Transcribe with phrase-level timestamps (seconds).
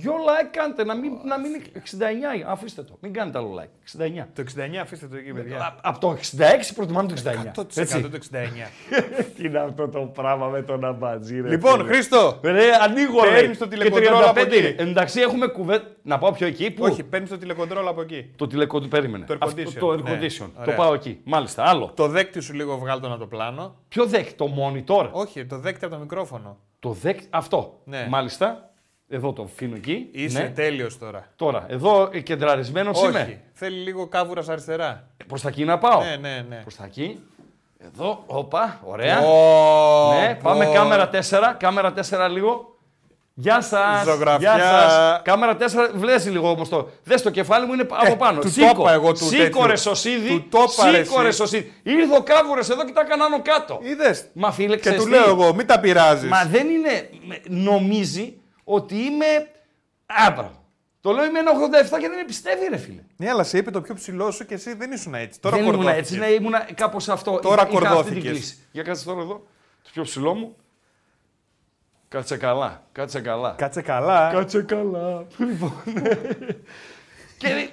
[0.00, 1.62] Δυο like κάντε, να μην, να μην είναι
[2.44, 2.46] 69.
[2.46, 2.96] Αφήστε το.
[3.00, 3.98] Μην κάνετε άλλο like.
[4.22, 4.24] 69.
[4.34, 5.76] Το 69 αφήστε το εκεί, παιδιά.
[5.82, 6.40] Από το 66
[6.74, 7.14] προτιμάμε το
[7.54, 7.60] 69.
[7.60, 8.00] 100% Έτσι.
[8.02, 8.36] το 69.
[9.36, 11.48] Τι είναι αυτό το πράγμα με τον αμπατζή, ρε.
[11.48, 11.88] λοιπόν, φίλε.
[11.92, 12.38] Χρήστο.
[12.42, 13.30] Ρε, ανοίγω ρε.
[13.30, 14.58] Παίρνεις το Και τηλεκοντρόλ 35 από εκεί.
[14.58, 14.74] είναι.
[14.78, 15.84] Εντάξει, έχουμε κουβέντα.
[16.02, 16.70] Να πάω πιο εκεί.
[16.70, 18.30] Πού; Όχι, παίρνεις το τηλεκοντρόλ από εκεί.
[18.36, 18.90] Το τηλεκοντρόλ.
[18.90, 19.24] Περίμενε.
[19.24, 19.74] Το air Αυτό, condition.
[19.78, 20.10] το air Ναι.
[20.20, 20.50] condition.
[20.54, 20.76] Το Ωραία.
[20.76, 21.20] πάω εκεί.
[21.24, 21.62] Μάλιστα.
[21.64, 21.92] Άλλο.
[21.94, 23.74] Το δέκτη σου λίγο βγάλει το να το πλάνο.
[23.88, 26.58] Ποιο δέκ, το monitor; Όχι, το δέκτη από το μικρόφωνο.
[26.80, 27.80] Το δέκ, αυτό.
[27.84, 28.06] Ναι.
[28.10, 28.68] Μάλιστα.
[29.08, 30.08] Εδώ το αφήνω εκεί.
[30.12, 30.48] Είσαι Ναι.
[30.48, 31.26] τέλειος τώρα.
[31.36, 33.08] Τώρα, εδώ ε, κεντραρισμένος Όχι.
[33.08, 33.40] είμαι.
[33.52, 35.06] Θέλει λίγο κάβουρας αριστερά.
[35.26, 36.00] Προς τα εκεί να πάω.
[36.02, 36.56] Ναι, ναι, ναι.
[36.56, 37.20] Προς τα εκεί.
[37.94, 39.20] Εδώ, όπα, ωραία.
[39.20, 40.72] Ω, ναι, πάμε πω.
[40.72, 41.54] κάμερα 4.
[41.58, 42.68] Κάμερα 4 λίγο.
[43.34, 44.04] Γεια σας.
[44.04, 44.54] Ζωγραφιά.
[44.54, 45.20] Γεια σας.
[45.24, 46.88] Κάμερα 4, βλέπει λίγο όμως το.
[47.04, 48.38] Δες το κεφάλι μου είναι από πάνω.
[48.38, 48.66] Ε, του Σήκω.
[48.74, 49.66] το είπα εγώ του Σήκω τέτοιου.
[49.66, 50.28] ρε σωσίδι.
[50.28, 51.36] Του το είπα, ρε, Σήκω ρε εσύ.
[51.36, 51.72] σωσίδι.
[51.82, 53.78] Ήρθε ο κάβουρε εδώ και τα έκανα άνω κάτω.
[53.82, 54.24] Είδες.
[54.32, 56.30] Μα φίλε, Και ξέρεις του τι; λέω εγώ, μην τα πειράζεις.
[56.30, 57.08] Μα δεν είναι.
[57.48, 59.26] Νομίζει ότι είμαι.
[60.06, 60.52] Άμπρα.
[61.00, 63.00] Το λέω είμαι 1,87 και δεν με πιστεύει, ρε φίλε.
[63.16, 65.40] Ναι, αλλά σε είπε το πιο ψηλό σου και εσύ δεν ήσουν έτσι.
[65.40, 66.06] Τώρα δεν ήμουν κορδόθηκες.
[66.10, 67.38] έτσι, ναι, ήμουν κάπως αυτό.
[67.38, 68.30] Τώρα Είχα- είχα αυτή την κορδόθηκες.
[68.32, 68.56] κλίση.
[68.72, 69.46] Για κάτσε τώρα εδώ.
[69.82, 70.56] Το πιο ψηλό μου.
[72.08, 72.82] Κάτσε καλά.
[72.92, 73.54] Κάτσε καλά.
[73.58, 74.30] Κάτσε καλά.
[74.32, 75.26] Κάτσε καλά.
[75.38, 75.72] Λοιπόν.
[77.38, 77.68] και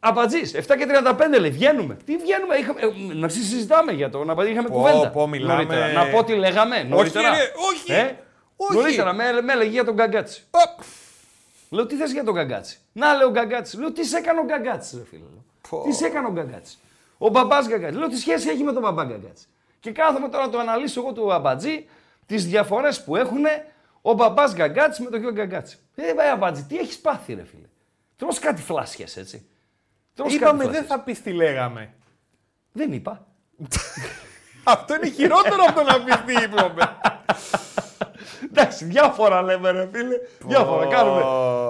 [0.00, 1.96] Απατζή, 7 και 35 λέει, βγαίνουμε.
[2.04, 5.10] Τι βγαίνουμε, είχαμε, ε, να συζητάμε για το, να πα- είχαμε Πω, κουβέντα.
[5.10, 5.92] πω, μιλάμε- Νωρίτερα.
[5.92, 7.30] Να πω τι λέγαμε νωρίτερα.
[7.30, 7.36] ρε,
[7.72, 8.14] όχι, Ε;
[8.60, 8.74] Όχι.
[8.74, 10.44] Νωρίτερα, με, με έλεγε για τον Γκαγκάτσι.
[10.50, 10.84] Οπ.
[11.70, 13.78] Λέω, τι θες για τον Γκαγκάτσι; Να, λέω Γκαγκάτσι.
[13.78, 15.22] Λέω, τι σε έκανε ο Γκαγκάτσι, ρε φίλε.
[15.22, 15.44] Λέω.
[15.68, 15.82] Πω.
[15.82, 16.76] Τι σε έκανε ο Γκαγκάτσι;
[17.18, 17.98] Ο μπαμπάς Γκαγκάτσι.
[17.98, 19.46] Λέω, τι σχέση έχει με τον μπαμπά Γκαγκάτσι;
[19.80, 21.86] Και κάθομαι τώρα να το αναλύσω εγώ του αμπατζή,
[22.26, 23.44] τις διαφορές που έχουν
[24.02, 25.78] ο μπαμπάς Γκαγκάτσι με τον γιο Γκαγκάτσι.
[25.94, 27.66] Ε, βάει αμπατζή, τι έχεις πάθει, ρε φίλε;
[28.16, 29.48] Τρως κάτι φλάσιες, έτσι.
[30.14, 30.86] Τρως Είπαμε κάτι δεν φλάσιες.
[30.96, 31.94] θα πεις τι λέγαμε.
[32.72, 33.26] Δεν είπα.
[34.64, 36.96] Αυτό είναι χειρότερο από το να πεις τι είπαμε.
[38.44, 40.14] Εντάξει, διάφορα λέμε ρε φίλε.
[40.46, 41.22] Διάφορα κάνουμε.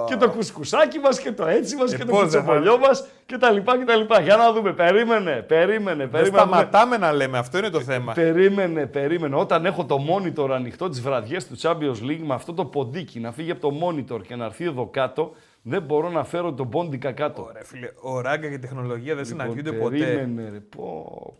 [0.07, 3.05] Και το κουσκουσάκι μας και το έτσι μας Ε, και το πώς δεν κουτσοπολιό μας
[3.25, 4.21] και τα λοιπά και τα λοιπά.
[4.21, 4.73] Για να δούμε.
[4.73, 6.37] Περίμενε, περίμενε, Δεν περίμενε.
[6.37, 8.13] σταματάμε να λέμε, αυτό είναι το θέμα.
[8.13, 9.35] Περίμενε, περίμενε.
[9.35, 13.31] Όταν έχω το monitor ανοιχτό τις βραδιές του Champions League με αυτό το ποντίκι να
[13.31, 15.31] φύγει από το monitor και να έρθει εδώ κάτω,
[15.61, 17.49] δεν μπορώ να φέρω τον πόντικα κάτω.
[17.53, 20.05] Ρε φίλε, ο Ράγκα και η τεχνολογία δεν συναντιούνται Λοιπόν, ποτέ.
[20.05, 20.59] Περίμενε, ρε.
[20.59, 20.83] Πω,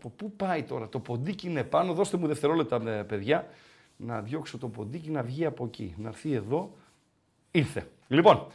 [0.00, 1.92] πω, πού πάει τώρα; Το ποντίκι είναι πάνω.
[1.92, 3.46] Δώστε μου δευτερόλεπτα, ε, παιδιά,
[4.06, 5.94] να διώξω το ποντίκι να βγει από εκεί.
[5.96, 6.76] Να έρθει εδώ.
[7.50, 7.86] Ήρθε.
[8.08, 8.46] Λοιπόν,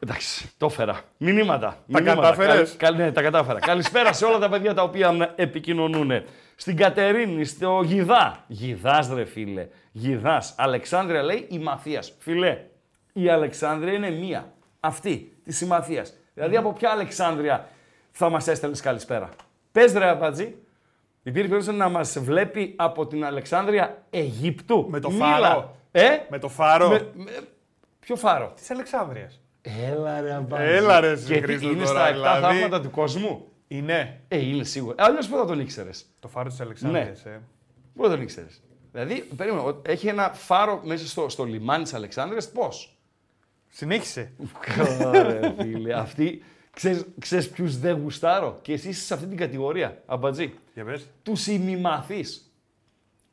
[0.00, 1.00] εντάξει, το έφερα.
[1.16, 1.82] Μηνύματα.
[1.86, 2.14] μηνύματα.
[2.20, 3.58] κατάφερες; Καλ- καλ- ναι, τα κατάφερα.
[3.70, 6.10] Καλησπέρα σε όλα τα παιδιά τα οποία επικοινωνούν.
[6.56, 8.44] Στην Κατερίνη, στο Γιδά.
[8.46, 9.68] Γιδάς ρε φίλε.
[9.92, 10.54] Γιδάς.
[10.56, 12.12] Αλεξάνδρεια λέει η Μαθίας.
[12.18, 12.64] Φίλε,
[13.12, 14.52] η Αλεξάνδρεια είναι μία.
[14.80, 16.14] Αυτή, της Συμμαθίας.
[16.34, 17.68] Δηλαδή από ποια Αλεξάνδρεια
[18.10, 19.28] θα μας έστελνες καλησπέρα;
[19.72, 20.54] Πες ρε Αμπατζή,
[21.30, 24.86] υπήρχε περίπτωση να μας βλέπει από την Αλεξάνδρεια Αιγύπτου.
[24.90, 25.24] Με το Μίλα.
[25.26, 25.76] φάρο.
[25.90, 27.30] Ε, Με το φάρο με- με-
[28.00, 29.30] ποιο φάρο; της Αλεξάνδρεια.
[29.90, 30.66] Έλα ρε Αμπατζή.
[30.66, 32.40] Έλα, ρε, εσύ, Γιατί Χρήστο, είναι τώρα, στα 7 δηλαδή.
[32.40, 33.48] θαύματα του κόσμου.
[33.68, 34.94] Είναι Ε, είναι σίγουρα.
[34.98, 37.02] Αλλιώς πού θα τον ήξερες; το φάρο της Αλεξάνδρεια.
[37.24, 37.30] Ναι.
[37.30, 37.38] Ε.
[37.94, 38.62] Πού θα τον ήξερες;
[38.92, 42.50] Δηλαδή, περίμενε, ο- έχει ένα φάρο μέσα στο, στο λιμάνι της Αλεξάνδρειας.
[42.50, 42.98] Πώς;
[43.68, 44.32] Συνέχισε.
[45.06, 45.94] Ωραία, φίλε.
[45.94, 46.42] Αυτή.
[47.18, 50.02] Ξέρεις ποιους δεν γουστάρω; Και εσύ είσαι σε αυτή την κατηγορία.
[50.06, 50.54] Αμπατζή.
[50.74, 51.06] Για πες.
[51.22, 52.52] Τους ημιμαθείς.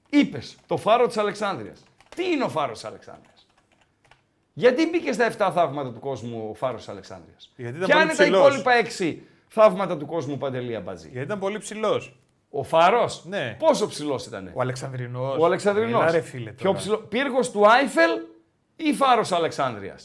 [0.09, 1.73] Είπες το φάρο της Αλεξάνδρεια.
[2.15, 3.33] Τι είναι ο φάρος της Αλεξάνδρεια.
[4.53, 7.35] Γιατί μπήκε στα 7 θαύματα του κόσμου ο φάρος της Αλεξάνδρεια.
[7.55, 8.47] Γιατί ήταν Ποια πολύ είναι τα ψηλός.
[8.47, 12.19] υπόλοιπα 6 θαύματα του κόσμου παντελή αμπατζή; Γιατί ήταν πολύ ψηλός.
[12.49, 13.55] Ο φάρος; Ναι.
[13.59, 14.51] Πόσο ψηλός ήταν.
[14.53, 15.37] Ο Αλεξανδρινός.
[15.39, 16.01] Ο Αλεξανδρινός.
[16.01, 16.51] Έλα, ρε φίλε.
[16.51, 16.77] Πιο τώρα.
[16.77, 16.97] ψηλό.
[16.97, 18.11] Πύργος του Άιφελ
[18.75, 19.95] ή φάρος Αλεξάνδρεια.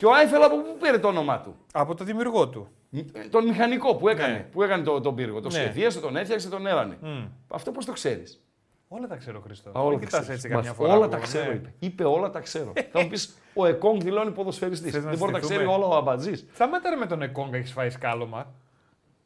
[0.00, 2.68] Και ο Άιφελ από πού πήρε το όνομά του; Από το δημιουργό του.
[3.12, 4.38] Ε, Τον μηχανικό που έκανε, Ναι.
[4.52, 5.40] που έκανε το, τον πύργο.
[5.40, 5.54] Το Ναι.
[5.54, 6.98] σχεδίασε, τον έφτιαξε, τον έβανε.
[7.00, 7.24] Μμ.
[7.48, 8.44] Αυτό πώς το ξέρεις;
[8.88, 9.70] Όλα τα ξέρω, Χριστό.
[9.74, 10.32] όλα Δεν τα κοιτάς ξέρω.
[10.34, 10.92] έτσι Μας- καμιά φορά.
[10.92, 11.22] Όλα που- τα ναι.
[11.22, 11.74] ξέρω, είπε.
[11.78, 12.72] Είπε όλα τα ξέρω.
[12.92, 14.92] Θα μου πεις, ο Εκόνγκ δηλώνει ποδοσφαιριστής.
[14.92, 16.46] Θες να Δεν μπορεί να τα ξέρει συστηθούμε; όλα ο Αμπατζής.
[16.54, 18.52] Σταμάτα ρε με τον Εκόγκα, έχεις φάει σκάλωμα.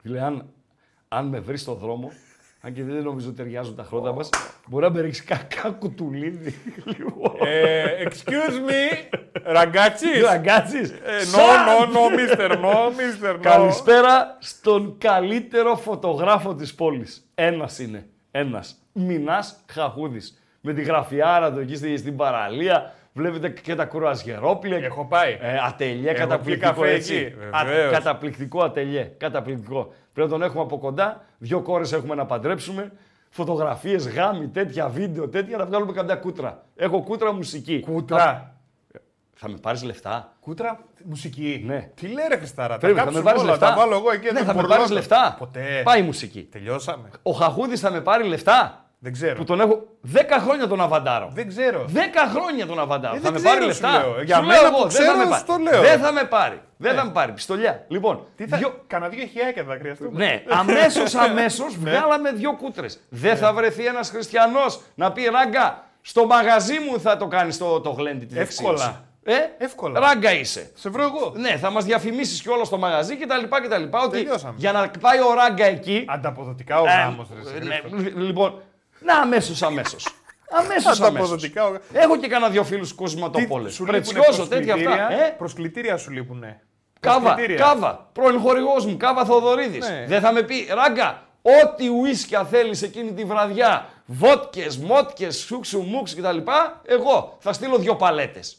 [0.03, 0.47] Λέει, αν,
[1.09, 2.11] αν με βρεις στον δρόμο,
[2.67, 4.29] αν και δεν νομίζω ότι ταιριάζουν τα χρόνια μας,
[4.69, 6.55] μπορεί να με ρίξει κακά κουτουλίδι.
[6.85, 7.33] Λοιπόν.
[7.47, 10.23] ε, excuse me, ραγκάτσις.
[10.23, 10.91] Ραγκάτσις.
[10.91, 10.95] Ε,
[11.35, 11.37] no,
[11.69, 13.41] no, no, mister, no, mister, no.
[13.41, 17.31] Καλησπέρα στον καλύτερο φωτογράφο της πόλης.
[17.35, 18.07] Ένας είναι.
[18.31, 18.77] Ένας.
[18.93, 20.43] Μινάς Χαχούδης.
[20.61, 24.77] Με τη γραφιάρα του εκεί στη- στην παραλία, Βλέπετε και τα κουραζιερόπλια.
[24.77, 25.33] Έχω πάει.
[25.41, 27.15] Ε, ατελιέ, Έχω καταπληκτικό πει καφέ έτσι.
[27.15, 27.93] εκεί, Α, βεβαίως.
[27.93, 29.03] καταπληκτικό ατελιέ.
[29.19, 29.93] Καταπληκτικό.
[30.15, 31.25] Πρέπει να τον έχουμε από κοντά.
[31.39, 32.93] Δύο κόρες έχουμε να παντρέψουμε.
[33.31, 36.65] Φωτογραφίες, γάμοι, τέτοια βίντεο, τέτοια να βγάλουμε καμιά κούτρα.
[36.77, 37.81] Έχω κούτρα μουσική.
[37.81, 38.55] Κούτρα;
[39.35, 41.91] Θα με πάρεις λεφτά; Κούτρα μουσική; Ναι.
[41.95, 44.11] Τι λέει ρε Χριστάρα, Πρέπει, τα θα με κάψουμε πάρεις όλα, λεφτά; τα βάλω εγώ
[44.11, 44.25] εκεί.
[44.25, 44.75] Ναι, δεν θα με πουρλώνω.
[44.75, 45.37] πάρεις λεφτά.
[45.39, 45.81] Ποτέ.
[45.85, 46.43] Πάει η μουσική.
[46.43, 47.09] Τελειώσαμε.
[47.23, 48.84] Ο Χαχούδης θα με πάρει λεφτά.
[49.05, 49.35] Δεν ξέρω.
[49.35, 51.31] Που τον έχω 10 χρόνια τον αβαντάρω.
[51.35, 51.85] Δεν ξέρω.
[51.95, 51.99] 10
[52.35, 53.15] χρόνια τον αβαντάρω.
[53.17, 54.01] Ε, θα δεν με πάρει ξέρω, λεφτά.
[54.01, 54.23] σου λέω.
[54.23, 55.43] Για Σου μένα λέω που εγώ, δεν θα ξέρω, με πάρει.
[55.43, 55.81] στο λέω.
[55.83, 56.61] Δεν θα με πάρει.
[56.77, 56.99] Δεν Ναι.
[56.99, 57.33] θα με πάρει.
[57.33, 57.85] Πιστολιά.
[57.89, 58.57] Λοιπόν, Τι θα...
[58.57, 60.11] δυο- Κανα δύο χιλιάκια θα χρειαστούμε.
[60.25, 61.91] Ναι, αμέσως αμέσως Ναι.
[61.91, 63.01] βγάλαμε δύο κούτρες.
[63.09, 67.81] Δεν θα βρεθεί ένας χριστιανός να πει ράγκα, στο μαγαζί μου θα το κάνεις το,
[67.81, 68.69] το γλέντι της Εύκολα.
[68.77, 69.01] δεξίωσης».
[69.27, 70.01] Ε, Εύκολα.
[70.01, 70.71] Ράγκα είσαι.
[70.75, 71.33] Σε βρω εγώ.
[71.37, 73.45] Ναι, θα μας διαφημίσεις κιόλα στο μαγαζί κτλ.
[73.65, 73.83] κτλ.
[74.05, 74.55] Ότι Τελειώσαμε.
[74.57, 76.05] για να πάει ο ράγκα εκεί.
[76.09, 77.59] Ανταποδοτικά ο ε, γάμος ρε.
[77.65, 77.97] ναι, Χρήστο.
[77.97, 78.63] λι- λοιπόν,
[79.05, 80.07] να αμέσως αμέσως.
[80.59, 81.01] Αμέσως αμέσως.
[81.01, 83.71] Ανταποδοτικά ο Έχω και κανένα δυο φίλους Τι, κοσματοπόλε.
[83.71, 84.85] σου λείπουνε Πρετσιόζο, τέτοια αυτά.
[84.91, 85.27] προσκλητήρια.
[85.27, 86.61] Ε, Προσκλητήρια σου λείπουνε.
[87.01, 87.65] Κάβα, Προσκλητήρια.
[87.65, 88.09] κάβα.
[88.13, 89.89] Πρώην χορηγός μου, κάβα Θοδωρίδης.
[89.89, 90.05] Ναι.
[90.09, 96.15] Δεν θα με πει, ράγκα, ό,τι ουίσκια θέλεις εκείνη τη βραδιά, βότκες, μότκες, σούξου, μουξ
[96.15, 96.39] κτλ.
[96.85, 98.57] Εγώ θα στείλω δύο παλέτες.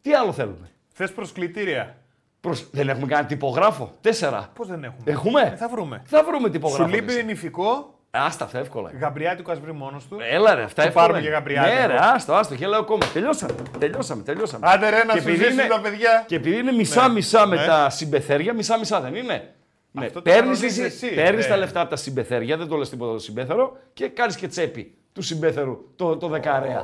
[0.00, 0.70] Τι άλλο θέλουμε.
[0.92, 1.96] Θες προσκλητήρια;
[2.40, 2.70] Προς...
[2.70, 3.92] Δεν έχουμε κάνει τυπογράφο.
[4.00, 4.50] Τέσσερα.
[4.54, 6.02] Πώς δεν έχουμε; Έχουμε; Ε, θα βρούμε.
[6.06, 6.90] Θα βρούμε Σου τυπογράφο.
[6.94, 7.22] λείπει εσύ.
[7.24, 7.95] νηφικό.
[8.16, 8.90] Άστα αυτά εύκολα.
[9.00, 10.16] Γαμπριάτικο ας βρει μόνος του.
[10.30, 11.06] Έλα ρε, αυτά Το εύκολα.
[11.06, 11.28] πάρουμε είναι.
[11.28, 11.74] για γαμπριάτικο.
[11.80, 13.06] Ναι, ρε, άστο, άστο, και λέω ακόμα.
[13.12, 14.66] Τελειώσαμε, τελειώσαμε, τελειώσαμε.
[14.70, 16.24] Άντε ρε να Και σου επειδή ζήσουν είναι- τα παιδιά.
[16.26, 17.64] Και επειδή είναι μισά-μισά με ναι.
[17.66, 19.54] τα συμπεθέρια, μισά-μισά δεν είναι.
[19.90, 21.50] Ναι, Αυτό το παίρνεις, κανονίζεις εσύ, εσύ, παίρνεις ναι.
[21.50, 24.94] τα λεφτά από τα συμπεθέρια, δεν το λες τίποτα το συμπέθερο και κάνεις και τσέπη
[25.12, 26.82] του συμπέθερου το, το δεκαρέα.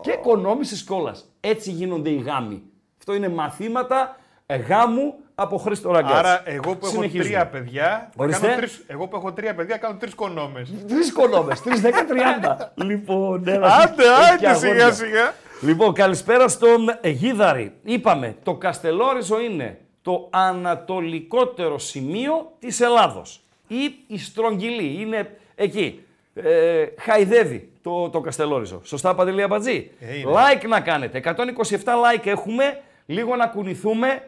[0.00, 1.24] Και οικονόμησης κιόλας.
[1.40, 2.62] Έτσι γίνονται οι γάμοι.
[2.98, 4.16] Αυτό είναι μαθήματα
[4.46, 6.16] ε, γάμου από Χρήστο Ραγκάτση.
[6.16, 7.24] Άρα εγώ που έχω Συνεχίζουμε.
[7.24, 8.46] τρία παιδιά, θα Ορίστε.
[8.46, 10.72] κάνω τρεις, εγώ που έχω τρία παιδιά κάνω τρεις κονόμες.
[10.88, 12.72] Τρεις κονόμες, τρεις δέκα τριάντα.
[12.88, 13.74] λοιπόν, έλα.
[13.74, 14.92] Άντε, έχει και άντε σιγά αγόρια.
[14.92, 15.34] σιγά.
[15.60, 17.72] Λοιπόν, καλησπέρα στον Γίδαρη.
[17.84, 23.40] Είπαμε, το Καστελόριζο είναι το ανατολικότερο σημείο της Ελλάδος.
[23.66, 26.02] Ή η Στρογγυλή, είναι εκεί.
[26.34, 28.80] Ε, χαϊδεύει το, το Καστελόριζο.
[28.84, 30.30] Σωστά, Παντελή Αμπατζή; Ε, είναι.
[30.32, 31.20] like να κάνετε.
[31.24, 31.34] 127
[31.74, 32.80] like έχουμε.
[33.06, 34.22] Λίγο να κουνηθούμε.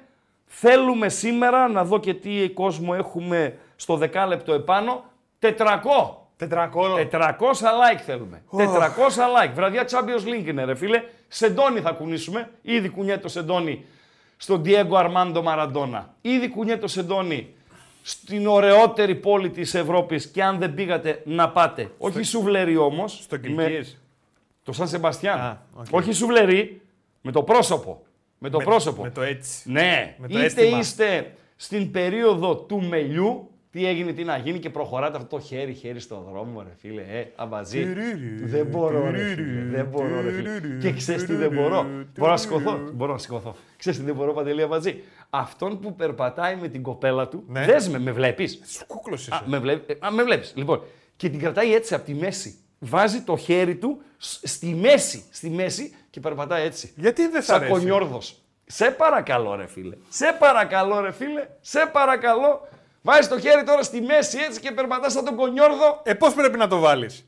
[0.47, 5.05] Θέλουμε σήμερα να δω και τι κόσμο έχουμε στο δεκάλεπτο επάνω.
[5.41, 5.49] 400.
[6.37, 6.97] Τετρακόλο.
[7.13, 8.43] 400 like θέλουμε.
[8.51, 9.51] 400 like.
[9.55, 11.03] Βραδιά Champions League είναι, ρε φίλε.
[11.29, 12.51] Σεντόνι θα κουνήσουμε.
[12.63, 13.85] Ήδη κουνιέται το Σεντόνι
[14.37, 16.03] στον Diego Armando Maradona.
[16.21, 17.55] Ήδη κουνιέται το Σεντόνι
[18.03, 21.91] στην ωραιότερη πόλη της Ευρώπης και αν δεν πήγατε να πάτε.
[21.99, 23.19] Όχι σουβλερί όμως.
[23.23, 23.99] Στο με- Κιλκίες.
[24.63, 25.39] Το Σαν Σεμπαστιάν.
[25.39, 25.87] Α, οκ.
[25.91, 26.81] Όχι σουβλερί,
[27.21, 28.03] με το πρόσωπο.
[28.39, 29.03] Με το πρόσωπο.
[29.03, 29.71] Με το έτσι.
[29.71, 30.79] Ναι, Με το είτε αίσθημα.
[30.79, 36.01] είστε στην περίοδο του μελιού, τι έγινε, τι να γίνει και προχωράτε αυτό το χέρι-χέρι
[36.01, 37.03] στον δρόμο, ρε φίλε.
[37.03, 37.85] Ε, αμπαζί.
[38.43, 39.63] δεν μπορώ, ρε φίλε.
[39.71, 40.79] Δεν μπορώ, ρε φίλε.
[40.81, 41.87] Και ξέρεις τι δεν μπορώ;
[42.19, 42.79] Μπορώ να σηκωθώ.
[42.95, 43.57] Μπορώ να σηκωθώ.
[43.77, 45.03] Ξέρεις τι δεν μπορώ, Παντελή αμπαζί.
[45.31, 47.45] Αυτόν που περπατάει με την κοπέλα του.
[47.47, 47.65] Ναι.
[47.65, 48.61] Δες με, με βλέπεις.
[48.67, 49.45] Σου κούκλος Α, είσαι.
[49.51, 50.53] με, βλέπ, ε, α, με βλέπεις.
[50.57, 50.83] Λοιπόν,
[51.17, 52.55] και την κρατάει έτσι από τη μέση.
[52.79, 56.93] Βάζει το χέρι του σ- στη μέση, στη μέση και περπατάει έτσι.
[56.97, 58.41] Γιατί δεν σ' Σαν αρέσει; κονιόρδος.
[58.67, 59.97] Σε παρακαλώ ρε φίλε.
[60.09, 61.47] Σε παρακαλώ ρε φίλε.
[61.61, 62.69] Σε παρακαλώ.
[63.03, 66.01] Βάζεις το χέρι τώρα στη μέση έτσι και περπατάς σαν τον κονιόρδο.
[66.03, 67.27] Ε, πώς πρέπει να το βάλεις;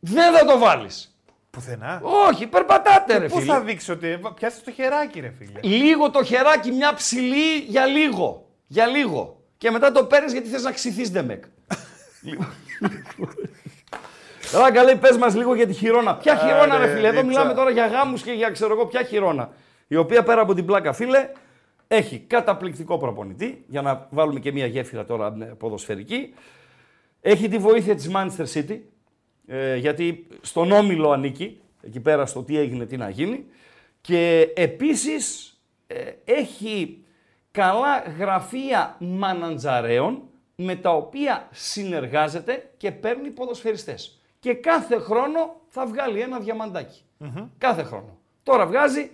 [0.00, 1.16] Δεν θα το βάλεις.
[1.50, 2.00] Πουθενά.
[2.28, 3.52] Όχι, περπατάτε ρε Πώς φίλε.
[3.52, 5.60] θα δείξει ότι πιάσεις το χεράκι ρε φίλε.
[5.62, 8.48] Λίγο το χεράκι, μια ψηλή για λίγο.
[8.66, 9.40] Για λίγο.
[9.58, 11.44] Και μετά το παίρνεις γιατί θες να ξυθείς Ντεμεκ.
[14.52, 16.16] Ράγκα λέει, πες μας λίγο για τη χειρόνα.
[16.16, 17.06] Ποια χειρόνα, ρε Άρε, φίλε.
[17.06, 17.26] Εδώ Λίτσα.
[17.26, 19.50] μιλάμε τώρα για γάμους και για ξέρω εγώ ποια χειρόνα.
[19.88, 21.28] Η οποία πέρα από την πλάκα, φίλε,
[21.88, 23.64] έχει καταπληκτικό προπονητή.
[23.66, 26.34] Για να βάλουμε και μια γέφυρα τώρα ε, ποδοσφαιρική.
[27.20, 28.78] Έχει τη βοήθεια της Manchester City.
[29.46, 31.60] Ε, γιατί στον Όμιλο ανήκει.
[31.82, 33.44] Εκεί πέρα στο τι έγινε, τι να γίνει.
[34.00, 35.56] Και επίσης
[35.86, 35.94] ε,
[36.24, 37.04] έχει
[37.50, 40.22] καλά γραφεία μαναντζαρέων
[40.56, 44.21] με τα οποία συνεργάζεται και παίρνει ποδοσφαιριστές.
[44.42, 47.04] Και κάθε χρόνο θα βγάλει ένα διαμαντάκι.
[47.58, 48.18] Κάθε χρόνο.
[48.42, 49.10] Τώρα βγάζει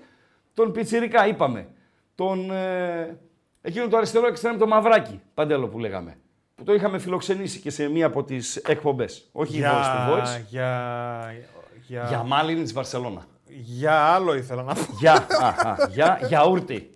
[0.54, 1.68] τον Πιτσιρικά, είπαμε.
[2.14, 3.18] Τον, ε,
[3.60, 6.18] εκείνο το αριστερό εξτρέμ, το Μαυράκι, Παντέλο που λέγαμε.
[6.54, 9.28] Που το είχαμε φιλοξενήσει και σε μία από τις εκπομπές.
[9.32, 10.44] Όχι εδώ στη Voice.
[10.48, 11.34] για,
[11.86, 13.26] για, Για Μάλινη της Βαρσελώνα.
[13.46, 14.80] για άλλο ήθελα να πω.
[14.98, 16.94] Για, αχα, για, γιαούρτι.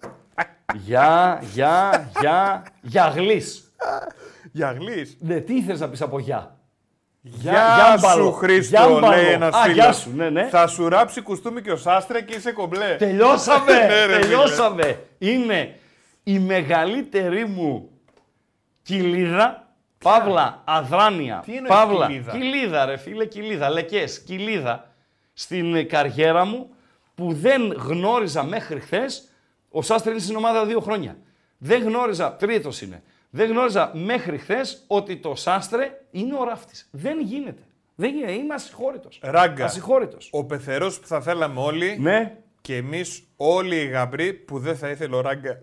[0.75, 3.73] Για, για, για, για γλύς.
[4.53, 5.17] Για γλύς.
[5.21, 6.57] Ναι, τι ήθελες να πεις από για;
[7.25, 8.25] Γεια, γιάμπαλο.
[8.25, 9.07] σου Χρήστο, Γιάμπαλο.
[9.17, 9.75] λέει ένας Α, φίλος.
[9.77, 10.49] γεια σου, ναι, ναι.
[10.49, 12.97] Θα σου ράψει κουστούμι και ο Σάστρε και είσαι κομπλέ.
[12.99, 15.05] Τελειώσαμε, Ναι, ρε, τελειώσαμε.
[15.19, 15.79] Είναι
[16.23, 17.91] η μεγαλύτερη μου
[18.83, 19.75] κοιλίδα,
[20.05, 24.91] παύλα, αδράνεια, Τι εννοείς παύλα, κοιλίδα; κοιλίδα ρε φίλε, κοιλίδα, λεκές, κοιλίδα
[25.33, 26.71] στην καριέρα μου
[27.15, 29.29] που δεν γνώριζα μέχρι χθες.
[29.71, 31.17] Ο Σάστρε είναι στην ομάδα δύο χρόνια.
[31.59, 33.03] Δεν γνώριζα, τρίτος είναι.
[33.35, 36.89] Δεν γνώριζα μέχρι χθες ότι το Σάστρε είναι ο ράφτης.
[36.91, 37.63] Δεν γίνεται.
[37.95, 38.33] Δεν γίνεται.
[38.33, 39.19] Είμαι ασυγχώρητος.
[39.23, 39.65] Ράγκα.
[39.65, 40.29] Ασυγχώρητος.
[40.33, 42.37] Ο πεθερός που θα θέλαμε όλοι Ναι.
[42.61, 45.63] και εμείς όλοι οι γαμπροί που δεν θα ήθελε ο Ράγκα.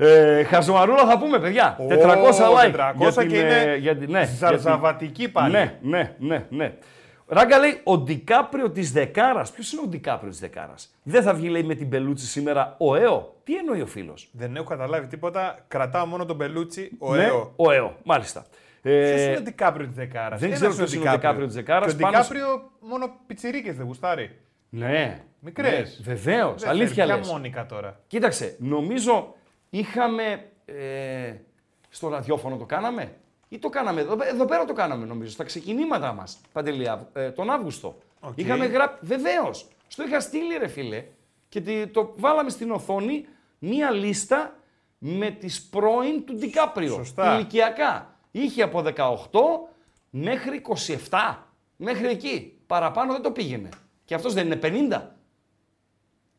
[0.00, 1.76] Ε, χαζομαρούλα θα πούμε, παιδιά.
[1.80, 1.94] Ω, 400
[2.64, 2.92] like.
[3.20, 5.52] 400 και είναι ε, για την- ναι, για την- Ζαρζαβατική πάλι.
[5.52, 6.72] Ναι, ναι, ναι, ναι.
[7.30, 9.50] Ράγκα λέει ο Ντικάπριο της Δεκάρας.
[9.52, 12.94] Ποιος είναι ο Ντικάπριο της Δεκάρας; Δεν θα βγει λέει με την πελούτσι σήμερα ο
[12.96, 15.58] ΕΟ; Τι εννοεί ο φίλος; Δεν έχω καταλάβει τίποτα.
[15.68, 17.52] Κρατάω μόνο τον Πελούτσι, ο ναι, ΕΟ.
[17.56, 18.46] Ο ΕΟ, μάλιστα.
[18.82, 21.94] Ποιος Ε, είναι ο Ντικάπριο της Δεκάρας; δεν ξέρω ποιος είναι ο Ντικάπριο της Δεκάρας,
[21.94, 24.38] Και ο πάνω Ντικάπριο μόνο πιτσιρίκες δεν γουστάρει.
[24.68, 25.22] ναι.
[25.40, 26.00] Μικρές.
[26.04, 26.60] Βεβαίως.
[26.60, 27.16] Δεν Αλήθεια θέλει.
[27.16, 27.26] λες.
[27.26, 28.00] Ποια Μόνικα τώρα.
[28.06, 29.34] Κοίταξε, νομίζω
[29.70, 30.44] είχαμε.
[30.64, 31.32] Ε,
[31.88, 33.12] στο ραδιόφωνο το κάναμε.
[33.48, 37.30] Ή το κάναμε, εδώ, εδώ πέρα το κάναμε νομίζω, στα ξεκινήματά μας, Παντελή, Αύ- ε,
[37.30, 37.98] τον Αύγουστο.
[38.20, 38.32] Οκ.
[38.38, 39.68] Είχαμε γράψει, βεβαίως.
[39.88, 41.04] Στο είχα στείλει ρε φίλε
[41.48, 43.26] και τη- το βάλαμε στην οθόνη
[43.58, 44.56] μία λίστα
[44.98, 46.94] με τις πρώην του Ντικάπριο.
[46.94, 47.34] Σωστά.
[47.34, 48.16] Ηλικιακά.
[48.30, 49.68] Είχε από 18
[50.10, 50.62] μέχρι
[51.10, 51.46] 27.
[51.76, 52.58] Μέχρι εκεί.
[52.66, 53.68] Παραπάνω δεν το πήγαινε.
[54.04, 55.16] Και αυτός δεν είναι 50.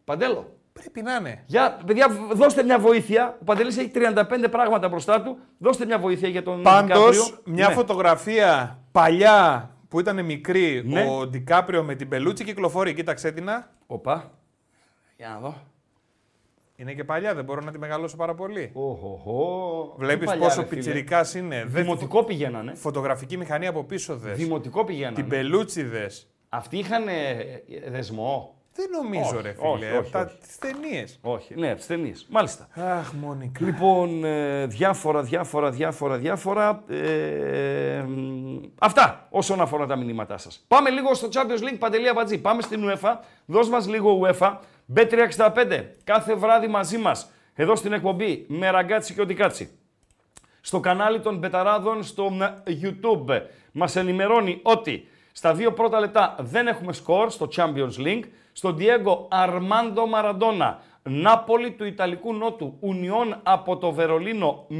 [0.03, 0.57] Παντέλο.
[0.79, 1.43] Πρέπει να είναι.
[1.45, 3.37] Για, παιδιά, β- δώστε μια βοήθεια.
[3.41, 5.37] Ο Παντελής έχει 35 πράγματα μπροστά του.
[5.57, 7.53] Δώστε μια βοήθεια για τον Πάντως, Ντικάπριο.
[7.53, 7.73] μια Ναι.
[7.73, 11.05] φωτογραφία παλιά που ήταν μικρή, Ναι.
[11.09, 12.93] ο Ντικάπριο με την πελούτσι κυκλοφορεί.
[12.93, 13.43] Κοίταξε την.
[13.43, 13.71] να.
[13.87, 14.31] Οπα.
[15.17, 15.55] Για να δω.
[16.75, 18.71] Είναι και παλιά, δεν μπορώ να τη μεγαλώσω πάρα πολύ.
[18.73, 19.93] Οχοχο.
[19.97, 20.81] Βλέπεις Τι παλιά, πόσο ρε φίλε.
[20.81, 21.65] πιτσιρικάς είναι.
[21.67, 22.73] Δεν- Δημοτικό πηγαίνανε.
[22.75, 24.37] Φωτογραφική μηχανή από πίσω δες.
[24.37, 25.15] Δημοτικό πηγαίνανε.
[25.15, 26.27] Την πελούτσι δες.
[26.49, 27.29] Αυτοί είχαν ε,
[27.85, 28.58] ε, δεσμό.
[28.79, 29.67] Δεν νομίζω, Όχι, ρε φίλε.
[29.69, 30.59] όχι, όχι, από τα όχι.
[30.59, 31.05] ταινίε.
[31.21, 32.13] Όχι, ναι, στενή.
[32.29, 32.67] Μάλιστα.
[32.73, 33.65] Αχ, Μόνικα.
[33.65, 36.83] Λοιπόν, ε, διάφορα, διάφορα, διάφορα, διάφορα.
[36.87, 40.63] Ε, μ, αυτά όσον αφορά τα μηνύματά σας.
[40.67, 42.37] Πάμε λίγο στο Champions League, Παντελή Αμπατζή.
[42.37, 43.13] Πάμε στην UEFA.
[43.45, 44.57] Δώσ' μας λίγο UEFA.
[44.95, 45.83] Bet365.
[46.03, 47.31] Κάθε βράδυ μαζί μας.
[47.53, 48.45] Εδώ στην εκπομπή.
[48.49, 49.69] Με ραγκάτσι και οτικάτσι.
[50.61, 52.31] Στο κανάλι των Μπεταράδων στο
[52.65, 58.23] YouTube μας ενημερώνει ότι στα δύο πρώτα λεπτά δεν έχουμε σκορ στο Champions League.
[58.51, 64.73] Στον Diego Armando Maradona, Νάπολη του Ιταλικού Νότου, Ουνιόν από το Βερολίνο 0-0.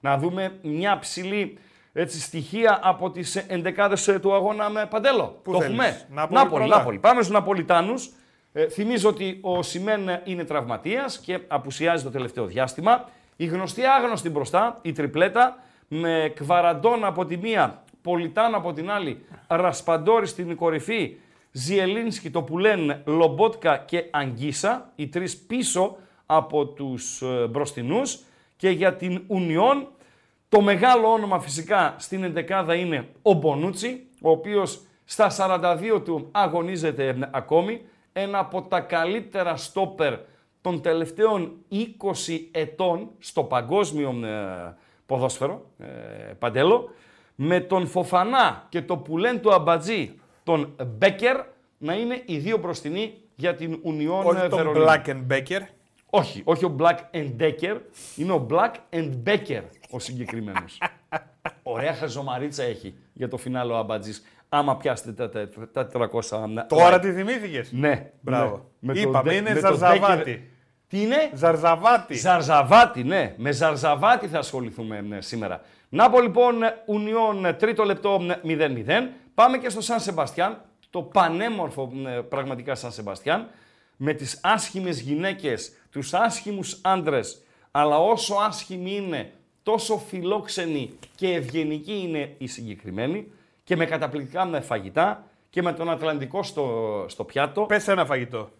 [0.00, 1.58] Να δούμε μια ψηλή
[1.92, 5.40] έτσι, στοιχεία από τις ενδεκάδες ε, του αγώνα με Παντέλο.
[5.42, 6.06] Πού το θέλεις; έχουμε.
[6.10, 6.76] Νάπολη Νάπολη, πρώτα.
[6.76, 6.98] Νάπολη.
[6.98, 8.12] Πάμε στους Ναπολιτάνους.
[8.52, 13.04] Ε, θυμίζω ότι ο Σιμέν είναι τραυματίας και απουσιάζει το τελευταίο διάστημα.
[13.36, 15.56] Η γνωστή άγνωστη μπροστά, η τριπλέτα,
[15.88, 21.16] με Κβαραντών από τη μία, Πολιτάν από την άλλη, Ρασπαντόρη στην κορυφή,
[21.56, 25.96] Ζιελίνσκι, το που λένε Λομπότκα και Αγγίσα, οι τρεις πίσω
[26.26, 28.18] από τους ε, μπροστινούς.
[28.56, 29.88] Και για την Ουνιόν,
[30.48, 35.30] το μεγάλο όνομα φυσικά στην εντεκάδα είναι ο Μπονούτσι, ο οποίος στα
[35.94, 37.80] 42 του αγωνίζεται ε, ακόμη.
[38.12, 40.14] Ένα από τα καλύτερα στόπερ
[40.60, 41.76] των τελευταίων 20
[42.50, 44.74] ετών στο παγκόσμιο ε,
[45.06, 45.86] ποδόσφαιρο, ε,
[46.38, 46.90] Παντέλο,
[47.34, 50.14] με τον Φοφανά και το πουλέν του Αμπατζή,
[50.46, 51.36] τον Μπέκερ,
[51.78, 54.84] να είναι οι δύο μπροστινοί για την Ουνιόν Όχι τον Βερολίνου.
[54.86, 55.60] Black and Becker.
[56.10, 57.76] Όχι, όχι ο Black and Decker,
[58.16, 60.78] είναι ο Black and Becker ο συγκεκριμένος.
[61.62, 66.66] Ωραία χαζομαρίτσα έχει για το φινάλο ο Αμπατζής, άμα πιάσετε τα, τα, τα 400.
[66.68, 67.00] Τώρα like.
[67.00, 68.10] τι θυμήθηκες; Ναι.
[68.20, 68.70] Μπράβο.
[68.78, 68.92] ναι.
[68.94, 70.34] το Είπαμε, Ντε- είναι με το Ζαρζαβάτη.
[70.38, 70.50] Decker.
[70.88, 72.14] Τι είναι; Ζαρζαβάτη.
[72.14, 73.34] Ζαρζαβάτη, ναι.
[73.36, 75.60] Με Ζαρζαβάτη θα ασχοληθούμε ναι, σήμερα.
[75.96, 76.54] Νάπο λοιπόν,
[76.86, 79.08] Ουνιόν, τρίτο λεπτό 0-0.
[79.34, 80.60] Πάμε και στο Σαν Σεμπαστιάν,
[80.90, 83.48] το πανέμορφο ε, πραγματικά Σαν Σεμπαστιάν,
[83.96, 92.00] με τις άσχημες γυναίκες, τους άσχημους άντρες, αλλά όσο άσχημοι είναι, τόσο φιλόξενοι και ευγενικοί
[92.02, 93.32] είναι οι συγκεκριμένοι
[93.64, 97.62] και με καταπληκτικά με φαγητά και με τον Ατλαντικό στο, στο πιάτο.
[97.62, 98.50] Πες ένα φαγητό.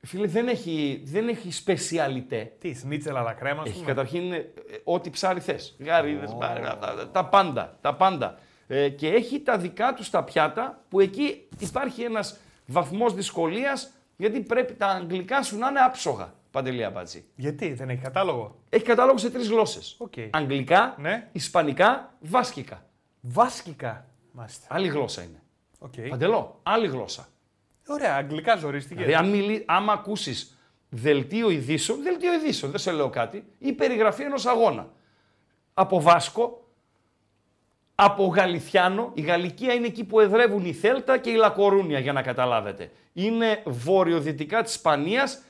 [0.00, 2.52] Φίλε, δεν έχει, δεν έχει σπεσιαλιτέ.
[2.58, 3.86] Τι, σνίτσελ αλλά κρέμας, ας Έχει πούμε.
[3.92, 4.50] καταρχήν ε,
[4.84, 5.76] ό,τι ψάρι θες.
[5.78, 8.38] Γαρίδες, μπάρι, τα, τα- τα πάντα, τα πάντα.
[8.66, 12.36] Ε, και έχει τα δικά του τα πιάτα που εκεί υπάρχει ένας
[12.66, 17.24] βαθμός δυσκολίας γιατί πρέπει τα αγγλικά σου να είναι άψογα, Παντελή Αμπατζή.
[17.36, 19.94] Γιατί, δεν έχει κατάλογο; Έχει κατάλογο σε τρεις γλώσσες.
[19.98, 20.12] Οκ.
[20.30, 21.28] Αγγλικά, Ναι.
[21.32, 22.84] Ισπανικά, Βάσκικα.
[23.20, 24.06] Βάσκικα.
[24.32, 24.66] Μάλιστα.
[24.70, 25.42] Άλλη γλώσσα είναι.
[25.78, 25.94] Οκ.
[26.08, 27.28] Παντελό, άλλη γλώσσα.
[27.88, 29.04] Ωραία, αγγλικά ζορίστηκε.
[29.04, 34.22] Δηλαδή, αν μιλεί, άμα ακούσεις δελτίο ειδήσεων, δελτίο ειδήσεων, δεν σε λέω κάτι, ή περιγραφή
[34.22, 34.88] ενός αγώνα.
[35.74, 36.68] Από Βάσκο,
[37.94, 42.22] από Γαλιθιάνο, η Γαλικία είναι εκεί που εδρεύουν η Θέλτα και η Λακορούνια, για να
[42.22, 42.90] καταλάβετε.
[43.12, 45.42] Είναι βορειοδυτικά της Ισπανίας,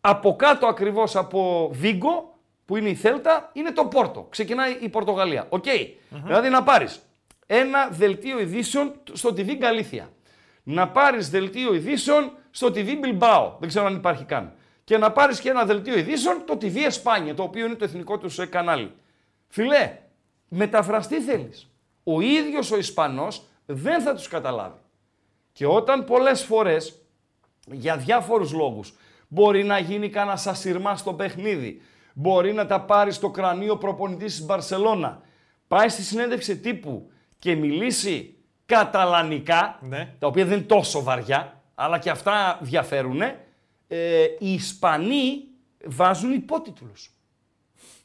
[0.00, 4.26] από κάτω ακριβώς από Βίγκο, που είναι η Θέλτα, είναι το Πόρτο.
[4.30, 5.46] Ξεκινάει η Πορτογαλία.
[5.48, 5.64] Οκ.
[6.24, 7.02] Δηλαδή να πάρεις
[7.46, 10.10] ένα δελτίο ειδήσεων στο TV Γκαλίθια.
[10.70, 14.52] Να πάρεις δελτίο ειδήσεων στο TV Bilbao, δεν ξέρω αν υπάρχει καν.
[14.84, 18.18] Και να πάρεις και ένα δελτίο ειδήσεων το TV Εσπάνια, το οποίο είναι το εθνικό
[18.18, 18.92] τους ε, κανάλι.
[19.48, 19.98] Φιλέ,
[20.48, 21.70] μεταφραστή θέλεις.
[22.04, 24.78] Ο ίδιος ο Ισπανός δεν θα τους καταλάβει.
[25.52, 27.02] Και όταν πολλές φορές,
[27.66, 28.94] για διάφορους λόγους,
[29.28, 31.82] μπορεί να γίνει κανένα σασυρμά στο παιχνίδι,
[32.14, 35.22] μπορεί να τα πάρει στο κρανίο προπονητής της Μπαρσελώνα,
[35.68, 38.37] πάει στη συνέντευξη τύπου και μιλήσει
[38.68, 40.14] καταλανικά, Ναι.
[40.18, 43.36] τα οποία δεν είναι τόσο βαριά, αλλά και αυτά διαφέρουν, ε,
[44.38, 45.44] οι Ισπανοί
[45.84, 47.10] βάζουν υπότιτλους.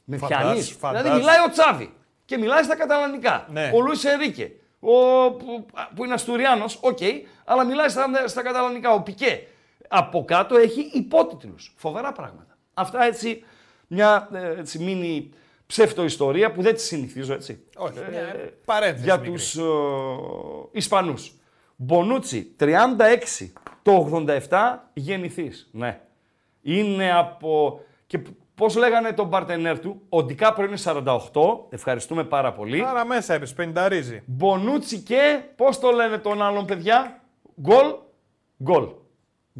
[0.04, 0.70] Με Φαντάσου, πιάνεις.
[0.70, 1.02] φαντάσου.
[1.02, 1.94] Δηλαδή μιλάει ο Τσάβη
[2.24, 3.46] και μιλάει στα καταλανικά.
[3.50, 3.70] Ναι.
[3.74, 4.90] Ο Λούις Ενρίκε, ο,
[5.30, 6.98] που, που είναι Αστουριάνος, οκ,
[7.44, 8.90] αλλά μιλάει στα, στα καταλανικά.
[8.92, 9.46] Ο Πικέ.
[9.88, 11.74] Από κάτω έχει υπότιτλους.
[11.76, 12.56] Φοβερά πράγματα.
[12.74, 13.44] Αυτά έτσι,
[13.86, 15.30] μια ε, έτσι, μίνι
[15.66, 17.64] ψευτοϊστορία που δεν τη συνηθίζω έτσι.
[17.76, 19.30] Όχι, μια παρένθεση Για μικρή.
[19.32, 19.62] τους ε,
[20.70, 21.32] Ισπανούς.
[21.76, 22.66] Μπονούτσι, 36
[23.82, 24.48] το 87
[24.92, 25.68] γεννηθής.
[25.72, 26.00] Ναι.
[26.62, 27.80] Είναι από...
[28.06, 28.20] Και
[28.54, 31.30] πώς λέγανε τον παρτενέρ του, ο Ντικάπρο είναι 48,
[31.70, 32.84] ευχαριστούμε πάρα πολύ.
[32.84, 34.22] Άρα μέσα είναι, πενταρίζει.
[34.26, 37.22] Μπονούτσι και, πώς το λένε τον άλλον παιδιά,
[37.60, 37.94] γκολ,
[38.62, 38.88] γκολ.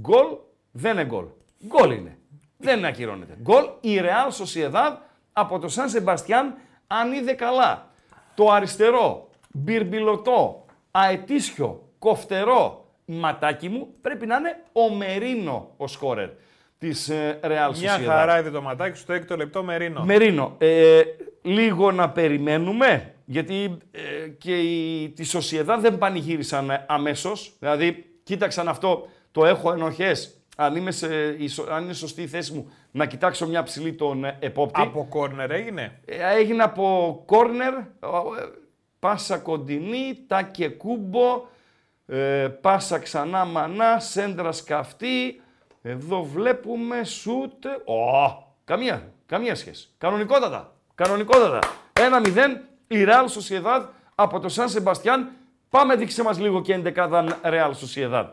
[0.01, 0.27] Γκολ
[0.73, 1.25] δεν είναι γκολ.
[1.67, 2.19] Γκολ είναι.
[2.57, 3.37] Δεν ακυρώνεται.
[3.43, 4.97] Γκολ η Real Sociedad
[5.37, 6.55] από το Σαν Σεμπαστιάν
[6.87, 7.91] αν είδε καλά.
[8.35, 16.29] Το αριστερό, μπυρμπιλωτό, αετήσιο, κοφτερό ματάκι μου πρέπει να είναι ο Μερίνο ο σκόρερ
[16.79, 17.79] της ε, Real Sociedad.
[17.79, 20.05] Μια χαρά είδε το ματάκι στο έκτο λεπτό Μερίνο.
[20.05, 21.03] Μερίνο, ε,
[21.43, 27.53] λίγο να περιμένουμε, γιατί ε, και οι, τη Σοσιεδά δεν πανηγύρισαν ε, αμέσως.
[27.59, 32.27] Δηλαδή, κοίταξαν αυτό, το έχω ενοχές, αν, είμαι σε, η σο- αν είναι σωστή η
[32.27, 34.81] θέση μου, να κοιτάξω μια ψηλή τον ε, επόπτη.
[34.81, 37.85] Από κόρνερ έγινε; Ε, έγινε από κόρνερ, ε,
[38.99, 41.43] πάσα κοντινή, τάκε κούμπο,
[42.07, 45.41] ε, πάσα ξανά μανά, σέντρα σκαφτή.
[45.83, 47.65] Εδώ βλέπουμε σούτ.
[47.67, 49.89] Ω, καμία, καμία σχέση.
[49.99, 51.59] Κανονικότατα, κανονικότατα.
[51.93, 55.31] 1-0 η Real Sociedad από το Σαν Σεμπαστιάν.
[55.71, 58.27] Πάμε δείξε μας λίγο και εντεκάδαν Real Sociedad.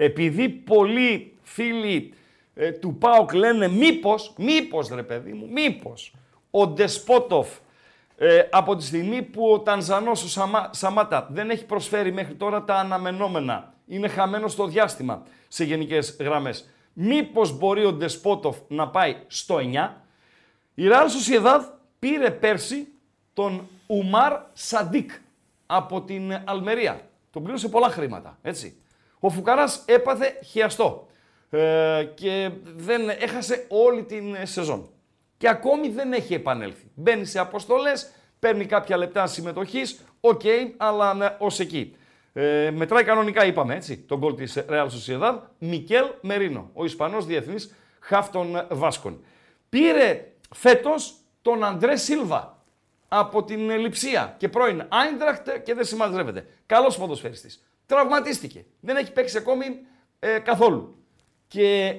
[0.00, 2.12] Επειδή πολλοί φίλοι
[2.54, 6.12] ε, του ΠΑΟΚ λένε μήπως, μήπως ρε παιδί μου, μήπως
[6.50, 7.48] ο Ντεσπότοφ
[8.16, 12.64] ε, από τη στιγμή που ο Τανζανός, ο Σαμα, Σαμάτα δεν έχει προσφέρει μέχρι τώρα
[12.64, 19.16] τα αναμενόμενα, είναι χαμένος στο διάστημα σε γενικές γραμμές, μήπως μπορεί ο Ντεσπότοφ να πάει
[19.26, 19.60] στο 9,
[20.74, 21.60] η Real Sociedad
[21.98, 22.88] πήρε πέρσι
[23.32, 25.10] τον Ουμάρ Σαντίκ
[25.66, 27.00] από την Αλμερία.
[27.30, 28.76] Τον πλήρωσε πολλά χρήματα, έτσι.
[29.20, 31.06] Ο Φουκαράς έπαθε χιαστό
[31.50, 34.90] ε, και δεν έχασε όλη την ε, σεζόν.
[35.36, 36.90] Και ακόμη δεν έχει επανέλθει.
[36.94, 40.40] Μπαίνει σε αποστολές, παίρνει κάποια λεπτά συμμετοχής, οκ,
[40.76, 41.96] αλλά ναι, ως εκεί.
[42.32, 47.74] Ε, μετράει κανονικά, είπαμε έτσι, το γκολ της Real Sociedad, Μικέλ Μερίνο, ο Ισπανός διεθνής
[48.00, 49.24] χαφ των Βάσκων.
[49.68, 52.58] Πήρε φέτος τον Αντρέ Σίλβα
[53.08, 56.46] από την Λιψία και πρώην Άιντραχτ και δεν συμμαζεύεται.
[56.66, 57.67] Καλός ποδοσφαιριστής.
[57.88, 58.64] Τραυματίστηκε.
[58.80, 59.64] Δεν έχει παίξει ακόμη
[60.18, 60.96] ε, καθόλου.
[61.48, 61.94] Και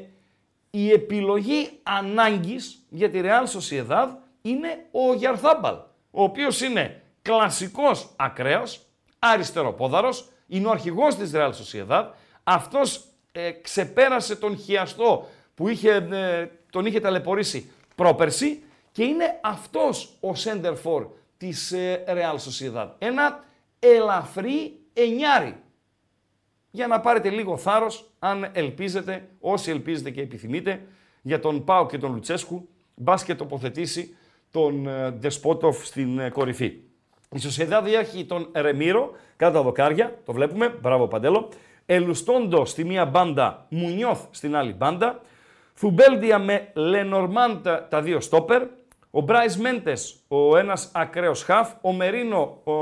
[0.69, 4.07] η επιλογή ανάγκης για τη Real Sociedad
[4.41, 5.75] είναι ο Γιαρθάμπαλ,
[6.11, 8.85] ο οποίος είναι κλασικός ακραίος,
[9.19, 12.07] αριστεροπόδαρος, είναι ο αρχηγός της Real Sociedad,
[12.43, 20.17] αυτός ε, ξεπέρασε τον χιαστό που είχε, ε, τον είχε ταλαιπωρήσει πρόπερση και είναι αυτός
[20.19, 22.89] ο center for της ε, Real Sociedad.
[22.97, 23.43] Ένα
[23.79, 25.63] ελαφρύ εννιάρι
[26.79, 30.81] για να πάρετε λίγο θάρρος αν ελπίζετε, όσοι ελπίζετε και επιθυμείτε,
[31.21, 34.15] για τον Πάο και τον Λουτσέσκου, μπας και τοποθετήσει
[34.51, 36.73] τον ε, Ντεσπότοφ στην ε, κορυφή.
[37.31, 41.49] Η Σοσιαδά έχει τον Ρεμίρο κάτω τα δοκάρια, το βλέπουμε, μπράβο Παντέλο.
[41.85, 45.21] Ελουστόντο στη μία μπάντα, Μουνιώθ στην άλλη μπάντα.
[45.73, 48.63] Θουμπέλντια με Λενορμάντ τα δύο στόπερ.
[49.11, 51.73] Ο Μπράις Μέντες, ο ένας ακραίος χαφ.
[51.81, 52.73] Ο Μερίνο, ο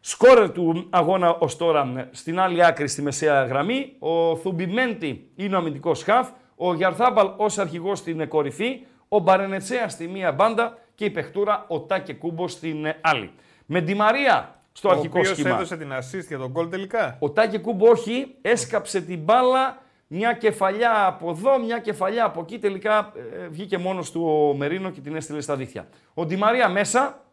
[0.00, 3.96] σκόρερ του αγώνα ως τώρα στην άλλη άκρη στη μεσαία γραμμή.
[3.98, 6.28] Ο Θουμπιμέντι είναι ο αμυντικός χαφ.
[6.56, 8.86] Ο Γιαρθάμπαλ ως αρχηγός στην κορυφή.
[9.08, 13.30] Ο Μπαρενετσέα στη μία μπάντα και η παιχτούρα ο Τάκε Κούμπο στην άλλη.
[13.66, 15.54] Με Ντι Μαρία στο Ο αρχικό οποίος σχήμα.
[15.54, 17.16] έδωσε την assist για τον γκολ τελικά.
[17.20, 22.58] Ο Τάκε Κούμπο όχι, έσκαψε την μπάλα, μια κεφαλιά από εδώ, μια κεφαλιά από εκεί.
[22.58, 25.88] Τελικά ε, βγήκε μόνος του ο Μερίνο και την έστειλε στα δίχτυα.
[26.14, 27.24] Ο Ντι Μαρία μέσα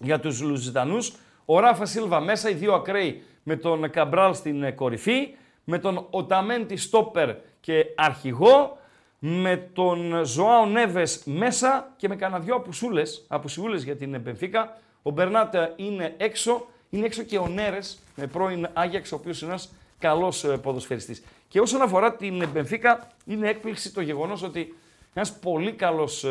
[0.00, 1.12] για τους Λουζιτανούς.
[1.44, 5.34] Ο Ράφα Σίλβα μέσα, οι δύο ακραίοι με τον Καμπράλ στην ε, κορυφή.
[5.64, 8.76] Με τον Οταμέντι Στόπερ και αρχηγό.
[9.18, 14.76] Με τον Ζωάο Νέβες μέσα και με κανένα δυο απουσούλες απουσιούλες για την Μπενφίκα.
[15.02, 19.40] Ο Μπερνάτ ε, είναι έξω, είναι έξω και ο Νέρες, με πρώην Άγιαξ, ο οποίος
[19.40, 21.24] είναι ένας καλός ποδοσφαιριστής.
[21.48, 24.74] Και όσον αφορά την Μπενφίκα, είναι έκπληξη το γεγονός ότι
[25.14, 26.26] ένας πολύ καλός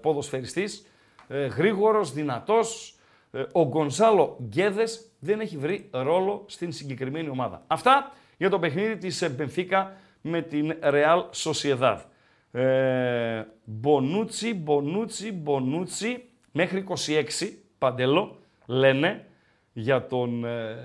[0.00, 0.86] ποδοσφαιριστής,
[1.56, 2.94] γρήγορος, δυνατός,
[3.52, 7.62] ο Γκονσάλο Γκέδες δεν έχει βρει ρόλο στην συγκεκριμένη ομάδα.
[7.66, 11.98] Αυτά για το παιχνίδι της Μπενφίκα με την Real Sociedad.
[12.52, 19.24] Ε, Μπονούτσι, Μπονούτσι, Μπονούτσι, μέχρι 26, Παντέλο, λένε
[19.72, 20.76] για τον, ε,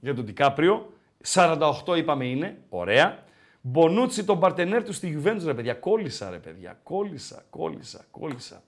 [0.00, 0.92] για τον Τικάπριο.
[1.24, 3.18] 48 είπαμε είναι, ωραία.
[3.60, 5.74] Μπονούτσι τον παρτενέρ του στη Juventus, ρε παιδιά.
[5.74, 6.78] Κόλλησα, ρε παιδιά.
[6.82, 8.62] Κόλλησα, κόλλησα, κόλλησα.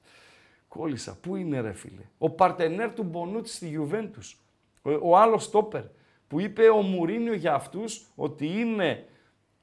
[0.78, 1.18] Κόλλησα.
[1.20, 4.36] Πού είναι, ρε φίλε; Ο παρτενέρ του Μπονούτσι στη Juventus.
[4.82, 5.82] Ο, ο άλλος στόπερ.
[6.28, 9.06] Που είπε ο Μουρίνιο για αυτούς ότι είναι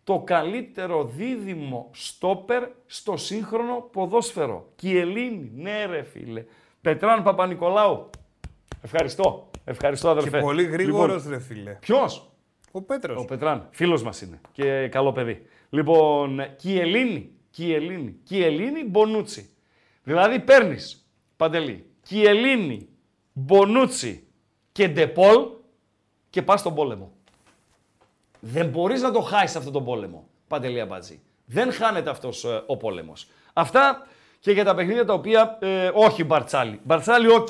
[0.03, 4.71] το καλύτερο δίδυμο στόπερ στο σύγχρονο ποδόσφαιρο.
[4.75, 6.45] Κιελίνη, ναι ρε φίλε.
[6.81, 8.09] Πετράν Παπα-Νικολάου.
[8.81, 9.49] Ευχαριστώ.
[9.65, 10.29] Ευχαριστώ αδερφέ.
[10.29, 11.71] Και πολύ γρήγορος Λοιπόν, ρε φίλε.
[11.71, 12.31] Ποιος;
[12.71, 13.21] Ο Πέτρος.
[13.21, 13.67] Ο Πετράν.
[13.71, 14.41] Φίλος μας είναι.
[14.51, 15.45] Και καλό παιδί.
[15.69, 17.31] Λοιπόν, Κιελίνη.
[17.49, 18.19] Κιελίνη.
[18.23, 19.49] Κιελίνη Μπονούτσι.
[20.03, 22.89] Δηλαδή παίρνεις, Παντελή, Κιελίνη,
[23.33, 24.27] Μπονούτσι
[24.71, 25.47] και Ντεπόλ
[26.29, 27.11] και πας στον πόλεμο.
[28.39, 30.27] Δεν μπορείς να το χάσεις αυτό τον πόλεμο.
[30.47, 31.21] Παντελή Αμπατζή.
[31.45, 33.27] Δεν χάνεται αυτός ε, ο πόλεμος.
[33.53, 34.07] Αυτά
[34.39, 36.79] και για τα παιχνίδια τα οποία ε, όχι Μπαρτσάλι.
[36.83, 37.49] Μπαρτσάλι, οκ,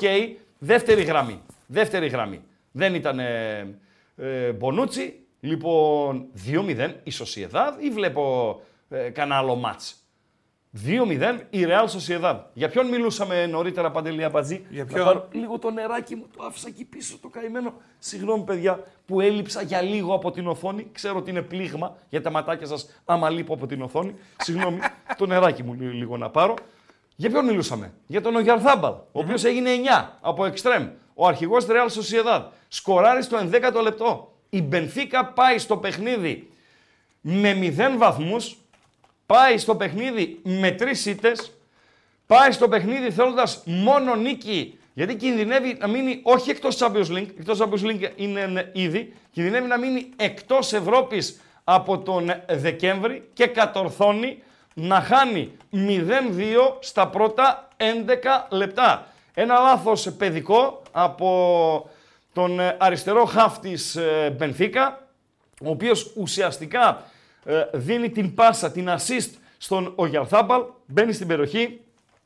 [0.58, 1.42] δεύτερη γραμμή.
[1.66, 2.42] Δεύτερη γραμμή.
[2.72, 3.78] Δεν ήταν ε,
[4.16, 5.14] ε, Μπονούτσι.
[5.40, 9.99] Λοιπόν, 2-0 η Σοσιεδάδ ή βλέπω ε, κανένα άλλο μάτς.
[10.86, 12.36] 2-0 η Real Sociedad.
[12.52, 14.64] Για ποιον μιλούσαμε νωρίτερα, Παντελή Αμπατζή.
[14.70, 17.72] Για Να ποιον; πάρω λίγο το νεράκι μου, το άφησα εκεί πίσω το καημένο.
[17.98, 20.86] Συγγνώμη, παιδιά, που έλειψα για λίγο από την οθόνη.
[20.92, 24.14] Ξέρω ότι είναι πλήγμα για τα ματάκια σας άμα λείπω από την οθόνη.
[24.38, 24.78] Συγγνώμη,
[25.18, 26.54] το νεράκι μου λί- λίγο να πάρω.
[27.16, 29.70] Για ποιον μιλούσαμε; Για τον Ογιαρθάμπαλ, ο οποίος έγινε
[30.04, 30.88] 9 από εξτρέμ.
[31.14, 32.42] Ο αρχηγός της Real Sociedad.
[32.68, 34.34] Σκοράρει στο 11ο λεπτό.
[34.50, 36.50] Η Μπενφίκα πάει στο παιχνίδι
[37.20, 38.56] με 0 βαθμούς,
[39.30, 41.52] πάει στο παιχνίδι με τρεις ήττες,
[42.26, 47.58] πάει στο παιχνίδι θέλοντας μόνο νίκη, γιατί κινδυνεύει να μείνει όχι εκτός Champions League, εκτός
[47.60, 54.42] Champions League είναι ναι, ήδη, κινδυνεύει να μείνει εκτός Ευρώπης από τον Δεκέμβρη και κατορθώνει
[54.74, 55.78] να χάνει 0-2
[56.80, 57.84] στα πρώτα 11
[58.50, 59.06] λεπτά.
[59.34, 61.90] Ένα λάθος παιδικό από
[62.32, 65.06] τον ε, αριστερό χαφ της ε, Μπενφίκα,
[65.64, 67.09] ο οποίος ουσιαστικά ε,
[67.72, 71.80] δίνει την πάσα, την assist στον Ογιαρθάμπαλ, μπαίνει στην περιοχή,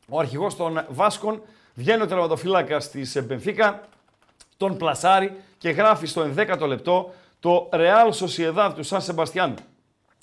[0.09, 1.42] ο αρχηγός των Βάσκων,
[1.74, 3.81] βγαίνει ο τερματοφύλακας της ε, Μπενφίκα,
[4.57, 9.55] τον πλασάρει και γράφει στο 11ο λεπτό το Real Sociedad του Σαν Σεμπαστιάν.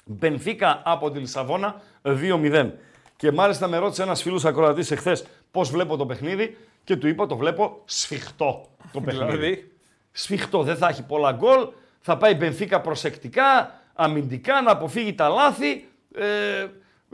[0.05, 2.71] Μπενφίκα από τη Λισαβόνα 2-0.
[3.15, 7.27] Και μάλιστα με ρώτησε ένας φίλος ακροατής εχθές πώς βλέπω το παιχνίδι; Και του είπα
[7.27, 9.31] το βλέπω σφιχτό το παιχνίδι.
[9.31, 9.71] Δηλαδή,
[10.11, 11.67] Σφιχτό, δεν θα έχει πολλά γκολ,
[11.99, 16.67] θα πάει η Μπενφίκα προσεκτικά, αμυντικά, να αποφύγει τα λάθη, ε,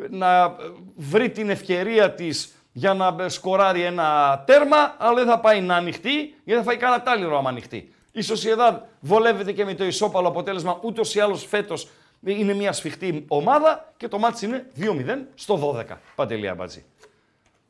[0.09, 0.55] να
[0.95, 5.75] βρει την ευκαιρία της για να ε, σκοράρει ένα τέρμα, αλλά δεν θα πάει να
[5.75, 7.93] ανοιχτεί, γιατί θα φάει κανένα τάλιρο άμα ανοιχτεί.
[8.11, 11.87] Η Σοσιεδάδ βολεύεται και με το ισόπαλο αποτέλεσμα, ούτως ή άλλως φέτος
[12.25, 15.95] είναι μια σφιχτή ομάδα και το μάτς είναι 2-0 στο 12.
[16.15, 16.85] Παντελία Μπατζή.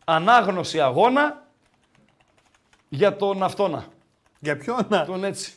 [0.06, 1.46] Ανάγνωση αγώνα
[2.90, 3.86] για τον αυτόνα.
[4.40, 5.06] για ποιον να.
[5.06, 5.54] Τον έτσι.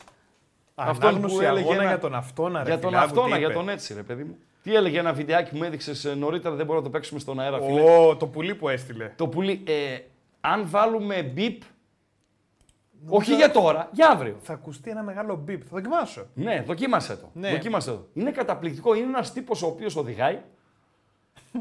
[0.88, 3.18] Αυτόν Ανάγνωση που έλεγε αγώνα ένα- για τον αυτόνα, ρε Για τον φιλά μου, τι
[3.18, 4.36] αυτόνα, για είπε; τον έτσι, ρε παιδί μου.
[4.62, 7.60] Τι έλεγε ένα βιντεάκι που μου έδειξε νωρίτερα, δεν μπορώ να το παίξουμε στον αέρα,
[7.60, 7.80] φίλε.
[7.80, 9.12] Ω, το πουλί που έστειλε.
[9.16, 9.62] Το πουλί.
[9.66, 9.98] Ε,
[10.40, 11.62] αν βάλουμε μπιπ.
[13.08, 14.36] Όχι για τώρα, για αύριο.
[14.42, 15.62] Θα ακουστεί ένα μεγάλο μπιπ.
[15.62, 16.26] Θα δοκιμάσω.
[16.34, 17.30] Ναι, δοκίμασε το.
[17.32, 17.50] Ναι.
[17.50, 18.06] Δοκίμασε το.
[18.12, 18.94] Είναι καταπληκτικό.
[18.94, 20.38] Είναι ένας τύπος ο οποίος οδηγάει.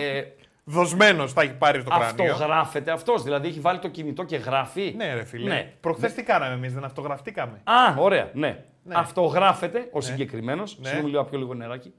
[0.00, 0.22] ε,
[0.64, 2.06] Δοσμένος θα έχει πάρει στο κράνιο.
[2.32, 3.22] αυτογράφεται αυτός.
[3.22, 4.94] Δηλαδή έχει βάλει το κινητό και γράφει.
[4.96, 5.48] Ναι, ρε φίλε.
[5.54, 5.72] Ναι.
[5.80, 7.60] Προχθές τι κάναμε εμείς, δεν αυτογραφτήκαμε.
[7.64, 8.64] Α, ωραία, ναι.
[8.84, 8.94] Ναι.
[8.98, 10.78] Αυτογράφεται ο συγκεκριμένος.
[10.78, 10.88] Ναι.
[10.88, 11.92] Συγγνώμη, λέω πιο λίγο νεράκι.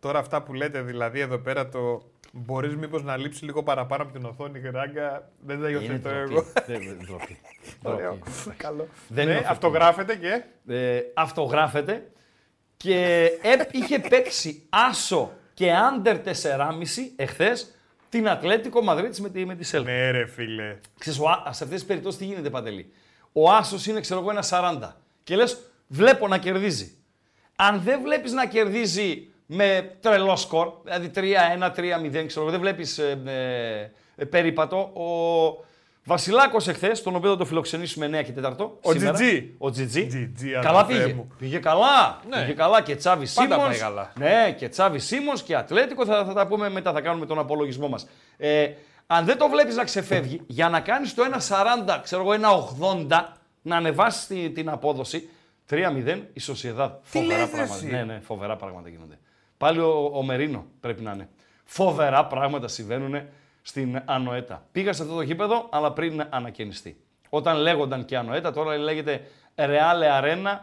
[0.00, 2.02] Τώρα αυτά που λέτε δηλαδή εδώ πέρα το.
[2.32, 5.28] Μπορείς μήπως να λείψεις λίγο παραπάνω από την οθόνη, γράγκα.
[5.46, 6.32] Δεν τα Είναι υιοθετώ ντροπή.
[6.32, 6.42] εγώ.
[6.66, 7.38] Δεν- δεν- ντροπή.
[7.82, 8.12] Ωραίο.
[8.12, 8.56] Ντροπή.
[8.56, 8.86] Καλό.
[9.08, 9.52] Δεν ναι, είναι αυτό.
[9.52, 10.42] αυτογράφεται και;
[10.74, 12.10] ε, αυτογράφεται
[12.76, 16.30] και επ- είχε παίξει άσο και άντερ 4,5
[17.16, 17.74] εχθές
[18.08, 19.90] την Ατλέτικο Μαδρίτης με τη, με τη Σέλτα.
[19.90, 20.76] Ναι, ρε φίλε.
[20.98, 22.92] Ξέρεις, ο, Α- σε αυτές τις περιπτώσεις τι γίνεται Παντελή;
[23.32, 24.92] Ο άσος είναι ξέρω εγώ ένα 40
[25.24, 26.96] και λες βλέπω να κερδίζει.
[27.56, 32.98] Αν δεν βλέπεις να κερδίζει με τρελό σκορ, δηλαδή 3-1, 3-0, ξέρω εγώ, δεν βλέπεις
[32.98, 35.66] ε, ε, ε, περίπατο, ο
[36.08, 38.70] Βασιλάκος εχθές, τον οποίο θα το φιλοξενήσουμε 9 και 4.
[38.82, 39.12] Ο σήμερα.
[39.12, 39.54] Τζιτζί.
[39.58, 40.06] Ο Τζιτζί.
[40.06, 41.14] Τζιτζί, καλά αδερφέ πήγε.
[41.14, 41.28] μου.
[41.38, 42.20] Πήγε καλά.
[42.28, 42.40] Ναι.
[42.40, 43.68] Πήγε καλά και Τσάβη Πάντα Σίμονς.
[43.70, 44.12] πάει καλά.
[44.18, 47.88] Ναι, και Τσάβη Σίμονς και Ατλέτικο θα, θα τα πούμε μετά, θα κάνουμε τον απολογισμό
[47.88, 48.06] μας.
[48.36, 48.68] Ε,
[49.06, 51.22] Αν δεν το βλέπεις να ξεφεύγει, για να κάνεις το
[51.86, 52.32] 1,40, ξέρω εγώ,
[53.08, 53.22] 1,80,
[53.62, 55.28] να ανεβάσεις την απόδοση,
[55.70, 56.90] 3-0 η Σοσιεδάδ.
[56.90, 57.74] Τι Φοβερά λες, ρε, πράγματα.
[57.74, 59.18] εσύ; Ναι, ναι, φοβερά πράγματα γίνονται.
[59.58, 61.28] Πάλι ο, ο Μερίνο πρέπει να είναι.
[61.64, 63.22] Φοβερά πράγματα συμβαίνουν
[63.68, 64.66] στην Ανοέτα.
[64.72, 67.00] Πήγα σε αυτό το γήπεδο, αλλά πριν ανακαινιστεί.
[67.28, 69.20] Όταν λέγονταν και Ανοέτα, τώρα λέγεται
[69.54, 70.58] Reale Arena,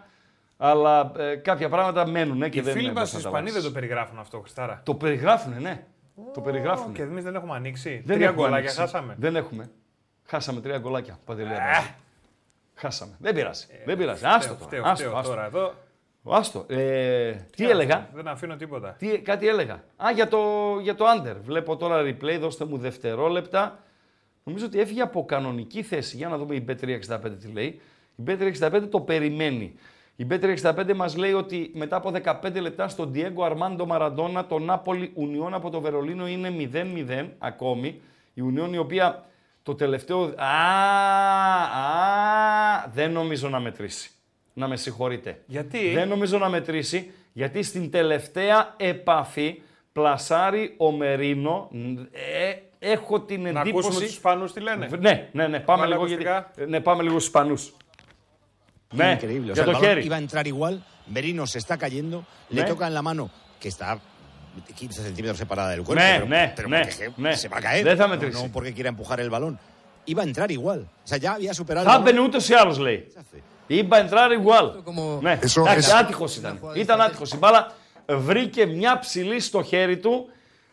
[0.57, 3.21] αλλά ε, κάποια πράγματα μένουν ε, και Οι δεν φίλοι είναι μας πώς οι να
[3.21, 3.67] τα Ισπανοί δεν βάλεις.
[3.67, 4.81] το περιγράφουν αυτό, Χριστάρα.
[4.83, 5.85] Το περιγράφουνε, ναι.
[6.33, 6.93] Το περιγράφουνε.
[6.93, 8.01] Και εμείς δεν έχουμε ανοίξει.
[8.05, 8.77] Δεν Τρία έχουμε γκολάκια ανοίξει.
[8.79, 9.15] χάσαμε.
[9.17, 9.69] Δεν έχουμε.
[10.23, 11.19] Χάσαμε τρία γκολάκια.
[11.25, 11.55] Παντελή Ε.
[11.55, 11.93] Αμπάζη.
[12.75, 13.15] Χάσαμε.
[13.19, 13.65] Δεν πειράζει.
[13.85, 14.25] δεν πειράζει.
[14.25, 14.65] Άστο Φταίω, τώρα.
[14.67, 15.31] φταίω, Άστο, φταίω άστο.
[15.31, 15.73] τώρα εδώ.
[16.33, 16.65] Άστο.
[16.67, 18.95] Ε, τι έλεγα; Δεν αφήνω τίποτα.
[18.99, 19.83] Τι, κάτι έλεγα.
[20.03, 20.39] Α, για το,
[20.81, 21.35] για το under.
[21.43, 23.79] Βλέπω τώρα replay, δώστε μου δευτερόλεπτα.
[24.43, 26.17] Νομίζω ότι έφυγε από κανονική θέση.
[26.17, 27.81] Για να δούμε η Bet365 τι λέει.
[28.15, 29.75] Η Bet365 το περιμένει.
[30.15, 35.11] Η Bet365 μας λέει ότι μετά από 15 λεπτά στον Diego Armando Maradona το Νάπολη
[35.13, 38.01] Ουνιόν από το Βερολίνο είναι 0-0 ακόμη.
[38.33, 39.25] Η Ουνιόν η οποία
[39.63, 40.33] το τελευταίο...
[40.35, 40.47] Α,
[41.63, 44.09] α, δεν νομίζω να μετρήσει.
[44.57, 45.39] Να με συγχωρείτε.
[45.45, 51.69] Γιατί; Δεν νομίζω να μετρήσει, γιατί στην τελευταία επαφή πλασάρει ο Μερίνο.
[52.11, 53.69] Ε, έχω την Να εντύπωση...
[53.69, 54.89] ακούσουμε τους Ισπανούς τι λένε.
[54.99, 56.27] Ναι, ναι, ναι, πάμε Βάλε λίγο, γιατί...
[56.27, 56.65] ακουστικά.
[56.67, 57.73] ναι, πάμε λίγο στους Ισπανούς.
[58.93, 59.49] Ναι, Increíble.
[59.49, 60.03] O για sea, el το balón χέρι.
[60.05, 60.75] iba a entrar igual,
[61.13, 62.17] Merino se está cayendo,
[62.55, 62.65] le ¿Eh?
[62.71, 63.23] toca en la mano,
[63.61, 63.99] que está
[64.75, 67.33] 15 centímetros separada del cuerpo, Ναι, pero, ναι, pero ναι, porque ναι.
[67.35, 67.83] se va a caer.
[67.83, 68.43] Δεν θα no, μετρήσει.
[68.43, 69.53] no porque quiera empujar el balón.
[70.13, 70.79] Iba a entrar igual.
[71.05, 72.07] O sea, ya había superado Θα el balón.
[72.07, 73.07] έμπαινε ούτως ή άλλως, λέει.
[73.67, 74.63] Ήμπα εντράρει igual.
[74.65, 76.59] Como- Ναι, Eso- εντάξει, eso- άτυχος ήταν.
[76.75, 77.31] Ήταν άτυχος.
[77.33, 77.71] Η μπάλα
[78.09, 80.29] βρήκε μια ψηλή στο χέρι του,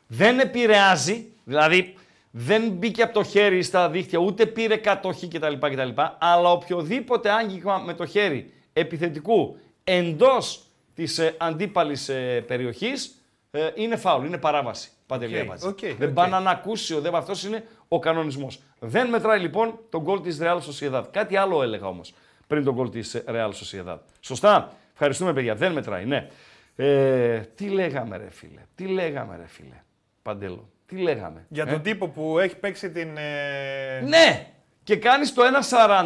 [0.07, 1.95] δεν επηρεάζει, δηλαδή
[2.31, 5.53] δεν μπήκε από το χέρι στα δίχτυα, ούτε πήρε κατοχή κτλ.
[5.61, 10.63] κτλ αλλά οποιοδήποτε άγγιγμα με το χέρι επιθετικού εντός
[10.95, 13.15] της ε, αντίπαλης ε, περιοχής
[13.51, 14.91] ε, είναι φάουλ, είναι παράβαση.
[15.07, 15.67] Παντελή Οκ, Αμπατζή.
[15.67, 16.15] οκ, δεν οκ.
[16.15, 18.63] πάνε να ανακούσει ο ΔΕΒ, αυτός είναι ο κανονισμός.
[18.79, 21.03] Δεν μετράει λοιπόν το γκολ της Real Sociedad.
[21.11, 22.15] Κάτι άλλο έλεγα όμως
[22.53, 23.99] πριν το γκολ της ε, Real Sociedad.
[24.21, 25.55] Σωστά; Ευχαριστούμε παιδιά.
[25.55, 26.29] Δεν μετράει, ναι.
[26.77, 29.83] Ε, τι λέγαμε ρε φίλε; Τι λέγαμε ρε φίλε;
[30.23, 30.69] Παντέλο.
[30.87, 31.47] Τι λέγαμε.
[31.49, 33.17] Για ε; τον τύπο που έχει παίξει την.
[33.17, 34.47] ε, Ναι!
[34.83, 35.43] Και κάνεις το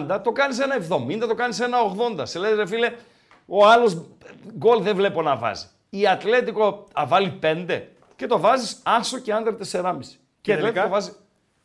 [0.09, 1.61] 1,40, το κάνεις 1,70, το κάνεις
[2.19, 2.23] 1,80.
[2.23, 2.93] Σε λέει ρε φίλε,
[3.47, 4.07] ο άλλος
[4.59, 5.67] γκολ δεν βλέπω να βάζει.
[5.91, 7.83] Η Ατλέτικο θα βάλει 5
[8.17, 9.97] και το βάζεις άσο και άντερ 4,5.
[10.41, 11.13] Και, η τελικά; Ατλέτικο βάζει,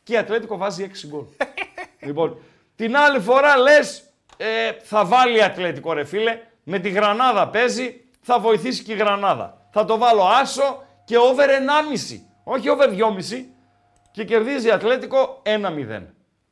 [0.04, 1.24] και η Ατλέτικο βάζει 6 γκολ.
[2.08, 2.38] λοιπόν,
[2.76, 4.04] την άλλη φορά λες,
[4.42, 8.96] ε, θα βάλει η Ατλέτικο ρε φίλε, με τη Γρανάδα παίζει, θα βοηθήσει και η
[8.96, 9.68] Γρανάδα.
[9.72, 12.20] Θα το βάλω άσο και over 1,5.
[12.44, 13.46] Όχι over 2,5
[14.12, 16.02] και κερδίζει Ατλέτικο 1-0.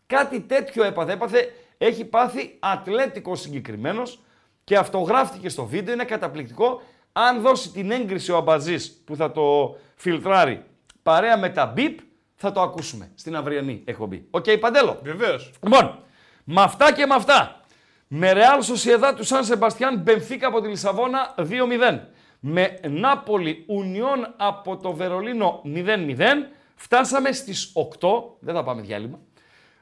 [0.07, 1.11] Κάτι τέτοιο έπαθε.
[1.11, 4.19] Έπαθε, έχει πάθει Ατλέτικο συγκεκριμένος
[4.63, 5.93] και αυτό γράφτηκε στο βίντεο.
[5.93, 6.81] Είναι καταπληκτικό.
[7.11, 10.63] Αν δώσει την έγκριση ο Αμπαζής που θα το φιλτράρει
[11.03, 11.99] παρέα με τα μπιπ,
[12.35, 14.27] θα το ακούσουμε στην αυριανή εκπομπή.
[14.29, 15.51] Οκ, Παντέλο; Βεβαίως.
[15.63, 15.99] Λοιπόν,
[16.43, 17.58] με αυτά και με αυτά.
[18.11, 21.99] Με Real Sociedad του Σαν Σεμπαστιάν Μπενφίκα από τη Λισαβόνα 2-0.
[22.39, 26.15] Με Νάπολη Ουνιόν από το Βερολίνο 0-0.
[26.75, 28.07] Φτάσαμε στις 8.
[28.39, 29.19] Δεν θα πάμε διάλειμμα.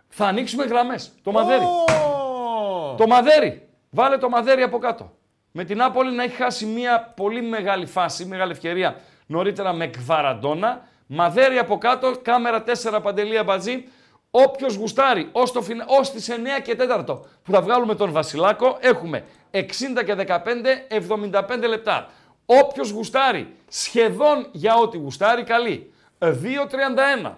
[0.08, 1.12] Θα ανοίξουμε γραμμές.
[1.24, 1.66] Το μαδέρι.
[2.98, 3.70] Το μαδέρι.
[3.90, 5.12] Βάλε το μαδέρι από κάτω.
[5.52, 10.88] Με την Νάπολη να έχει χάσει μια πολύ μεγάλη φάση, μεγάλη ευκαιρία νωρίτερα με Κβαραντόνα.
[11.08, 13.88] Μαδέρι από κάτω, κάμερα 4 παντελία μπατζή.
[14.46, 18.78] Όποιος γουστάρει ως, το, φινα- ως τις 9 και 4 που θα βγάλουμε τον Βασιλάκο,
[18.82, 22.08] έχουμε 60 και 15, 75 λεπτά.
[22.46, 25.94] Όποιος γουστάρει σχεδόν για ό,τι γουστάρει, καλή.
[26.20, 27.32] 2.31.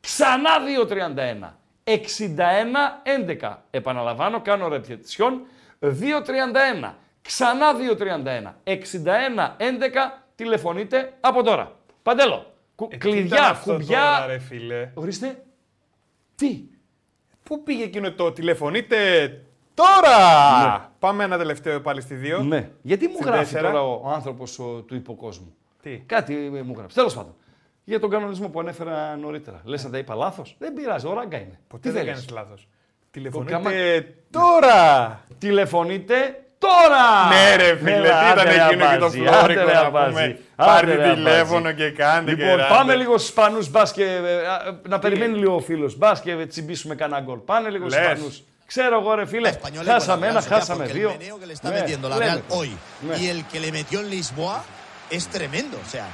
[0.00, 1.52] Ξανά 2.31.
[1.84, 3.56] 61-11.
[3.70, 5.46] Επαναλαμβάνω, κάνω ρεπιετησιόν.
[5.80, 6.94] 2.31.
[7.22, 8.54] Ξανά 2.31.
[8.64, 8.76] 61-11.
[10.34, 11.72] Τηλεφωνείτε από τώρα.
[12.02, 12.52] Παντέλο.
[12.74, 13.98] Κου- Ε, τι ήταν κλειδιά, αυτό κουμπιά.
[13.98, 15.42] Τώρα, ρε φίλε; Ορίστε.
[16.48, 16.64] Τι;
[17.42, 18.98] Πού πήγε εκείνο το τηλεφωνείτε
[19.74, 20.92] τώρα!
[20.98, 22.44] Πάμε ένα τελευταίο πάλι στη 2.
[22.44, 22.70] Ναι.
[22.82, 23.70] Γιατί μου Στην γράφει τέσσερα.
[23.70, 24.54] τώρα ο άνθρωπος
[24.86, 26.94] του υποκόσμου; Τι; Κάτι ε, μου γράφει.
[26.94, 27.34] Τέλος πάντων.
[27.84, 29.60] Για τον κανονισμό που ανέφερα νωρίτερα.
[29.64, 31.60] Λες να τα είπα λάθος; Δεν πειράζει, ο ράγκα είναι.
[31.68, 32.68] Ποτέ Τι δεν θέλεις; κάνεις λάθος.
[33.10, 35.20] κάμα- Τηλεφωνείτε τώρα!
[35.38, 37.06] Τηλεφωνείτε τώρα!
[37.32, 39.72] Ναι, ρε φίλε, τι Έλα, ήταν άντε, ρε, εκείνο και το αμπάτζι, φλόρικο άντε, ρε,
[39.72, 40.22] να αμπάτζι, πούμε.
[40.56, 41.74] άντε, Πάρτε ρε, τηλέφωνο αμπάτζι.
[41.84, 42.74] και κάντε και Λοιπόν, ράντε.
[42.74, 44.04] πάμε λίγο στου Ισπανού μπα και.
[44.04, 45.92] ε, α, να περιμένει λίγο ο φίλο.
[45.96, 47.38] Μπα και τσιμπήσουμε κανένα γκολ.
[47.38, 48.08] Πάνε λίγο στου Λες.
[48.12, 48.36] Ισπανού.
[48.66, 49.50] Ξέρω εγώ, ρε φίλε.
[49.52, 51.08] Español le Χάσαμε con la ένα, Real Sociedad, χάσαμε porque δύο.
[51.10, 52.54] El meneo que le está Ναι, metiendo la λέμε Real το.
[52.56, 52.70] hoy
[53.08, 53.16] Ναι.
[53.16, 54.56] y el que le metió en Lisboa
[55.16, 55.76] es tremendo.
[55.86, 56.08] O sea,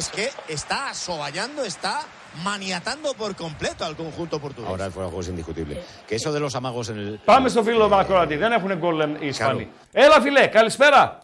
[0.00, 0.24] es que
[0.56, 1.94] está asoballando, está
[2.44, 4.70] maniatando por completo al conjunto portugués.
[4.70, 5.74] Ahora el fuera de juego es indiscutible.
[6.06, 7.20] Que eso de los amagos en el.
[7.24, 8.36] Πάμε στο φίλο μα ακροατή.
[8.36, 9.68] Δεν έχουν γκολ ε, οι Ισπανοί.
[9.92, 11.18] Έλα, φιλέ, καλησπέρα.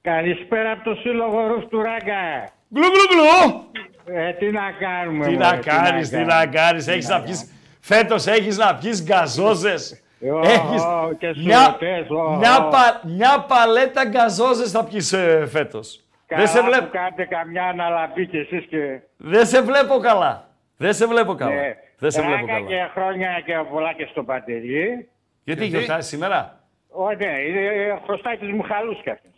[0.00, 2.52] Καλησπέρα από το Σύλλογο Ρους του Ράγκα.
[2.74, 3.70] Γκλου γκλου γκλου.
[4.04, 5.26] Ε, τι να κάνουμε.
[5.26, 6.86] Τι να κάνεις, τι να κάνεις.
[6.86, 7.50] Έχεις να πιεις...
[7.80, 10.02] Φέτος έχεις να πιεις γκαζόζες.
[10.42, 10.82] Έχεις
[11.44, 11.78] μια,
[12.38, 12.70] μια,
[13.02, 16.01] μια παλέτα γκαζόζες θα πιεις ε, φέτος.
[16.36, 16.88] Δεν σε βλέπω.
[16.90, 19.00] Κάντε καμιά αναλαπή κι εσείς και...
[19.16, 20.48] Δεν σε βλέπω καλά.
[20.76, 21.54] Δεν σε βλέπω καλά.
[21.54, 21.76] Ναι.
[21.98, 22.66] Δεν σε βλέπω καλά.
[22.66, 25.08] και χρόνια και πολλά και στο Παντελή.
[25.44, 29.30] Γιατί γιορτάζει σήμερα; Όχι, ναι, είναι χρωστάει της Μουχαλούς κι αυτές.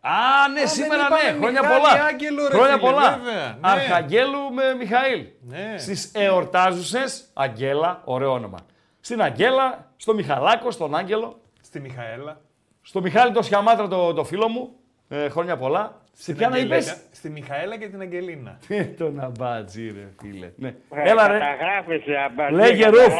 [0.00, 2.04] Α, ναι, σήμερα ναι, χρόνια πολλά.
[2.04, 3.18] Άγγελο, ρε, χρόνια φίλε, πολλά.
[3.18, 3.58] Βέβαια, ναι.
[3.60, 5.26] Αρχαγγέλου με Μιχαήλ.
[5.40, 5.74] Ναι.
[5.78, 8.58] Στις εορτάζουσες, Αγγέλα, ωραίο όνομα.
[9.00, 11.40] Στην Αγγέλα, στο Μιχαλάκο, στον Άγγελο.
[11.60, 12.40] Στη Μιχαέλα.
[12.82, 14.76] Στο Μιχάλη το Σιαμάτρα το, το φίλο μου.
[15.08, 16.00] Ε, χρόνια πολλά.
[16.20, 18.58] Στην ποια να είπες; Στη Μιχαέλα και την Αγγελίνα.
[18.68, 20.50] Τι το αμπάτζι ρε φίλε.
[20.56, 20.68] Ναι.
[20.68, 21.38] Ε, Έλα ρε.
[21.38, 22.54] Καταγράφεσαι αμπάτζι.
[22.54, 23.14] Λέγε ρούφ.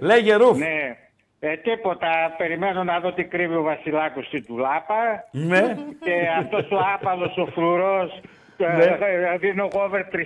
[0.00, 0.58] Λέγε ρούφ.
[0.58, 0.96] Ναι.
[1.40, 2.34] Ε, τίποτα.
[2.38, 5.28] Περιμένω να δω τι κρύβει ο Βασιλάκος στην τουλάπα.
[5.30, 5.76] Ναι.
[6.00, 8.20] Και αυτός ο άπαλος ο φρουρός
[8.66, 8.84] ναι.
[8.84, 10.18] Ε, δίνω εγώ over 3,5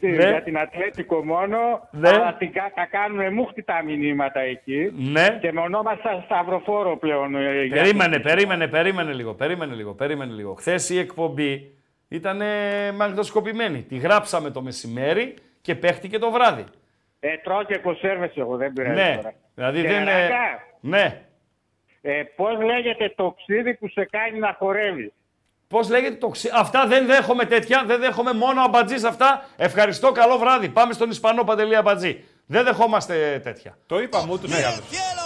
[0.00, 0.10] ναι.
[0.10, 1.88] για την Ατλέτικο μόνο.
[1.90, 2.08] Ναι.
[2.08, 4.92] Αλλά την, θα κάνουν μούχτη τα μηνύματα εκεί.
[5.12, 5.38] Ναι.
[5.40, 7.34] Και με ονόμασα Σταυροφόρο πλέον.
[7.34, 9.34] Ε, περίμενε, περίμενε, περίμενε λίγο.
[9.34, 10.54] Περίμενε λίγο, περίμενε λίγο.
[10.54, 11.74] Χθες η εκπομπή
[12.08, 12.42] ήταν
[12.94, 13.82] μαγνητοσκοπημένη.
[13.82, 16.64] Τη γράψαμε το μεσημέρι και παίχτηκε το βράδυ.
[17.20, 19.16] Ε, τρώω και κονσέρβες εγώ, δεν πειράζει ναι.
[19.16, 19.34] τώρα.
[19.54, 20.28] Δηλαδή δεν είναι...
[20.80, 21.22] Ναι.
[22.02, 25.12] Ε, πώς λέγεται το ξύδι που σε κάνει να χορεύεις;
[25.70, 26.50] Πώς λέγεται το ξύ...
[26.54, 29.44] Αυτά δεν δέχομαι τέτοια, δεν δέχομαι μόνο αμπατζής αυτά.
[29.56, 30.68] Ευχαριστώ, καλό βράδυ.
[30.68, 32.24] Πάμε στον Ισπανό Παντελή Αμπατζή.
[32.46, 33.78] Δεν δεχόμαστε τέτοια.
[33.86, 35.19] Το είπαμε ούτω ή άλλω.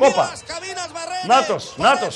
[0.00, 0.32] Όπα.
[1.26, 2.06] Νάτο, Νάτο.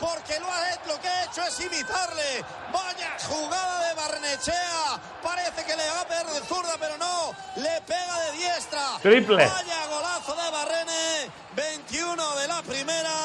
[0.00, 2.30] porque lo, ha, lo que ha hecho es imitarle.
[2.72, 5.00] Vaya jugada de Barnechea.
[5.22, 7.32] Parece que le va a pegar de zurda, pero no.
[7.56, 8.84] Le pega de diestra.
[9.02, 9.44] Triple.
[9.46, 11.30] Vaya golazo de Barrene.
[11.54, 13.16] 21 de la primera.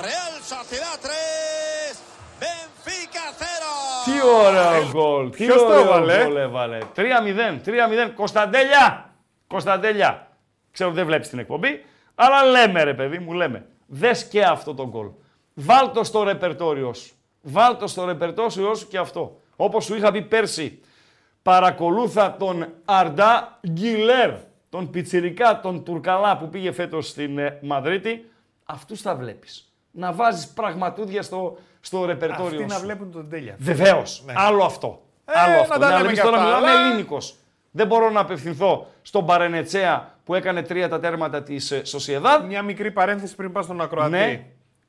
[0.00, 1.98] Real Sociedad 3.
[2.40, 3.44] Benfica 0.
[4.04, 5.30] Τι ωραίο γκολ.
[5.30, 6.78] Τι ωραίο γκολ έβαλε.
[6.96, 7.60] 3-0.
[7.64, 8.12] 3-0.
[8.14, 9.09] Κωνσταντέλια.
[9.51, 10.27] Κωνσταντέλια.
[10.71, 11.85] Ξέρω δεν βλέπεις την εκπομπή.
[12.15, 13.65] Αλλά λέμε ρε παιδί μου, λέμε.
[13.87, 15.07] Δες και αυτό το γκολ.
[15.53, 17.13] Βάλτο στο ρεπερτόριο σου.
[17.41, 19.39] Βάλτο στο ρεπερτόριο σου και αυτό.
[19.55, 20.79] Όπως σου είχα πει πέρσι,
[21.41, 24.33] παρακολούθα τον Αρντά Γκιλέρ,
[24.69, 28.31] τον πιτσιρικά, τον Τουρκαλά που πήγε φέτος στην ε, Μαδρίτη.
[28.65, 33.55] Αυτούς θα βλέπεις να βάζεις πραγματούδια στο, στο ρεπερτόριο Αυτοί να βλέπουν τον τέλεια.
[33.57, 34.23] Βεβαίως.
[34.25, 34.33] Ναι.
[34.35, 35.01] Άλλο αυτό.
[35.25, 35.77] Ε, Άλλο αυτό.
[35.77, 37.35] Να τα λέμε τώρα μιλάμε ελληνικός.
[37.71, 42.45] Δεν μπορώ να απευθυνθώ στον Παρενετσέα που έκανε τρία τα τέρματα της ε, Σοσιεδάδ.
[42.45, 44.11] Μια μικρή παρένθεση πριν πα στον Ακροατή.
[44.11, 44.45] Ναι.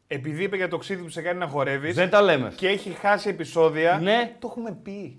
[0.07, 1.95] Επειδή είπε για το ξύδι που σε κάνει να χορεύεις.
[1.95, 2.53] Δεν τα λέμε.
[2.57, 3.99] Και έχει χάσει επεισόδια.
[4.03, 4.37] Ναι.
[4.39, 5.19] Το έχουμε πει.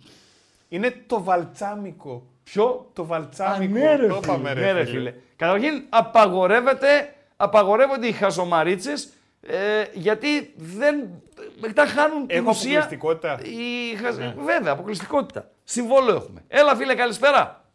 [0.69, 2.23] Είναι το βαλτσάμικο.
[2.43, 3.79] Ποιο; Το βαλτσάμικο.
[3.79, 4.85] Α, ναι, ρε, το είπαμε, ρε, φίλε.
[4.85, 5.13] φίλε.
[5.35, 9.09] Καταρχήν απαγορεύεται, απαγορεύονται οι χαζομαρίτσες
[9.47, 11.21] ε, γιατί δεν.
[11.59, 12.79] Μετά χάνουν την ουσία.
[12.79, 13.39] αποκλειστικότητα.
[13.43, 13.93] Η...
[14.17, 14.33] Ναι.
[14.37, 15.49] Βέβαια, αποκλειστικότητα.
[15.63, 16.43] Συμβόλαιο έχουμε.
[16.47, 17.65] Έλα, φίλε, καλησπέρα.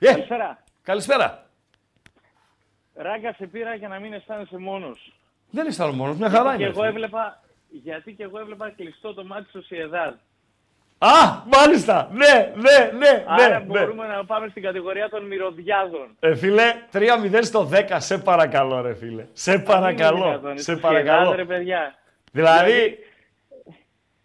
[0.00, 0.04] Yeah.
[0.04, 0.64] Καλησπέρα.
[0.82, 1.46] Καλησπέρα.
[2.94, 5.12] Ράγκα σε πήρα για να μην αισθάνεσαι μόνος.
[5.50, 6.64] Δεν αισθάνομαι μόνος, μια χαρά είναι.
[6.64, 10.14] εγώ έβλεπα, γιατί και εγώ έβλεπα κλειστό το μάτι στο Σιεδάδ.
[10.98, 12.10] Α, μάλιστα.
[12.12, 13.24] Ναι, ναι, ναι.
[13.26, 14.14] Άρα ναι, μπορούμε ναι.
[14.14, 16.16] να πάμε στην κατηγορία των μυρωδιάδων.
[16.20, 17.96] Ε, φίλε, 3-0 στο 10.
[17.96, 19.26] Σε παρακαλώ, ρε φίλε.
[19.32, 20.40] Σε παρακαλώ.
[20.54, 21.34] Σε παρακαλώ.
[21.34, 21.94] Ρε, παιδιά.
[22.32, 22.98] Δηλαδή,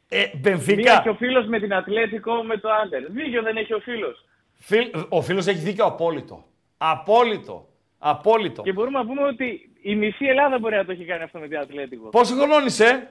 [0.09, 0.99] ε, Μπενφίκα.
[1.03, 3.05] και ο φίλος με την Ατλέτικο με το Άντερ.
[3.09, 4.25] Δίκιο δεν έχει ο φίλος.
[4.55, 6.45] Φίλ, ο φίλος έχει δίκιο απόλυτο.
[6.77, 7.67] Απόλυτο.
[7.97, 8.61] Απόλυτο.
[8.61, 11.47] Και μπορούμε να πούμε ότι η μισή Ελλάδα μπορεί να το έχει κάνει αυτό με
[11.47, 12.09] την Ατλέτικο.
[12.09, 13.07] Πόσο χρονών είσαι,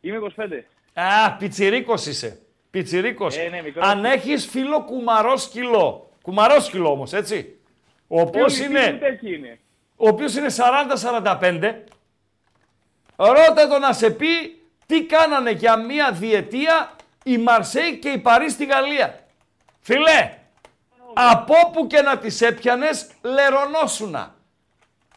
[0.00, 0.64] Είμαι 25.
[0.94, 2.40] Α, πιτσιρίκος είσαι.
[2.70, 3.36] Πιτσιρίκος.
[3.36, 6.10] Ε, ναι, Αν έχεις φίλο κουμαρός σκυλό.
[6.22, 7.58] Κουμαρός σκυλό όμως, έτσι.
[8.06, 9.00] Ο οποίος είναι.
[9.20, 9.58] είναι.
[9.96, 11.84] Ο οποίος είναι 40-45.
[13.16, 18.50] Ρώτα το να σε πει τι κάνανε για μία διετία η Μαρσέη και η Παρή
[18.50, 19.24] στη Γαλλία.
[19.80, 20.32] Φιλέ,
[21.14, 24.34] από που και να τις έπιανες, λερονόσουνα.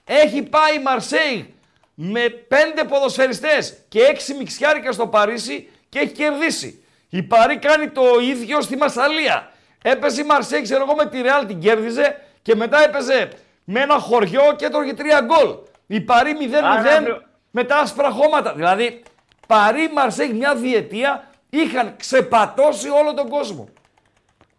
[0.04, 1.55] Έχει πάει η Μαρσέη
[1.96, 6.84] με πέντε ποδοσφαιριστές και έξι μιξιάρικα στο Παρίσι και έχει κερδίσει.
[7.10, 9.52] Η Παρή κάνει το ίδιο στη Μασαλία.
[9.82, 13.30] Έπεσε η Μαρσέη, ξέρω εγώ, με τη Ρεάλ την κέρδιζε και μετά έπαιζε
[13.64, 15.56] με ένα χωριό και έτρωγε τρία γκολ.
[15.88, 17.22] Η Παρή 0-0
[17.52, 18.54] με τα άσπρα χώματα.
[18.54, 19.04] Δηλαδή,
[19.48, 23.70] Παρή Μαρσέη μια διετία είχαν ξεπατώσει όλο τον κόσμο.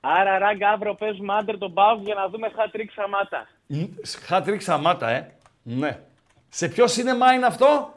[0.01, 3.47] Άρα, ράγκα, αύριο παίζουμε under τον ΠΑΟΚ για να δούμε χατρίκ Σαμάτα.
[4.27, 5.35] Χατρίκ Σαμάτα, ε.
[5.63, 5.99] Ναι.
[6.49, 7.95] Σε ποιο σινεμά είναι αυτό;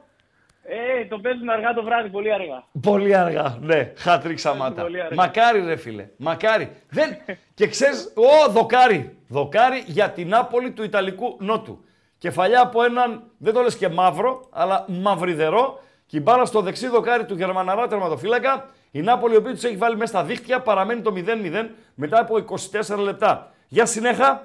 [0.64, 2.64] Ε, το παίζουν αργά το βράδυ, πολύ αργά.
[2.82, 3.92] Πολύ αργά, ναι.
[3.98, 4.86] Χάτρικ Σαμάτα.
[5.16, 6.72] Μακάρι ρε φίλε, μακάρι.
[6.90, 7.18] Δεν...
[7.54, 9.18] και ξέρεις, ο δοκάρι.
[9.28, 11.84] Δοκάρι για την Νάπολη του Ιταλικού Νότου.
[12.18, 16.88] Κεφαλιά από έναν, δεν το λες και μαύρο, αλλά μαυριδερό Και η μπάλα στο δεξί
[16.88, 18.70] δοκάρι του Γερμαναρά τερματοφύλακα.
[18.92, 22.46] Η Νάπολη, η οποία τους έχει βάλει μέσα στα δίχτυα, παραμένει το 0-0 μετά από
[22.88, 23.52] 24 λεπτά.
[23.68, 24.42] Για συνέχα.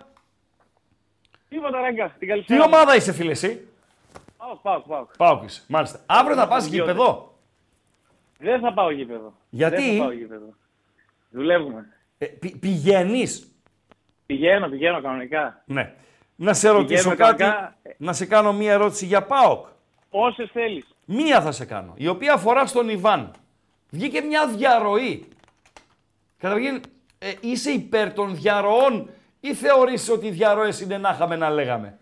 [1.48, 2.14] Τίποτα, ράγκα.
[2.46, 3.68] Τι ομάδα είσαι, φίλε, εσύ;
[4.62, 5.40] Πάω, πάω, πάω.
[5.66, 6.00] μάλιστα.
[6.07, 7.34] Αύριο θα πας γήπεδο;
[8.38, 9.32] Δεν θα πάω γήπεδο.
[9.50, 10.55] Γιατί; Δεν θα πάω γήπεδο.
[11.30, 11.86] Δουλεύουμε.
[12.18, 13.55] Ε, πη, Πηγαίνεις;
[14.26, 15.62] Πηγαίνω, πηγαίνω κανονικά.
[15.64, 15.94] Ναι.
[16.36, 17.44] Να σε ρωτήσω κάτι.
[17.96, 19.66] Να σε κάνω μία ερώτηση για ΠΑΟΚ.
[20.11, 20.94] Όσες θέλεις.
[21.05, 21.92] Μία θα σε κάνω.
[21.96, 23.30] Η οποία αφορά στον Ιβάν.
[23.90, 25.28] Βγήκε μια διαρροή.
[26.38, 26.80] Καταρχήν,
[27.18, 31.98] ε, είσαι υπέρ των διαρροών ή θεωρείς ότι οι διαρροές είναι να είχαμε να λέγαμε;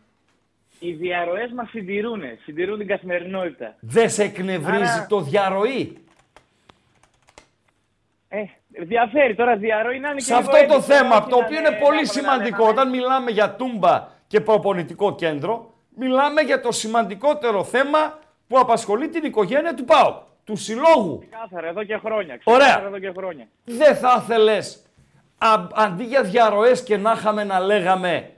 [0.84, 3.74] Οι διαρροές μας συντηρούν, συντηρούν την καθημερινότητα.
[3.80, 5.96] Δεν σε εκνευρίζει το διαρροή;
[8.28, 8.44] Ε,
[8.84, 12.88] διαφέρει τώρα διαρροή να είναι Σε αυτό το θέμα, το οποίο είναι πολύ σημαντικό, όταν
[12.88, 19.74] μιλάμε για τούμπα και προπονητικό κέντρο, μιλάμε για το σημαντικότερο θέμα που απασχολεί την οικογένεια
[19.74, 21.18] του ΠΑΟΚ, του συλλόγου.
[21.18, 22.38] Ξεκάθαρα, εδώ και χρόνια.
[22.44, 22.82] Ωραία.
[22.86, 23.48] Εδώ και χρόνια.
[23.64, 24.86] Δεν θα ήθελες,
[25.74, 28.30] αντί για διαρροές και να είχαμε να λέγαμε,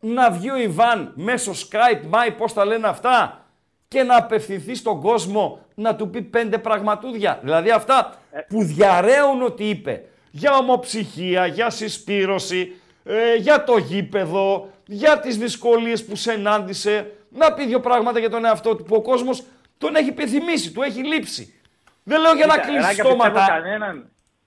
[0.00, 3.44] να βγει ο Ιβάν μέσω Skype, Μάη, πώς τα λένε αυτά,
[3.88, 7.38] και να απευθυνθεί στον κόσμο να του πει πέντε πραγματούδια.
[7.42, 8.40] Δηλαδή αυτά ε.
[8.40, 16.04] που διαρρέουν ότι είπε για ομοψυχία, για συσπήρωση, ε, για το γήπεδο, για τις δυσκολίες
[16.04, 19.42] που σε ενάντησε, να πει δύο πράγματα για τον εαυτό του που ο κόσμος
[19.78, 21.60] τον έχει επιθυμήσει, του έχει λείψει.
[22.02, 23.46] Δεν λέω για να κλείσει στόματα.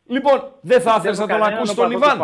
[0.06, 2.22] Λοιπόν, δεν θα ήθελε να τον ακούσει τον Ιβάν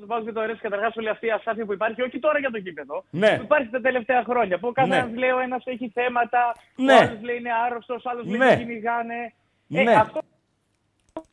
[0.00, 2.50] του βάζω και το αρέσει καταρχάς όλη αυτή η ασάφεια που υπάρχει, όχι τώρα για
[2.50, 3.04] το κήπεδο.
[3.10, 3.36] Ναι.
[3.36, 4.58] Που υπάρχει τα τελευταία χρόνια.
[4.58, 5.18] Που κάθε ναι.
[5.18, 6.92] λέει ο ένας έχει θέματα, ναι.
[6.92, 8.56] ο άλλος λέει είναι άρρωστος, ο άλλος λέει ναι.
[8.56, 9.32] κυνηγάνε.
[9.74, 9.94] Ε, ναι.
[9.94, 10.20] αυτό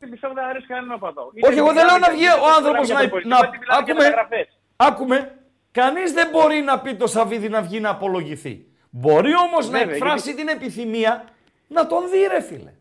[0.10, 1.32] πιστεύω δεν αρέσει κανένα από εδώ.
[1.42, 3.04] Όχι, εγώ δεν λέω να βγει ο άνθρωπος να.
[3.24, 3.38] να...
[3.78, 4.06] Άκουμε,
[4.76, 5.34] άκουμε.
[5.72, 8.66] Κανείς δεν μπορεί να πει το Σαββίδι να βγει να απολογηθεί.
[8.90, 11.24] Μπορεί όμως να εκφράσει την επιθυμία
[11.68, 12.74] να τον δει, ρε φίλε.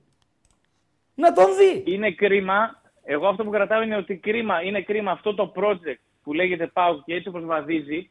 [1.14, 1.92] Να τον δει.
[1.92, 2.77] Είναι κρίμα
[3.10, 6.96] εγώ αυτό που κρατάω είναι ότι κρίμα, είναι κρίμα αυτό το project που λέγεται PAUK
[7.04, 8.10] και έτσι όπως βαδίζει,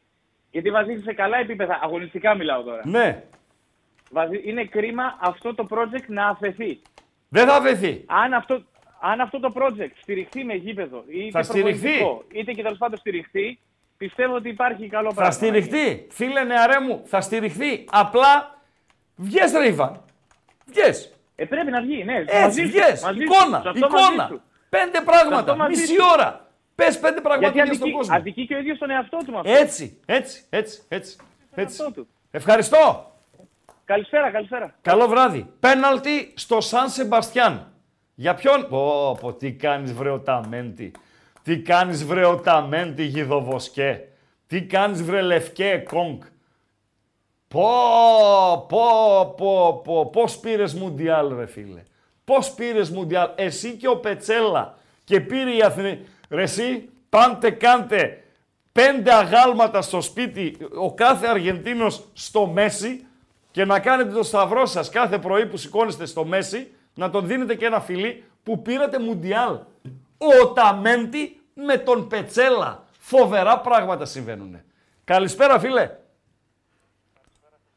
[0.50, 2.82] γιατί βαδίζει σε καλά επίπεδα, αγωνιστικά μιλάω τώρα.
[2.84, 3.24] Ναι.
[4.44, 6.80] Είναι κρίμα αυτό το project να αφαιθεί.
[7.28, 8.04] Δεν θα αφαιθεί.
[8.06, 8.62] Αν αυτό,
[9.00, 11.94] αν αυτό το project στηριχθεί με γήπεδο, είτε θα στηριχθεί.
[12.32, 13.58] είτε και τέλος πάντων στηριχθεί,
[13.96, 15.24] πιστεύω ότι υπάρχει καλό πράγμα.
[15.24, 16.06] Θα στηριχθεί.
[16.10, 17.84] Φίλε νεαρέ μου, θα στηριχθεί.
[17.90, 18.58] Απλά
[19.16, 20.00] βγες ρε Ιβάν.
[20.66, 21.12] Βγες.
[21.36, 22.24] Ε, πρέπει να βγει, ναι.
[22.26, 23.00] Έτσι, βγες.
[23.00, 24.46] Εικόνα, εικόνα.
[24.68, 26.46] Πέντε πράγματα, μισή ώρα.
[26.74, 28.16] Πες πέντε πράγματα για στον κόσμο.
[28.16, 29.50] Αδικεί και ο ίδιος τον εαυτό του αυτό.
[29.50, 30.82] Έτσι, έτσι, έτσι.
[30.88, 31.16] έτσι,
[31.54, 32.06] έτσι.
[32.30, 33.12] Ευχαριστώ.
[33.84, 34.74] Καλησπέρα, καλησπέρα.
[34.82, 35.52] Καλό βράδυ.
[35.60, 37.72] Πέναλτι στο Σαν Σεμπαστιάν.
[38.14, 38.68] Για ποιον.
[38.68, 40.92] Πω, πω, τι κάνεις βρε Ταμέντι.
[41.42, 44.08] Τι κάνεις βρε Ταμέντι γιδοβοσκέ.
[44.46, 46.20] Τι κάνεις βρε Λευκέ Κόγκ.
[47.48, 51.82] Πω, πω, πω, πω, πώς πήρες Μουντιάλ ρε φίλε.
[52.28, 54.74] Πώς πήρες Μουντιάλ, εσύ και ο Πετσέλα
[55.04, 56.06] και πήρε η Αθηνή.
[56.28, 58.24] Ρε, εσύ, πάντε κάντε
[58.72, 63.06] πέντε αγάλματα στο σπίτι, ο κάθε Αργεντίνος στο Μέση
[63.50, 67.54] και να κάνετε το σταυρό σας κάθε πρωί που σηκώνεστε στο Μέση, να τον δίνετε
[67.54, 69.58] και ένα φιλί που πήρατε Μουντιάλ.
[70.18, 72.84] Ο Ταμέντι με τον Πετσέλα.
[72.98, 74.60] Φοβερά πράγματα συμβαίνουν.
[75.04, 75.90] Καλησπέρα φίλε.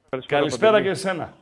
[0.10, 1.34] Καλησπέρα, Καλησπέρα και εσένα.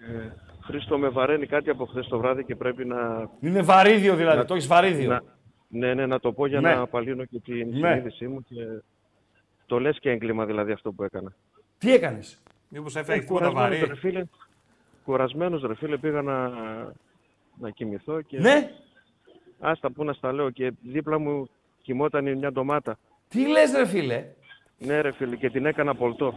[0.00, 3.30] Ε, Χρήστο, με βαραίνει κάτι από χθες το βράδυ και πρέπει να.
[3.40, 4.44] Είναι βαρύδιο δηλαδή, να...
[4.44, 5.08] το έχεις βαρύδιο.
[5.08, 5.22] Να...
[5.68, 6.74] Ναι, ναι, να το πω για ναι.
[6.74, 7.74] να απαλύνω και την ναι.
[7.74, 8.44] συνείδησή μου.
[8.48, 8.54] Και...
[9.66, 11.34] Το λες και έγκλημα δηλαδή αυτό που έκανα.
[11.78, 14.28] Τι έκανες, Μήπως έφερε τίποτα βαρύ;
[15.04, 16.48] Κουρασμένος ρε φίλε, πήγα να,
[17.58, 18.38] να κοιμηθώ και.
[18.38, 18.70] Ναι.
[19.60, 21.48] Άστα που να στα λέω και δίπλα μου
[21.82, 22.98] κοιμόταν μια ντομάτα.
[23.28, 24.26] Τι λες ρε φίλε;
[24.82, 26.34] Ναι, ρε φίλε, και την έκανα πολτό.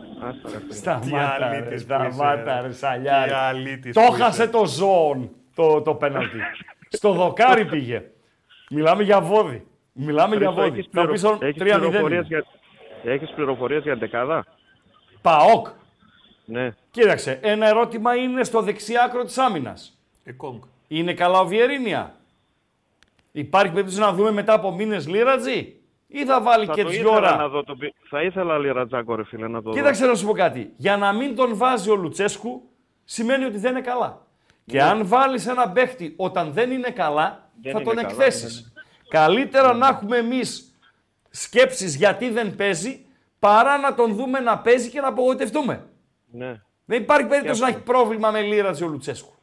[0.70, 3.80] Σταμάτα, ρε, σταμάτα, ρε, σαλιάρι.
[3.94, 6.38] Το χάσε το ζώον το, το πέναλτι.
[6.90, 8.04] Στο δοκάρι πήγε.
[8.70, 9.68] Μιλάμε για βόδι.
[9.94, 10.88] Μιλάμε για βόδι.
[10.92, 12.22] Θα πεις 3-0.
[13.04, 14.46] Έχεις πληροφορίες για δεκάδα.
[15.22, 15.68] Παόκ.
[16.46, 16.70] Ναι.
[16.92, 19.98] Κοίταξε, ένα ερώτημα είναι στο δεξιάκρο της άμυνας.
[20.24, 20.62] Εκόγκ.
[20.88, 22.16] Είναι καλά ο Βιερίνια;
[23.32, 25.76] Υπάρχει περίπτωση να δούμε μετά από μήνες Λίρατζι
[26.16, 27.36] ή θα βάλει θα και της ώρα.
[27.36, 27.78] Να δω το...
[28.10, 30.74] Θα ήθελα Λιρατζάκο, ρε φίλε, να το Κοίταξε να σου πω κάτι.
[30.76, 32.70] Για να μην τον βάζει ο Λουτσέσκου,
[33.04, 34.26] σημαίνει ότι δεν είναι καλά.
[34.66, 34.84] Και ναι.
[34.84, 38.62] αν βάλεις ένα παίχτη όταν δεν είναι καλά, θα τον εκθέσεις.
[38.62, 39.26] Ναι, ναι.
[39.26, 40.78] Καλύτερα να έχουμε εμείς
[41.30, 43.06] σκέψεις γιατί δεν παίζει,
[43.40, 45.88] παρά να τον δούμε να παίζει και να απογοητευτούμε.
[46.32, 46.62] Ναι.
[46.86, 49.34] Δεν υπάρχει περίπτωση να έχει πρόβλημα με Λίρατζι ο Λουτσέσκου.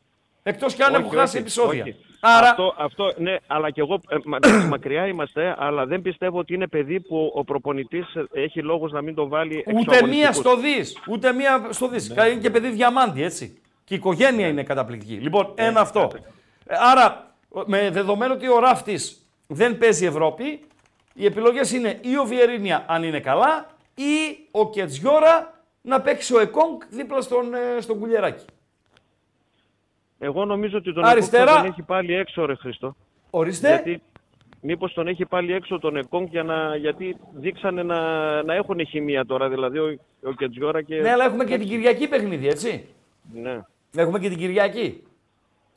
[0.43, 1.83] Εκτός κι αν έχουν χάσει επεισόδια.
[1.83, 1.97] Όχι.
[2.21, 2.49] Άρα...
[2.49, 4.17] Αυτό, αυτό, ναι, αλλά και εγώ ε,
[4.75, 9.15] μακριά είμαστε, αλλά δεν πιστεύω ότι είναι παιδί που ο προπονητής έχει λόγο να μην
[9.15, 10.99] το βάλει Ούτε μία στο δις.
[11.09, 12.09] Ούτε μία στο δις.
[12.09, 12.25] Ναι.
[12.25, 13.61] Είναι και παιδί διαμάντη, έτσι.
[13.85, 15.15] Και η οικογένεια είναι καταπληκτική.
[15.15, 16.11] Λοιπόν, ναι, ένα αυτό.
[16.69, 20.61] Άρα, με δεδομένο ότι ο ράφτης δεν παίζει Ευρώπη,
[21.15, 26.41] οι επιλογές είναι ή ο Βιερίνια αν είναι καλά, ή ο Κετζιόρα να παίξει ο
[26.41, 28.45] Εκόνγκ δίπλα στον, ε, στον Κουλιεράκη.
[30.23, 31.57] Εγώ νομίζω ότι τον Αριστερά...
[31.57, 32.97] τον έχει πάλι έξω, ρε Χριστό.
[33.31, 33.69] Ορίστε.
[33.69, 34.03] Γιατί
[34.61, 37.99] μήπως τον έχει πάλι έξω τον Εκόνγκ για να, γιατί δείξανε να,
[38.43, 41.01] να έχουν χημεία τώρα, δηλαδή ο, ο Κετζιόρα και...
[41.01, 42.87] Ναι, αλλά έχουμε και την Κυριακή παιχνίδι, έτσι.
[43.33, 43.61] Ναι.
[43.97, 45.03] Έχουμε και την Κυριακή.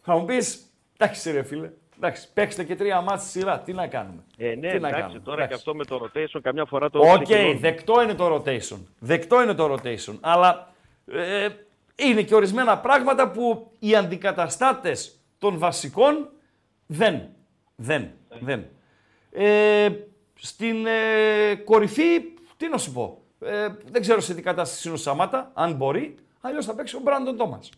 [0.01, 3.59] Θα μου πεις, εντάξει ρε φίλε, Εντάξει, παίξτε και τρία ματς στη σειρά.
[3.59, 5.47] Τι να κάνουμε; Ε, ναι, Τι εντάξει, να κάνουμε; τώρα εντάξει.
[5.47, 6.99] και αυτό με το rotation, καμιά φορά το.
[6.99, 8.77] OK, okay, δεκτό είναι το rotation.
[8.99, 10.17] Δεκτό είναι το rotation.
[10.21, 10.73] Αλλά
[11.11, 11.47] ε,
[11.95, 16.29] είναι και ορισμένα πράγματα που οι αντικαταστάτες των βασικών
[16.85, 17.29] δεν.
[17.75, 18.11] Δεν.
[18.39, 18.65] δεν.
[19.31, 19.89] Ε,
[20.35, 22.21] στην ε, κορυφή,
[22.57, 23.21] τι να σου πω.
[23.39, 26.15] Ε, δεν ξέρω σε τι κατάσταση είναι ο Σαμάτα, αν μπορεί.
[26.41, 27.69] Αλλιώς θα παίξει ο Μπράντον Τόμας.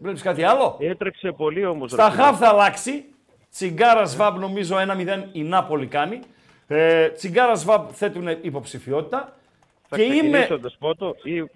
[0.00, 1.90] Βλέπεις κάτι άλλο; Έτρεξε πολύ όμως.
[1.90, 3.04] Στα χαφ θα αλλάξει.
[3.50, 6.20] Τσιγκάρα Σβάμπ νομίζω 1-0 η Νάπολη κάνει.
[6.66, 9.36] Ε, Τσιγκάρα Σβάμπ θέτουν υποψηφιότητα.
[9.88, 10.46] Θα και είμαι.
[10.48, 11.50] Τον Δεσπότο, ή...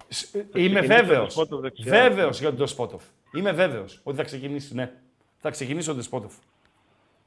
[0.63, 1.37] Είμαι βέβαιος.
[1.83, 3.03] Βέβαιος για τον Δεσπότοφ.
[3.33, 4.91] Είμαι βέβαιος ότι θα ξεκινήσει, ναι.
[5.37, 6.33] Θα ξεκινήσει ο Δεσπότοφ.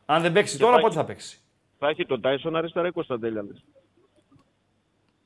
[0.06, 1.40] Αν δεν παίξει τώρα, πότε θα παίξει;
[1.78, 3.44] Θα έχει τον Τάισον αριστερά ή Κωνσταντέλια.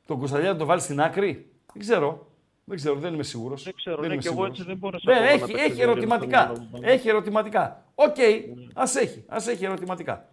[0.07, 2.27] Τον Κωνσταντέλια θα το βάλει στην άκρη; Δεν ξέρω.
[2.69, 3.63] Δεν ξέρω, δεν είμαι σίγουρος.
[3.63, 6.53] Δεν ξέρω, δεν ναι, και εγώ έτσι δεν μπορώ να ναι, έχει, έχει ερωτηματικά.
[6.81, 7.85] Έχει ερωτηματικά.
[7.95, 8.43] OK, okay,
[8.75, 10.29] ας έχει, ας έχει ερωτηματικά.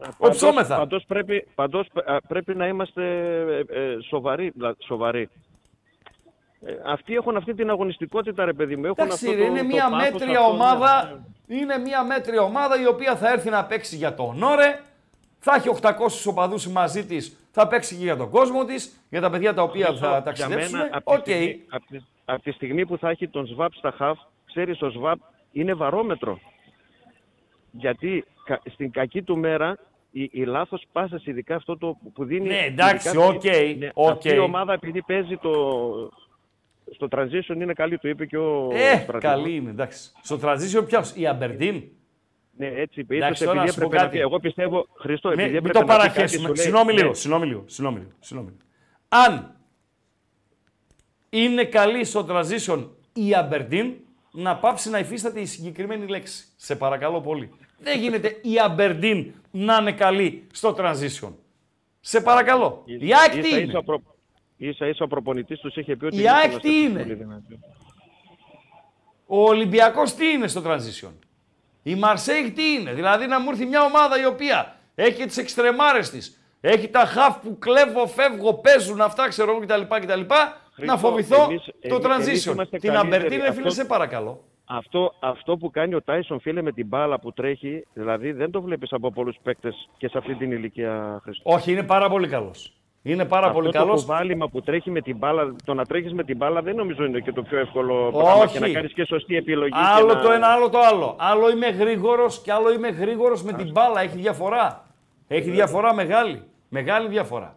[0.00, 0.76] Ε, Οψόμεθα.
[0.76, 1.88] Παντός πρέπει, παντός
[2.28, 3.02] πρέπει να είμαστε
[3.68, 4.52] ε, ε, σοβαροί.
[4.78, 5.28] σοβαροί.
[6.64, 8.84] Ε, αυτοί έχουν αυτή την αγωνιστικότητα, ρε παιδί μου.
[8.84, 11.24] Έχουν Εντάξει, αυτό το, είναι μια μέτρια ομάδα.
[11.46, 14.80] Είναι μια μέτρια ομάδα η οποία θα έρθει να παίξει για το ωραίο.
[15.38, 15.90] Θα έχει 800
[16.26, 19.94] οπαδούς μαζί της θα παίξει και για τον κόσμο της, για τα παιδιά τα οποία
[19.94, 20.78] θα ταξιδέψουν.
[20.90, 21.54] Από okay.
[21.86, 22.00] τη,
[22.42, 25.18] τη στιγμή που θα έχει τον Σβαμπ στα χαφ, ξέρεις ο Σβαμπ
[25.52, 26.38] είναι βαρόμετρο.
[27.78, 28.24] Γιατί
[28.72, 29.78] στην κακή του μέρα
[30.10, 32.46] η, η λάθος πάσας, ειδικά αυτό το που δίνει.
[32.48, 33.40] Ναι, εντάξει, OK.
[33.44, 34.10] Okay, ναι, okay.
[34.10, 35.52] Αυτή η ομάδα επειδή παίζει το.
[36.94, 38.70] Στο transition είναι καλή, το είπε και ο.
[38.72, 40.10] Ε, καλή είναι, εντάξει.
[40.22, 41.82] Στο transition ποιο, η Αμπερντίν;
[42.56, 43.16] Ναι, έτσι είπε.
[43.16, 44.18] Εντάξει, επειδή έπρεπε να πει.
[44.18, 46.56] Εγώ πιστεύω, Χριστό, επειδή μην, έπρεπε μην το παραχέσουμε.
[46.56, 47.14] Συγγνώμη λίγο, ναι.
[47.14, 47.64] συγγνώμη λίγο,
[49.08, 49.56] Αν
[51.30, 53.94] είναι καλή στο transition η Αμπερντίν,
[54.30, 56.44] να πάψει να υφίσταται η συγκεκριμένη λέξη.
[56.56, 57.50] Σε παρακαλώ πολύ.
[57.78, 61.32] Δεν γίνεται η Αμπερντίν να είναι καλή στο transition.
[62.00, 62.82] Σε παρακαλώ.
[62.84, 63.82] Η ΑΕΚ τι είναι;
[64.56, 66.22] Ίσα ίσα ο προπονητής τους είχε πει ότι...
[66.22, 67.28] Η ΑΕΚ τι είναι;
[69.26, 71.12] Ο Ολυμπιακός τι είναι στο transition;
[71.82, 76.10] Η Μαρσέιγ τι είναι, δηλαδή να μου έρθει μια ομάδα η οποία έχει τις εξτρεμάρες
[76.10, 79.82] της, έχει τα χαφ που κλέβω, φεύγω, παίζουν αυτά, ξέρω εγώ κτλ.
[80.00, 80.20] κτλ
[80.76, 82.64] να φοβηθώ εμείς, το transition.
[82.80, 84.44] Την Αμπερτίνε, φίλε, σε παρακαλώ.
[84.66, 88.62] Αυτό, αυτό που κάνει ο Τάισον, φίλε, με την μπάλα που τρέχει, δηλαδή δεν το
[88.62, 91.50] βλέπεις από πολλούς παίκτες και σε αυτή την ηλικία, Χριστό.
[91.52, 92.72] Όχι, είναι πάρα πολύ καλός.
[93.02, 94.00] Είναι πάρα Αυτό πολύ καλός.
[94.00, 97.04] Το βάλιμα που τρέχει με την μπάλα, το να τρέχεις με την μπάλα δεν νομίζω
[97.04, 99.72] είναι και το πιο εύκολο πράγμα και να κάνεις και σωστή επιλογή.
[99.96, 100.20] Άλλο να...
[100.20, 101.16] το ένα, άλλο το άλλο.
[101.18, 104.00] Άλλο είμαι γρήγορος και άλλο είμαι γρήγορος με την μπάλα.
[104.00, 104.84] Έχει διαφορά.
[105.28, 106.42] Έχει διαφορά μεγάλη.
[106.68, 107.56] Μεγάλη διαφορά.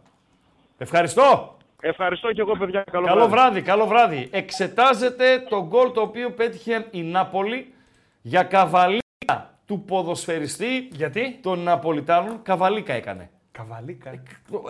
[0.78, 1.57] Ευχαριστώ.
[1.82, 2.84] Ευχαριστώ και εγώ, παιδιά.
[2.92, 3.62] Καλό, καλό βράδυ.
[3.62, 4.28] Καλό βράδυ.
[4.32, 7.74] Εξετάζεται το γκολ το οποίο πέτυχε η Νάπολη
[8.22, 12.42] για καβαλίκα του ποδοσφαιριστή Γιατί; των Ναπολιτάνων.
[12.42, 13.30] Καβαλίκα έκανε.
[13.52, 14.10] Καβαλίκα.
[14.10, 14.20] Ε,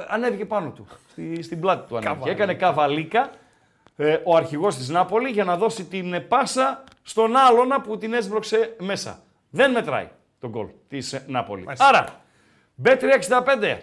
[0.08, 2.30] ανέβηκε πάνω του, στη, στην πλάτη του ανέβηκε.
[2.30, 3.32] Έκανε καβαλίκα
[3.96, 8.76] ε, ο αρχηγός της Νάπολη για να δώσει την πάσα στον άλλονα που την έσβρωξε
[8.80, 9.20] μέσα.
[9.50, 11.66] Δεν μετράει τον γκολ της ε, Νάπολη.
[11.78, 12.06] Άρα,
[12.84, 13.78] B365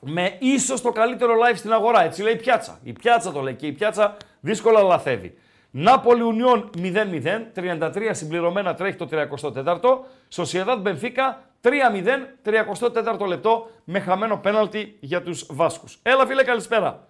[0.00, 2.02] με ίσως το καλύτερο live στην αγορά.
[2.02, 2.78] Έτσι λέει η πιάτσα.
[2.82, 5.38] Η πιάτσα το λέει και η πιάτσα δύσκολα λαθεύει.
[5.70, 9.98] Νάπολη Ουνιών 0-0, 33 συμπληρωμένα τρέχει το 34ο.
[10.28, 11.70] Σοσιαδάδ Μπενφίκα 3-0,
[12.44, 15.98] 34ο λεπτό με χαμένο πέναλτι για τους Βάσκους.
[16.02, 17.06] Έλα φίλε καλησπέρα.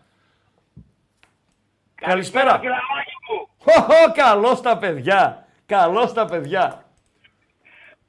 [1.95, 2.51] Καλησπέρα.
[2.51, 4.13] καλησπέρα.
[4.15, 5.47] Καλώς τα παιδιά.
[5.67, 6.85] Καλώς τα παιδιά.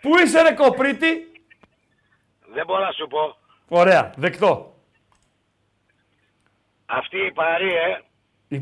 [0.01, 1.31] Πού είσαι ρε κοπρίτη;
[2.53, 3.37] Δεν μπορώ να σου πω.
[3.67, 4.75] Ωραία, δεκτό.
[6.85, 8.01] Αυτή η παρή, ε.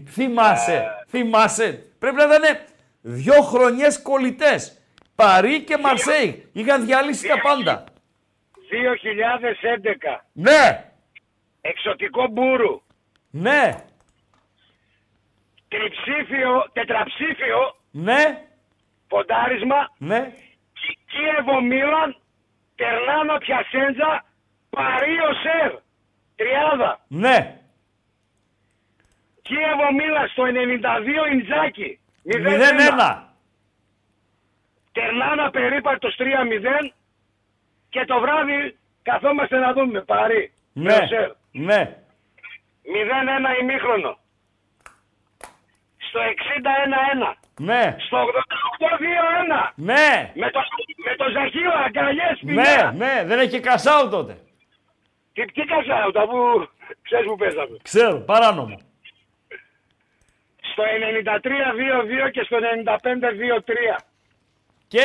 [0.08, 1.06] Θυμάσαι, ε...
[1.08, 1.92] θυμάσαι.
[2.00, 2.58] Πρέπει να ήταν
[3.02, 4.82] δύο χρονιές κολλητές.
[5.16, 6.50] Παρί και Μαρσέη.
[6.54, 7.84] Είχαν διαλύσει τα πάντα.
[10.18, 10.22] 2011.
[10.32, 10.92] Ναι.
[11.62, 12.82] Εξωτικό μπούρου.
[13.30, 13.84] Ναι.
[15.68, 17.76] Τριψήφιο, τετραψήφιο.
[17.92, 18.42] Ναι.
[19.08, 19.92] Ποντάρισμα.
[19.98, 20.34] Ναι.
[21.08, 22.18] Κίεβο Μίλαν,
[22.76, 24.26] Τερνάνο Πιασέντζα,
[24.76, 25.72] Παρίο Σερ.
[26.36, 27.00] Τριάδα.
[27.08, 27.60] Ναι.
[29.42, 32.00] Κίεβο Μίλαν στο 92 Ιντζάκι.
[32.26, 33.24] 0-1.
[34.92, 36.94] Τερνάνα περίπατος 3-0
[37.90, 40.52] και το βράδυ καθόμαστε να δούμε Παρί.
[40.74, 40.98] Ναι.
[41.52, 41.98] Ναι.
[42.84, 44.18] 0-1 ημίχρονο.
[45.98, 47.34] Στο 61-1.
[47.60, 47.96] Ναι.
[48.00, 49.72] Στο 88-2-1.
[49.76, 50.32] Ναι.
[50.36, 50.60] Με το,
[51.06, 54.38] με το Ζαχείο αγκαλιές Ναι, ναι, δεν έχει κασάου τότε.
[55.36, 56.68] Τι, τι κασάου, αφού
[57.02, 57.78] ξέρεις που παίζαμε.
[57.82, 58.78] Ξέρω, παράνομο.
[60.72, 60.84] Στο
[62.28, 62.58] 93-2-2 και στο
[63.98, 64.04] 95-2-3.
[64.88, 65.04] Και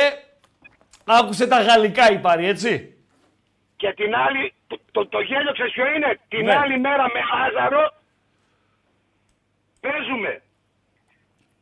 [1.05, 2.95] άκουσε τα γαλλικά η Πάρη, έτσι.
[3.75, 6.55] Και την άλλη, το, το, το γέλιο ξέρεις ποιο είναι, την Ναι.
[6.55, 7.93] άλλη μέρα με Άζαρο
[9.79, 10.41] παίζουμε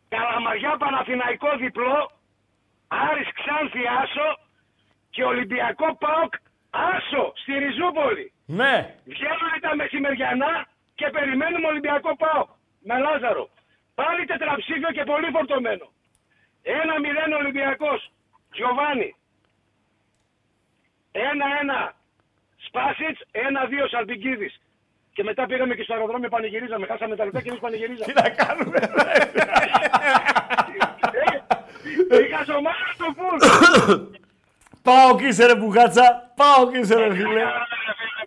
[0.10, 2.12] Καλαμαριά Παναθηναϊκό διπλό,
[2.88, 4.40] Άρης Ξάνθη Άσο
[5.10, 6.34] και Ολυμπιακό ΠΑΟΚ
[6.70, 8.32] Άσο στη Ριζούπολη.
[8.46, 8.96] Ναι.
[9.06, 12.50] Βγαίνουν τα μεσημεριανά και περιμένουμε Ολυμπιακό ΠΑΟΚ
[12.80, 13.50] με Λάζαρο.
[13.96, 15.86] Πάλι τετραψήφιο και πολύ φορτωμένο.
[16.62, 18.12] Ένα μηδέν Ολυμπιακός.
[18.54, 19.16] Γιωβάνι.
[21.12, 21.94] Ένα-ένα
[22.66, 24.62] Σπάσιτς, ένα-δύο Σαλπικίδης.
[25.14, 26.86] Και μετά πήγαμε και στο αεροδρόμιο πανηγυρίζαμε.
[26.86, 28.14] Χάσαμε τα λεπτά και εμείς πανηγυρίζαμε.
[28.14, 28.78] Τι να κάνουμε.
[32.12, 33.38] Ε, Είχα σωμάρα στο φουλ.
[34.82, 36.32] Πάω και είσαι ρε μπουγάτσα.
[36.36, 37.44] Πάω και είσαι ρε φίλε.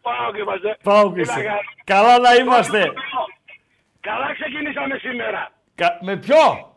[0.03, 0.77] Πάω και είμαστε.
[0.83, 1.43] Πάω και Τι να είσαι.
[1.43, 1.61] κάνουμε.
[1.85, 2.93] Καλά να είμαστε.
[4.01, 5.51] Καλά ξεκινήσαμε σήμερα.
[5.75, 6.71] Κα- Με ποιο;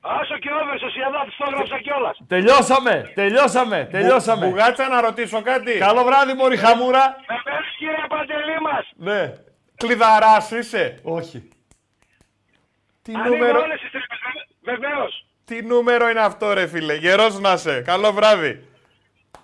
[0.00, 2.18] Άσο και over, Σοσιαδά, το έγραψα κιόλας.
[2.28, 4.46] Τελειώσαμε, τελειώσαμε, τελειώσαμε.
[4.46, 5.72] Μπουγάτσα να ρωτήσω κάτι.
[5.78, 7.16] Καλό βράδυ, Μωρή Χαμούρα.
[7.26, 9.32] Βεβαίω, κύριε Παντελή μας; Ναι.
[9.76, 10.98] Κλειδαράς είσαι.
[11.02, 11.48] Όχι.
[13.02, 14.18] Τι Ανοίγω νούμερο, όλες τις τρύπες.
[14.62, 15.24] Βεβαίως.
[15.44, 16.94] τι νούμερο είναι αυτό ρε φίλε.
[16.94, 17.82] Γερός να είσαι.
[17.86, 18.64] Καλό βράδυ.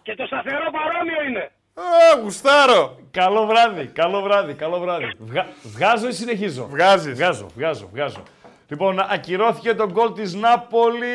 [0.06, 1.50] Και το σταθερό παρόμοιο είναι.
[1.74, 2.98] Α, γουστάρω.
[3.10, 5.12] Καλό βράδυ, καλό βράδυ, καλό βράδυ.
[5.18, 5.46] Βγα...
[5.62, 7.14] Βγάζω ή συνεχίζω; Βγάζεις.
[7.14, 8.22] Βγάζω, βγάζω, βγάζω.
[8.68, 11.06] Λοιπόν, ακυρώθηκε το γκολ της Νάπολη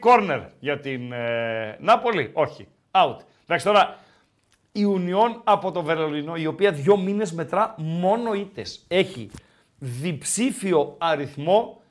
[0.00, 3.16] κόρνερ για την ε, Νάπολη; Όχι, out.
[3.42, 3.98] Εντάξει, τώρα
[4.72, 8.84] η Ουνιόν από το Βερολίνο, η οποία δύο μήνες μετρά μόνο ήττες.
[8.88, 9.30] Έχει
[9.78, 11.82] διψήφιο αριθμό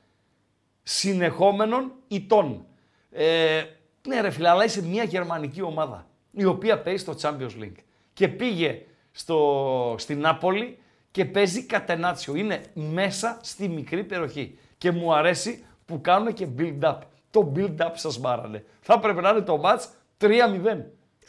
[0.82, 2.66] συνεχόμενων ητών.
[3.10, 3.62] Ε,
[4.08, 6.06] ναι ρε φίλε, αλλά είσαι μια γερμανική ομάδα,
[6.36, 7.78] η οποία παίζει στο Champions League.
[8.12, 8.82] Και πήγε
[9.12, 10.78] στο, στην Νάπολη
[11.10, 12.36] και παίζει κατενάτσιο.
[12.36, 14.58] Είναι μέσα στη μικρή περιοχή.
[14.78, 16.98] Και μου αρέσει που κάνουν και build-up.
[17.30, 18.64] Το build-up σας μάρανε.
[18.80, 19.80] Θα πρέπει να είναι το match
[20.20, 20.28] 3-0.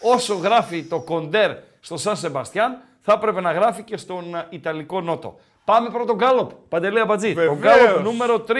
[0.02, 5.02] Όσο γράφει το Κοντέρ στο Σαν Σεμπαστιάν, θα έπρεπε να γράφει και στον α, Ιταλικό
[5.02, 5.40] Νότο.
[5.66, 6.52] Πάμε πρώτο γκάλοπ.
[6.70, 7.34] Παντελέα Μπατζή.
[7.34, 7.58] Το Βεβαίως.
[7.60, 8.52] γκάλοπ νούμερο 3.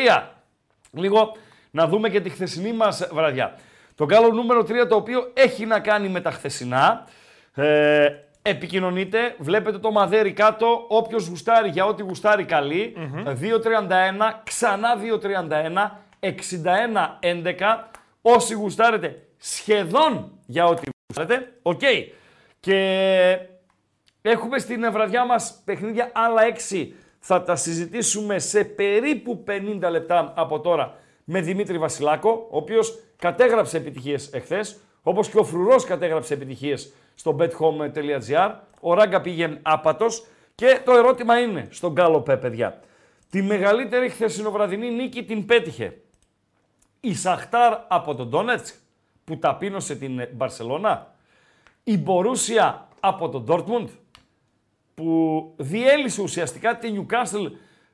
[0.92, 1.32] Λίγο
[1.72, 3.56] να δούμε και τη χθεσινή μας βραδιά.
[3.98, 7.08] Το γκάλοπ νούμερο 3 το οποίο έχει να κάνει με τα χθεσινά.
[7.56, 8.08] Ε,
[8.42, 12.96] επικοινωνείτε, βλέπετε το μαδέρι κάτω, όποιος γουστάρει για ό,τι γουστάρει καλή.
[13.26, 13.36] 2.31,
[14.44, 14.98] ξανά
[16.20, 16.30] 2.31,
[17.20, 17.90] 61-11.
[18.22, 21.52] Όσοι γουστάρετε σχεδόν για ό,τι γουστάρετε.
[21.62, 21.82] Οκ.
[22.60, 23.40] Και
[24.22, 26.88] έχουμε στην βραδιά μας παιχνίδια άλλα 6.
[27.20, 33.78] Θα τα συζητήσουμε σε περίπου 50 λεπτά από τώρα με Δημήτρη Βασιλάκο, ο οποίος κατέγραψε
[33.78, 38.54] επιτυχίες εχθές, όπως και ο Φρουρός κατέγραψε επιτυχίες στο bethome.gr.
[38.80, 42.80] Ο Ράγκα πήγε άπατος και το ερώτημα είναι στον Γκάλοπε, παιδιά.
[43.30, 46.02] Τη μεγαλύτερη χθεσινοβραδινή νίκη την πέτυχε
[47.00, 48.76] η Σαχτάρ από τον Ντόνετσκ
[49.24, 51.16] που ταπείνωσε την Μπαρσελώνα,
[51.84, 53.90] η Μπορούσια από τον Ντόρτμουντ
[54.96, 57.46] που διέλυσε ουσιαστικά τη Νιουκάστλ.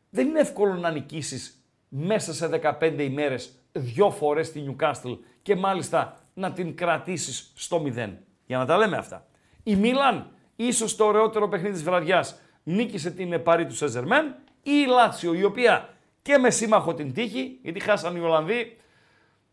[0.10, 2.48] Δεν είναι εύκολο να νικήσεις μέσα σε
[2.80, 5.12] 15 ημέρες δυο φορές τη Νιουκάστλ
[5.42, 8.10] και μάλιστα να την κρατήσεις στο 0.
[8.46, 9.26] Για να τα λέμε αυτά.
[9.64, 14.86] Η Μίλαν, ίσως το ωραιότερο παιχνίδι της βραδιάς, νίκησε την Παρή του Σεζερμέν ή η
[14.88, 15.90] Λάτσιο, η οποία
[16.22, 18.78] και με σύμμαχο την τύχη, γιατί χάσαν οι Ολλανδοί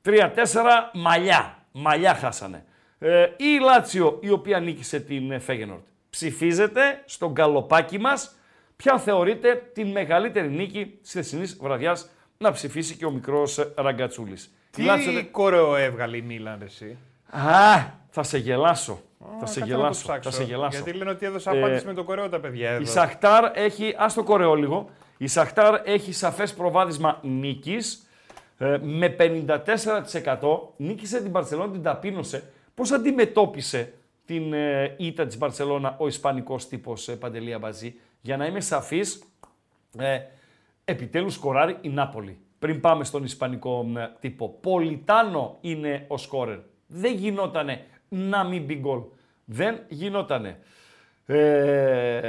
[0.02, 0.10] 3-4
[0.94, 1.64] μαλλιά.
[1.72, 2.64] Μαλλιά χάσανε.
[2.98, 5.84] Ε, ή η Λάτσιο η οποία νίκησε την Φέγενορτ.
[6.10, 8.34] Ψηφίζετε στο γκαλοπάκι μας
[8.76, 12.10] ποια θεωρείτε την μεγαλύτερη νίκη της θεσινής βραδιάς
[12.42, 14.50] να ψηφίσει και ο μικρός Ραγκατσούλης.
[14.70, 16.96] Τι Λάτσιο- κορεό έβγαλε η Μίλαν ρε, εσύ;
[17.30, 19.00] Α, θα σε γελάσω.
[19.18, 20.02] θα Κάτσε σε να το γελάσω.
[20.02, 20.30] ψάξω.
[20.30, 20.76] Θα σε γελάσω.
[20.82, 22.80] Γιατί λένε ότι έδωσε Ε, απάντηση με το κορεό τα παιδιά εδώ.
[22.82, 28.06] Η Σαχτάρ έχει, ας το κορεό λίγο, η Σαχτάρ έχει σαφές προβάδισμα νίκης
[28.58, 32.42] ε, με 54% νίκησε την Μπαρσελόνα, την ταπείνωσε.
[32.74, 33.92] Πώς αντιμετώπισε
[34.26, 37.94] την ε, ήττα της Μπαρσελόνα ο ισπανικός τύπος ε, Παντελία Μπαζή.
[38.20, 39.22] Για να είμαι σαφής,
[39.98, 40.18] ε,
[40.90, 42.38] επιτέλους σκοράρει η Νάπολη.
[42.58, 44.58] Πριν πάμε στον ισπανικό ε, τύπο.
[44.60, 46.58] Πολιτάνο είναι ο σκόρερ.
[46.86, 49.00] Δεν γινότανε να μην μπει γκολ.
[49.44, 50.58] Δεν γινότανε.
[51.26, 52.20] Ε,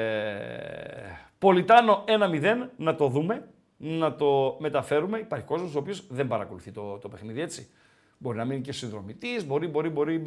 [1.38, 3.48] Πολιτάνο 1-0, να το δούμε,
[3.78, 5.18] να το μεταφέρουμε.
[5.18, 7.70] Υπάρχει κόσμος ο οποίος δεν παρακολουθεί το, το παιχνίδι έτσι.
[8.18, 10.24] Μπορεί να μείνει και συνδρομητής, μπορεί, μπορεί, μπορεί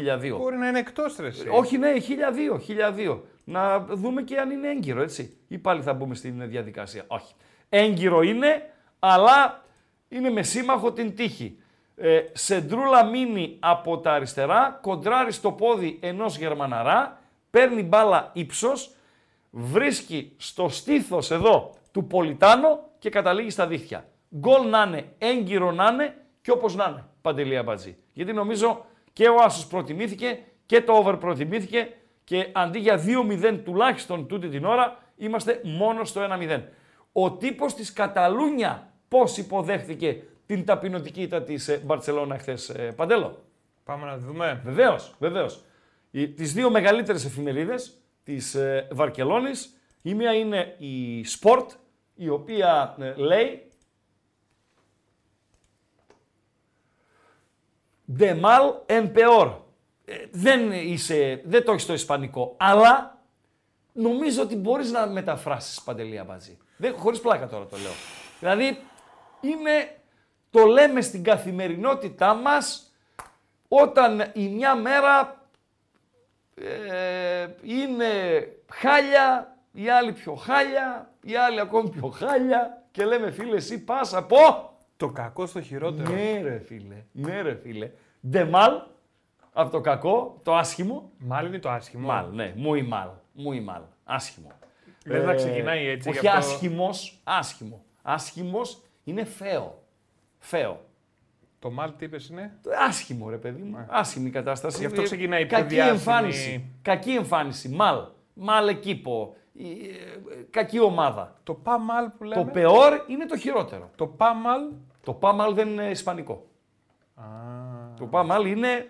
[0.00, 1.30] ε, Μπορεί να είναι εκτός ρε.
[1.52, 3.24] Όχι, ναι, χιλιαδίο, χιλιαδίο.
[3.44, 5.36] Να δούμε και αν είναι έγκυρο, έτσι.
[5.48, 7.04] Ή πάλι θα μπούμε στην διαδικασία.
[7.06, 7.34] Όχι.
[7.76, 9.64] Έγκυρο είναι, αλλά
[10.08, 11.58] είναι με σύμμαχο την τύχη.
[11.96, 17.20] Ε, σεντρούλα μείνει από τα αριστερά, κοντράρει στο πόδι ενός Γερμαναρά,
[17.50, 18.90] παίρνει μπάλα ύψος,
[19.50, 24.04] βρίσκει στο στήθος εδώ του Πολιτάνο και καταλήγει στα δίχτυα.
[24.36, 27.96] Γκολ να είναι, έγκυρο να είναι και όπως να είναι, Παντελία Μπατζή.
[28.12, 31.92] Γιατί νομίζω και ο Άσος προτιμήθηκε και το over προτιμήθηκε
[32.24, 33.04] και αντί για
[33.52, 36.60] 2-0 τουλάχιστον τούτη την ώρα, είμαστε μόνο στο 1-0.
[37.18, 43.44] Ο τύπος της Καταλούνια πώς υποδέχθηκε την ταπεινωτική ήττα της ε, Μπαρτσελώνα χθες Παντέλο;
[43.84, 44.60] Πάμε να δούμε.
[44.64, 45.64] Βεβαίως, βεβαίως.
[46.10, 47.94] Τις δύο μεγαλύτερες εφημερίδες
[48.24, 51.66] της ε, Βαρκελόνης, η μία είναι η Sport,
[52.14, 53.70] η οποία ε, λέει
[58.18, 59.52] De mal en peor.
[60.30, 63.22] δεν, είσαι, δεν το έχεις στο ισπανικό, αλλά
[63.92, 66.58] νομίζω ότι μπορείς να μεταφράσεις Παντελία Μπατζή.
[66.76, 67.92] Δεν, χωρίς πλάκα τώρα το λέω.
[68.40, 68.78] Δηλαδή,
[69.40, 70.00] είναι,
[70.50, 72.94] το λέμε στην καθημερινότητά μας,
[73.68, 75.42] όταν η μια μέρα
[76.54, 78.06] ε, είναι
[78.72, 84.14] χάλια, η άλλη πιο χάλια, η άλλη ακόμη πιο χάλια και λέμε φίλε εσύ πας
[84.14, 84.36] από...
[84.96, 86.10] Το κακό στο χειρότερο.
[86.10, 87.90] Ναι ρε φίλε, ναι ρε φίλε.
[88.28, 88.80] Ντεμάλ,
[89.52, 91.10] από το κακό, το άσχημο.
[91.18, 92.06] Μάλλον είναι το άσχημο.
[92.06, 94.52] Μάλ, ναι, μου ή μάλ, μου ή μάλ, άσχημο.
[95.06, 96.08] Δεν θα ξεκινάει έτσι.
[96.08, 96.38] Όχι αυτό...
[96.38, 97.84] άσχημος, άσχημο.
[98.02, 99.82] Άσχημος είναι φαίο.
[100.38, 100.84] Φαίο.
[101.58, 103.86] Το μάλ τι είπες είναι; Άσχημο ρε παιδί μου.
[103.88, 104.78] Άσχημη κατάσταση.
[104.78, 106.70] Γι' αυτό ξεκινάει η Κακή εμφάνιση.
[106.82, 107.68] Κακή εμφάνιση.
[107.68, 108.04] Μάλ.
[108.34, 109.36] Μάλ εκείπο.
[109.58, 109.64] Ε,
[110.50, 111.38] κακή ομάδα.
[111.42, 112.44] Το παμάλ που λέμε.
[112.44, 113.90] Το πεόρ είναι το χειρότερο.
[113.96, 114.60] Το παμάλ.
[115.02, 116.46] Το παμάλ δεν είναι ισπανικό.
[117.14, 117.24] Α.
[117.96, 118.88] Το παμάλ είναι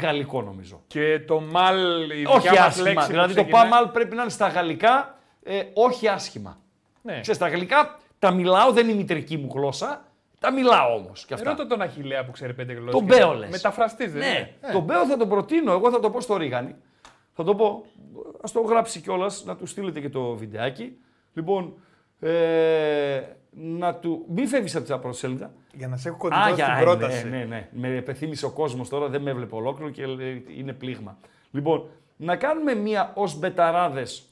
[0.00, 0.82] γαλλικό νομίζω.
[0.86, 2.90] Και το μάλ, η όχι άσχημα.
[2.90, 6.58] Λέξη δηλαδή το παμάλ πρέπει να είναι στα γαλλικά ε, όχι άσχημα.
[7.02, 7.12] Ναι.
[7.12, 10.04] Ξέρεις, στα γαλλικά τα μιλάω, δεν είναι η μητρική μου γλώσσα.
[10.40, 11.26] Τα μιλάω όμως.
[11.42, 12.92] Ρώτα τον Αχηλέα που ξέρει πέντε γλώσσες.
[12.92, 13.48] Τον Μπέο λε.
[13.48, 14.26] Μεταφραστή δεν ναι.
[14.26, 14.72] είναι; Ε.
[14.72, 15.72] Τον Μπέο θα τον προτείνω.
[15.72, 16.74] Εγώ θα το πω στο Ρίγανη.
[17.32, 17.84] Θα το πω.
[18.36, 20.96] Α το γράψει κιόλας, να του στείλετε και το βιντεάκι.
[21.32, 21.74] Λοιπόν,
[22.20, 24.24] ε, να του.
[24.28, 25.52] Μην φεύγεις από την πρωτοσέλιδα.
[25.74, 27.28] Για να σε έχω κοντινό στην πρόταση.
[27.28, 27.68] Ναι, ναι, ναι.
[27.72, 30.02] Με επεθύμησε ο κόσμος τώρα, δεν με έβλεπε ολόκληρο και
[30.56, 31.18] είναι πλήγμα.
[31.50, 34.31] Λοιπόν, να κάνουμε μία ως μπεταράδες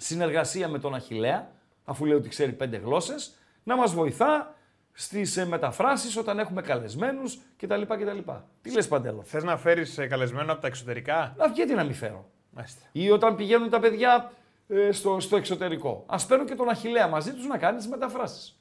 [0.00, 1.50] συνεργασία με τον Αχηλέα,
[1.84, 4.54] αφού λέει ότι ξέρει πέντε γλώσσες, να μας βοηθά
[4.92, 7.82] στις ε, μεταφράσεις όταν έχουμε καλεσμένους κτλ.
[7.82, 8.18] κτλ.
[8.62, 11.94] Τι λες, Παντέλο; Θες να φέρεις ε, καλεσμένο από τα εξωτερικά; Να γιατί να μην
[11.94, 12.30] φέρω.
[12.50, 12.86] Μάλιστα.
[12.92, 14.32] Ή όταν πηγαίνουν τα παιδιά
[14.68, 16.04] ε, στο, στο εξωτερικό.
[16.06, 18.60] Α παίρνω και τον Αχηλέα μαζί τους να κάνει τις μεταφράσεις.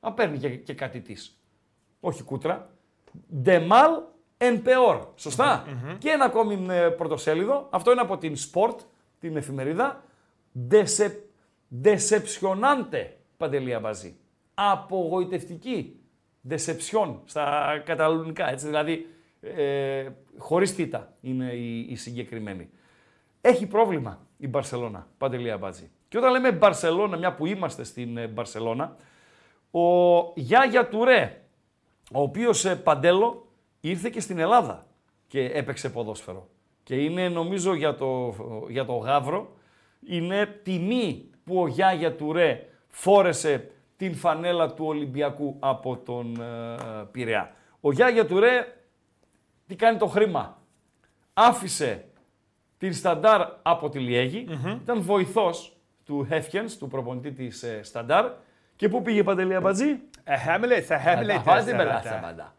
[0.00, 1.40] Να παίρνει και, και κάτι της.
[2.00, 2.70] Όχι κούτρα.
[3.40, 3.90] Ντεμάλ
[4.36, 5.06] εν πεόρ.
[5.14, 5.64] σωστα
[5.98, 7.68] Και ένα ακόμη ε, πρωτοσέλιδο.
[7.70, 8.76] Αυτό είναι από την Sport,
[9.20, 10.02] την εφημερίδα.
[11.82, 14.18] Decepcionante, Παντελία Μπαζή
[14.54, 15.98] απογοητευτική.
[16.48, 19.06] Deception στα καταλουνικά, έτσι, δηλαδή
[19.40, 22.70] ε, χωρίς τίτα είναι η, η συγκεκριμένη.
[23.40, 25.90] Έχει πρόβλημα η Μπαρσελώνα, Παντελία Μπάτζη.
[26.08, 28.96] Και όταν λέμε Μπαρσελώνα, μια που είμαστε στην ε, Μπαρσελώνα,
[29.70, 31.42] ο Γιάγια Τουρέ,
[32.12, 33.48] ο οποίος ε, Παντέλο
[33.80, 34.86] ήρθε και στην Ελλάδα
[35.26, 36.48] και έπαιξε ποδόσφαιρο.
[36.82, 38.34] Και είναι νομίζω για το,
[38.68, 39.56] για το Γαύρο,
[40.08, 46.76] είναι τιμή που ο Γιάγια Τουρέ φόρεσε την φανέλα του Ολυμπιακού από τον ε,
[47.10, 47.52] Πειραιά.
[47.80, 48.66] Ο Γιάγια Τουρέ
[49.66, 50.58] τι κάνει το χρήμα;
[51.34, 52.04] Άφησε
[52.78, 54.46] την Σταντάρ από τη λιεγη
[54.82, 58.30] ήταν βοηθός του Χέφκενς, του προπονητή της ε, Σταντάρ.
[58.76, 60.00] Και πού πήγε η Παντελία Μπατζή;
[60.44, 61.32] Χάμιλε, σε χάμιλε.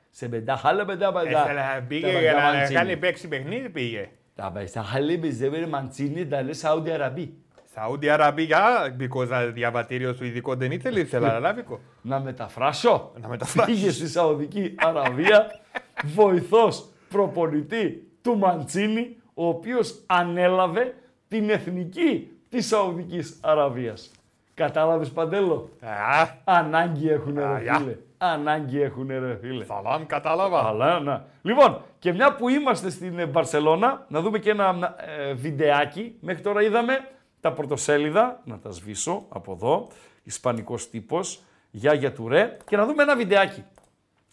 [0.09, 1.85] Σε πεντά χάλα πεντά πεντά.
[1.87, 4.09] Πήγε για να κάνει παίξει παιχνίδι πήγε.
[4.35, 7.33] Τα πεντά χάλα μπεζεύερ μαντσίνη τα λέει Σαούντι Αραβή.
[7.75, 11.79] Saudi Arabia, because διαβατήριο σου ειδικό δεν ήθελε, ήθελα αραβικό.
[12.01, 13.11] Να μεταφράσω.
[13.21, 13.71] Να μεταφράσω.
[13.71, 15.59] Πήγε στη Σαουδική Αραβία,
[16.03, 20.95] βοηθός προπονητή του Μαντσίνη, ο οποίος ανέλαβε
[21.27, 24.11] την εθνική της Σαουδικής Αραβίας.
[24.53, 25.69] Κατάλαβες Παντέλο.
[25.81, 27.95] Α, Ανάγκη έχουν ρε φίλε.
[28.17, 29.65] Ανάγκη έχουν ρε φίλε.
[29.65, 30.67] Σαλάμ, κατάλαβα.
[30.67, 31.25] Αλλά, να.
[31.41, 36.15] Λοιπόν, και μια που είμαστε στην Μπαρσελώνα, να δούμε και ένα ε, βιντεάκι.
[36.19, 37.09] Μέχρι τώρα είδαμε
[37.39, 39.87] τα πρωτοσέλιδα, να τα σβήσω από εδώ,
[40.23, 41.41] ισπανικός τύπος,
[41.81, 43.63] του Τουρέ, και να δούμε ένα βιντεάκι.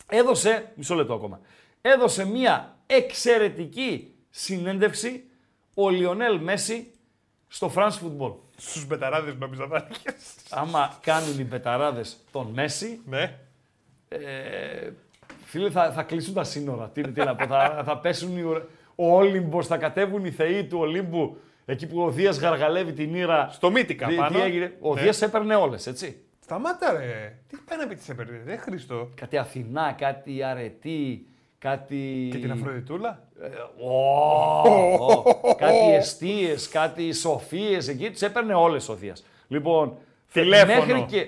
[0.09, 1.41] Έδωσε, μισό λεπτό ακόμα,
[1.80, 5.24] έδωσε μία εξαιρετική συνέντευξη
[5.74, 6.93] ο Λιονέλ Μέση
[7.49, 8.35] στο France Football.
[8.57, 9.89] Στους μπεταράδες νόμιζα θα
[10.51, 13.01] Άμα κάνουν οι μπεταράδες τον Μέση.
[13.07, 13.39] Ναι.
[14.13, 14.91] Ε,
[15.45, 16.89] φίλε, θα, θα κλείσουν τα σύνορα.
[16.89, 18.43] Τι, τι να πω, θα, θα πέσουν οι,
[18.95, 23.49] ο Όλυμπος, θα κατέβουν οι θεοί του Ολύμπου εκεί που ο Δίας γαργαλεύει την ήρα.
[23.53, 24.39] Στο Μύτικα Τι- πάνω.
[24.39, 25.01] Τι έγινε; Ο Ναι.
[25.01, 26.21] Δίας έπαιρνε όλες, έτσι.
[26.43, 27.39] Σταμάτα ρε.
[27.49, 29.09] Τι πάει να πει τι έπαιρνε, ρε Χριστό.
[29.15, 31.27] Κάτι Αθηνά, κάτι αρετή,
[31.59, 32.29] κάτι...
[32.33, 33.23] Και την Αφροδιτούλα.
[33.81, 35.23] Ω,
[35.57, 39.25] κάτι εστίες, κάτι σοφίες, εκεί τις έπαιρνε όλες ο Δίας.
[39.49, 39.95] Λοιπόν,
[40.33, 40.85] Τηλέφωνο.
[40.85, 41.27] μέχρι και...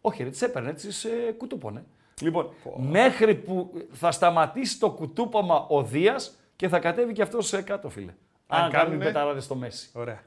[0.00, 1.84] Όχι ρε, τις έπαιρνε, τις ε, κουτούπωνε.
[2.20, 7.62] Λοιπόν, μέχρι που θα σταματήσει το κουτούπομα ο Δίας και θα κατέβει και αυτός ε,
[7.62, 8.14] κάτω, φίλε.
[8.46, 9.90] Αν Αν, κάνουν οι κάνουνε- πεταράδες στο Μέση.
[9.92, 10.20] Ωραία.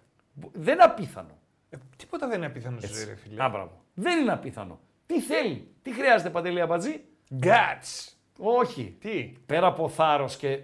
[0.51, 1.37] Δεν είναι απίθανο.
[1.69, 3.43] Ε, τίποτα δεν είναι απίθανο στη ζωή, ρε φίλε.
[3.43, 3.81] Α, μπράβο.
[3.93, 4.79] Δεν είναι απίθανο.
[5.05, 7.03] Τι θέλει, τι χρειάζεται Παντελή Αμπατζή;
[7.41, 8.13] Guts.
[8.39, 8.97] Όχι.
[8.99, 10.59] Τι; Πέρα από θάρρος και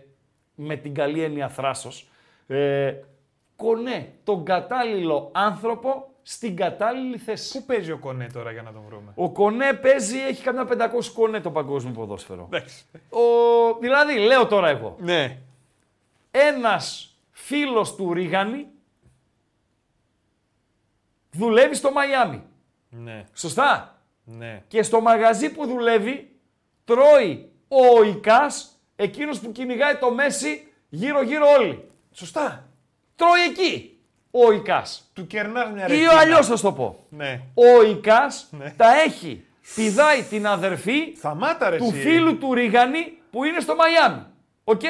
[0.55, 2.09] με την καλή έννοια θράσος,
[2.47, 2.93] ε,
[3.55, 7.59] κονέ τον κατάλληλο άνθρωπο στην κατάλληλη θέση.
[7.59, 10.67] Πού παίζει ο Κονέ τώρα για να τον βρούμε; Ο Κονέ παίζει, έχει καμιά
[10.97, 12.49] 500 κονέ το παγκόσμιο ποδόσφαιρο.
[12.51, 12.85] Εντάξει.
[13.09, 13.19] Ο,
[13.79, 15.37] δηλαδή, λέω τώρα εγώ, Ναι.
[16.31, 18.67] ένας φίλος του Ρίγανη
[21.31, 22.43] δουλεύει στο Μαϊάμι.
[22.89, 23.25] Ναι.
[23.33, 24.63] Σωστά; Ναι.
[24.67, 26.35] Και στο μαγαζί που δουλεύει
[26.85, 31.89] τρώει ο Ικάς, εκείνος που κυνηγάει το Μέσι γύρω-γύρω όλοι.
[32.11, 32.67] Σωστά.
[33.15, 33.98] Τρώει εκεί
[34.31, 35.09] ο Ικάς.
[35.13, 36.13] Του κερνά μια Ή ρεκίνα.
[36.19, 37.05] αλλιώς θα σου το πω.
[37.09, 37.41] Ναι.
[37.53, 38.73] Ο Ικάς Ναι.
[38.77, 39.43] τα έχει.
[39.75, 41.99] Πηδάει την αδερφή Σταμάτα ρε του εσύ.
[42.01, 44.25] φίλου του Ρίγανη που είναι στο Μαϊάμι.
[44.63, 44.81] Οκ.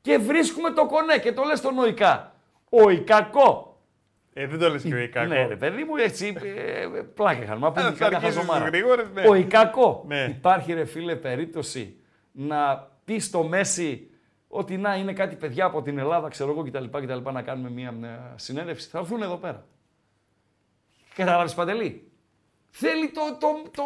[0.00, 2.32] Και βρίσκουμε το κονέ και το λες στον Οϊκά.
[2.68, 3.80] Οϊκακό.
[4.32, 5.26] Ε, δεν το λες και ο Ικάκο.
[5.26, 7.58] Ναι, ρε παιδί μου, έτσι ε, πλάκα είχαν.
[7.58, 8.60] Μα Ε, πούμε θα καμιά αρχίσεις χαζομάρα.
[8.70, 9.28] τις γρήγορες, ναι.
[9.28, 10.04] Ο Ικακό.
[10.06, 10.26] Ναι.
[10.30, 11.96] Υπάρχει ρε φίλε περίπτωση
[12.32, 14.10] να πει στο Μέση
[14.48, 16.84] ότι να είναι κάτι παιδιά από την Ελλάδα, ξέρω εγώ κτλ.
[16.84, 18.88] κτλ να κάνουμε μια, μια συνέντευξη.
[18.88, 19.64] Θα έρθουν εδώ πέρα.
[21.14, 22.10] Κατάλαβες Παντελή;
[22.70, 23.82] Θέλει το, το, το,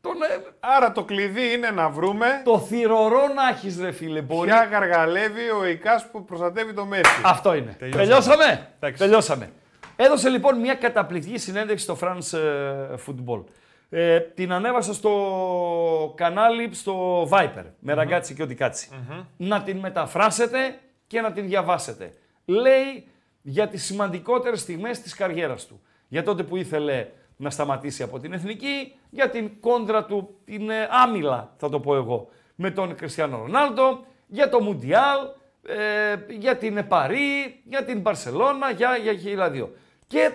[0.00, 4.20] τον, ε, Άρα το κλειδί είναι να βρούμε το θηρορό να έχεις, ρε φίλε.
[4.20, 4.48] Μπορεί.
[4.48, 7.20] ποια γαργαλεύει ο Ικάς που προστατεύει το Μέση.
[7.24, 7.76] Αυτό είναι.
[7.78, 8.04] Τελειώσαμε.
[8.04, 9.02] Τελειώσαμε; Εντάξει.
[9.02, 9.52] Τελειώσαμε.
[9.96, 13.44] Έδωσε λοιπόν μια καταπληκτική συνέντευξη στο France ε, Football.
[13.88, 18.88] Ε, την ανέβασα στο κανάλι στο Viper, με ραγκάτσι και ό,τι κάτσι.
[19.36, 22.12] Να την μεταφράσετε και να την διαβάσετε.
[22.44, 23.08] Λέει
[23.42, 25.82] για τις σημαντικότερες στιγμές της καριέρας του.
[26.08, 30.88] Για τότε που ήθελε να σταματήσει από την Εθνική, για την κόντρα του, την ε,
[30.90, 35.18] άμυλα θα το πω εγώ, με τον Κριστιανό Ρονάλντο, για το Μουντιάλ,
[35.66, 39.72] ε, για την Παρί, για την Μπαρσελώνα, για, για χίλια δύο.
[40.06, 40.32] Και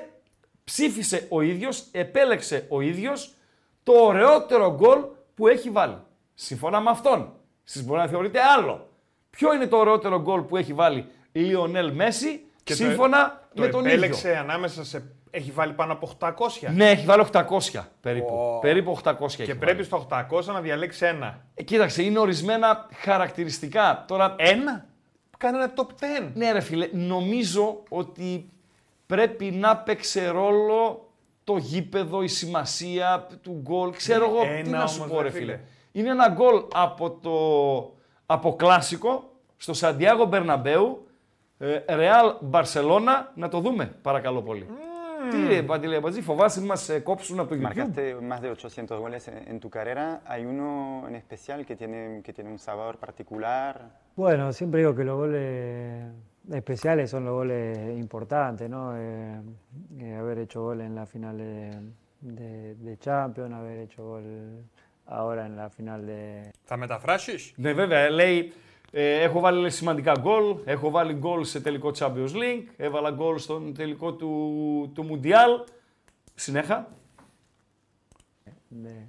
[0.64, 3.34] ψήφισε ο ίδιος, επέλεξε ο ίδιος
[3.94, 5.00] το ωραιότερο γκολ
[5.36, 5.98] που έχει βάλει.
[6.34, 7.34] Σύμφωνα με αυτόν.
[7.68, 8.88] Εσείς μπορεί να θεωρείτε άλλο.
[9.30, 13.68] Ποιο είναι το ωραιότερο γκολ που έχει βάλει Λιονέλ Μέση, Και το- σύμφωνα το με
[13.68, 14.40] τον επέλεξε ίδιο.
[14.40, 15.12] ανάμεσα σε...
[15.32, 16.32] Έχει βάλει πάνω από 800.
[16.74, 17.44] Ναι, έχει βάλει 800
[18.02, 18.34] περίπου.
[18.36, 18.60] Ω.
[18.60, 19.60] Περίπου 800 έχει Και βάλει.
[19.60, 21.42] πρέπει στο 800 να διαλέξει ένα.
[21.54, 24.04] Ε, κοίταξε, είναι ορισμένα χαρακτηριστικά.
[24.08, 24.86] Τώρα, Ένα;
[25.38, 25.88] Κάνε ένα top
[26.26, 26.32] 10.
[26.34, 28.50] ναι ρε φίλε, νομίζω ότι
[29.06, 31.09] πρέπει να παίξει ρόλο
[31.50, 33.92] το γήπεδο, η σημασία του γκολ.
[33.92, 35.52] Ξέρω εγώ τι Ένα να σου όμως, πω ρε ρε φίλε.
[35.52, 35.60] φίλε.
[35.92, 37.36] Είναι ένα γκολ από το
[38.26, 39.24] από κλάσικο
[39.58, 41.08] στο Σαντιάγο Μπερναμπέου,
[41.58, 44.68] ε, Ρεάλ Μπαρσελώνα, να το δούμε παρακαλώ πολύ.
[45.32, 48.50] Τι ρε Παντελή Αμπατζή, φοβάσαι μη μας ε, κόψουν από το YouTube; Marcaste más de
[48.52, 50.06] 800 goles en, en tu carrera.
[50.32, 50.68] ¿Hay uno
[51.10, 53.74] en especial que tiene, que tiene un sabor particular?
[54.16, 55.46] Bueno, siempre digo que los goles
[56.54, 58.96] especiales son los goles importantes, ¿no?
[58.98, 59.40] Eh,
[60.00, 61.72] eh, haber hecho gol en la final de,
[62.20, 64.24] de- de Champions, haber hecho gol
[65.06, 67.54] ahora en la final de, Θα μεταφράσεις.
[67.56, 68.10] Ναι, βέβαια.
[68.10, 68.54] Λέει,
[68.92, 70.56] ε, έχω βάλει λέει, σημαντικά γκολ.
[70.66, 72.64] Έχω βάλει γκολ σε τελικό Champions League.
[72.78, 75.70] Έβαλα γκολ στον τελικό του, του Mundial.
[76.36, 76.88] Συνέχα.
[78.68, 79.08] de-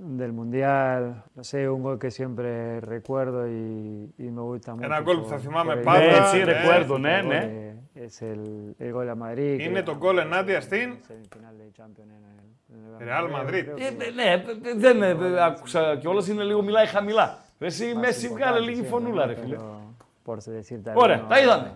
[0.00, 1.24] del Mundial.
[1.34, 4.84] No sé, un gol que siempre recuerdo y, y me gusta mucho.
[4.86, 5.98] Ένα γκολ που por- θα θυμάμαι por el πάντα.
[5.98, 6.18] Ναι, gol.
[6.22, 6.52] έτσι, ναι.
[6.52, 7.40] recuerdo, ναι, El ναι.
[7.40, 9.56] gol, eh, Es el, el gol a Madrid.
[9.58, 12.38] que Είναι το ganamos γκολ ενάντια στην semifinal de Champions en el,
[12.74, 13.64] en el Real Bernabéu, Madrid.
[13.64, 14.30] creo Ε, que- ναι,
[14.70, 17.38] ε, δεν ε, άκουσα κιόλα, είναι λίγο μιλάει χαμηλά.
[17.60, 19.28] Εσύ, más Μέση, importante βγάλε λίγη siempre, φωνούλα, ¿no?
[19.28, 19.56] ρε φίλε.
[19.56, 21.70] Pero, por decirte Ωραία, alguno, τα είδαμε.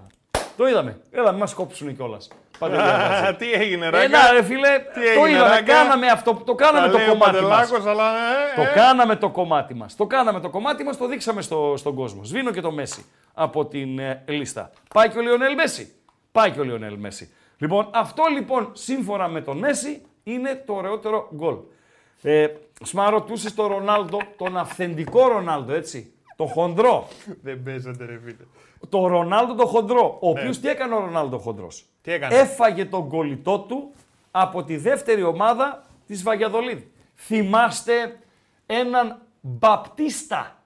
[0.63, 1.01] Το είδαμε.
[1.11, 2.29] Έλα, μην μας κόψουν κιόλας.
[2.61, 5.49] Α, Τι έγινε, Ράγκα; Ένα, ρε φίλε, το έγινε, είδαμε.
[5.49, 7.41] Ράγκα; Κάναμε αυτό, το κάναμε Τα το λέει ο κομμάτι μας.
[7.43, 8.11] Παντελάκος, αλλά.
[8.11, 8.73] ε, Το ε.
[8.75, 9.97] κάναμε το κομμάτι μας.
[9.97, 12.25] Το κάναμε το κομμάτι μας, το δείξαμε στο, στον κόσμο.
[12.25, 13.05] Σβήνω και το Μέση
[13.35, 14.71] από την ε, λίστα.
[14.95, 15.95] Πάει και ο Λιονέλ Μέση.
[16.33, 17.33] Πάει και ο Λιονέλ Μέση.
[17.59, 21.57] Λοιπόν, αυτό λοιπόν σύμφωνα με τον Μέση είναι το ωραιότερο γκολ.
[22.23, 22.47] Ε,
[22.85, 27.09] Σμα ρωτούσες τον Ρονάλντο, τον αυθεντικό Ρονάλντο, έτσι; Το χοντρό.
[27.43, 28.37] Δεν παίζονται, ρε φίλε.
[28.89, 30.19] Το Ρονάλντο το χοντρό.
[30.21, 30.41] Ο Ναι.
[30.41, 33.93] οποίος τι έκανε ο Ρονάλντο χοντρός; Τι έκανε; Έφαγε τον κολλητό του
[34.31, 36.93] από τη δεύτερη ομάδα της Βαγιαδολίδη.
[37.15, 38.19] Θυμάστε
[38.67, 40.57] έναν Μπαπτίστα.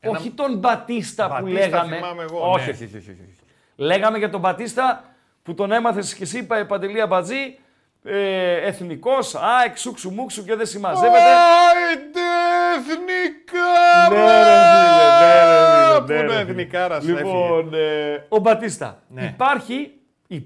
[0.00, 1.96] Ένα- Όχι τον Μπατίστα που Μπατίστα λέγαμε.
[1.96, 2.72] θυμάμαι εγώ, όχι, ναι.
[2.72, 3.36] όχι, όχι, όχι, όχι.
[3.76, 5.04] Λέγαμε για τον Μπατίστα
[5.42, 7.58] που τον έμαθες και εσύ, Πα- Παντελή Αμπατζή,
[8.04, 11.18] ε, εθνικός, α, εξούξου μουξου και δεν συμμαζεύεται.
[12.76, 14.08] Άιντε εθνικά!
[14.10, 15.44] Ναι, ρε φίλε, ναι,
[15.94, 19.02] ρε φίλε, Πού ναι, είναι ρε εθνικάρας, Λοιπόν, ε, ο Μπατίστα.
[19.08, 19.24] Ναι.
[19.24, 19.90] Υπάρχει
[20.26, 20.42] η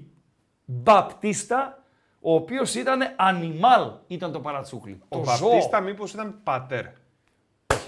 [0.65, 1.83] Μπαπτίστα,
[2.21, 5.01] ο οποίος ήταν animal, ήταν το παρατσούκλι.
[5.09, 5.81] Ο το Μπαπτίστα ζώο.
[5.81, 6.85] μήπως ήταν πατέρ.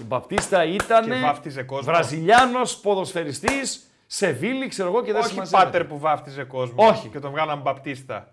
[0.00, 1.92] Η Μπαπτίστα ήταν Και βάφτιζε κόσμο.
[1.92, 5.64] Βραζιλιάνος ποδοσφαιριστής, Σεβίλη, ξέρω εγώ και δεν Όχι συμμαζεύεται.
[5.64, 6.86] πάτερ που βάφτιζε κόσμο.
[6.86, 7.08] Όχι.
[7.08, 8.28] Και τον βγάλαν Μπαπτίστα.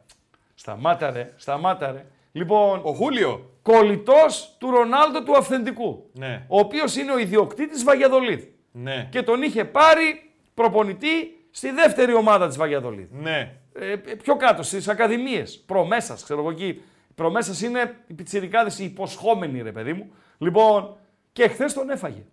[0.56, 2.06] Σταμάτα ρε, σταμάτα ρε.
[2.32, 3.51] Λοιπόν, Ο Χούλιο.
[3.62, 6.10] Κολλητός του Ρονάλντο του αυθεντικού.
[6.14, 6.46] Ναι.
[6.48, 8.44] Ο οποίος είναι ο ιδιοκτήτης Βαγιαδολίδ.
[8.72, 9.08] Ναι.
[9.12, 13.08] Και τον είχε πάρει προπονητή στη δεύτερη ομάδα της Βαγιαδολίδ.
[13.12, 13.56] Ναι.
[13.74, 15.64] Ε, πιο κάτω, στις ακαδημίες.
[15.66, 16.82] Προμέσας, ξέρω εγώ εκεί.
[17.16, 20.12] Προμέσας είναι οι πιτσιρικάδες, οι υποσχόμενοι ρε παιδί μου.
[20.38, 20.98] Λοιπόν,
[21.34, 22.24] και χθες τον έφαγε.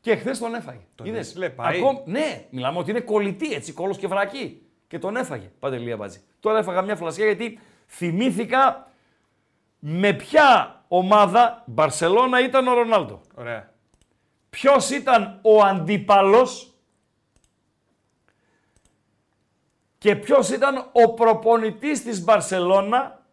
[0.00, 0.80] Και χθες τον έφαγε.
[0.94, 1.78] Τον Είδες; έστειλε, πάει.
[1.78, 4.62] Ακόμη- ναι, μιλάμε ότι είναι κολλητή έτσι, κόλος και βρακή.
[4.88, 5.50] Και τον έφαγε.
[5.58, 6.20] Παντελία Μπατζή.
[6.40, 8.92] Τώρα έφαγα μια φλασιά γιατί θυμήθηκα
[9.88, 13.72] με ποια ομάδα Μπαρσελώνα ήταν ο Ρονάλντο; Ωραία.
[14.50, 16.74] Ποιος ήταν ο αντίπαλος
[19.98, 23.26] και ποιος ήταν ο προπονητής της Μπαρσελώνα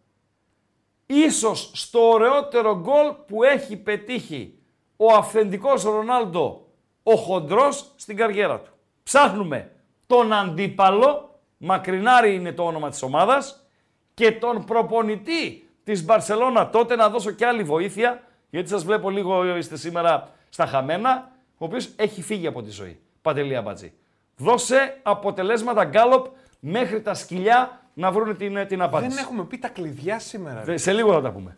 [1.06, 4.58] ίσως στο ωραιότερο γκολ που έχει πετύχει
[4.96, 6.66] ο αυθεντικός Ρονάλντο,
[7.02, 8.72] ο χοντρός στην καριέρα του.
[9.02, 9.72] Ψάχνουμε
[10.06, 13.68] τον αντίπαλο, μακρινάρι είναι το όνομα της ομάδας,
[14.14, 19.56] και τον προπονητή της Μπαρσελώνα τότε να δώσω και άλλη βοήθεια, γιατί σας βλέπω λίγο
[19.56, 23.00] είστε σήμερα στα χαμένα, ο οποίος έχει φύγει από τη ζωή.
[23.22, 23.92] Παντελία Μπατζή.
[24.36, 26.26] Δώσε αποτελέσματα γκάλοπ
[26.60, 29.14] μέχρι τα σκυλιά να βρουν την, την απάντηση.
[29.14, 30.58] Δεν έχουμε πει τα κλειδιά σήμερα.
[30.58, 30.64] ρε.
[30.64, 31.56] Δε- Σε λίγο θα τα πούμε.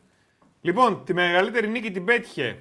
[0.61, 2.59] Λοιπόν, τη μεγαλύτερη νίκη την πέτυχε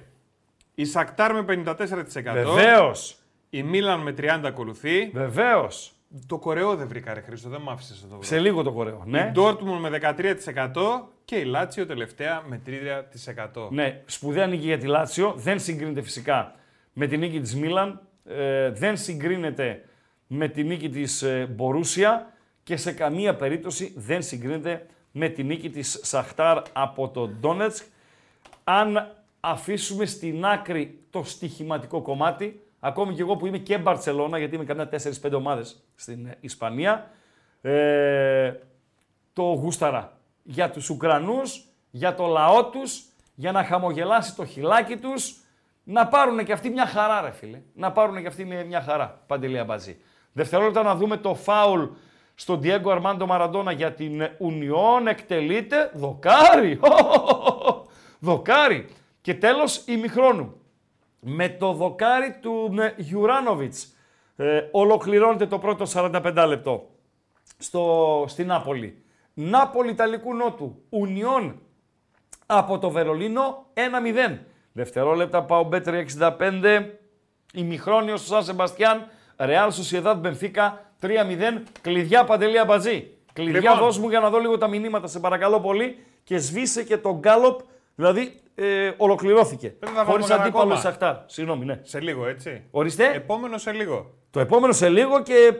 [0.74, 2.32] η Σακτάρ με 54%.
[2.32, 3.16] Βεβαίως.
[3.50, 5.10] Η Μίλαν με 30% ακολουθεί.
[5.14, 5.95] Βεβαίως.
[6.26, 8.22] Το Κορεό δεν βρήκα, ρε Χρήστο, δεν μ' άφησες να το βρω.
[8.22, 9.02] Σε λίγο το κορέο.
[9.06, 9.26] Ναι.
[9.28, 12.60] Η Ντόρτμουν με 13% και η Λάτσιο τελευταία με
[13.54, 13.70] 3%.
[13.70, 15.34] Ναι, σπουδαία νίκη για τη Λάτσιο.
[15.36, 16.54] Δεν συγκρίνεται φυσικά
[16.92, 18.00] με τη νίκη της Μίλαν.
[18.24, 19.84] Ε, δεν συγκρίνεται
[20.26, 22.32] με τη νίκη της ε, Μπορούσια
[22.62, 27.84] και σε καμία περίπτωση δεν συγκρίνεται με τη νίκη της Σαχτάρ από το Ντόνετσκ.
[28.64, 34.54] Αν αφήσουμε στην άκρη το στοιχηματικό κομμάτι, ακόμη και εγώ που είμαι και Μπαρτσελώνα, γιατί
[34.54, 34.88] είμαι καμιά
[35.22, 37.10] 4-5 ομάδες στην ε, Ισπανία,
[37.60, 38.52] ε,
[39.32, 43.02] το γούσταρα για τους Ουκρανούς, για το λαό τους,
[43.34, 45.36] για να χαμογελάσει το χιλάκι τους,
[45.84, 47.60] να πάρουν και αυτοί μια χαρά ρε φίλε.
[47.74, 49.96] Να πάρουν και αυτοί μια- μια χαρά, Παντελία Μπατζή.
[50.32, 51.84] Δευτερόλεπτα να δούμε το φάουλ
[52.34, 56.80] στον Diego Αρμάντο Μαραντόνα για την Ουνιόν, εκτελείται, δοκάρι,
[58.28, 58.86] δοκάρι.
[59.20, 60.60] Και τέλος ημιχρόνου.
[61.20, 63.96] Με το δοκάρι του ε, Γιουράνοβιτς
[64.36, 66.90] ε, ολοκληρώνεται το πρώτο 45 λεπτό
[67.58, 69.02] στο, στην Νάπολη.
[69.34, 70.82] Νάπολη Ιταλικού Νότου.
[70.88, 71.60] Ουνιόν
[72.46, 74.38] από το Βερολίνο 1-0.
[74.72, 76.86] Δευτερόλεπτα πάω Μπέτρι 65.
[77.54, 79.06] Ημιχρόνιο στο Σαν Σεμπαστιάν.
[79.36, 81.08] Ρεάλ Σοσιεδάδ Μπενφίκα 3-0.
[81.80, 83.10] Κλειδιά Παντελή Αμπαζή.
[83.32, 83.78] Κλειδιά Λοιπόν.
[83.78, 85.98] δώσ' μου για να δω λίγο τα μηνύματα, σε παρακαλώ πολύ.
[86.24, 87.60] Και σβήσε και το γκάλοπ,
[87.94, 89.68] δηλαδή ε, ολοκληρώθηκε.
[89.68, 90.80] Πρέπει να Χωρίς βάλουμε κανένα αντίπαλο ακόμα.
[90.80, 91.16] Σαχτάρ.
[91.26, 91.78] Συγγνώμη, ναι.
[91.82, 92.62] Σε λίγο, έτσι.
[92.70, 93.12] Ορίστε.
[93.14, 94.14] Επόμενο σε λίγο.
[94.30, 95.52] Το επόμενο σε λίγο και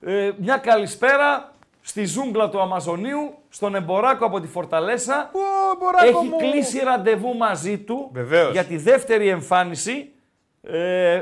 [0.00, 5.30] ε, μια καλησπέρα στη ζούγκλα του Αμαζονίου, στον Εμποράκο από τη Φορταλέσα.
[5.74, 6.36] Εμποράκο Έχει μου!
[6.36, 8.52] κλείσει ραντεβού μαζί του Βεβαίως.
[8.52, 10.10] για τη δεύτερη εμφάνιση.
[10.62, 11.20] Ε,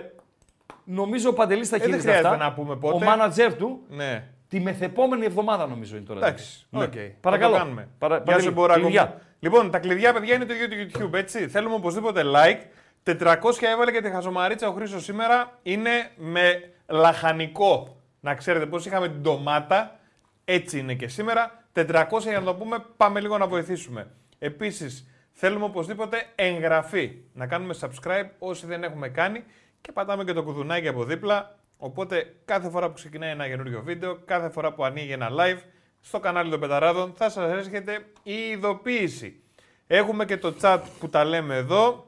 [0.85, 2.49] νομίζω ο Παντελής θα Ε, δεν χειρίζεται χρειάζεται αυτά.
[2.49, 2.95] να πούμε πότε.
[3.05, 4.25] Ο μάνατζερ του Ναι.
[4.49, 6.18] τη μεθεπόμενη εβδομάδα νομίζω είναι τώρα.
[6.27, 6.85] Εντάξει, Ναι.
[6.85, 6.93] οκ.
[7.20, 7.53] Παρακαλώ.
[7.53, 7.89] Θα το κάνουμε.
[7.99, 8.85] Παρα, Γεια σου, Παντελή, Μποράκο μου.
[8.85, 9.20] κλειδιά.
[9.45, 11.49] Λοιπόν, τα κλειδιά, παιδιά, είναι το ίδιο του YouTube, έτσι.
[11.49, 12.61] Θέλουμε οπωσδήποτε like.
[13.05, 15.59] 400 έβαλε και τη χαζομαρίτσα ο Χρήστος σήμερα.
[15.62, 18.03] Είναι με λαχανικό.
[18.20, 19.99] Να ξέρετε πώς είχαμε την ντομάτα,
[20.45, 21.64] έτσι είναι και σήμερα.
[21.72, 24.11] 400 για να το πούμε, πάμε λίγο να βοηθήσουμε.
[24.38, 27.12] Επίσης, θέλουμε οπωσδήποτε εγγραφή.
[27.32, 29.45] Να κάνουμε subscribe όσοι δεν έχουμε κάνει
[29.80, 31.59] και πατάμε και το κουδουνάκι από δίπλα.
[31.76, 35.59] Οπότε κάθε φορά που ξεκινάει ένα καινούριο βίντεο, κάθε φορά που ανοίγει ένα live,
[36.07, 39.40] στο κανάλι των Πεταράδων θα σας έρχεται η ειδοποίηση.
[39.86, 42.07] Έχουμε και το chat που τα λέμε εδώ.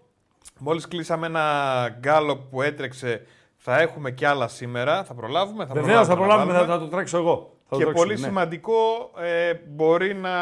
[0.58, 3.26] Μόλις κλείσαμε ένα γκάλο που έτρεξε,
[3.56, 5.04] θα έχουμε και άλλα σήμερα.
[5.04, 5.66] Θα προλάβουμε.
[5.66, 6.78] Θα Βεβαίως θα να προλάβουμε, θα, βάλουμε.
[6.78, 7.56] θα το τρέξω εγώ.
[7.68, 8.26] Θα το Και τρέξουμε, πολύ ναι.
[8.26, 10.32] σημαντικό, ε, μπορεί να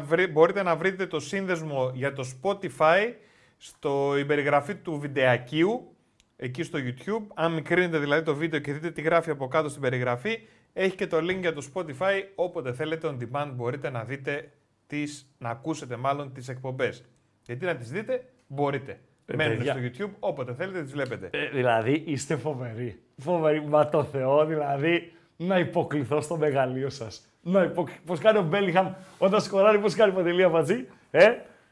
[0.00, 3.12] βρει- μπορείτε να βρείτε το σύνδεσμο για το Spotify
[3.56, 5.94] στο η περιγραφή του βιντεακίου.
[6.36, 7.26] εκεί στο YouTube.
[7.34, 10.38] Αν μικρύνετε δηλαδή το βίντεο και δείτε τι γράφει από κάτω στην περιγραφή,
[10.72, 12.22] έχει και το link για το Spotify.
[12.34, 14.50] Όποτε θέλετε on demand μπορείτε να δείτε
[14.86, 17.04] τις, να ακούσετε μάλλον τις εκπομπές.
[17.42, 19.00] Γιατί να τις δείτε, μπορείτε.
[19.26, 19.72] Ε, Μένετε παιδιά.
[19.72, 21.28] στο YouTube, όποτε θέλετε τις βλέπετε.
[21.32, 23.02] Ε, δηλαδή είστε φοβεροί.
[23.16, 23.66] Φοβεροί.
[23.66, 27.26] Μα το Θεό, δηλαδή να υποκληθώ στο μεγαλείο σας.
[27.42, 27.88] Να υπο...
[28.06, 30.86] Πώς κάνει ο Μπέλιχαμ όταν σκοράρει, πώς κάνει η Παντελία μαζί.
[31.10, 31.28] Ε;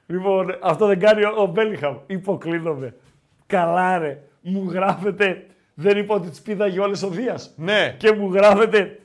[0.06, 1.96] Λοιπόν, αυτό δεν κάνει ο, ο Μπέλιχαμ.
[2.06, 2.94] Υποκλίνομαι.
[3.46, 4.22] Καλά, ρε.
[4.40, 5.46] Μου γράφετε.
[5.80, 7.52] Δεν είπα ότι της πήδαγε όλε ο Δίας.
[7.56, 7.94] Ναι.
[7.98, 8.98] Και μου γράφετε.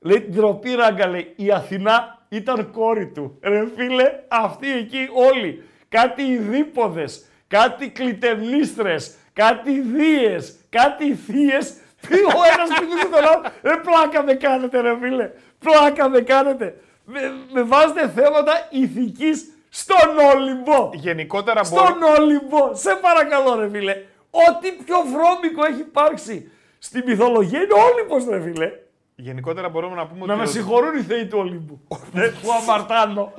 [0.00, 1.32] Λέει ντροπή ράγκα, λέει.
[1.36, 3.38] Η Αθηνά ήταν κόρη του.
[3.42, 5.62] Ρε φίλε, αυτοί εκεί όλοι.
[5.88, 11.74] Κάτι ειδήποδες, κάτι κλητεμνίστρες, κάτι δίες, κάτι θείες.
[12.10, 13.42] Ο ένας πήγε τον άλλο.
[13.62, 15.30] Ρε πλάκα με κάνετε ρε φίλε.
[15.58, 16.80] Πλάκα με κάνετε.
[17.04, 17.20] Με,
[17.52, 20.90] με βάζετε θέματα ηθικής στον Όλυμπο.
[20.94, 21.86] Γενικότερα μπορεί...
[21.86, 22.74] Στον Όλυμπο.
[22.74, 23.96] Σε παρακαλώ ρε φίλε.
[24.30, 28.70] Ό,τι πιο βρώμικο έχει υπάρξει στη μυθολογία είναι ο Όλυμπος ρε φίλε.
[29.14, 31.80] Γενικότερα μπορούμε να πούμε Να ότι, με ο- συγχωρούν οι θεοί του Ολύμπου.
[32.12, 33.32] Ναι, Που αμαρτάνω.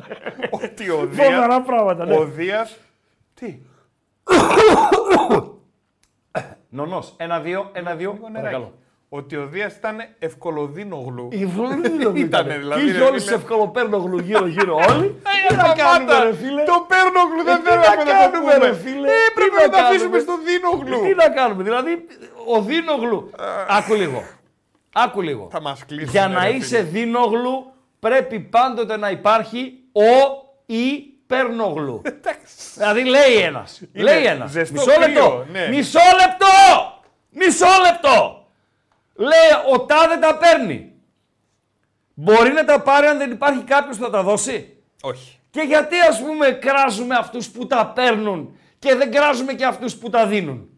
[0.50, 2.18] ότι ο Φοβερά Δίας, πράγματα, ναι.
[2.18, 2.78] ο Δίας...
[3.34, 3.60] Τι,
[6.70, 7.14] Νονός.
[7.18, 8.12] Ένα-δύο, ένα-δύο.
[8.14, 8.54] λίγο νεράκι.
[8.54, 8.74] Παρακαλώ.
[9.12, 11.28] Ότι ο Δίας ήταν ευκολοδίνογλου.
[11.32, 13.36] Η Βουλίδο Ήτανε, δηλαδή, Και είχε ρε όλους φίλε.
[13.36, 15.08] τους ευκολοπέρνογλου γύρω-γύρω όλοι.
[15.50, 15.84] Τι να σταμάτα.
[15.84, 18.68] κάνουμε ρε φίλε; Το Πέρνογλου δεν Ε, τι θέλαμε να να το κάνουμε, πούμε.
[18.68, 20.20] ρε φίλε; Ε, Τι πρέπει να να το αφήσουμε κάνουμε.
[20.20, 21.08] στο Δίνογλου.
[21.08, 21.64] Τι να κάνουμε.
[21.64, 22.06] Δηλαδή
[22.56, 23.30] ο Δίνογλου.
[23.68, 24.24] Άκου λίγο.
[24.94, 25.48] Άκου λίγο.
[25.52, 26.10] Θα μας κλείσουν.
[26.10, 30.12] Για να είσαι Δίνογλου πρέπει πάντοτε να υπάρχει ο
[30.66, 32.02] ή Πέρνογλου.
[32.78, 33.82] δηλαδή λέει ένας.
[33.94, 34.52] Είναι Λέει ένας.
[34.52, 35.46] ζεστό Μισό κρύο, λεπτό.
[35.52, 35.68] ναι.
[35.68, 36.48] Μισό λεπτό.
[37.30, 38.39] Μισό λεπτό.
[39.20, 40.92] Λέει ο τάδε τα παίρνει.
[42.14, 45.40] Μπορεί να τα πάρει αν δεν υπάρχει κάποιος που θα τα δώσει; Όχι.
[45.50, 50.10] Και γιατί ας πούμε κράζουμε αυτούς που τα παίρνουν και δεν κράζουμε και αυτούς που
[50.10, 50.70] τα δίνουν;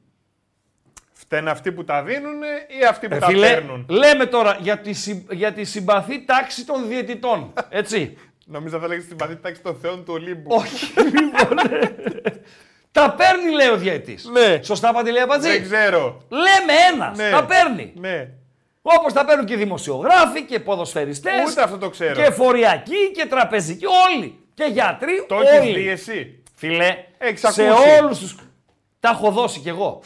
[1.13, 2.41] Φταίνε αυτοί που τα δίνουν
[2.81, 6.25] ή αυτοί που Ε, τα φίλε, παίρνουν; λέμε τώρα για τη, συ- για τη συμπαθή
[6.25, 7.53] τάξη των διαιτητών.
[7.69, 8.17] Έτσι.
[8.45, 10.55] Νομίζω θα λέγεις στην παθή τάξη των θεών του Ολύμπου.
[10.55, 11.57] Όχι, λοιπόν.
[12.93, 14.25] Ε, τα παίρνει, λέει ο διαιτητής.
[14.25, 14.59] Ναι.
[14.63, 15.61] Σωστά, Παντελία Δεν Πατζή.
[15.61, 16.21] ξέρω.
[16.29, 17.17] Λέμε ένας.
[17.17, 17.29] Ναι.
[17.29, 17.93] Τα παίρνει.
[17.95, 18.27] Ναι.
[18.81, 21.49] Όπως τα παίρνουν και δημοσιογράφοι και ποδοσφαιριστές.
[21.51, 22.21] Ούτε αυτό το ξέρω.
[22.21, 23.85] Και φοριακοί και τραπεζικοί.
[23.85, 24.39] Όλοι.
[24.53, 25.25] Και γιατροί.
[25.27, 25.73] Το έχεις όλοι.
[25.79, 26.43] δει εσύ.
[26.55, 27.87] Φιλέ, Έχεις σε ακούσει.
[28.01, 28.35] όλους τους...
[28.99, 30.01] Τα έχω δώσει κι εγώ.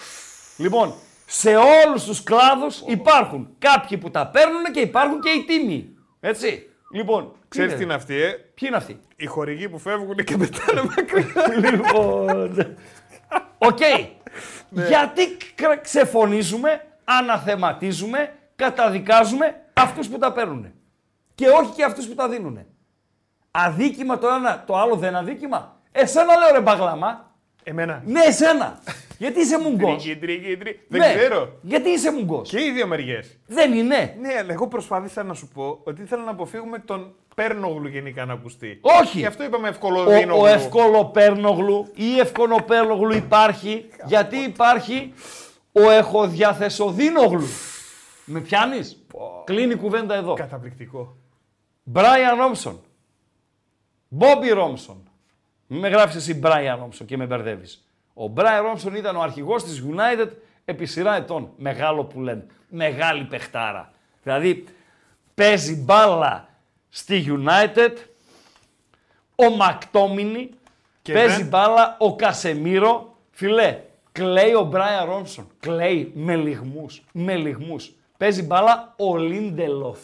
[0.57, 0.93] Λοιπόν,
[1.25, 5.89] σε όλους τους κλάδους υπάρχουν κάποιοι που τα παίρνουν και υπάρχουν και οι τίμοι.
[6.19, 6.69] Έτσι.
[6.95, 10.81] Λοιπόν, Ξέρεις τι είναι; αυτή, ε; Ποιοι είναι αυτοί; Οι χορηγοί που φεύγουν και πετάνε
[10.83, 11.69] μακριά.
[11.71, 12.75] λοιπόν,
[13.57, 13.79] οκ.
[14.69, 14.87] Ναι.
[14.87, 20.71] Γιατί κρ- ξεφωνίζουμε, αναθεματίζουμε, καταδικάζουμε αυτούς που τα παίρνουν.
[21.35, 22.59] Και όχι και αυτούς που τα δίνουν.
[23.51, 25.79] Αδίκημα το ένα, το άλλο δεν αδίκημα.
[25.91, 27.31] Εσένα λέω ρε μπαγλάμα.
[27.63, 28.01] Εμένα.
[28.05, 28.79] Ναι, εσένα.
[29.17, 30.79] Γιατί είσαι μουγκός; Τρίκι, τρίκι, τρίκι.
[30.87, 31.15] Δεν Ναι.
[31.15, 31.57] ξέρω.
[31.61, 33.37] Γιατί είσαι μουγκός; Και οι δύο μεριές.
[33.47, 34.15] Δεν είναι.
[34.21, 38.33] Ναι, αλλά εγώ προσπάθησα να σου πω ότι ήθελα να αποφύγουμε τον Πέρνογλου γενικά να
[38.33, 38.79] ακουστεί.
[38.81, 39.17] Όχι.
[39.19, 40.41] Γι' αυτό είπαμε Ο, ευκολοδίνογλου.
[40.41, 45.13] ο ευκολοπέρνογλου ή ευκολοπέρνογλου υπάρχει γιατί υπάρχει
[45.71, 47.47] ο εχοδιαθεσοδίνογλου.
[48.25, 49.05] Με πιάνεις;
[49.43, 50.33] Κλείνει η κουβέντα εδώ.
[50.33, 51.15] Καταπληκτικό.
[51.83, 52.79] Μπράιαν Ρόμπσον.
[54.07, 55.09] Μπόμπι Ρόμψον.
[55.67, 57.84] Μην με γράφεις εσύ Μπράιαν Ρόμψον και με μπερδεύεις.
[58.17, 60.27] Ο Μπράιαν Ρόμψον ήταν ο αρχηγός της United
[60.65, 61.49] επί σειρά ετών.
[61.57, 62.45] Μεγάλο που λένε.
[62.69, 63.91] Μεγάλη παιχτάρα.
[64.23, 64.63] Δηλαδή
[65.35, 66.47] παίζει μπάλα
[66.89, 67.91] στη United
[69.35, 70.49] ο Μακτόμινι,
[71.01, 73.17] Και παίζει δεν- μπάλα ο Κασεμίρο.
[73.31, 73.79] Φιλέ,
[74.11, 75.47] κλαίει ο Μπράιαν Ρόμψον.
[75.59, 77.01] Κλαίει με λιγμούς.
[77.11, 77.91] Με λιγμούς.
[78.17, 79.99] Παίζει μπάλα ο Λίντελοφ.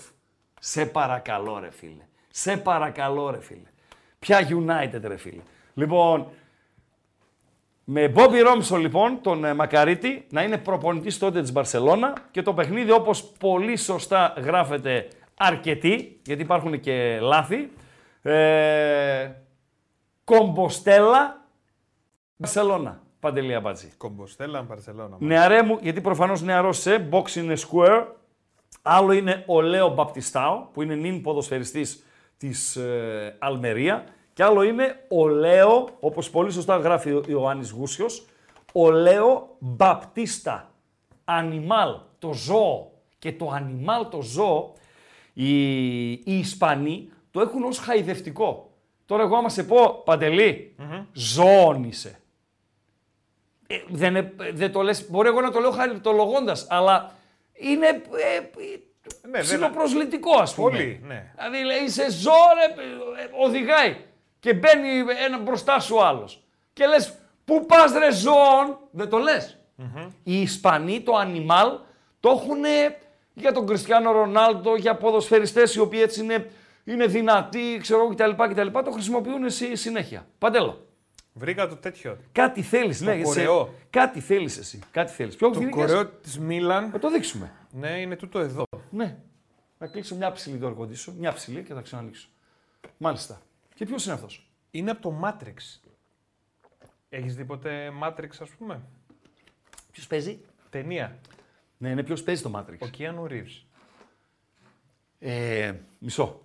[0.60, 2.06] Σε παρακαλώ ρε φίλε.
[2.32, 3.70] Σε παρακαλώ ρε φίλε.
[4.20, 5.42] Ποια United ρε φίλε.
[5.74, 6.28] Λοιπόν,
[7.84, 12.54] με Μπόμπι Ρόμψον λοιπόν, τον ε, Μακαρίτη, να είναι προπονητής τότε της Μπαρσελώνα και το
[12.54, 17.72] παιχνίδι όπως πολύ σωστά γράφεται αρκετοί, γιατί υπάρχουν και λάθη,
[18.22, 19.32] ε,
[20.24, 21.46] Κομποστέλα,
[22.36, 23.92] Μπαρσελώνα, Παντελή Αμπάτζη.
[23.98, 25.16] Κομποστέλα, Μπαρσελόνα.
[25.20, 28.06] Νεαρέ μου, γιατί προφανώς νεαρός σε, box είναι square.
[28.82, 32.06] Άλλο είναι ο Λέο Μπαπτιστάο, που είναι νυν ποδοσφαιριστής
[32.38, 34.04] της ε, Αλμερία.
[34.34, 38.26] Και άλλο είναι ο Λέο, όπως πολύ σωστά γράφει ο Ιωάννης Γούσιος,
[38.74, 40.72] ο Λέο Μπαπτίστα.
[41.26, 42.92] Ανιμάλ, το ζώο.
[43.20, 44.74] Και το ανιμάλ, το ζώο,
[45.34, 48.72] οι, οι Ισπανοί το έχουν ως χαϊδευτικό.
[49.06, 50.76] Τώρα εγώ άμα σε πω, Παντελή,
[51.14, 52.20] ζώον είσαι.
[53.68, 57.16] Ε, δεν, ε, δεν το λες, μπορεί εγώ να το λέω χαριτολογώντας, αλλά
[57.54, 57.98] είναι ε, Ναι,
[58.68, 60.70] ε, δεν- ψιλοπροσλητικό ας πούμε.
[60.70, 61.34] Πολύ, ναι.
[61.36, 62.82] Δηλαδή λέει είσαι ζώο, ρε,
[63.24, 63.96] ε, οδηγάει
[64.42, 64.90] και μπαίνει
[65.26, 66.44] ένα μπροστά σου άλλος.
[66.74, 67.14] Και λες,
[67.46, 69.58] πού πας ρε ζώον, δεν το λες.
[70.24, 71.80] Οι Ισπανοί το animal
[72.20, 72.64] το έχουν
[73.34, 76.52] για τον Κριστιανό Ρονάλντο, για ποδοσφαιριστές οι οποίοι έτσι είναι,
[76.84, 78.80] είναι δυνατοί, ξέρω εγώ κτλ, κτλ.
[78.84, 80.28] Το χρησιμοποιούν εσύ συνέχεια.
[80.38, 80.86] Παντέλο.
[81.34, 82.18] Βρήκα το τέτοιο.
[82.32, 83.22] Κάτι θέλεις, ναι.
[83.22, 83.74] κορεό.
[83.90, 84.80] Κάτι θέλεις εσύ.
[84.92, 85.36] Κάτι θέλεις.
[85.36, 86.90] Ποιο Το κορεό της Μίλαν.
[86.92, 87.52] Θα το δείξουμε.
[87.72, 88.64] Ναι, είναι τούτο εδώ.
[88.90, 89.18] Ναι.
[89.78, 92.28] Θα κλείσω μια ψηλή το αir μια ψηλή και θα ξαναλήξω.
[92.98, 93.42] Μάλιστα.
[93.82, 95.80] Και ποιος είναι αυτός; Είναι από το Matrix.
[97.10, 98.82] Έχεις δει ποτέ Matrix, ας πούμε;
[99.92, 100.40] Ποιος παίζει;
[100.70, 101.20] Ταινία.
[101.78, 103.64] Ναι, είναι ποιος παίζει το Matrix; Ο Keanu Reeves.
[105.20, 106.42] Ε, μισό.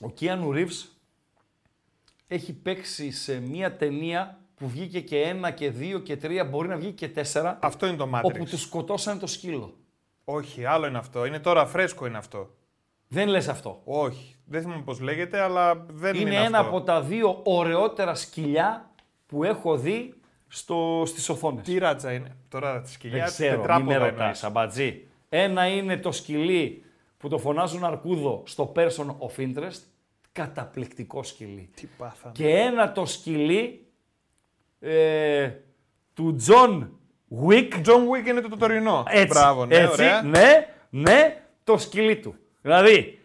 [0.00, 0.88] Ο Keanu Reeves
[2.28, 6.76] έχει παίξει σε μία ταινία που βγήκε και ένα και δύο και τρία, μπορεί να
[6.76, 7.58] βγει και τέσσερα.
[7.62, 8.22] Αυτό είναι το Matrix.
[8.22, 9.76] Όπου τους σκοτώσαν το σκύλο.
[10.24, 11.24] Όχι, άλλο είναι αυτό.
[11.24, 12.54] Είναι τώρα φρέσκο είναι αυτό.
[13.14, 13.80] Δεν λες αυτό.
[13.84, 14.34] Όχι.
[14.44, 16.70] Δεν θυμάμαι πώς λέγεται, αλλά δεν είναι, είναι ένα αυτό.
[16.70, 18.90] από τα δύο ωραιότερα σκυλιά
[19.26, 20.14] που έχω δει
[20.48, 21.64] στο, στις οθόνες.
[21.64, 25.06] Τι ράτσα είναι; Τώρα τα σκυλιά Δεν ξέρω, μη με ρωτάς, αμπατζή.
[25.28, 26.84] Ένα είναι το σκυλί
[27.18, 29.80] που το φωνάζουν αρκούδο στο person of interest.
[30.32, 31.70] Καταπληκτικό σκυλί.
[31.74, 32.32] Τι πάθαμε.
[32.36, 33.86] Και ένα το σκυλί
[34.80, 35.50] ε,
[36.14, 36.88] του John
[37.46, 37.72] Wick.
[37.72, 39.02] John Wick είναι το, το τωρινό.
[39.06, 40.22] Έτσι, Μπράβο, ναι, έτσι, ωραία.
[40.22, 42.34] ναι, ναι, το σκυλί του.
[42.64, 43.18] Δηλαδή,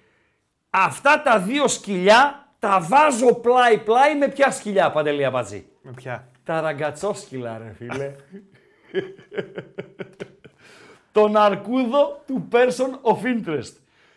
[0.69, 6.61] αυτά τα δύο σκυλιά τα βάζω πλάι-πλάι με ποια σκυλιά, Παντελή Αμπατζή; Με ποια; Τα
[6.61, 8.15] ραγκατσόσκυλα, ρε φίλε.
[11.11, 13.73] Τον αρκούδο του person of interest.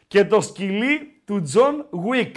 [0.07, 2.33] Και το σκυλί του John Wick.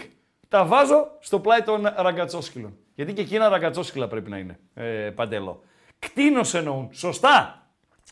[0.47, 2.77] Τα βάζω στο πλάι των ραγκατσόσκυλων.
[2.95, 5.63] Γιατί και εκείνα ραγκατσόσκυλα πρέπει να είναι, ε, Παντέλο.
[5.99, 6.89] Κτίνος εννοούν.
[6.91, 7.67] Σωστά.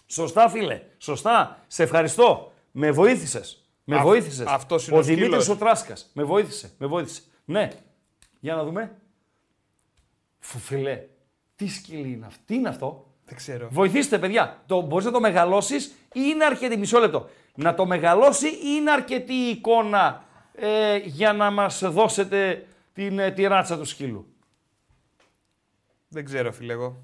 [0.07, 0.81] Σωστά, φίλε.
[0.97, 1.59] Σωστά.
[1.67, 2.51] Σε ευχαριστώ.
[2.71, 3.62] Με βοήθησες.
[3.83, 4.45] Με Α- βοήθησες.
[4.47, 5.19] αυτός είναι ο ο σκύλος.
[5.21, 6.09] Δημήτρης ο Τράσκας.
[6.13, 6.71] Με βοήθησε.
[6.77, 7.21] Με βοήθησε.
[7.45, 7.69] Ναι.
[8.39, 8.95] Για να δούμε.
[10.39, 11.03] Φου, φίλε,
[11.55, 12.41] τι σκυλί είναι αυτό.
[12.45, 13.67] Τι είναι αυτό; Δεν ξέρω.
[13.71, 14.61] Βοηθήστε, παιδιά.
[14.65, 17.29] Το, μπορείς να το μεγαλώσεις ή είναι αρκετή, μισό λεπτό.
[17.55, 20.23] Να το μεγαλώσει ή είναι αρκετή η εικόνα
[20.55, 24.27] ε, για να μας δώσετε την, ε, τη ράτσα του σκύλου;
[26.07, 27.03] Δεν ξέρω, φίλε, εγώ.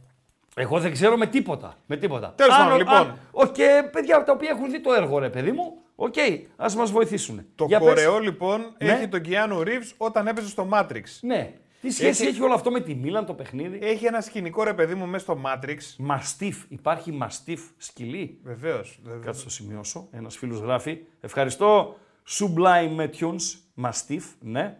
[0.56, 1.78] Εγώ δεν ξέρω με τίποτα.
[1.86, 2.34] Με τίποτα.
[2.34, 2.96] Τέλος Αν- πάντων, λοιπόν.
[2.96, 6.14] αν- Οκ, και παιδιά τα οποία έχουν δει το έργο, ρε παιδί μου, οκ,
[6.56, 7.46] ας μας βοηθήσουν.
[7.56, 7.88] Το Για πες.
[7.88, 8.92] κορεό, λοιπόν, Ναι.
[8.92, 11.04] έχει τον Keanu Reeves όταν έπαιζε στο Matrix.
[11.22, 11.54] Ναι.
[11.82, 14.74] Τι σχέση Έχει- έχει όλο αυτό με τη Μίλαν το παιχνίδι; Έχει ένα σκηνικό, ρε
[14.74, 15.78] παιδί μου, μέσα στο Matrix.
[15.98, 16.58] Μαστίφ.
[16.68, 18.40] Υπάρχει μαστίφ σκυλί.
[18.44, 19.00] Βεβαίως.
[19.26, 20.08] Κάτσε το σημειώσω.
[20.12, 20.98] Ένας φίλος γράφει.
[21.22, 21.96] Ευχαριστώ.
[22.30, 23.60] Sublime Tunes.
[23.74, 24.26] Μαστίφ.
[24.40, 24.78] Ναι.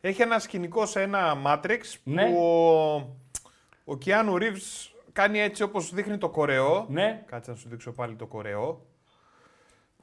[0.00, 2.24] Έχει ένα σκηνικό σε ένα Matrix Ναι.
[2.30, 2.94] που ο,
[3.92, 6.86] ο Keanu Reeves κάνει έτσι όπως δείχνει το κορεό.
[6.88, 7.22] Ναι.
[7.26, 8.86] Κάτσε να σου δείξω πάλι το κορεό.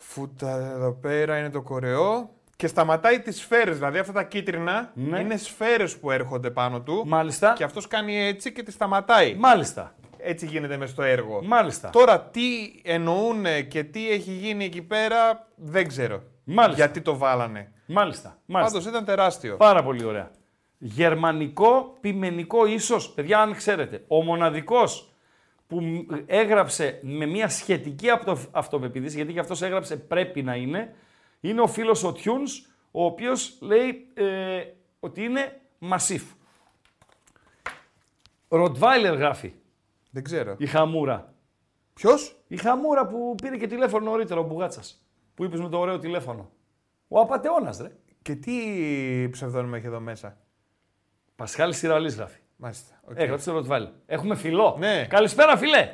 [0.01, 2.29] Φούτα εδώ πέρα είναι το κορεό.
[2.55, 5.19] Και σταματάει τις σφαίρες, δηλαδή αυτά τα κίτρινα Ναι.
[5.19, 7.03] είναι σφαίρες που έρχονται πάνω του.
[7.07, 7.53] Μάλιστα.
[7.57, 9.35] Και αυτός κάνει έτσι και τις σταματάει.
[9.35, 9.95] Μάλιστα.
[10.17, 11.41] Έτσι γίνεται μες στο έργο.
[11.43, 11.89] Μάλιστα.
[11.89, 12.41] Τώρα τι
[12.83, 16.23] εννοούν και τι έχει γίνει εκεί πέρα δεν ξέρω.
[16.43, 16.75] Μάλιστα.
[16.83, 17.71] Γιατί το βάλανε.
[17.85, 18.37] Μάλιστα.
[18.45, 18.73] Μάλιστα.
[18.77, 19.55] Πάντως ήταν τεράστιο.
[19.57, 20.31] Πάρα πολύ ωραία.
[20.77, 25.08] Γερμανικό πιμενικό ίσως, παιδιά αν ξέρετε, ο μοναδικός
[25.69, 30.95] που μ- έγραψε με μια σχετική αυτο, αυτοπεποίθηση, γιατί και αυτός έγραψε πρέπει να είναι,
[31.39, 34.63] είναι ο φίλος ο Tunes, ο οποίος λέει ε,
[34.99, 36.23] ότι είναι μασίφ.
[38.47, 39.53] Ροτβάιλερ γράφει,
[40.11, 40.55] Δεν ξέρω.
[40.57, 41.33] η χαμούρα.
[41.93, 45.05] Ποιος; Η χαμούρα που πήρε και τηλέφωνο νωρίτερα, ο Μπουγάτσας,
[45.35, 46.51] που είπες με το ωραίο τηλέφωνο.
[47.07, 47.91] Ο απατεώνας, ρε.
[48.21, 48.53] Και τι
[49.31, 50.37] ψευδόνιμο έχει εδώ μέσα;
[51.35, 52.38] Πασχάλης Σιραλής γράφει.
[52.61, 52.99] Μάλιστα.
[53.09, 53.13] οκ.
[53.19, 53.89] Έγραψε Ροτβάιλερ.
[54.05, 54.75] Έχουμε φιλό.
[54.79, 55.05] Ναι.
[55.05, 55.89] Καλησπέρα, φιλέ.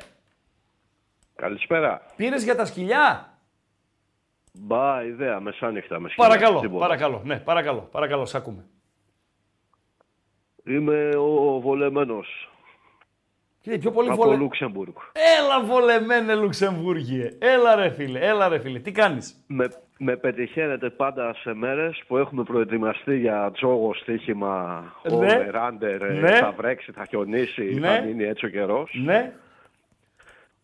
[1.34, 2.02] Καλησπέρα.
[2.16, 3.38] Πήρες για τα σκυλιά;
[4.52, 6.28] Μπα, ιδέα, μεσάνυχτα με σκυλιά.
[6.28, 6.78] Παρακαλώ, Τίποτα.
[6.86, 7.22] παρακαλώ.
[7.24, 8.64] Ναι, παρακαλώ, παρακαλώ, σ' ακούμε.
[10.64, 12.50] Είμαι ο βολεμένος
[13.66, 14.36] Κύριε, πιο πολύ από βολε...
[14.36, 14.92] Λουξεμβούργ.
[15.38, 17.30] Έλα βολεμένε Λουξεμβούργιε.
[17.38, 18.78] Έλα ρε φίλε, έλα ρε φίλε.
[18.78, 19.68] Τι κάνεις; Με,
[19.98, 25.14] με πετυχαίνετε πάντα σε μέρες που έχουμε προετοιμαστεί για τζόγο στοίχημα, Ναι.
[25.16, 26.30] over-under, ε, Ναι.
[26.36, 27.88] θα βρέξει, θα χιονίσει, Ναι.
[27.88, 28.90] θα μείνει έτσι ο καιρός.
[29.04, 29.32] Ναι.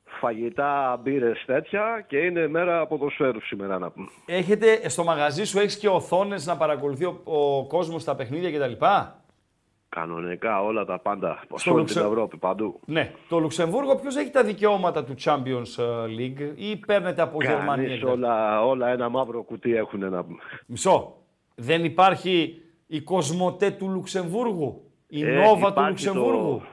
[0.04, 4.06] Φαγητά, μπύρες τέτοια και είναι μέρα ποδοσφαίρου σήμερα να πούμε.
[4.26, 8.84] Έχετε, στο μαγαζί σου έχεις και οθόνες να παρακολουθεί ο, ο κόσμος τα παιχνίδια κτλ.
[9.96, 12.80] Κανονικά όλα τα πάντα, Στο σε όλη Λουξε- την Ευρώπη, παντού.
[12.86, 13.12] Ναι.
[13.28, 17.86] Το Λουξεμβούργο ποιος έχει τα δικαιώματα του Champions ε, League ή παίρνετε από Γερμανία.
[17.86, 18.06] Κανείς κτλ.
[18.10, 20.38] όλα, όλα ένα μαύρο κουτί έχουν να πούμε.
[20.66, 21.16] Μισό.
[21.54, 26.66] Δεν υπάρχει η Κοσμοτέ του Λουξεμβούργου; Η Ε, Νόβα του υπάρχει Λουξεμβούργου; το-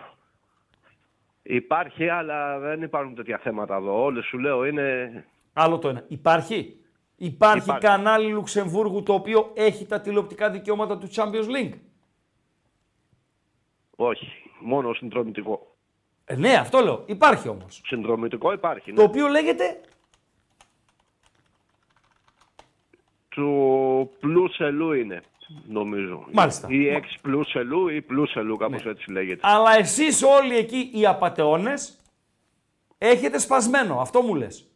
[1.44, 4.04] Υπάρχει, αλλά δεν υπάρχουν τέτοια θέματα εδώ.
[4.04, 5.10] Όλες σου λέω είναι.
[5.54, 6.04] Άλλο το ένα.
[6.08, 6.74] Υπάρχει;
[7.22, 7.86] Υπάρχει, Υπάρχει.
[7.86, 11.74] κανάλι Λουξεμβούργου το οποίο έχει τα τηλεοπτικά δικαιώματα του Champions League;
[14.02, 14.28] Όχι,
[14.60, 15.76] μόνο συνδρομητικό.
[16.26, 17.04] Ε, ναι, αυτό λέω.
[17.06, 17.82] Υπάρχει όμως.
[17.86, 18.92] Συνδρομητικό υπάρχει.
[18.92, 18.98] Ναι.
[18.98, 19.82] Το οποίο λέγεται.
[23.30, 25.22] Του πλούσελού είναι,
[25.68, 26.26] νομίζω.
[26.32, 26.68] Μάλιστα.
[26.72, 28.92] Ή εξ πλούσελού ή πλούσελού, κάπως Ναι.
[28.92, 29.40] έτσι λέγεται.
[29.44, 31.98] Αλλά εσείς όλοι εκεί οι απατεώνες
[32.98, 34.00] έχετε σπασμένο.
[34.00, 34.68] Αυτό μου λες.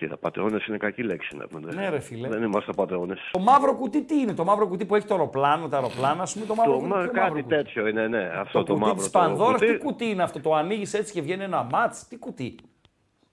[0.00, 1.72] Οι απαταιώνες είναι κακή λέξη να πούμε.
[1.74, 2.28] Ναι, ρε φίλε.
[2.28, 3.18] Δεν είμαστε απαταιώνες.
[3.32, 6.32] Το μαύρο κουτί τι είναι, το μαύρο κουτί που έχει το αεροπλάνο, τα αεροπλάνα, ας
[6.32, 6.88] πούμε, το μαύρο Το, κουτί.
[6.90, 8.30] μα, ποιο μαύρο κάτι κουτί; τέτοιο είναι, ναι.
[8.34, 8.96] Αυτό Το, το, κουτί μαύρο.
[9.02, 9.72] της το Πανδώρας, κουτί.
[9.72, 12.54] τι κουτί είναι αυτό, το ανοίγεις έτσι και βγαίνει ένα μάτς, τι κουτί.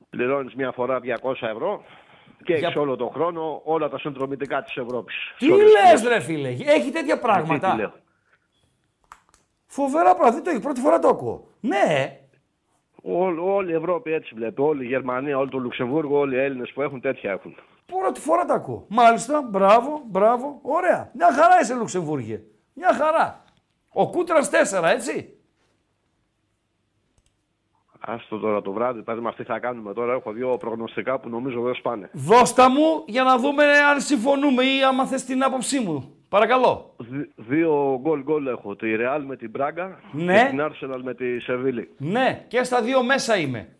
[0.09, 1.83] Πληρώνεις μια φορά 200 ευρώ
[2.43, 5.15] και Για- έχεις όλο τον χρόνο όλα τα συνδρομητικά της Ευρώπης.
[5.37, 7.75] Τι Σε όλες τις λες, ρε φίλε, έχει τέτοια Τι πράγματα.
[7.75, 7.91] λέω.
[9.67, 11.47] Φοβερά πράγματα, δεν το έχεις, πρώτη φορά το ακούω.
[11.59, 12.19] Ναι,
[13.07, 14.61] Όλη, όλη η Ευρώπη έτσι βλέπει.
[14.61, 17.55] Όλη η Γερμανία, όλο το Λουξεμβούργο, όλοι οι Έλληνες που έχουν τέτοια έχουν.
[17.85, 18.85] πρώτη φορά το ακούω.
[18.89, 21.11] Μάλιστα, μπράβο, μπράβο, ωραία.
[21.13, 22.41] Μια χαρά είσαι Λουξεμβούργε.
[22.73, 23.43] Μια χαρά.
[23.89, 25.29] Ο Κούτρας 4, έτσι.
[27.99, 30.13] Άστο τώρα το βράδυ, παράδειγμα αυτή θα κάνουμε τώρα.
[30.13, 32.09] Έχω δύο προγνωστικά που νομίζω δεν σπάνε.
[32.13, 36.15] Δώστα μου για να δούμε αν συμφωνούμε ή άμα θες την άποψή μου.
[36.29, 36.93] Παρακαλώ.
[36.97, 38.75] Δι- δύο γκολ γκολ έχω.
[38.75, 40.43] Τη Real με την Μπράγκα Ναι.
[40.43, 41.89] και την Arsenal με τη Σεβίλη.
[41.97, 43.75] Ναι, και στα δύο μέσα είμαι.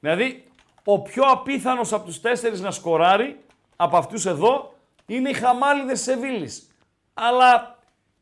[0.00, 0.44] Δηλαδή,
[0.84, 3.36] ο πιο απίθανος από τους τέσσερις να σκοράρει,
[3.76, 4.72] από αυτούς εδώ,
[5.06, 6.68] είναι οι χαμάλιδες Σεβίλης.
[7.14, 7.78] Αλλά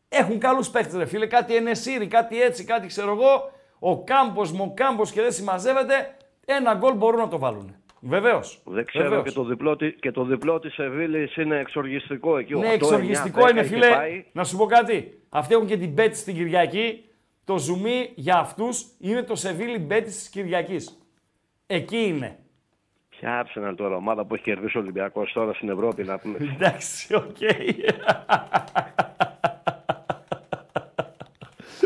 [0.09, 1.27] έχουν καλούς παίχτες, ρε φίλε.
[1.27, 3.51] Κάτι Ενεσύρι, κάτι έτσι, κάτι ξέρω εγώ.
[3.79, 6.17] Ο Κάμπος, Μοκάμπος και δεν συμμαζεύεται.
[6.47, 7.77] Ένα γκολ μπορούν να το βάλουν.
[8.05, 8.61] Βεβαίως.
[8.65, 9.25] Δεν ξέρω Βεβαίως.
[9.25, 12.55] και το, διπλό, τη- και το διπλό της Σεβίλης είναι εξοργιστικό εκεί.
[12.55, 13.89] Ναι, 8, 9, εξοργιστικό 10 είναι, έχει φίλε.
[13.91, 14.25] πάει.
[14.33, 15.21] Να σου πω κάτι.
[15.29, 17.05] Αυτοί έχουν και την Μπέτη στην Κυριακή.
[17.45, 20.99] Το ζουμί για αυτούς είναι το Σεβίλη Μπέτη της Κυριακής.
[21.67, 22.39] Εκεί είναι.
[23.09, 26.37] Ποια Arsenal τώρα, ομάδα που έχει κερδίσει ο Ολυμπιακός τώρα στην Ευρώπη να πούμε.
[26.55, 27.37] Εντάξει, οκ.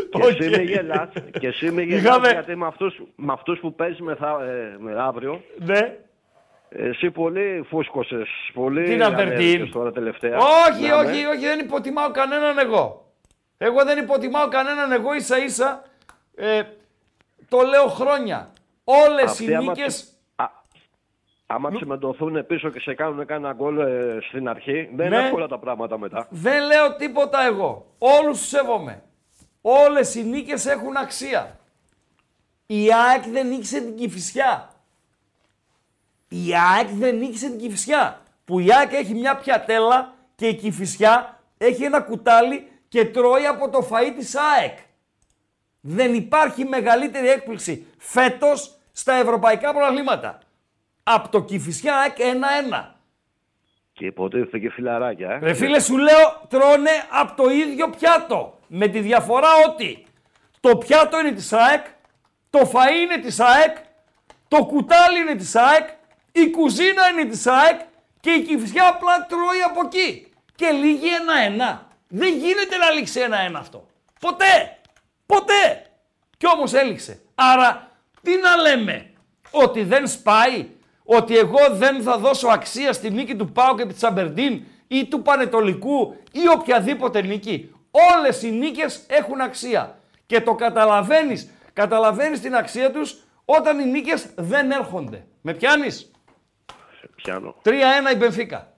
[0.09, 3.75] Και εσύ με γελάς, και εσύ με γελάς Είχαμε- γιατί με αυτούς, με αυτούς που
[3.75, 5.97] παίζει μεθα, ε, με αύριο, Ναι.
[6.69, 9.71] Εσύ πολύ φούσκωσες, πολύ Τι να ανέβηκες Μπερντίν.
[9.71, 10.37] τώρα τελευταία.
[10.37, 11.27] Όχι, Να όχι, με.
[11.27, 13.11] όχι, δεν υποτιμάω κανέναν εγώ.
[13.57, 15.83] Εγώ δεν υποτιμάω κανέναν εγώ ίσα ίσα.
[16.35, 16.61] Ε,
[17.49, 18.51] το λέω χρόνια.
[18.83, 19.95] Όλες οι Αυτοί άμα νίκες...
[19.95, 20.45] τσι- α-
[21.45, 25.15] Άμα τσιμεντωθούν πίσω και σε κάνουν κάνα γκολ ε, στην αρχή, δεν Ναι.
[25.15, 26.27] είναι εύκολα τα πράγματα μετά.
[26.29, 27.85] Δεν λέω τίποτα εγώ.
[27.97, 29.03] Όλους τους σέβομαι.
[29.61, 31.59] Όλες οι νίκες έχουν αξία.
[32.65, 34.69] Η ΑΕΚ δεν νίκησε την Κηφισιά.
[36.29, 38.21] Η ΑΕΚ δεν νίκησε την Κηφισιά.
[38.45, 43.69] Που η ΑΕΚ έχει μια πιατέλα και η Κηφισιά έχει ένα κουτάλι και τρώει από
[43.69, 44.77] το φαΐ της ΑΕΚ.
[45.81, 50.39] Δεν υπάρχει μεγαλύτερη έκπληξη φέτος στα ευρωπαϊκά προαθλήματα.
[51.03, 52.95] Από το Κηφισιά ΑΕΚ 1-1.
[53.93, 55.29] Και υποτίθεται και φιλαράκια.
[55.29, 55.39] Ε.
[55.39, 58.59] Ρε φίλε σου λέω τρώνε από το ίδιο πιάτο.
[58.67, 60.05] Με τη διαφορά ότι
[60.59, 61.85] το πιάτο είναι της ΑΕΚ,
[62.49, 63.77] το φαΐ είναι της ΑΕΚ,
[64.47, 65.87] το κουτάλι είναι της ΑΕΚ,
[66.41, 67.79] η κουζίνα είναι της ΑΕΚ
[68.19, 70.31] και η κυφσιά απλά τρώει από εκεί.
[70.55, 71.87] Και λύγει ένα-ένα.
[72.07, 73.87] Δεν γίνεται να λήξει ένα-ένα αυτό.
[74.19, 74.77] Ποτέ.
[75.25, 75.85] Ποτέ.
[76.37, 77.19] Κι όμως έληξε.
[77.35, 77.91] Άρα
[78.21, 79.11] τι να λέμε;
[79.51, 80.67] Ότι δεν σπάει;
[81.03, 85.21] Ότι εγώ δεν θα δώσω αξία στη νίκη του Πάου και της Αμπερντίν ή του
[85.21, 87.75] Πανετολικού ή οποιαδήποτε νίκη.
[87.91, 89.99] Όλες οι νίκες έχουν αξία.
[90.25, 91.49] Και το καταλαβαίνεις.
[91.73, 95.25] Καταλαβαίνεις την αξία τους όταν οι νίκες δεν έρχονται.
[95.41, 96.11] Με πιάνεις;
[97.27, 97.55] Πιάνω.
[97.63, 98.71] 3-1 η Μπενφίκα.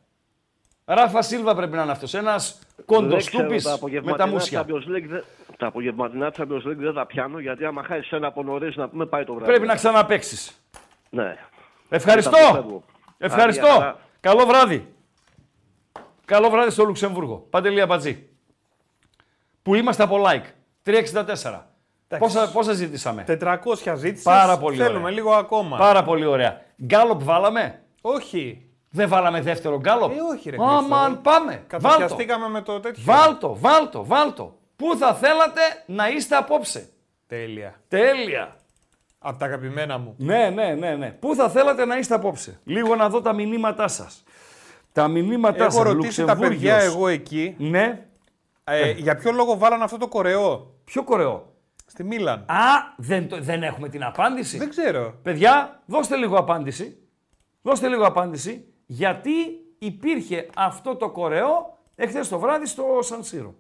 [0.86, 2.14] Ράφα Σίλβα πρέπει να είναι αυτός.
[2.14, 4.66] Ένας κοντοστούπης Δεν ξέρω, τα με τα απογευματινά μουσια.
[4.66, 5.24] Champions League δεν-
[5.58, 9.06] Τα απογευματινά Champions League δεν τα πιάνω γιατί άμα χάσεις ένα από νωρίς να πούμε
[9.06, 9.52] πάει το βράδυ.
[9.52, 10.62] Πρέπει να ξαναπέξεις.
[11.10, 11.24] Ναι.
[11.24, 11.38] Μετά
[11.90, 12.32] Ευχαριστώ.
[12.32, 12.84] που φεύγω.
[13.18, 13.66] Ευχαριστώ.
[13.68, 13.98] Άντε, χαρά.
[14.20, 14.94] Καλό βράδυ.
[16.26, 17.36] Καλό βράδυ στο Λουξεμβούργο.
[17.50, 18.30] Παντελία Μπατζή.
[19.62, 20.46] Που είμαστε από like.
[20.84, 21.68] 364.
[22.20, 23.24] Πόσα, πόσα ζήτησαμε.
[23.24, 24.24] 400 ζήτησες.
[24.24, 25.12] Πάρα πολύ Θέλουμε ωραία.
[25.12, 25.78] λίγο ακόμα.
[25.78, 26.62] Πάρα πολύ ωραία.
[26.86, 27.84] Γκάλοπ βάλαμε.
[28.02, 28.64] Όχι.
[28.92, 30.12] Δεν βάλαμε δεύτερο γκάλοπ.
[30.12, 31.20] Ε, όχι ρε Αμαν, Χρήστο.
[31.24, 31.52] πάμε.
[31.52, 31.66] Βάλτο.
[31.68, 33.04] Καταπιαστήκαμε με το τέτοιο.
[33.06, 34.58] Βάλτο, βάλτο, βάλτο.
[34.76, 36.90] Πού θα θέλατε να είστε απόψε.
[37.28, 37.76] Τέλεια.
[37.88, 38.56] Τέλεια.
[39.20, 40.14] Από τα αγαπημένα μου.
[40.18, 41.10] Ναι, ναι, ναι, ναι.
[41.12, 42.60] Πού θα θέλατε να είστε απόψε.
[42.64, 44.24] Λίγο να δω τα μηνύματά σας.
[44.92, 45.84] Τα μηνύματά Έχω σας.
[45.84, 46.84] ρωτήσει τα παιδιά Λουξεμβούργιος.
[46.96, 47.56] εγώ εκεί.
[47.58, 48.06] Ναι.
[48.64, 51.54] Ε, για ποιο λόγο βάλαν αυτό το κορεό; Ποιο κορεό;
[51.86, 52.40] Στη Μίλαν.
[52.40, 54.58] Α, δεν, το- δεν έχουμε την απάντηση.
[54.58, 55.14] Δεν ξέρω.
[55.24, 56.98] Παιδιά, δώστε λίγο απάντηση.
[57.62, 58.66] Δώστε λίγο απάντηση.
[58.86, 59.32] Γιατί
[59.80, 63.56] υπήρχε αυτό το κορεό εχθές το βράδυ στο Σαν Σύρο.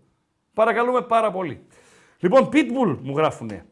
[0.54, 1.68] Παρακαλούμε πάρα πολύ.
[2.20, 3.66] Λοιπόν, Pitbull μου γράφουνε.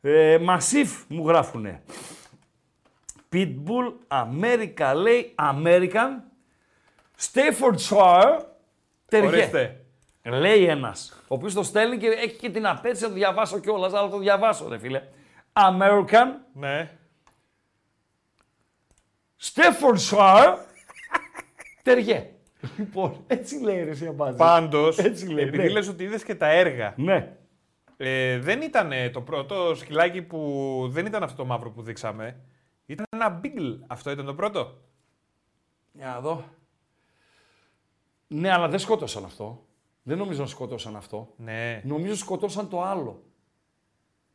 [0.00, 1.82] Ε, Massive μου γράφουνε.
[3.32, 6.10] Pitbull, America λέει, American,
[7.20, 8.40] Staffordshire,
[9.08, 9.28] τεριέ.
[9.28, 9.80] Ορίστε.
[10.22, 13.92] Λέει ένας, ο οποίος το στέλνει και έχει και την απέτηση να το διαβάσω κιόλας,
[13.92, 15.02] αλλά το διαβάσω, ρε φίλε.
[15.52, 16.26] American.
[16.52, 16.90] Ναι.
[19.40, 20.56] Staffordshire.
[21.82, 22.30] Τεριέ.
[22.78, 24.36] Λοιπόν, έτσι λέει ρε εσύ Αμπάτζη.
[24.38, 25.68] Πάντως, Έτσι λέει, επειδή ναι.
[25.68, 26.94] λες ότι είδες και τα έργα.
[26.96, 27.36] Ναι.
[27.96, 30.88] Ε, δεν ήταν το πρώτο σκυλάκι που.
[30.90, 32.40] Δεν ήταν αυτό το μαύρο που δείξαμε.
[32.86, 33.72] Ήταν ένα μπίγκλ.
[33.86, 34.80] Αυτό ήταν το πρώτο.
[35.92, 36.44] Για να δω.
[38.26, 39.66] Ναι, αλλά δεν σκότωσαν αυτό.
[40.02, 41.32] Δεν νομίζω να σκότωσαν αυτό.
[41.36, 41.82] Ναι.
[41.84, 43.22] Νομίζω σκοτώσαν το άλλο.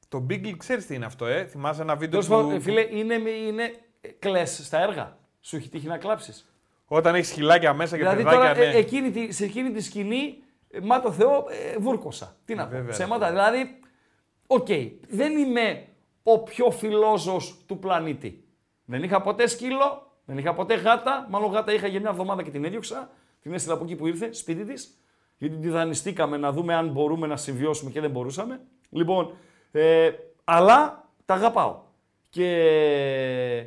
[0.08, 2.32] Το μπίγκλ ξέρεις τι είναι αυτό, ε; Θυμάσαι ένα βίντεο Τέλος του.
[2.32, 3.72] πάντων, ε, φίλε, είναι, είναι
[4.20, 5.18] κλαις στα έργα.
[5.42, 6.56] Σου έχει τύχει να κλάψεις.
[6.86, 8.66] Όταν έχεις σκυλάκια μέσα και δηλαδή παιδάκια, τώρα, ναι.
[8.66, 10.38] ε, εκείνη τη, σε εκείνη τη σκηνή,
[10.70, 12.36] ε, μα το Θεό, ε, βούρκωσα.
[12.46, 13.30] Τι να πω, βέβαια, ψέματα.
[13.30, 13.80] Δηλαδή,
[14.48, 14.68] οκ,
[15.10, 15.88] δεν είμαι
[16.24, 18.44] ο πιο φιλόζωος του πλανήτη.
[18.86, 21.28] Δεν είχα ποτέ σκύλο, δεν είχα ποτέ γάτα.
[21.30, 23.10] Μάλλον γάτα είχα για μια εβδομάδα και την έδιωξα.
[23.42, 24.98] Την έστειλα από εκεί που ήρθε, σπίτι της.
[25.38, 28.62] Γιατί τη δανειστήκαμε να δούμε αν μπορούμε να συμβιώσουμε και δεν μπορούσαμε.
[28.90, 29.34] Λοιπόν,
[29.72, 30.12] ε,
[30.44, 31.82] αλλά τα αγαπάω.
[32.30, 33.66] Και ε,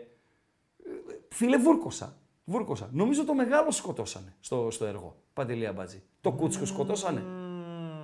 [1.35, 2.17] φίλε, βούρκωσα.
[2.45, 2.89] Βούρκωσα.
[2.93, 5.17] Νομίζω το μεγάλο σκοτώσανε στο, στο έργο.
[5.33, 6.03] Παντελή Αμπάτζη.
[6.21, 7.23] Το κούτσικο σκοτώσανε.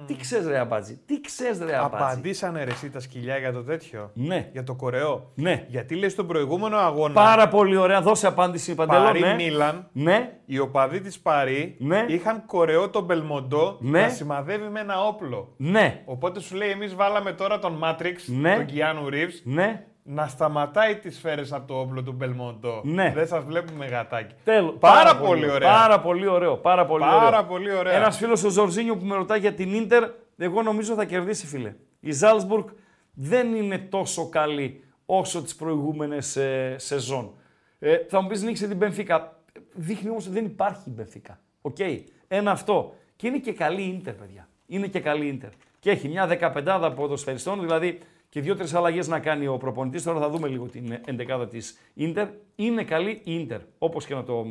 [0.06, 1.00] Τι ξέρεις, ρε Αμπάτζη.
[1.06, 4.48] Τι ξέρεις, ρε Αμπάτζη; Απαντήσανε ρε εσύ τα σκυλιά για το τέτοιο; Ναι.
[4.52, 5.64] Για το κορεό; Ναι.
[5.68, 8.00] Γιατί λες στον προηγούμενο αγώνα; Πάρα πολύ ωραία.
[8.00, 9.04] Δώσε απάντηση, Παντελό.
[9.04, 9.34] Παρή ναι.
[9.34, 9.88] Μίλαν.
[9.92, 10.38] Ναι.
[10.46, 12.04] Οι οπαδοί της Παρή Ναι.
[12.08, 14.00] είχαν κορεό τον Μπελμοντό Ναι.
[14.00, 15.54] να σημαδεύει με ένα όπλο.
[15.56, 16.02] Ναι.
[16.04, 18.54] Οπότε σου λέει: Εμείς βάλαμε τώρα τον Matrix, Ναι.
[18.54, 19.86] τον Κιάνου Ρίβ, Ναι.
[20.12, 22.80] Να σταματάει τις σφαίρες από το όπλο του Μπελμοντό.
[22.84, 23.12] Ναι.
[23.14, 24.34] Δεν σας βλέπουμε γατάκι.
[24.44, 24.74] Τέλος.
[24.78, 25.70] Πάρα, πολύ ωραία.
[25.70, 26.56] Πάρα πολύ ωραίο.
[26.56, 27.44] Πάρα πολύ Πάρα ωραίο.
[27.44, 27.92] πολύ ωραία.
[27.92, 30.04] Ένας φίλος ο Ζορζίνιο που με ρωτάει για την ντερ,
[30.36, 31.74] εγώ νομίζω θα κερδίσει, φίλε.
[32.00, 32.64] Η Σάλτσμπουργκ
[33.14, 37.32] δεν είναι τόσο καλή όσο τις προηγούμενες ε, σεζόν.
[37.78, 39.42] Ε, θα μου πεις νίκησε την Μπενφίκα.
[39.72, 41.40] Δείχνει όμως ότι δεν υπάρχει η Μπενφίκα.
[41.60, 41.76] Οκ.
[42.28, 42.94] Ένα αυτό.
[43.16, 44.48] Και είναι και καλή Ίντερ, παιδιά.
[44.66, 45.50] Είναι και καλή Ίντερ.
[45.78, 47.98] Και έχει μια 15 ποδοσφαιριστών, δηλαδή
[48.30, 50.02] και δύο-τρεις αλλαγές να κάνει ο προπονητής.
[50.02, 52.26] Τώρα θα δούμε λίγο την εντεκάδα της Ίντερ.
[52.54, 54.46] Είναι καλή η Ίντερ, όπως και να το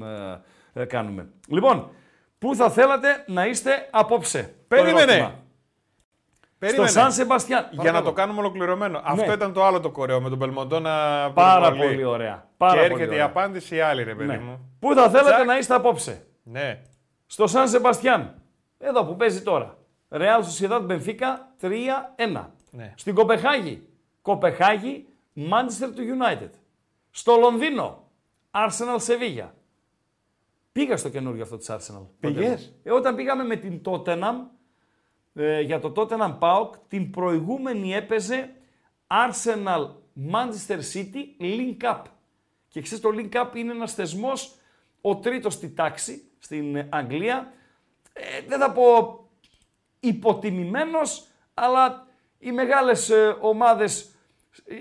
[0.73, 1.29] ε, ε, κάνουμε.
[1.47, 1.89] Λοιπόν,
[2.39, 4.99] πού θα θέλατε να είστε απόψε; Το Περίμενε.
[5.11, 5.39] ερώτημα.
[6.59, 6.87] Περίμενε.
[6.89, 7.61] Στο Σαν Σεμπαστιάν.
[7.63, 8.05] Για να Παρακαλώ.
[8.05, 9.01] το κάνουμε ολοκληρωμένο.
[9.03, 10.91] Αυτό ήταν το άλλο το κορεό με τον Μπελμοντό να
[11.31, 11.91] Πάρα πυροβολεί.
[11.93, 12.47] πολύ ωραία.
[12.57, 13.25] Πάρα και πολύ έρχεται η ωραία.
[13.25, 14.37] απάντηση η άλλη, ρε παιδί Ναι.
[14.37, 14.75] μου.
[14.79, 15.45] Πού θα θέλατε Τσακ.
[15.45, 16.81] να είστε απόψε; Ναι.
[17.25, 18.41] Στο Σαν Σεμπαστιάν.
[18.77, 19.77] Εδώ που παίζει τώρα.
[20.09, 22.49] Real Sociedad Benfica 3-1.
[22.71, 22.93] Ναι.
[22.97, 23.87] Στην Κοπεχάγη.
[24.21, 26.49] Κοπεχάγη, Manchester του United.
[27.11, 28.11] Στο Λονδίνο,
[28.51, 29.49] Arsenal Sevilla.
[30.71, 32.05] Πήγα στο καινούργιο αυτό της Arsenal.
[32.19, 34.35] Πήγες; Ε, όταν πήγαμε με την Tottenham,
[35.33, 38.53] ε, για το Tottenham PAOK, την προηγούμενη έπαιζε
[39.07, 39.89] Arsenal
[40.31, 42.01] Manchester City Link Up.
[42.67, 44.55] Και ξέρεις το Link Up είναι ένας θεσμός,
[45.01, 47.53] ο τρίτος στη τάξη στην ε, Αγγλία.
[48.13, 48.83] Ε, δεν θα πω
[49.99, 52.07] υποτιμημένος, αλλά
[52.39, 54.11] οι μεγάλες ε, ομάδες
[54.65, 54.75] ε,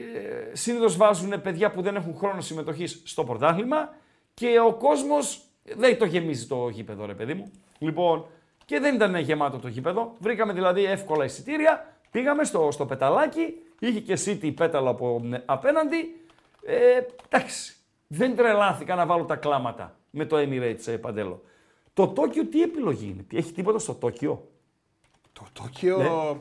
[0.54, 3.94] συνήθως βάζουν παιδιά που δεν έχουν χρόνο συμμετοχής στο πρωτάθλημα
[4.34, 5.42] και ο κόσμος
[5.76, 7.50] δεν το γεμίζει το γήπεδο ρε παιδί μου.
[7.78, 8.26] Λοιπόν,
[8.64, 10.14] και δεν ήταν γεμάτο το γήπεδο.
[10.18, 16.20] Βρήκαμε δηλαδή εύκολα εισιτήρια, πήγαμε στο, στο πεταλάκι, είχε και City πέταλο από ε, απέναντι.
[16.62, 17.76] Ε, εντάξει,
[18.06, 21.42] δεν τρελάθηκα να βάλω τα κλάματα με το Emirates ε, Παντέλο.
[21.92, 24.48] Το Τόκιο τι επιλογή είναι, Τι- έχει τίποτα στο Τόκιο.
[25.32, 25.96] Το Τόκιο.
[25.98, 26.38] Ναι.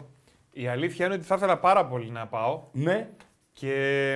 [0.60, 2.64] Η αλήθεια είναι ότι θα ήθελα πάρα πολύ να πάω.
[2.72, 3.10] Ναι.
[3.52, 4.14] Και.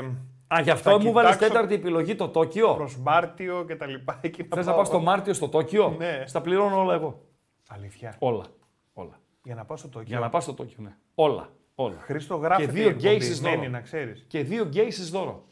[0.48, 2.76] Α, γι' θα αυτό μου βάλες κοιτάξω τέταρτη επιλογή το Τόκιο.
[2.76, 4.20] Προς Μάρτιο και τα λοιπά.
[4.22, 6.24] Εκεί Θες να πάω στο Μάρτιο στο Τόκιο; Ναι.
[6.26, 7.22] Στα πληρώνω όλα εγώ.
[7.70, 8.16] Αλήθεια.
[8.20, 8.44] Όλα.
[8.94, 9.20] Όλα.
[9.44, 10.08] Για να πάω στο Τόκιο.
[10.08, 10.96] Για να πάω στο Τόκιο, ναι.
[11.16, 11.50] Όλα.
[11.76, 11.98] Όλα.
[12.00, 12.66] Χρήστο γράφει.
[12.66, 13.56] Και δύο γκέισες δώρο.
[13.56, 14.26] Μένει, να ξέρεις.
[14.28, 15.44] Και δύο γκέισες δώρο.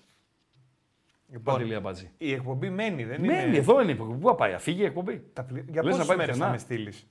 [1.28, 2.12] Λοιπόν, Παντελή Αμπατζή.
[2.18, 3.58] η εκπομπή μένει, δεν Μένει, είναι.
[3.58, 4.14] εδώ είναι η εκπομπή.
[4.20, 6.46] Πού θα πάει, αφήγει η εκπομπή; Τα πλη- Για Λες να πόσες πάει μέρες πουθενά.
[6.46, 7.08] θα με στείλεις;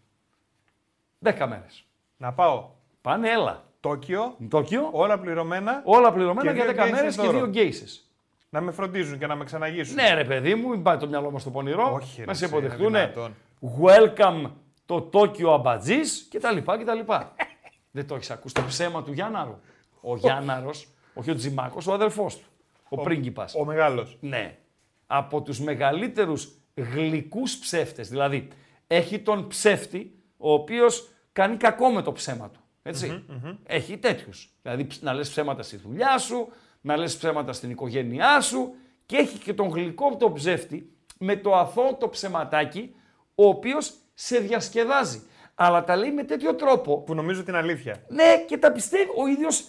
[1.19, 1.87] Δέκα μέρες.
[2.17, 3.68] Να πάω Πάνε, έλα.
[3.81, 5.83] Τόκιο, Τόκιο, όλα πληρωμένα.
[5.85, 7.37] όλα πληρωμένα και για δύο 10 γκέισες μέρες και δώρο.
[7.39, 8.03] δύο γκέισες.
[8.51, 9.95] Να με φροντίζουν και να με ξαναγήσουν.
[9.95, 11.93] Ναι, ρε παιδί μου, μην πάει το μυαλό μας στο πονηρό.
[11.95, 12.93] Όχι, ρε, να σε εσύ, είναι υποδεχτούν.
[12.93, 13.35] δυνατόν.
[13.83, 14.51] Welcome
[14.87, 16.57] το Τόκιο Αμπατζής κτλ.
[16.59, 16.99] κτλ.
[17.91, 19.59] Δεν το έχεις ακούσει το ψέμα του Γιάνναρου.
[20.01, 22.47] Ο Γιάνναρος, όχι ο Τζιμάκος, ο αδερφό του.
[22.89, 23.55] Ο, πρίγκιπας.
[23.55, 24.17] Ο μεγάλος.
[24.21, 24.59] Ναι.
[25.07, 28.09] Από τους μεγαλύτερους γλυκούς ψεύτες.
[28.09, 28.49] Δηλαδή,
[28.87, 32.61] έχει τον ψεύτη, ο οποίος κάνει κακό με το ψέμα του.
[32.89, 33.25] Ετσι
[33.67, 34.51] Έχει τέτοιους.
[34.63, 36.49] Δηλαδή, ψ- να λες ψέματα στη δουλειά σου,
[36.81, 38.75] να λες ψέματα στην οικογένειά σου
[39.07, 42.95] και έχει και τον γλυκό τον ψεύτη με το αθώο το ψεματάκι,
[43.35, 45.23] ο οποίος σε διασκεδάζει.
[45.55, 48.03] Αλλά τα λέει με τέτοιο τρόπο Που νομίζω την αλήθεια.
[48.09, 49.61] ναι, και τα πιστεύει ο ίδιος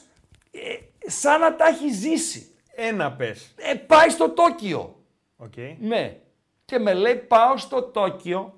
[0.51, 2.53] ε, σαν να τα έχει ζήσει.
[2.75, 3.53] Ένα πες.
[3.57, 5.03] Ε, πάει στο Τόκιο.
[5.37, 5.53] Οκ.
[5.79, 6.17] Ναι.
[6.65, 8.53] Και με λέει πάω στο Τόκιο,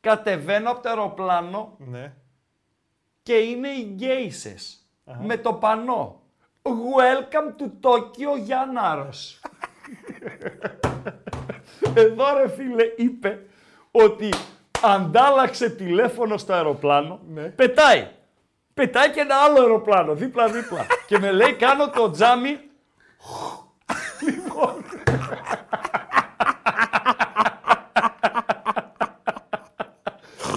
[0.00, 2.14] κατεβαίνω από το αεροπλάνο Ναι.
[3.26, 4.86] Και είναι οι γκέισες
[5.22, 6.20] με το πανό.
[6.62, 9.40] Welcome to Tokyo Γιάνναρος.
[11.94, 13.46] Εδώ ρε φίλε είπε
[13.90, 14.28] ότι
[14.82, 17.42] αντάλλαξε τηλέφωνο στο αεροπλάνο, Ναι.
[17.42, 18.08] πετάει.
[18.74, 20.86] Πετάει και ένα άλλο αεροπλάνο, δίπλα-δίπλα.
[21.06, 22.58] και με λέει κάνω το τζάμι.
[24.20, 24.84] λοιπόν,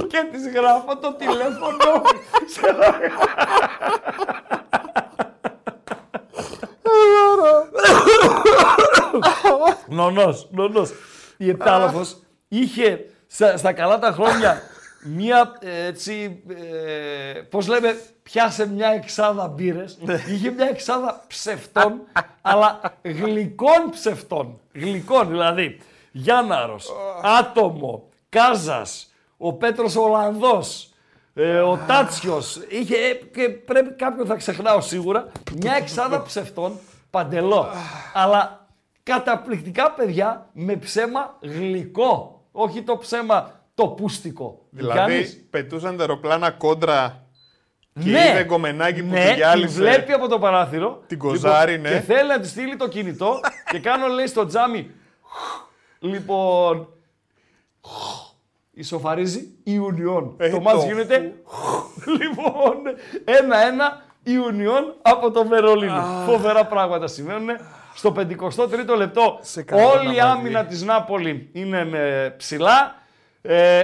[0.07, 2.01] και της γράφω το τηλέφωνο
[2.45, 2.75] σε
[9.87, 10.91] Νονός, νονός.
[11.37, 12.17] Η Επτάλαφος
[12.47, 14.61] είχε στα, στα καλά τα χρόνια
[15.03, 19.97] μία ε, έτσι, ε, πώς λέμε, πιάσε μια εξάδα μπύρες.
[20.27, 22.01] είχε μια εξάδα ψευτών,
[22.41, 24.59] αλλά γλυκών ψευτών.
[24.73, 25.79] Γλυκών, δηλαδή.
[26.11, 26.91] Γιάνναρος,
[27.39, 29.08] Άτομο, Κάζας,
[29.41, 30.89] ο Πέτρος Ολλανδός,
[31.33, 36.79] ε, ο Τάτσιος, είχε, ε, και πρέπει κάποιον θα ξεχνάω σίγουρα, μια εξάδα ψευτών,
[37.09, 37.67] παντελώ.
[38.13, 38.67] Αλλά
[39.03, 42.43] καταπληκτικά παιδιά με ψέμα γλυκό.
[42.51, 44.65] Όχι το ψέμα το πούστικο.
[44.69, 47.23] Δηλαδή Γιάννης, πετούσαν τα αεροπλάνα κόντρα
[47.93, 49.79] και ναι, είδε γκομενάκι που ναι, του τη γυάλισε.
[49.79, 51.03] βλέπει από το παράθυρο.
[51.07, 51.97] Την κοζάρι, λοιπόν, ναι.
[51.97, 53.39] Και θέλει να τη στείλει το κινητό
[53.71, 54.91] και κάνω λέει στο τζάμι.
[55.99, 56.87] λοιπόν.
[58.79, 60.33] Ισοφαρίζει Ιουνιόν.
[60.37, 61.33] Ε, το το μάτς γίνεται.
[62.19, 62.75] λοιπόν,
[63.23, 66.03] ένα-ένα Ιουνιόν από το Βερολίνο.
[66.25, 67.49] Φοβερά πράγματα συμβαίνουν.
[67.93, 72.95] Στο 53ο λεπτό καλά όλη η να άμυνα της Νάπολη είναι με ψηλά.
[73.41, 73.81] Ε,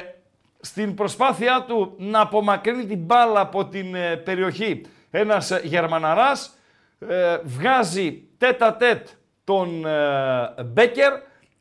[0.59, 4.81] στην προσπάθειά του να απομακρύνει την μπάλα από την ε, περιοχή
[5.19, 6.57] ένας ε, Γερμαναράς
[7.09, 9.07] ε, βγάζει τετ α τετ
[9.43, 11.13] τον ε, Μπέκερ.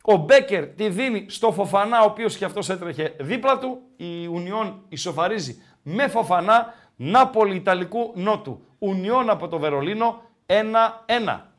[0.07, 3.81] Ο Μπέκερ τη δίνει στο Φοφανά, ο οποίος και αυτός έτρεχε δίπλα του.
[3.97, 8.67] Η Ουνιόν ισοφαρίζει με Φοφανά, Νάπολη Ιταλικού Νότου.
[8.79, 10.53] Ουνιόν από το Βερολίνο 1-1.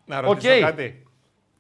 [0.06, 0.60] Να ρωτήσω Οκ.
[0.60, 1.08] κάτι.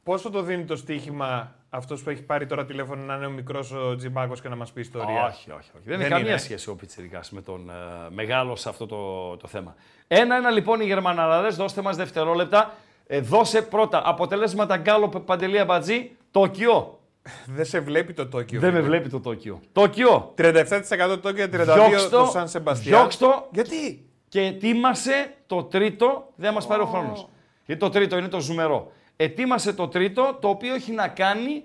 [0.03, 3.71] Πόσο το δίνει το στοίχημα αυτός που έχει πάρει τώρα τηλέφωνο να είναι ο μικρός
[3.71, 5.83] ο Τζιμπάκος και να μας πει ιστορία; Όχι, όχι, όχι.
[5.83, 7.73] Δεν, έχει καμία σχέση ο Πιτσιρικάς με τον ε,
[8.09, 9.75] μεγάλο σε αυτό το, το θέμα.
[10.07, 12.73] Ένα-ένα λοιπόν οι Γερμαναράδες, δώστε μας δευτερόλεπτα.
[13.07, 16.99] Ε, δώσε πρώτα αποτελέσματα Γκάλο Παντελία Μπατζή, Τόκιο.
[17.45, 18.59] Δεν σε βλέπει το Τόκιο.
[18.59, 18.89] Δεν με φίλε.
[18.89, 19.59] βλέπει το Τόκιο.
[19.71, 20.33] Τόκιο.
[20.37, 20.71] 37%
[21.07, 22.97] το Τόκιο, 32% Διώξτο, το Σαν Σεμπαστιάν.
[22.99, 27.27] διώξτο Γιατί; και ετοίμασε το τρίτο, δεν μας πάρει ο χρόνος.
[27.65, 28.91] Γιατί το τρίτο είναι το ζουμερό.
[29.15, 31.63] Ετοίμασε το τρίτο, το οποίο έχει να κάνει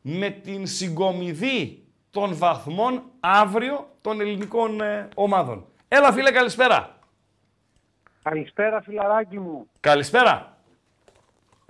[0.00, 5.66] με την συγκομιδή των βαθμών αύριο των ελληνικών ε, ομάδων.
[5.88, 6.98] Έλα φίλε, καλησπέρα.
[8.22, 9.66] Καλησπέρα, φιλαράκι μου.
[9.80, 10.59] Καλησπέρα.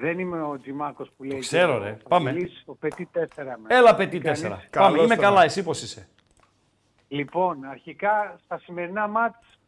[0.00, 1.38] Δεν είμαι ο Τζιμάκος που λέει.
[1.38, 1.96] ξέρω, και ο ρε.
[2.08, 2.30] Πάμε.
[2.30, 3.18] Παπιλής, Ο Πετή 4
[3.62, 3.74] με.
[3.76, 4.62] Έλα, πετή Τι κάνεις; τέσσερα.
[4.70, 6.08] Πάμε, είμαι καλά, εσύ πώς είσαι;
[7.08, 9.58] Λοιπόν, αρχικά στα σημερινά μάτς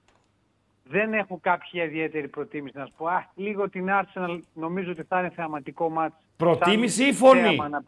[0.84, 3.06] δεν έχω κάποια ιδιαίτερη προτίμηση να σου πω.
[3.06, 6.14] Α, λίγο την Arsenal νομίζω ότι θα είναι θεαματικό μάτς.
[6.36, 7.82] Προτίμηση Σαν ή φωνή; θέαμα να-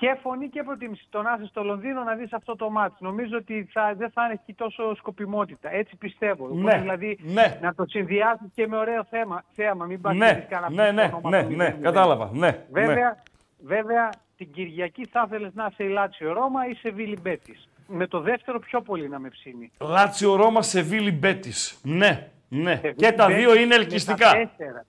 [0.00, 1.06] Και φωνή και προτίμηση.
[1.10, 2.96] Το να είσαι στο Λονδίνο να δεις αυτό το μάτς.
[3.00, 5.72] Νομίζω ότι θα, δεν θα έχει τόσο σκοπιμότητα.
[5.74, 6.44] Έτσι πιστεύω.
[6.44, 7.58] Οπότε, Ναι, δηλαδή ναι.
[7.62, 9.84] να το συνδυάσεις και με ωραίο θέμα, θέαμα.
[9.84, 11.82] Μην πας και Ναι, δεις κανένα ναι, ναι, όνομα ναι, του ναι, μηδέν.
[11.82, 12.30] κατάλαβα.
[12.32, 13.14] Ναι, Βέβαια, ναι.
[13.58, 17.68] βέβαια την Κυριακή θα ήθελες να είσαι η Λάτσιο Ρώμα ή σε Βίλι Μπέτης.
[17.86, 19.70] Με το δεύτερο πιο πολύ να με ψήνει.
[19.80, 21.80] Λάτσιο Ρώμα σε Βίλι Μπέτης.
[21.82, 22.74] Ναι, ναι.
[22.74, 24.30] Σε Και Βίλι τα Μπέτης δύο είναι με ελκυστικά.
[24.32, 24.84] τα τέσσερα.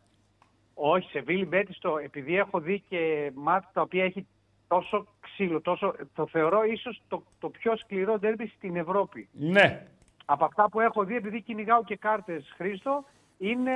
[0.73, 4.27] Όχι, σε Βίλι Μπέτης το, επειδή έχω δει και μάτια τα οποία έχει
[4.69, 9.27] τόσο ξύλο, τόσο, το θεωρώ ίσως το, το πιο σκληρό ντέρμπι στην Ευρώπη.
[9.31, 9.85] Ναι.
[10.25, 13.03] Από αυτά που έχω δει, επειδή κυνηγάω και κάρτες Χρήστο,
[13.37, 13.71] είναι,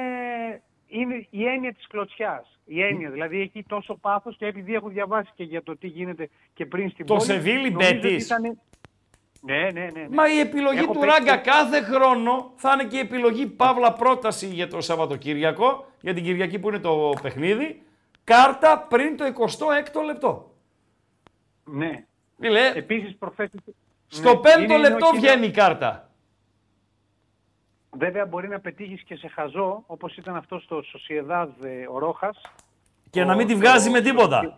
[0.87, 2.59] είναι η έννοια της κλωτσιάς.
[2.65, 6.29] Η έννοια, δηλαδή έχει τόσο πάθος και επειδή έχω διαβάσει και για το τι γίνεται
[6.53, 7.25] και πριν στην Το πόλη.
[7.25, 8.25] Σεβίλι νομίζω ότι Μπέτης.
[8.25, 8.59] ήταν-
[9.41, 9.87] Ναι, ναι, ναι.
[9.93, 10.07] ναι.
[10.09, 13.47] Μα η επιλογή Έχω του παίξει Ράγκα και- κάθε χρόνο θα είναι και η επιλογή
[13.47, 17.81] παύλα πρόταση για το Σαββατοκύριακο, για την Κυριακή που είναι το παιχνίδι,
[18.23, 20.52] κάρτα πριν το 26ο λεπτό.
[21.65, 22.05] Ναι.
[22.39, 23.49] Φίλε, Επίσης προχθές...
[24.07, 26.07] στο ναι, πέμπτο είναι- είναι λεπτό όχι- βγαίνει η κάρτα.
[27.97, 32.41] Βέβαια μπορεί να πετύχεις και σε χαζό, όπως ήταν αυτό στο Σοσιεδάδ ε, ο Ρόχας.
[33.09, 34.57] Και να Ο- μην τη το- βγάζει με το- τίποτα.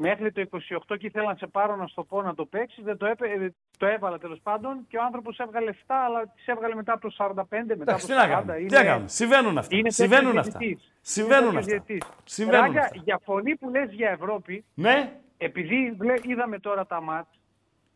[0.00, 2.84] Μέχρι το 28 και ήθελα να σε πάρω να στο πω να το παίξεις.
[2.84, 6.46] Δεν το, έπαι, ε, το έβαλα τέλος πάντων και ο άνθρωπος έβγαλε 7, αλλά τις
[6.46, 8.28] έβγαλε μετά από το 45, μετά Εντάξει, από τι το να 40.
[8.34, 8.56] κάνουμε.
[8.58, 9.08] Είναι- Τι να κάνουμε.
[9.08, 9.76] Συμβαίνουν αυτά.
[9.76, 10.58] Είναι Συμβαίνουν τέτοιος αυτά.
[10.58, 10.92] διαιτητής.
[11.00, 11.70] Συμβαίνουν Είναι αυτά.
[11.70, 12.32] τέτοιος διαιτητής.
[12.34, 13.00] Συμβαίνουν Ράγκα, αυτά.
[13.04, 15.12] για φωνή που λες για Ευρώπη, Ναι.
[15.38, 17.38] Επειδή βλέ- είδαμε τώρα τα μάτς,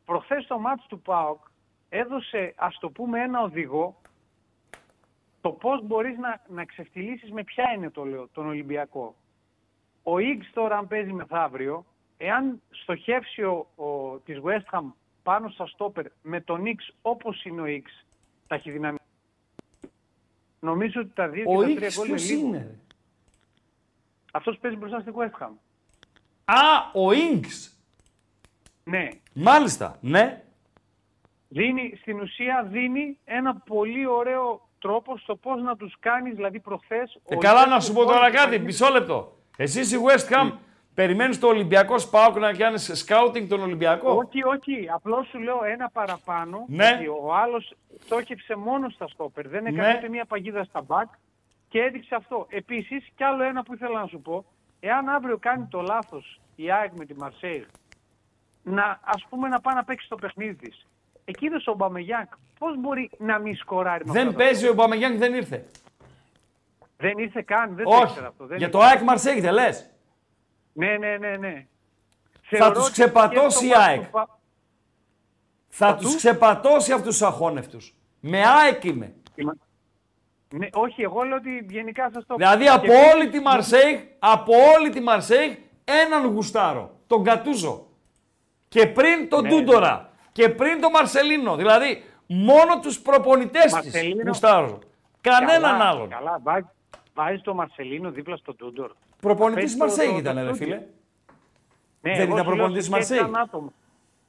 [0.05, 1.41] προχθές το μάτς του ΠΑΟΚ
[1.89, 4.01] έδωσε, ας το πούμε, ένα οδηγό
[5.41, 9.15] το πώς μπορείς να, να ξεφτυλίσεις με ποια είναι το λέω, τον Ολυμπιακό.
[10.03, 11.85] Ο Ιγgs τώρα αν παίζει μεθαύριο,
[12.17, 14.85] εάν στοχεύσει ο, ο, της West Ham
[15.23, 18.05] πάνω στα στόπερ με τον Ιγgs όπως είναι ο Ιγgs,
[18.47, 19.05] ταχυδυναμικό,
[20.61, 22.47] Νομίζω ότι τα δύο Ο και τα τρία Ίγκς γκολ είναι ποιος λίγο.
[22.47, 22.57] είναι.
[22.59, 22.75] ρε;
[24.33, 25.51] Αυτός παίζει μπροστά στη West Ham.
[26.45, 27.77] Α, ο Ίγκς.
[28.85, 29.09] Ναι.
[29.35, 30.43] Μάλιστα, ναι.
[31.49, 37.21] Δίνει, στην ουσία δίνει ένα πολύ ωραίο τρόπο στο πώς να τους κάνεις, δηλαδή προχθές...
[37.29, 39.37] Ε, ο καλά να Ιβέκο σου πω τώρα μπόρεσε κάτι, να- μισό λεπτό.
[39.57, 40.53] Εσύ η West Ham
[40.95, 44.89] περιμένεις το Ολυμπιακό Σπάουκ να κάνεις σκάουτινγκ τον Ολυμπιακό; Όχι, όχι.
[44.95, 46.65] Απλώς σου λέω ένα παραπάνω.
[46.69, 46.91] Ναι.
[46.97, 47.75] ότι ο άλλος
[48.05, 49.49] στόχευσε μόνο στα στόπερ.
[49.49, 49.95] Δεν έκανε Ναι.
[49.99, 51.09] ούτε μία παγίδα στα μπακ
[51.69, 52.47] και έδειξε αυτό.
[52.51, 54.45] Επίσης, κι άλλο ένα που ήθελα να σου πω.
[54.85, 57.63] Εάν αύριο κάνει το λάθος η ΑΕΚ με τη Μαρσέιγ,
[58.63, 60.87] να ας πούμε να πάει να παίξει το παιχνίδι της.
[61.25, 62.33] Εκεί είδες ο Μπαμεγιάκ.
[62.59, 65.65] Πώς μπορεί να μην σκοράρει με Δεν αυτά τα παίζει ο Μπαμεγιάνγκ, δεν ήρθε.
[66.97, 68.03] Δεν ήρθε καν, δεν το Όχι.
[68.03, 68.47] ήξερα αυτό.
[68.47, 68.79] Δεν Για ήρθε.
[68.79, 69.91] το ΑΕΚ Μαρσέγ δεν λες.
[70.73, 71.67] Ναι, ναι, ναι, ναι.
[72.33, 73.97] Θα Θεωρώ τους ότι ξεπατώσει και η στο ΑΕΚ.
[73.97, 74.39] μάτς του Πα-
[75.69, 77.95] Θα τους ξεπατώσει αυτούς τους αχώνευτους.
[78.21, 79.15] Με ΑΕΚ είμαι.
[80.53, 83.99] Ναι, όχι, εγώ λέω ότι γενικά σας το Δηλαδή Και από επίσης- όλη τη Μαρσέιγ,
[84.19, 85.53] από όλη τη Μαρσέιγ,
[85.85, 86.91] έναν γουστάρο.
[87.07, 87.87] Τον Κατούζο.
[88.69, 89.49] Και πριν τον Ναι.
[89.49, 90.11] Τούντορα.
[90.33, 91.57] Και πριν τον Μαρσελίνο.
[91.57, 94.23] Δηλαδή μόνο τους προπονητές της Μαρσελίνο.
[94.27, 94.79] γουστάρω.
[95.21, 96.09] Κανέναν Καλά, άλλον.
[96.09, 96.67] Καλά, βάζει,
[97.15, 98.91] βάζει το Μαρσελίνο δίπλα στον Τούντορ.
[99.21, 100.67] Προπονητής Παίζει της το- Μαρσέιγ το- ήταν το ρε στούντιο.
[100.75, 100.77] φίλε.
[102.01, 103.19] Ναι, Δεν εγώ ήταν σου λέω προπονητής της και Μαρσέιγ.
[103.21, 103.73] σαν άτομο.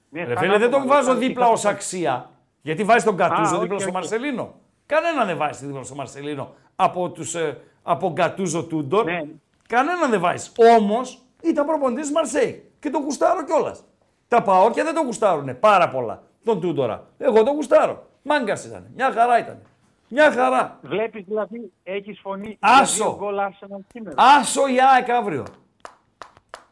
[0.10, 2.30] Ναι, Ρε σαν φίλε, δεν τον άτομο, βάζω αλλά δίπλα σαν ως αξία.
[2.62, 3.92] Γιατί βάζει τον Κατούζο Α, δίπλα όχι, στο όχι.
[3.92, 4.54] Μαρσελίνο.
[4.94, 9.06] Κανέναν δεν βάζει δίπλα στο Μαρσελίνο από, τους, ε, από Γκατούζο Τούντορ.
[9.06, 9.22] Ναι.
[9.68, 10.50] Κανέναν δεν βάζει.
[10.78, 13.84] Όμως ήταν προπονητής της Μαρσέη και τον γουστάρω κιόλας.
[14.28, 16.24] Τα πάω και δεν τον γουστάρουνε πάρα πολλά.
[16.44, 17.08] Τον Τούντορα.
[17.18, 18.06] Εγώ τον γουστάρω.
[18.22, 18.88] Μάγκας ήταν.
[18.96, 19.62] Μια χαρά ήταν.
[20.08, 20.80] Μια χαρά.
[20.82, 22.96] Βλέπεις δηλαδή, έχεις φωνή Άσο.
[22.96, 24.16] για δύο γκολ Arsenal σήμερα.
[24.40, 25.46] Άσο η ΑΕΚ αύριο.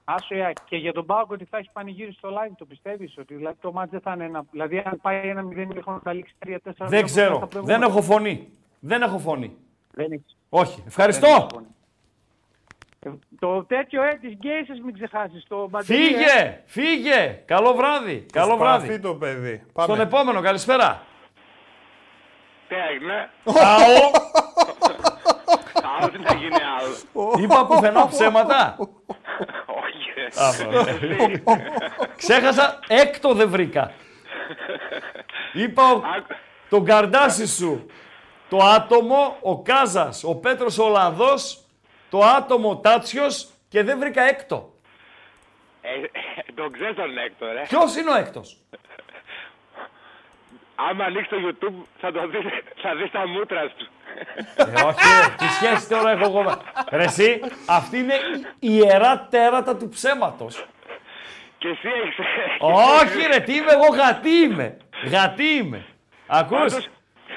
[0.03, 0.57] Άσο η ΑΕΚ.
[0.65, 3.71] Και για τον Πάοκ ότι θα έχει πανηγύρι στο live, το πιστεύεις ότι δηλαδή, το
[3.71, 4.43] μάτς δεν θα είναι ένα...
[4.51, 7.47] Δηλαδή αν πάει ένα 0 έχουν καταλήξει 3-4 Δεν ξέρω.
[7.51, 8.51] Δεν έχω φωνή.
[8.79, 9.57] Δεν έχω φωνή.
[9.91, 10.37] Δεν έχεις.
[10.49, 10.75] Όχι.
[10.75, 11.27] Δεν Ευχαριστώ.
[11.27, 11.65] έχεις φωνή.
[12.99, 13.09] Ε,
[13.39, 15.45] Το τέτοιο ε, της γκέισες μην ξεχάσεις.
[15.47, 16.07] Το μπατζερί, ε.
[16.07, 16.61] Φύγε.
[16.65, 17.41] Φύγε.
[17.45, 18.25] Καλό βράδυ.
[18.31, 18.99] Καλό Σπαθεί βράδυ.
[18.99, 19.55] το παιδί.
[19.57, 20.03] Στον Πάμε.
[20.03, 20.41] επόμενο.
[20.41, 21.01] Καλησπέρα.
[22.67, 24.11] Τι έγινε; Αό.
[25.97, 27.33] Άλλο τι να γίνει άλλο.
[27.43, 28.77] Είπα πουθενά ψέματα.
[30.15, 31.33] Όχι.
[31.43, 31.57] Α,
[32.15, 33.93] Ξέχασα, έκτο δεν βρήκα.
[35.53, 36.01] Είπα ο-
[36.69, 37.85] τον καρδάσι σου.
[38.49, 41.63] Το άτομο, ο Κάζας, ο Πέτρος ο Ολλανδός,
[42.09, 44.73] το άτομο ο Τάτσιος και δεν βρήκα έκτο.
[45.81, 46.01] Ε, ε,
[46.55, 47.65] τον ξέρεις τον Έκτορ, ε.
[47.67, 48.57] Ποιος είναι ο έκτος;
[50.75, 52.41] Άμα ανοίξει το YouTube θα το δεις,
[52.81, 53.87] θα δεις τα μούτρα του.
[54.55, 56.43] Ε, όχι, ρε, τι σχέση τώρα έχω εγώ.
[56.43, 56.57] με-
[56.91, 58.13] Ρε εσύ, αυτή είναι
[58.59, 60.65] η ιερά τέρατα του ψέματος.
[61.57, 62.15] Και εσύ έχεις...
[62.99, 64.77] Όχι ρε, τι είμαι εγώ, γατί είμαι.
[65.11, 65.85] Γατί είμαι.
[66.27, 66.89] Ακούς, Πάντως-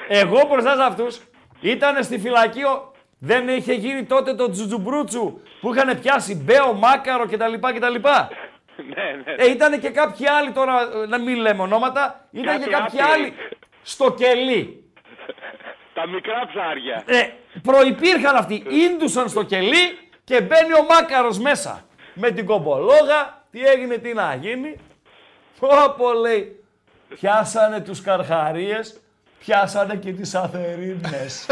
[0.07, 1.19] εγώ μπροστά σε αυτούς
[1.61, 7.25] ήταν στη φυλακή, ο- δεν είχε γίνει τότε το τζουτζουμπρούτσου που είχαν πιάσει μπέο, μάκαρο
[7.25, 7.53] κτλ.
[7.53, 7.85] κτλ.
[7.85, 9.33] ναι, ναι.
[9.37, 13.01] Ε, ήταν και κάποιοι άλλοι τώρα, ε, να μην λέμε ονόματα, ήταν και Κάτι κάποιοι
[13.01, 13.21] άπειροι.
[13.21, 13.33] άλλοι
[13.83, 14.84] στο κελί.
[15.95, 17.03] Τα μικρά ψάρια.
[17.05, 17.29] Ε,
[17.61, 21.85] προϋπήρχαν αυτοί, ίντουσαν στο κελί και μπαίνει ο μάκαρος μέσα.
[22.13, 24.75] Με την κομπολόγα, τι έγινε, τι να γίνει.
[25.97, 26.63] Πω λέει,
[27.09, 29.01] πιάσανε τους καρχαρίες,
[29.39, 31.45] πιάσανε και τις αθερίνες.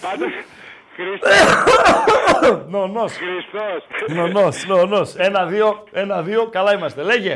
[0.00, 0.32] Πάντως,
[0.94, 2.25] Χριστός.
[2.74, 3.12] Νονός.
[3.24, 3.80] Χριστός.
[4.18, 5.08] Νονός, νονός.
[5.14, 7.02] Ένα-δύο, ένα-δύο, καλά είμαστε.
[7.02, 7.34] Λέγε.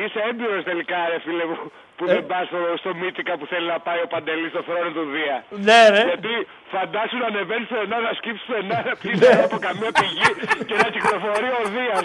[0.00, 1.56] Είσαι έμπειρος τελικά, ρε φίλε μου,
[1.96, 2.12] που Ε.
[2.12, 5.36] δεν πας στο, στο Μύτσικα που θέλει να πάει ο Παντελής στο θρόνο του Δία.
[5.68, 6.02] Ναι, ρε.
[6.12, 6.32] Γιατί
[6.74, 9.32] φαντάσου να ανεβαίνεις στο ενά, να σκύψεις στο ενά, να πεις Ναι.
[9.46, 10.28] από καμία πηγή
[10.68, 12.02] και να κυκλοφορεί ο Δίας.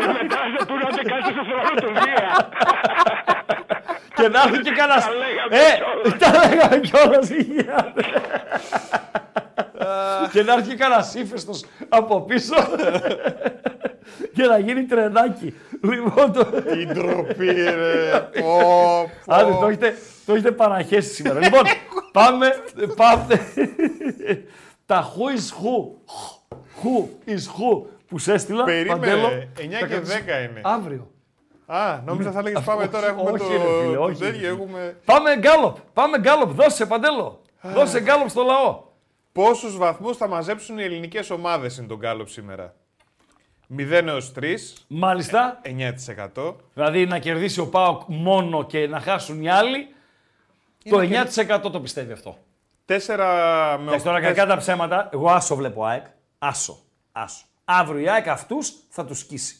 [0.00, 2.28] και μετά σε πού να κάτσεις στο θρόνο του Δία.
[4.18, 5.04] Και να έρθει και κανένας...
[5.08, 6.12] Τα λέγαμε Ε, κιόλας.
[6.22, 8.02] τα λέγαμε κιόλας, τι γίνεται.
[10.32, 12.54] Και να έρθει και κανένας ύφεστος από πίσω
[14.34, 15.54] και να γίνει τρενάκι.
[15.82, 16.46] Λοιπόν, το...
[16.80, 18.20] Η ντροπή, ρε.
[18.40, 18.58] Πω,
[19.24, 19.34] πω.
[19.34, 19.94] Άντε, το έχετε,
[20.26, 21.40] το έχετε παραχέσει σήμερα.
[21.40, 21.62] λοιπόν,
[22.12, 22.46] πάμε,
[22.96, 23.40] πάμε.
[24.86, 25.94] Τα who is who.
[26.82, 30.60] Who is who που σε έστειλα, Περίμενε, Παντέλο, 9 θα και κρατήσω- 10 είναι.
[30.62, 31.10] Αύριο.
[31.66, 34.38] Α, νόμιζα θα λέγεις πάμε τώρα, έχουμε όχι, το, ρε φίλε, το όχι, ρε τέτοιο,
[34.40, 34.62] φίλε.
[34.62, 34.96] έχουμε...
[35.04, 37.40] Πάμε γκάλοπ, πάμε γκάλοπ, δώσε Παντέλο.
[37.62, 38.82] Δώσε γκάλοπ στο λαό.
[39.36, 42.74] Πόσους βαθμούς θα μαζέψουν οι ελληνικές ομάδες είναι το γκάλωπ σήμερα;
[43.76, 44.56] 0 έως 3,
[44.86, 45.60] Μάλιστα.
[46.34, 46.54] 9%.
[46.74, 49.94] Δηλαδή να κερδίσει ο Πάοκ μόνο και να χάσουν οι άλλοι.
[50.90, 52.38] Το 9% το πιστεύει αυτό.
[52.86, 56.04] 4 με Εντάξει, τώρα κακά τα ψέματα, εγώ άσο βλέπω ΑΕΚ.
[56.38, 56.78] Άσο.
[57.12, 57.44] Άσο.
[57.64, 59.56] Αύριο η ΑΕΚ αυτούς θα τους σκίσει.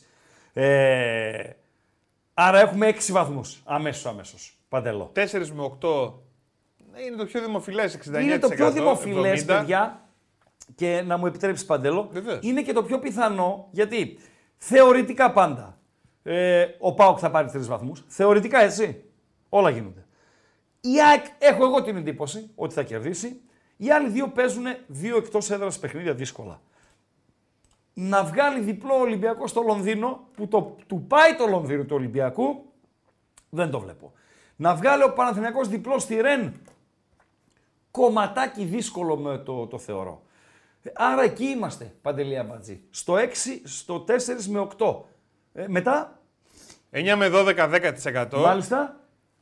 [0.53, 1.49] Ε,
[2.33, 3.61] άρα έχουμε 6 βαθμούς.
[3.65, 4.57] Αμέσως, αμέσως.
[4.69, 5.11] Παντελώ.
[5.15, 6.13] 4 με 8
[7.05, 8.21] είναι το πιο δημοφιλές 69%.
[8.21, 9.45] Είναι το πιο δημοφιλές, 70.
[9.45, 10.01] παιδιά.
[10.75, 12.09] Και να μου επιτρέψεις παντελώ.
[12.11, 12.39] Βεβαίως.
[12.41, 14.19] Είναι και το πιο πιθανό γιατί
[14.57, 15.77] θεωρητικά πάντα
[16.23, 18.03] ε, ο Πάοκ θα πάρει τρεις βαθμούς.
[18.07, 19.03] Θεωρητικά έτσι.
[19.49, 20.05] Όλα γίνονται.
[20.81, 23.41] Η ΑΕΚ έχω εγώ την εντύπωση ότι θα κερδίσει.
[23.77, 26.61] Οι άλλοι δύο παίζουν δύο εκτός έδρας παιχνίδια δύσκολα.
[27.93, 32.65] Να βγάλει διπλό Ολυμπιακός στο Λονδίνο, που το, του πάει το Λονδίνο του Ολυμπιακού,
[33.49, 34.13] δεν το βλέπω.
[34.55, 36.53] Να βγάλει ο Παναθηναϊκός διπλό στη Ρεν,
[37.97, 40.21] κομματάκι δύσκολο με το, το θεωρώ.
[40.93, 42.81] Άρα εκεί είμαστε, Παντελία Μπατζή.
[42.89, 43.27] Στο 6,
[43.63, 44.11] στο 4
[44.49, 44.95] με 8.
[45.53, 46.19] Ε, μετά,
[46.91, 48.27] 9 με 12-10%.
[48.31, 48.95] μάλιστα,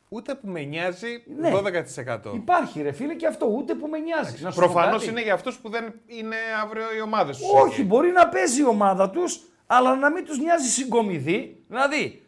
[0.10, 1.52] Ούτε που με νοιάζει Ναι.
[1.52, 2.34] 12%.
[2.34, 4.44] υπάρχει ρε φίλε και αυτό, ούτε που με νοιάζει.
[4.44, 5.10] Να σου πω Προφανώς κάτι.
[5.12, 7.48] είναι για αυτούς που δεν είναι αύριο οι ομάδες τους.
[7.54, 11.64] Όχι, μπορεί να παίζει η ομάδα τους, αλλά να μην τους νοιάζει συγκομιδή.
[11.68, 12.22] Δηλαδή,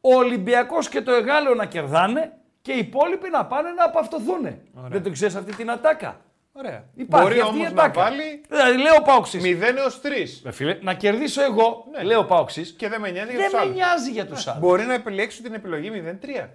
[0.00, 4.58] ο Ολυμπιακός και το Εγάλεο να κερδάνε και οι υπόλοιποι να πάνε να απαυτοθούν.
[4.88, 6.20] Δεν το ξέρεις αυτή την ατάκα;
[6.52, 6.84] Ωραία.
[6.94, 8.00] Υπάρχει Μπορεί αυτή η όμως να ατάκα.
[8.02, 9.42] βάλει Δηλαδή, λέω Πάοξης.
[9.42, 10.40] 0 έως 3.
[10.44, 12.02] Ρε φίλε, να κερδίσω εγώ, Ναι.
[12.02, 13.74] λέω Πάοξης, Και δεν με νοιάζει για δεν τους με άλλους.
[13.74, 14.60] νοιάζει για τους άλλους.
[14.60, 16.48] Μπορεί να επιλέξει την επιλογή 0-3.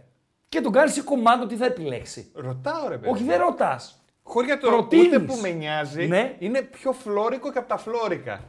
[0.50, 2.32] Και τον κάνεις σε κομμάτι τι θα επιλέξει.
[2.36, 3.12] Ρωτάω ρε παιδί.
[3.14, 4.04] Όχι, δεν ρωτάς.
[4.24, 5.06] Χωρί για το Προτείνεις.
[5.08, 6.36] ούτε που με νοιάζει, Ναι.
[6.40, 8.40] είναι πιο φλόρικο και από τα φλόρικα.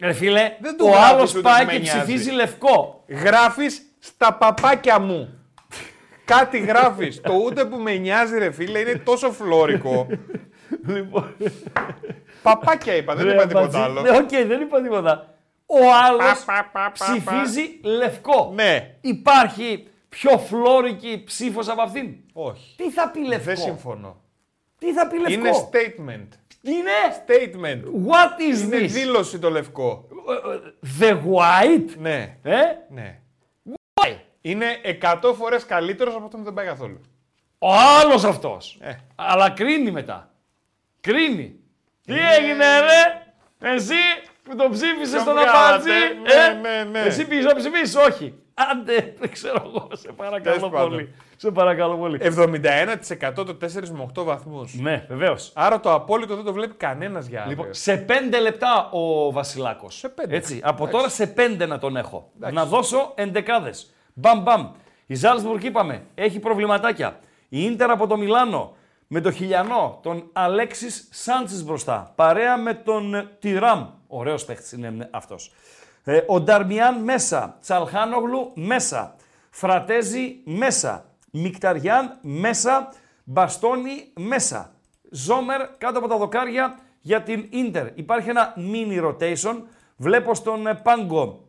[0.00, 1.98] Ρε φίλε, Δεν του ο γράφεις άλλος ούτε πάει που και με νοιάζει.
[1.98, 3.04] ψηφίζει λευκό.
[3.08, 5.35] Γράφεις στα παπάκια μου.
[6.26, 7.20] Κάτι γράφεις.
[7.20, 10.06] το ούτε που με νοιάζει, ρε φίλε, είναι τόσο φλόρικο.
[10.86, 11.36] Λοιπόν,
[12.42, 14.00] Παπάκια είπα, δεν Ρε, είπα τίποτα Μπατζή, άλλο.
[14.00, 15.34] Ναι, οκ, δεν είπα τίποτα.
[15.66, 18.52] Ο άλλος Πα, πα, πα, πα, ψηφίζει λευκό.
[18.54, 18.96] Ναι.
[19.00, 22.74] Υπάρχει πιο φλόρικη ψήφος από αυτήν; Όχι.
[22.76, 24.20] Τι θα πει λευκό; Δεν συμφωνώ.
[24.78, 26.28] Τι θα πει λευκό; Είναι statement.
[26.62, 26.90] Τι είναι;
[27.26, 27.80] Statement.
[28.10, 30.08] What is Είναι this; δήλωση το λευκό.
[31.00, 32.38] The white; Ναι.
[32.42, 33.18] Ε; ναι.
[33.94, 34.16] Why?
[34.46, 34.66] Είναι
[35.22, 37.00] 100 φορές καλύτερος από αυτό που δεν πάει καθόλου.
[37.58, 38.78] Ο άλλος αυτός.
[38.80, 38.92] Ε.
[39.14, 40.30] Αλλά κρίνει μετά.
[41.00, 41.56] Κρίνει.
[42.04, 43.26] Τι έγινε ρε;
[43.74, 43.94] Εσύ
[44.42, 45.66] που το ψήφισες Τον στον βγάλατε.
[45.68, 45.90] Απάτζη.
[45.90, 46.98] Ναι, ε; ναι, ναι.
[46.98, 47.96] Εσύ πήγες να ψηφίσεις.
[47.96, 48.34] Όχι.
[48.54, 49.88] Άντε, δεν ξέρω εγώ.
[49.92, 50.88] Σε παρακαλώ Τέλος πάντων.
[50.90, 51.14] πολύ.
[51.36, 52.18] Σε παρακαλώ πολύ.
[52.22, 54.74] 71% το 4 με 8 βαθμούς.
[54.74, 55.52] Ναι, βεβαίως.
[55.54, 57.56] Άρα το απόλυτο δεν το βλέπει κανένας για αύριο.
[57.56, 59.98] Λοιπόν, σε πέντε λεπτά ο Βασιλάκος.
[59.98, 60.36] Σε πέντε.
[60.36, 60.92] Έτσι, από Εντάξει.
[60.92, 62.30] τώρα σε πέντε να τον έχω.
[62.36, 62.54] Εντάξει.
[62.54, 63.90] Να δώσω εντεκάδες.
[64.18, 64.72] Μπαμ μπαμ.
[65.06, 67.18] Η Ζάλσμπουργκ είπαμε, έχει προβληματάκια.
[67.48, 68.76] Η Ίντερ από το Μιλάνο
[69.06, 72.12] με το χιλιανό, τον Αλέξης Σάντσε μπροστά.
[72.14, 73.86] Παρέα με τον ε, Τιράμ.
[74.06, 75.52] Ωραίος παίχτης είναι αυτός.
[76.04, 77.56] Ε, ο Νταρμιάν μέσα.
[77.60, 79.16] Τσαλχάνογλου μέσα.
[79.50, 81.04] Φρατέζι μέσα.
[81.30, 82.92] Μχιταριάν μέσα.
[83.24, 84.72] Μπαστόνι μέσα.
[85.10, 87.86] Ζόμερ κάτω από τα δοκάρια για την Ίντερ.
[87.94, 89.62] Υπάρχει ένα mini rotation.
[89.96, 91.46] Βλέπω στον ε, πάγκο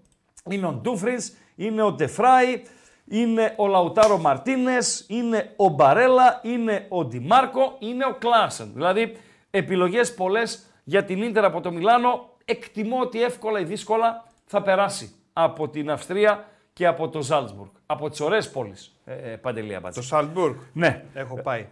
[0.50, 2.62] είναι ο Ντούμφρις, είναι ο Ντε Φράι,
[3.06, 8.72] είναι ο Λαουτάρο Μαρτίνες, είναι ο Μπαρέλα, είναι ο Ντιμάρκο, είναι ο Κλάασεν.
[8.74, 9.18] Δηλαδή
[9.50, 12.30] επιλογές πολλές για την Ίντερ από το Μιλάνο.
[12.46, 17.70] Εκτιμώ ότι εύκολα ή δύσκολα θα περάσει από την Αυστρία και από το Ζάλτσμπουργκ.
[17.86, 20.00] Από τις ωραίες πόλεις, ε, ε, Παντελή Αμπάτση.
[20.00, 20.56] Το Σαλτμπουργκ.
[20.74, 21.04] Ναι.
[21.14, 21.68] Έχω πάει.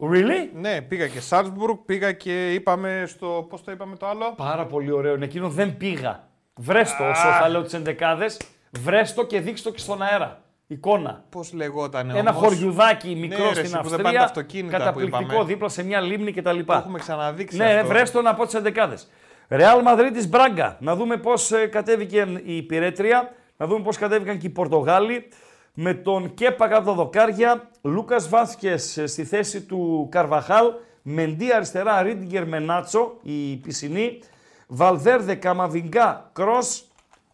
[0.00, 0.48] Really?
[0.54, 3.46] Ναι, πήγα και Σάλτσμπουργκ, πήγα και είπαμε στο.
[3.48, 5.14] Πώς το είπαμε το άλλο; Πάρα πολύ ωραίο.
[5.14, 6.28] Είναι εκείνο δεν πήγα.
[6.54, 8.36] Βρέστο όσο θα λέω τις ενδεκάδες.
[8.70, 10.40] Βρέστο και δείξτε το και στον αέρα.
[10.66, 11.24] Εικόνα.
[11.28, 14.02] Πώς λεγόταν Ένα όμως; χωριουδάκι μικρό Ναι, ρε, στην εσύ που δεν Αυστρία.
[14.02, 15.44] πάνε τα αυτοκίνητα που καταπληκτικό είπαμε.
[15.44, 16.58] δίπλα σε μια λίμνη κτλ.
[16.60, 17.56] Το έχουμε ξαναδείξει.
[17.56, 17.88] Ναι, αυτό.
[17.88, 18.94] βρέστο να πω τις ενδεκάδε.
[19.48, 20.76] Ρεάλ Μαδρίτης Μπράγκα.
[20.80, 23.32] Να δούμε πώς κατέβηκε η Πυρέτρια.
[23.56, 25.28] Να δούμε πώς κατέβηκαν και οι Πορτογάλοι.
[25.74, 27.68] Με τον Κέπα κάτω τα δοκάρια.
[27.82, 28.76] Λούκα Βάθκε
[29.06, 30.72] στη θέση του Καρβαχάλ.
[31.02, 34.18] Μεντί αριστερά, Ρίντιγκερ Μενάτσο, η πισινή.
[34.66, 36.82] Βαλβέρδε, Καμαβιγκά, Κρός.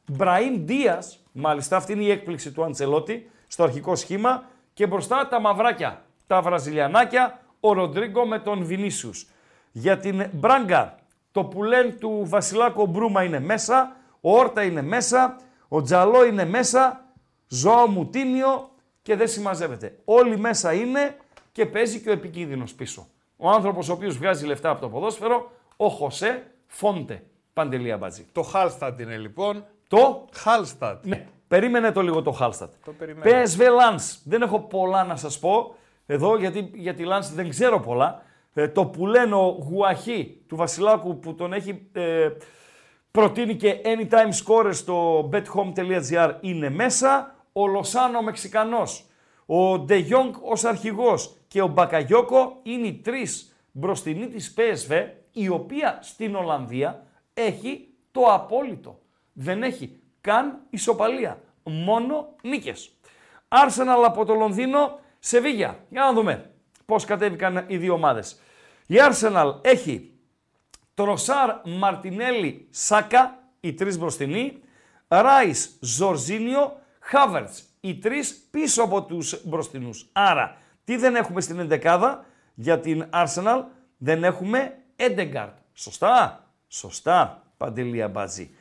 [0.07, 4.45] Μπραήμ Δίας, μάλιστα αυτή είναι η έκπληξη του Αντσελότη στο αρχικό σχήμα.
[4.75, 9.27] Και μπροστά τα μαυράκια, τα βραζιλιανάκια, ο Ροντρίγκο με τον Βινίσιους.
[9.73, 10.99] Για την Μπράγκα,
[11.33, 15.37] το πουλέν του Βασιλάκο Μπρούμα είναι μέσα, ο Όρτα είναι μέσα,
[15.69, 17.05] ο Τζαλό είναι μέσα,
[17.49, 18.71] Ζωάο Μουτίνιο
[19.03, 19.99] και δεν συμμαζεύεται.
[20.05, 21.17] Όλοι μέσα είναι
[21.53, 23.07] και παίζει και ο επικίνδυνος πίσω.
[23.37, 27.23] Ο άνθρωπος ο οποίος βγάζει λεφτά από το ποδόσφαιρο, ο Χωσέ Φόντε.
[27.53, 28.27] Παντελή Αμπατζή.
[28.33, 29.65] Το Χάλστατ είναι λοιπόν.
[29.97, 31.07] Το Χάλστατ.
[31.07, 32.73] ναι, περίμενε το λίγο το Χάλστατ.
[32.85, 33.31] Το περιμένω.
[33.31, 34.19] PSV Lens.
[34.25, 35.75] Δεν έχω πολλά να σας πω
[36.07, 38.23] εδώ, γιατί για τη Lens δεν ξέρω πολλά.
[38.55, 42.29] Ε, το που λένε ο Γουαχή του Βασιλάκου που τον έχει ε,
[43.11, 47.35] προτείνει και anytime scorer στο bethome.gr είναι μέσα.
[47.53, 49.07] Ο Λοσάνο ο Μεξικανός,
[49.47, 55.49] ο Ντε Jong ως αρχηγός και ο Μπακαγιόκο είναι οι τρεις μπροστινοί της PSV, η
[55.49, 58.99] οποία στην Ολλανδία έχει το απόλυτο.
[59.37, 61.43] Δεν έχει καν ισοπαλία.
[61.63, 62.91] Μόνο νίκες.
[63.49, 65.79] Arsenal από το Λονδίνο, Σεβίγια.
[65.89, 66.51] Για να δούμε
[66.85, 68.41] πώς κατέβηκαν οι δύο ομάδες.
[68.87, 70.15] Η Arsenal έχει
[70.95, 74.59] Τροσάρ, Μαρτινέλη, Σάκα, οι τρεις μπροστινοί.
[75.09, 80.09] Ράις, Ζορζίνιο, Χάβερτς, οι τρεις πίσω από τους μπροστινούς.
[80.13, 82.25] Άρα, τι δεν έχουμε στην εντεκάδα
[82.55, 83.63] για την Arsenal,
[83.97, 85.57] δεν έχουμε Έντεγκαρτ.
[85.73, 88.55] Σωστά, σωστά, Παντελία Μπάτζη.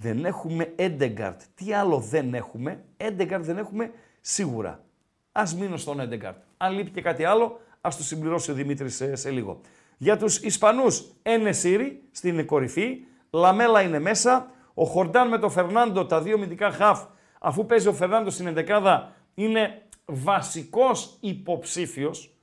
[0.00, 1.40] Δεν έχουμε Έντεγκαρτ.
[1.54, 4.84] Τι άλλο δεν έχουμε, Έντεγκαρτ δεν έχουμε σίγουρα.
[5.32, 6.36] Ας μείνω στον Έντεγκαρτ.
[6.56, 9.60] Αν λείπει και κάτι άλλο, ας το συμπληρώσει ο Δημήτρης σε, σε λίγο.
[9.96, 11.12] Για τους Ισπανούς,
[11.50, 12.98] Σύρι στην κορυφή,
[13.30, 17.04] Λαμέλα είναι μέσα, ο Χορντάν με τον Φερνάντο, τα δύο μυντικά χαφ,
[17.40, 22.36] αφού παίζει ο Φερνάντος στην ενδεκάδα, είναι βασικός υποψήφιος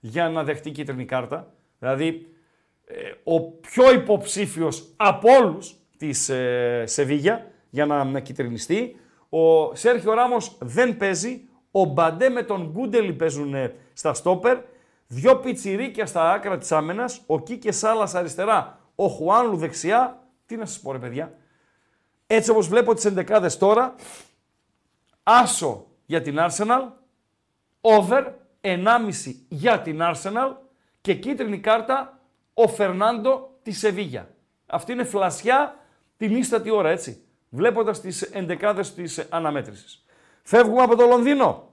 [0.00, 1.52] για να δεχτεί κίτρινη κάρτα.
[1.78, 2.26] Δηλαδή,
[2.84, 8.96] ε, ο πιο υποψήφιος από όλους της ε, Σεβίγια για να κυτρινιστεί.
[9.28, 14.58] Ο Σέρχιο Ράμος δεν παίζει, ο Μπαντέ με τον Γκούντελι παίζουν ε, στα στόπερ,
[15.06, 20.20] δυο πιτσιρίκια στα άκρα της άμενας, ο Κίκε Σάλας αριστερά, ο Χουάνλου δεξιά.
[20.46, 21.34] Τι να σας πω ρε παιδιά.
[22.26, 23.94] Έτσι όπως βλέπω τις ενδεκάδες τώρα,
[25.22, 26.88] άσο για την Arsenal,
[27.80, 28.24] over
[28.60, 30.56] 1,5 για την Arsenal
[31.00, 32.20] και κίτρινη κάρτα
[32.54, 34.28] ο Φερνάντο της Σεβίγια.
[34.66, 35.74] Αυτή είναι φλασιά
[36.16, 37.20] την ίστατη ώρα, έτσι.
[37.48, 40.04] Βλέποντας τις ενδεκάδε της αναμέτρησης.
[40.42, 41.70] Φεύγουμε από το λονδινο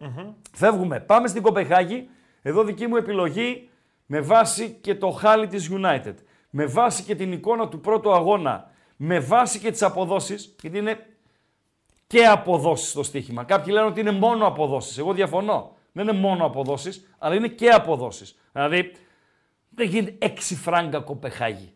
[0.54, 1.00] Φεύγουμε.
[1.00, 2.10] Πάμε στην Κοπεχάγη.
[2.42, 3.70] Εδώ δική μου επιλογή
[4.06, 6.14] με βάση και το χάλι της United.
[6.50, 8.72] Με βάση και την εικόνα του πρώτου αγώνα.
[8.96, 10.56] Με βάση και τις αποδόσεις.
[10.62, 11.06] Γιατί είναι
[12.08, 13.44] και αποδόσεις στο στοίχημα.
[13.44, 14.98] Κάποιοι λένε ότι είναι μόνο αποδόσεις.
[14.98, 15.76] Εγώ διαφωνώ.
[15.92, 18.40] Δεν είναι μόνο αποδόσεις, αλλά είναι και αποδόσεις.
[18.52, 18.92] Δηλαδή,
[19.70, 21.74] δεν γίνεται 6 φράγκα Κοπεχάγη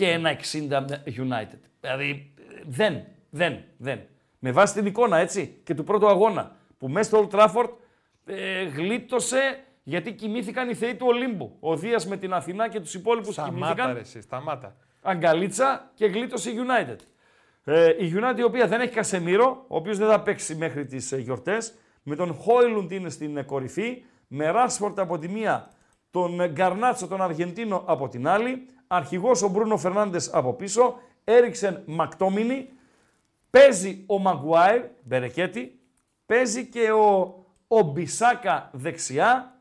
[0.00, 1.60] και ένα 60 United.
[1.80, 4.00] Δηλαδή, δεν, δεν, δεν.
[4.38, 7.70] Με βάση την εικόνα, έτσι, και του πρώτου αγώνα, που μέσα στο Old Trafford
[8.24, 11.56] ε, γλίτωσε γιατί κοιμήθηκαν οι θεοί του Ολύμπου.
[11.60, 13.92] Ο Δίας με την Αθηνά και τους υπόλοιπους σταμάτα, κοιμήθηκαν.
[13.92, 14.76] Ρε, εσύ, σταμάτα.
[15.02, 16.96] Αγκαλίτσα και γλίτωσε η United.
[17.64, 21.12] Ε, η United η οποία δεν έχει Κασεμίρο, ο οποίος δεν θα παίξει μέχρι τις
[21.12, 25.70] ε, γιορτές, με τον Χόιλουντ είναι στην ε, κορυφή, με Ράσφορτ από τη μία,
[26.10, 32.68] τον Γκαρνάτσο τον Αργεντίνο από την άλλη, αρχηγός ο Μπρούνο Φερνάντες από πίσω, Έριξεν Μακτόμινι,
[33.50, 35.80] παίζει ο Μαγκουάιρ, Μπερεκέτη,
[36.26, 37.34] παίζει και ο,
[37.68, 39.58] ο Μπισάκα δεξιά,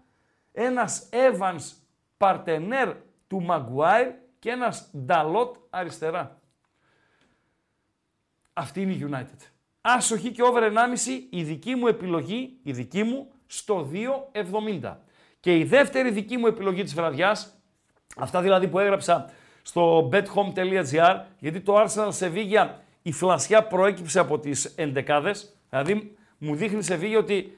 [0.51, 1.73] ένας Evans
[2.17, 2.93] παρτενέρ
[3.27, 4.07] του Μαγκουάιρ
[4.39, 6.39] και ένας Νταλότ αριστερά.
[8.53, 9.47] Αυτή είναι η United.
[9.81, 10.73] Άσοχη και over 1,5
[11.29, 13.89] η δική μου επιλογή, η δική μου, στο
[14.81, 14.95] 2,70.
[15.39, 17.58] Και η δεύτερη δική μου επιλογή της βραδιάς,
[18.17, 19.29] αυτά δηλαδή που έγραψα
[19.61, 22.69] στο bethome.gr, γιατί το Arsenal Sevilla
[23.01, 27.57] η φλασιά προέκυψε από τις εντεκάδες, δηλαδή μου δείχνει Sevilla ότι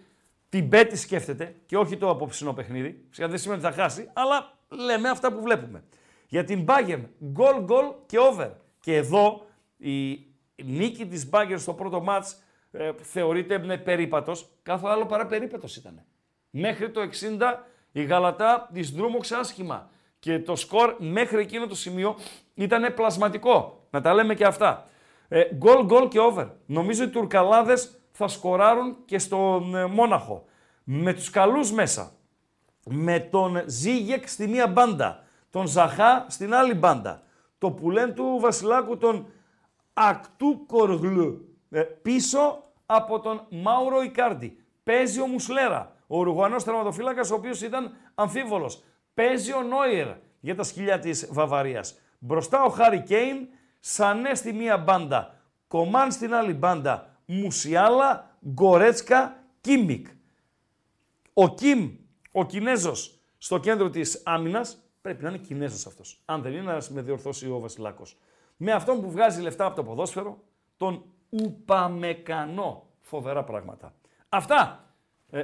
[0.50, 3.04] την πέτη σκέφτεται και όχι το απόψινό παιχνίδι.
[3.10, 5.84] Φυσικά δεν σημαίνει ότι θα χάσει, αλλά λέμε αυτά που βλέπουμε.
[6.28, 7.04] Για την Bayern,
[7.38, 8.50] goal, goal και over.
[8.80, 9.46] Και εδώ
[9.78, 10.26] η
[10.56, 12.42] νίκη της Bayern στο πρώτο μάτς
[12.72, 14.50] ε, θεωρείται με περίπατος.
[14.64, 16.04] Κάθε άλλο παρά περίπατος ήταν.
[16.50, 17.54] Μέχρι το 60
[17.92, 19.90] η Γαλατά της δρούμωξε άσχημα.
[20.22, 22.16] Και το σκορ μέχρι εκείνο το σημείο
[22.54, 23.86] ήταν πλασματικό.
[23.90, 24.86] Να τα λέμε και αυτά.
[25.56, 26.48] Γκολ, ε, γκολ και over.
[26.66, 30.46] Νομίζω οι Τουρκαλάδες θα σκοράρουν και στον ε, Μόναχο.
[30.84, 32.12] Με τους καλούς μέσα.
[32.86, 35.24] Με τον Ζίγεκ στη μία μπάντα.
[35.50, 37.24] Τον Ζαχά στην άλλη μπάντα.
[37.58, 39.26] Το πουλέν του Βασιλάκου τον
[39.94, 41.56] Ακτού Κοργλου.
[41.70, 44.58] Ε, πίσω από τον Μάουρο Ικάρντι.
[44.84, 45.96] Παίζει ο Μουσλέρα.
[46.08, 48.84] Ο Ρουγανός τερματοφύλακας ο οποίος ήταν αμφίβολος.
[49.14, 50.08] Παίζει ο Νόιερ
[50.40, 52.00] για τα σκυλιά της Βαβαρίας.
[52.20, 53.48] Μπροστά ο Χάρι Κέιν,
[53.80, 55.36] Σανέ στη μία μπάντα,
[55.68, 60.08] Κομάν στην άλλη μπάντα, Μουσιάλα, Γκορέτσκα, Κίμικ.
[61.34, 61.90] Ο Κιμ,
[62.32, 66.22] ο Κινέζος, στο κέντρο της άμυνας, πρέπει να είναι Κινέζος αυτός.
[66.26, 68.18] Αν δεν είναι, να με διορθώσει ο Βασιλάκος.
[68.58, 70.44] Με αυτόν που βγάζει λεφτά από το ποδόσφαιρο,
[70.78, 72.86] τον Ουπαμεκανό.
[73.00, 73.94] Φοβερά πράγματα.
[74.30, 74.94] Αυτά.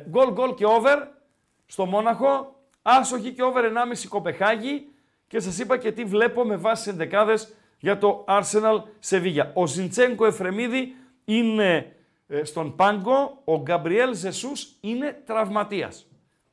[0.10, 1.08] Γκολ, γκολ και over
[1.66, 2.57] στο Μόναχο.
[2.90, 4.88] Άσο χι και over 1,5 Κοπεγχάγη.
[5.28, 9.52] Και σας είπα και τι βλέπω με βάση ενδεκάδες για το Arsenal Sevilla.
[9.54, 10.96] Ο Ζιντσένκο Εφρεμίδη
[11.26, 11.96] είναι
[12.28, 16.08] ε, στον πάγκο, ο Γκαμπριέλ Ζεσούς είναι τραυματίας.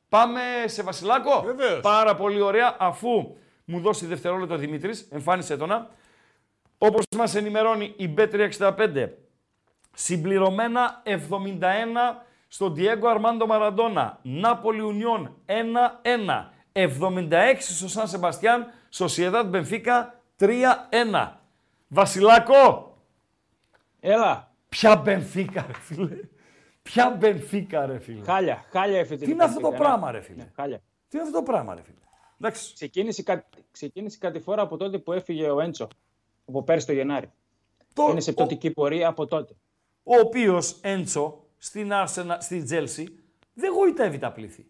[0.09, 1.41] Πάμε σε Βασιλάκο.
[1.41, 1.79] Βεβαίως.
[1.79, 3.35] Πάρα πολύ ωραία, αφού
[3.65, 5.89] μου δώσει δευτερόλεπτο ο Δημήτρης, εμφάνισε τόνα.
[6.77, 9.07] Όπως μας ενημερώνει η B365,
[9.93, 11.09] συμπληρωμένα 71
[12.47, 20.49] στον Diego Αρμάντο Μαραντόνα, Νάπολη Ουνιόν 1-1, 76 στο Σαν Σεμπαστιάν, Σοσιεδάδ Μπενφίκα 3-1.
[21.87, 22.93] Βασιλάκο,
[23.99, 24.51] Έλα.
[24.69, 26.17] Ποια Μπενφίκα, ρε φίλε.
[26.81, 28.23] Ποια Μπενφίκα, ρε φίλε.
[28.25, 29.25] Χάλια, χάλια έφυγε.
[29.25, 30.77] Τι είναι αυτό το πράγμα, ρε φίλε; Ναι, χάλια.
[31.07, 31.97] Τι είναι αυτό το πράγμα, ρε φίλε;
[32.41, 32.73] Εντάξει.
[32.73, 33.45] Ξεκίνησε, κα...
[33.71, 35.87] ξεκίνησε κάτι φορά από τότε που έφυγε ο Έντσο.
[36.47, 37.31] Από πέρσι το Γενάρη.
[37.93, 39.53] Το- Είναι σε πτωτική πορεία από τότε.
[40.03, 43.19] Ο οποίος Έντσο στην Arsenal, στη Τζέλσι
[43.53, 44.65] δεν γοητεύει τα πλήθη.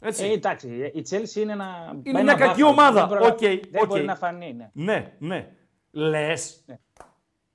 [0.00, 0.24] Έτσι.
[0.24, 2.00] Ε, εντάξει, η Chelsea είναι ένα.
[2.02, 2.62] Είναι ένα μια κακή βάθος.
[2.78, 3.06] ομάδα.
[3.06, 3.86] Δεν, προλα- Οκ, δεν οκ.
[3.86, 4.52] μπορεί να φανεί.
[4.54, 5.52] Ναι, Ναι, ναι.
[5.90, 6.64] Λες.
[6.66, 6.78] Ναι.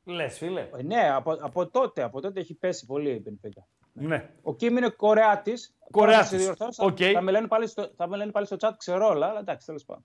[0.04, 0.70] Λες, φίλε.
[0.78, 3.64] Ε, ναι από, από, τότε, από τότε έχει πέσει πολύ η Benfica.
[3.94, 4.30] Ναι.
[4.42, 5.76] Ο Κίμ είναι Κορεάτης.
[5.92, 6.52] Κορεάτης.
[6.78, 6.98] Οκ.
[7.14, 9.66] Θα, με λένε πάλι στο, θα με λένε πάλι στο chat, ξέρω όλα, αλλά εντάξει,
[9.66, 10.04] τέλος πάντων.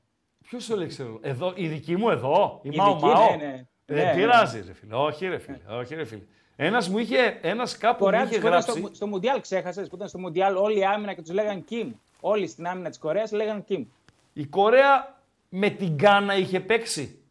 [0.49, 1.19] Ποιος το λέει, ξέρω.
[1.23, 2.61] Εδώ, η δική μου εδώ.
[2.62, 3.31] Η, Η Μάο δική, Μάο.
[3.31, 3.66] ναι, ναι.
[3.85, 4.95] Δεν Ναι, πειράζει, ρε φίλε.
[4.95, 5.59] Όχι, ρε φίλε.
[5.69, 6.23] Όχι, ρε φίλε.
[6.57, 8.78] Ένας μου είχε, ένας κάπου μου Κορεάτη είχε που ήταν γράψει.
[8.81, 11.93] στο, στο Μουντιάλ, ξέχασες που ήταν στο Μουντιάλ όλη η άμυνα και τους λέγαν Κιμ.
[12.20, 13.87] Όλοι στην άμυνα της Κορέας λέγαν Κιμ.
[14.33, 15.15] Η Κορέα
[15.49, 17.23] με την Γκάνα είχε παίξει;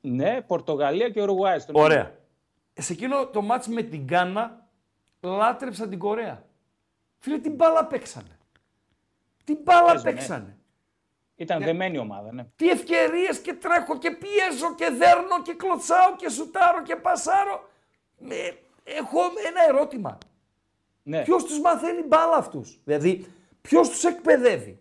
[0.00, 1.58] Ναι, Πορτογαλία και Ουρουγουάη.
[1.58, 2.14] στον Ωραία.
[2.72, 4.68] Σε εκείνο το μάτς με την Γκάνα
[5.20, 6.44] λάτρεψαν την Κορέα.
[7.18, 8.38] Φίλε, την μπάλα παίξανε.
[9.44, 10.12] Την μπάλα Παίζουν, ναι.
[10.12, 10.56] παίξανε.
[11.36, 12.44] Ήταν δεμένη ομάδα, ναι.
[12.56, 17.68] Τι ευκαιρίες και τρέχω και πιέζω και δέρνω και κλωτσάω και σουτάρω και πασάρω.
[18.28, 18.50] Ε,
[18.84, 20.18] έχω ένα ερώτημα.
[21.02, 21.22] ναι.
[21.22, 23.26] Ποιος τους μαθαίνει μπάλα αυτούς; Δηλαδή,
[23.60, 24.78] ποιος τους εκπαιδεύει;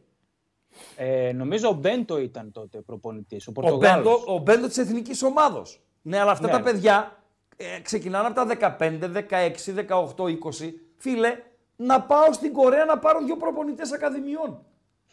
[0.96, 3.48] Ε, νομίζω ο Μπέντο ήταν τότε προπονητής.
[3.48, 4.04] Ο Ο Πορτογάλος.
[4.06, 5.82] Μπέντο, ο Μπέντο της εθνικής ομάδος.
[6.02, 6.52] Ναι, αλλά αυτά Ναι.
[6.54, 7.24] τα παιδιά
[7.58, 10.74] ε, ξεκινάνε από τα 15, 16, 18, 20.
[10.98, 11.38] Φίλε,
[11.76, 14.66] να πάω στην Κορέα να πάρω δύο προπονητές ακαδημιών.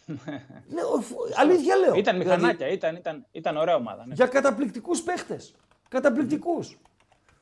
[0.75, 1.95] ναι, ο- φ- αλήθεια λέω.
[1.95, 4.07] Ήταν Δηλαδή, μηχανάκια, ήταν, ήταν, ήταν ωραία ομάδα.
[4.07, 4.15] Ναι.
[4.15, 5.55] για καταπληκτικούς παίχτες.
[5.89, 6.79] Καταπληκτικούς.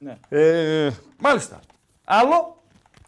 [0.03, 0.15] Ναι.
[0.29, 1.61] Ε, μάλιστα.
[2.05, 2.63] Άλλο,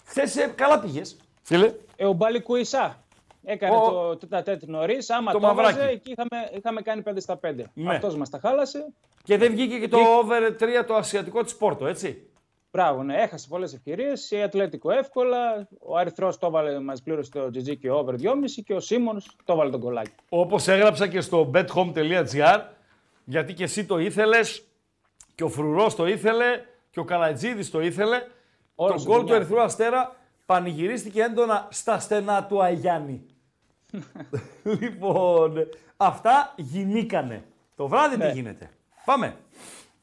[0.05, 1.16] χθε καλά πήγες.
[1.43, 1.73] Φίλε.
[1.97, 3.05] Ε, ο Μπάλικου Ισά
[3.44, 5.10] έκανε Ο- το τέτα τέτ νωρίς.
[5.10, 5.93] Άμα Το το, έβαζε, μαυράκι.
[5.94, 7.64] εκεί είχαμε, είχαμε κάνει 5 στα 5.
[7.74, 7.94] Ναι.
[7.94, 8.86] Αυτός μας τα χάλασε.
[9.24, 12.27] Και δεν βγήκε και το over 3 το ασιατικό της Πόρτο, έτσι.
[12.73, 14.31] Μπράβο, ναι, έχασε πολλές ευκαιρίες.
[14.31, 15.69] Η Ατλέτικο εύκολα.
[15.81, 19.52] Ο Αριθρός το έβαλε, μας πλήρωσε το GG και over 2,5 και ο Σίμονς το
[19.52, 20.10] έβαλε τον κολλάκι.
[20.28, 22.60] Όπως έγραψα και στο bethome.gr,
[23.24, 24.66] γιατί και εσύ το ήθελες,
[25.35, 26.47] και ο Φρουρός το ήθελε,
[26.93, 28.23] και ο Καλατζίδη το ήθελε.
[28.74, 29.36] Όλα το στη γκολ του δουλειά.
[29.36, 30.16] Ερυθρού Αστέρα
[30.47, 33.27] πανηγυρίστηκε έντονα στα στενά του Αγιάννη.
[34.81, 37.44] λοιπόν, αυτά γινήκανε.
[37.77, 38.31] Το βράδυ τι Ναι.
[38.32, 38.70] γίνεται.
[39.05, 39.36] Πάμε.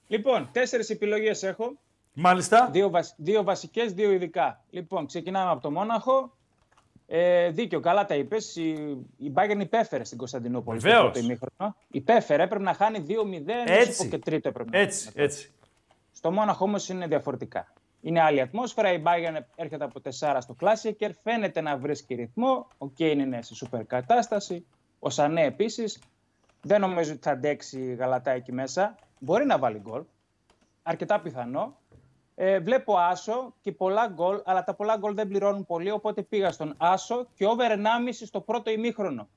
[0.07, 1.73] Λοιπόν, τέσσερις επιλογές έχω.
[2.13, 2.69] Μάλιστα.
[2.71, 3.13] Δύο, βασ...
[3.17, 4.63] δύο βασικές, δύο ειδικά.
[4.69, 6.33] Λοιπόν, ξεκινάμε από το Μόναχο.
[7.07, 8.55] Ε, δίκιο, καλά τα είπες.
[8.55, 8.67] Η,
[9.17, 11.11] η Bayern υπέφερε στην Κωνσταντινούπολη στο Βεβαίως.
[11.11, 11.75] πρώτο ημίχρονο.
[11.91, 13.13] Υπέφερε, έπρεπε να χάνει 2-0.
[13.65, 13.89] Έτσι.
[13.91, 15.25] ίσως Και τρίτο έπρεπε να Έτσι, χάνει.
[15.25, 15.51] έτσι.
[16.19, 17.73] Στο Μόναχο όμως είναι διαφορετικά.
[18.01, 18.91] Είναι άλλη ατμόσφαιρα.
[18.93, 21.09] Η Bayern έρχεται από 4 στο Classicer.
[21.23, 22.67] Φαίνεται να βρίσκει ρυθμό.
[22.77, 24.65] Ο Κέιν είναι σε σούπερ κατάσταση.
[24.99, 26.01] Ο Σανέ επίσης.
[26.61, 28.95] Δεν νομίζω ότι θα αντέξει η Γαλατά εκεί μέσα.
[29.19, 30.03] Μπορεί να βάλει γκολ.
[30.83, 31.77] Αρκετά πιθανό.
[32.35, 36.51] Ε, βλέπω άσο και πολλά γκολ, αλλά τα πολλά γκολ δεν πληρώνουν πολύ, οπότε πήγα
[36.51, 39.27] στον άσο και over 1,5 στο πρώτο ημίχρονο.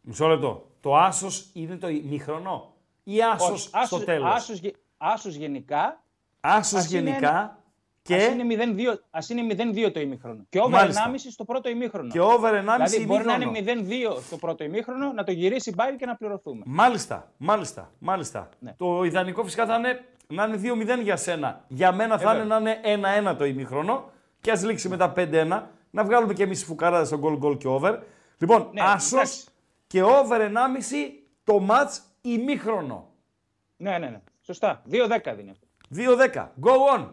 [0.00, 0.66] Μισό λεπτό.
[0.80, 2.72] Το άσος είναι το ημίχρονο
[3.04, 4.60] ή άσος Όχι, στο άσος- τέλος; Άσος,
[5.04, 6.02] γε- άσος γενικά.
[6.40, 7.58] Άσος ας είναι γενικά ένα-
[8.02, 10.44] και, Ας είναι 0-2, ας είναι 0-2 το ημίχρονο.
[10.48, 11.02] Και over Μάλιστα.
[11.06, 12.08] 1,5 στο πρώτο ημίχρονο.
[12.10, 13.58] και over 1,5 δηλαδή μπορεί να ημίχρονο.
[13.58, 13.82] είναι
[14.16, 16.62] 0-2 στο πρώτο ημίχρονο, να το γυρίσει η Bayern και να πληρωθούμε.
[16.66, 18.48] Μάλιστα, μάλιστα, μάλιστα.
[18.58, 18.74] Ναι.
[18.76, 21.64] Το ιδανικό φυσικά θα είναι να είναι 2-0 για σένα.
[21.68, 22.80] Για μένα θα Ε, είναι να είναι
[23.32, 24.10] 1-1 το ημίχρονο
[24.40, 25.62] και ας λήξει μετά 5-1.
[25.90, 27.98] Να βγάλουμε και εμείς φουκαράδες στο goal goal και over.
[28.38, 29.44] Λοιπόν, Ναι, άσος εντάξει.
[29.86, 31.12] και over 1,5
[31.44, 33.08] το match ημίχρονο.
[33.76, 34.20] Ναι, ναι, ναι.
[34.44, 34.82] Σωστά.
[34.90, 35.66] 2-10 δίνει αυτό.
[35.94, 36.52] 2-10.
[36.62, 37.08] Go on.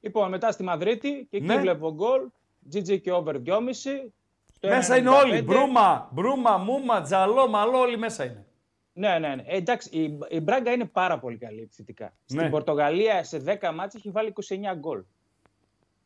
[0.00, 1.58] Λοιπόν, μετά στη Μαδρίτη και εκεί Ναι.
[1.58, 2.28] βλέπω γκολ.
[2.72, 4.12] GG και over 2,5.
[4.54, 5.22] Στο Μέσα είναι 1,95.
[5.24, 5.42] όλοι.
[5.42, 8.46] Μπρούμα, μπρούμα, μούμα, τζαλό, μαλό, όλοι μέσα είναι.
[8.92, 9.42] Ναι, ναι, ναι.
[9.46, 12.04] Ε, εντάξει, η, η Μπράγκα είναι πάρα πολύ καλή επιθετικά.
[12.04, 12.38] Ναι.
[12.38, 15.02] Στην Πορτογαλία σε 10 μάτς έχει βάλει 29 γκολ.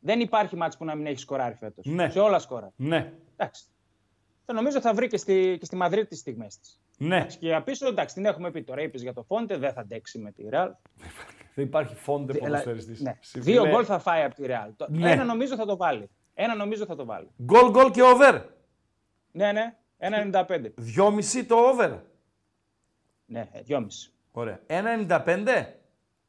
[0.01, 1.85] Δεν υπάρχει μάτς που να μην έχει σκοράρει φέτος.
[1.87, 2.11] Ναι.
[2.11, 2.73] Σε όλα σκορά.
[2.77, 3.65] Ναι, Εντάξει.
[4.45, 6.80] Θα νομίζω θα βρει και στη, και στη Μαδρίτη τις στιγμές της.
[7.03, 7.27] Ναι.
[7.27, 8.83] Και για πίσω, εντάξει, την έχουμε πει τώρα.
[8.83, 10.71] Είπες για το Φόντε, δεν θα αντέξει με τη Ρεάλ.
[11.55, 13.01] Δεν υπάρχει φόντε Έλα, ποδοσφαιριστής.
[13.01, 13.17] Ναι.
[13.21, 14.71] Συ- Δύο φίλε, γκολ θα φάει από τη Ρεάλ.
[14.77, 15.11] Το- Ναι.
[15.11, 16.11] Ένα νομίζω θα το βάλει.
[16.35, 17.29] Ένα νομίζω θα το βάλει.
[17.43, 18.43] Γκολ, γκολ και over.
[19.33, 19.77] Ναι, ναι.
[19.99, 20.75] 1,95.
[20.97, 21.99] 2,5 το over.
[23.27, 23.87] Ναι, ε, 2,5.
[24.33, 24.61] Ωραία.
[24.67, 25.67] 1,95.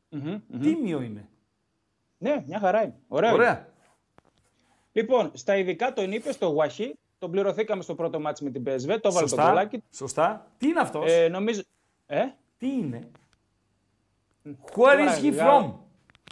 [0.10, 0.60] Μμμ, μμμ.
[0.62, 1.28] Τίμιο είναι.
[2.18, 2.96] Ναι, μια χαρά είναι.
[3.08, 3.38] Ωραίο είναι.
[3.40, 3.68] Ωραία.
[4.92, 6.96] Λοιπόν, στα ειδικά τον είπε στο Γουαχή.
[7.22, 8.68] Τον πληρωθήκαμε στο πρώτο μάτς με την PSV.
[8.68, 9.46] Το έβαλε το Σωστά.
[9.48, 9.84] γκολάκι.
[9.92, 10.48] Σωστά.
[10.58, 11.62] Τι είναι αυτός; Ε, νομίζω.
[12.06, 12.24] Ε;
[12.58, 13.08] Τι είναι;
[14.46, 15.80] Where Τώρα, is he Γάλλο-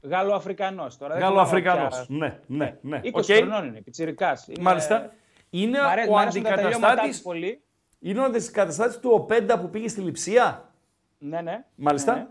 [0.03, 1.14] from; Γαλλοαφρικανός τώρα.
[1.14, 2.06] δεν Γαλλοαφρικανός.
[2.06, 2.99] θυμάμαι Ναι, ναι, ναι.
[3.03, 3.24] 20 Οκ.
[3.26, 4.48] χρονών είναι, πιτσιρικάς.
[4.48, 5.11] Είναι- Μάλιστα.
[5.49, 7.16] Είναι Μ' αρέ- ο μ' αρέσουν τα τελειώματά αντικαταστάτης.
[7.16, 7.61] τους πολύ.
[7.99, 10.72] Είναι ο αντικαταστάτης του Οπέντα που πήγε στη Λιψία;
[11.18, 11.66] Ναι, ναι.
[11.76, 12.14] Μάλιστα.
[12.14, 12.28] Ναι, ναι.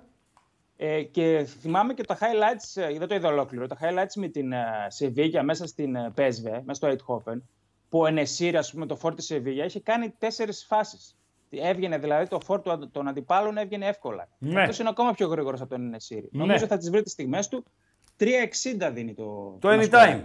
[0.77, 4.53] Ε, και θυμάμαι και τα highlights, ε, δεν το είδα ολόκληρο, τα highlights με την
[4.53, 7.37] ε, Σεβίγια μέσα στην ε, PSV, μέσα στο Eindhoven,
[7.89, 11.17] που ο Ενεσίρ, ας πούμε, το φόρ της Σεβίγια, είχε κάνει τέσσερις φάσεις.
[11.51, 14.29] Έβγαινε δηλαδή το φόρ του, των αντιπάλων έβγαινε εύκολα.
[14.39, 14.61] Ναι.
[14.61, 16.23] Αυτός είναι ακόμα πιο γρήγορος από τον Ενεσίρ.
[16.23, 16.29] Ναι.
[16.31, 17.65] Νομίζω θα τις βρει τις στιγμές του.
[18.19, 19.25] 3,60 δίνει το...
[19.61, 19.89] Το το anytime.
[19.91, 20.25] score.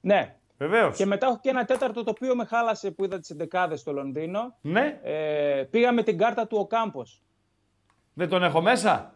[0.00, 0.36] Ναι.
[0.58, 0.96] Βεβαίως.
[0.96, 3.92] Και μετά έχω και ένα τέταρτο το οποίο με χάλασε που είδα τις εντεκάδες στο
[3.92, 4.56] Λονδίνο.
[4.60, 5.00] Ναι.
[5.02, 7.22] Ε, πήγα με την κάρτα του ο Κάμπος.
[8.14, 9.14] Δεν τον έχω μέσα;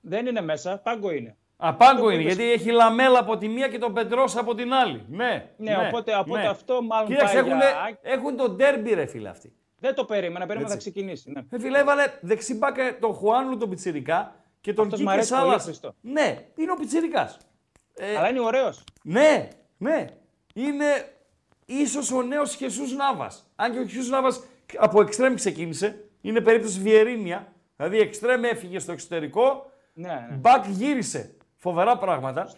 [0.00, 1.36] Δεν είναι μέσα, πάγκο είναι.
[1.56, 4.36] Α, πάγκο Αυτό είναι, που είπες- γιατί έχει λαμέλα από τη μία και τον Πετρός
[4.36, 5.04] από την άλλη.
[5.08, 9.28] Ναι, Ναι, οπότε- οπότε αυτό μάλλον Κοίταξε, πάει έχουν, για- έχουν τον ντέρμπι ρε φίλε
[9.28, 9.52] αυτοί.
[9.78, 10.90] Δεν το περίμενα, περίμενα θα Έτσι.
[10.90, 11.30] ξεκινήσει.
[11.30, 11.40] Ναι.
[11.50, 15.30] Ε, φίλε, έβαλε δεξί μπάκα τον Χουάνλου τον Πιτσιρικά και τον Αυτός μ' Κίκε αρέσει
[15.30, 15.62] πολύ, Σάλας.
[15.64, 15.94] Χριστό.
[16.00, 17.36] Ναι, είναι ο Πιτσιρικάς.
[17.94, 18.84] Ε, Αλλά είναι ωραίος.
[19.04, 20.04] Ναι, ναι.
[20.54, 20.84] Είναι
[21.66, 23.50] ίσως ο νέος Χεσούς Νάβας.
[23.56, 24.44] Αν και ο Χεσούς Νάβας
[24.76, 26.04] από εξτρέμ ξεκίνησε.
[26.20, 27.52] Είναι περίπτωση Βιερίνια.
[27.76, 29.70] Δηλαδή εξτρέμ έφυγε στο εξωτερικό.
[29.94, 30.36] Ναι, ναι.
[30.36, 31.36] Μπακ γύρισε.
[31.64, 32.50] Φοβερά πράγματα.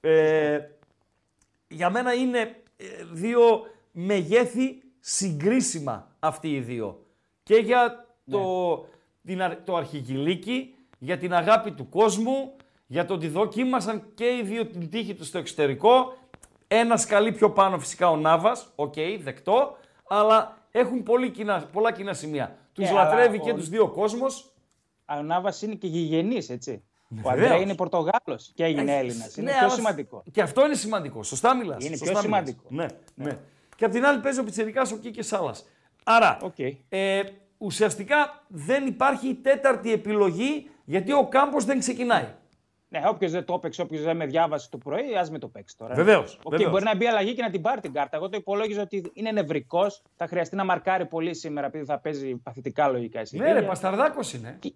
[0.00, 0.58] Ε,
[1.68, 2.38] για μένα είναι
[2.76, 3.40] ε, δύο
[3.92, 7.06] μεγέθη συγκρίσιμα αυτοί οι δύο.
[7.42, 8.86] Και για το,
[9.24, 14.42] την, αρ- το αρχηγιλίκι, για την αγάπη του κόσμου, για το ότι δοκίμασαν και οι
[14.42, 16.16] δύο την τύχη τους στο εξωτερικό.
[16.68, 19.76] Ένα σκαλί πιο πάνω φυσικά ο Νάβας, οκ, δεκτό,
[20.08, 22.56] αλλά έχουν πολύ κοινά, πολλά κοινά σημεία.
[22.72, 24.52] Τους Ναι, αλλά λατρεύει ο- και τους δύο κόσμος.
[25.18, 26.84] Ο Νάβας είναι και γηγενής, έτσι.
[27.22, 27.46] Ο βεβαίως.
[27.50, 29.36] Αντρέα είναι Πορτογάλος και έγινε Έχει- Έλληνας.
[29.36, 30.22] Είναι ναι, πιο αλλά σημαντικό.
[30.32, 31.22] Και αυτό είναι σημαντικό.
[31.22, 31.84] Σωστά μιλάς.
[31.84, 32.44] Είναι Σωστά πιο μιλάς.
[32.48, 32.62] σημαντικό.
[32.68, 33.38] Ναι, ναι.
[33.76, 35.64] Και απ' την άλλη παίζει ο πιτσιρικάς ο Κίκε Σάλας.
[36.04, 36.38] Άρα,
[36.88, 37.20] ε,
[37.58, 42.26] ουσιαστικά δεν υπάρχει η τέταρτη επιλογή γιατί ο Κάμπος δεν ξεκινάει.
[42.88, 45.76] Ναι, όποιος δεν το έπαιξε, όποιος δεν με διάβασε το πρωί, ας με το παίξει
[45.76, 45.94] τώρα.
[45.94, 46.70] Βεβαίως, Οκ, βεβαίως.
[46.70, 48.16] μπορεί να μπει αλλαγή και να την πάρει την κάρτα.
[48.16, 52.36] Εγώ το υπολόγιζα ότι είναι νευρικός, θα χρειαστεί να μαρκάρει πολύ σήμερα επειδή θα παίζει
[52.36, 54.56] παθητικά λογικά η Ναι, ρε, μπασταρδάκος είναι.
[54.60, 54.72] Και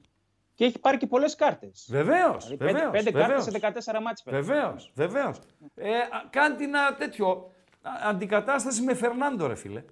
[0.65, 1.87] έχει πάρει και πολλές κάρτες.
[1.91, 2.49] Βεβαίως.
[2.49, 4.23] Δηλαδή πέντε, πέντε κάρτες σε 14 μάτς.
[4.23, 4.41] πέρα.
[4.41, 5.39] Βεβαίως, βεβαίως.
[5.75, 7.53] Ε, α, κάντε ένα τέτοιο
[7.83, 9.85] α, αντικατάσταση με Φερνάντο, ρε φίλε.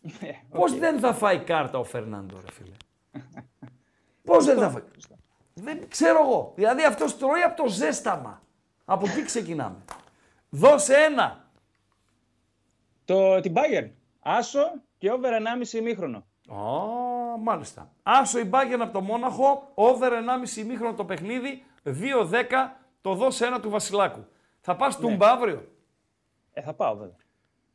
[0.58, 2.76] Πώς δεν θα φάει κάρτα ο Φερνάντο, ρε φίλε;
[4.24, 4.82] Πώς δεν θα φάει;
[5.54, 6.52] Δεν ξέρω εγώ.
[6.54, 8.42] Δηλαδή αυτός τρώει από το ζέσταμα.
[8.84, 9.84] Από εκεί ξεκινάμε.
[10.48, 11.50] Δώσε ένα.
[13.04, 13.90] Το, την Bayern.
[14.20, 15.30] Άσο και over
[15.62, 16.26] 1,5 ημίχρονο.
[16.48, 17.92] Ω, μάλιστα.
[18.02, 21.92] Άσο η Bayern από το Μόναχο, over 1,5 ημίχρονο το παιχνίδι, 2-10,
[23.00, 24.26] το δώσε ένα του Βασιλάκου.
[24.60, 25.68] Θα πας τούμπα αύριο;
[26.52, 27.16] Ε, θα πάω βέβαια.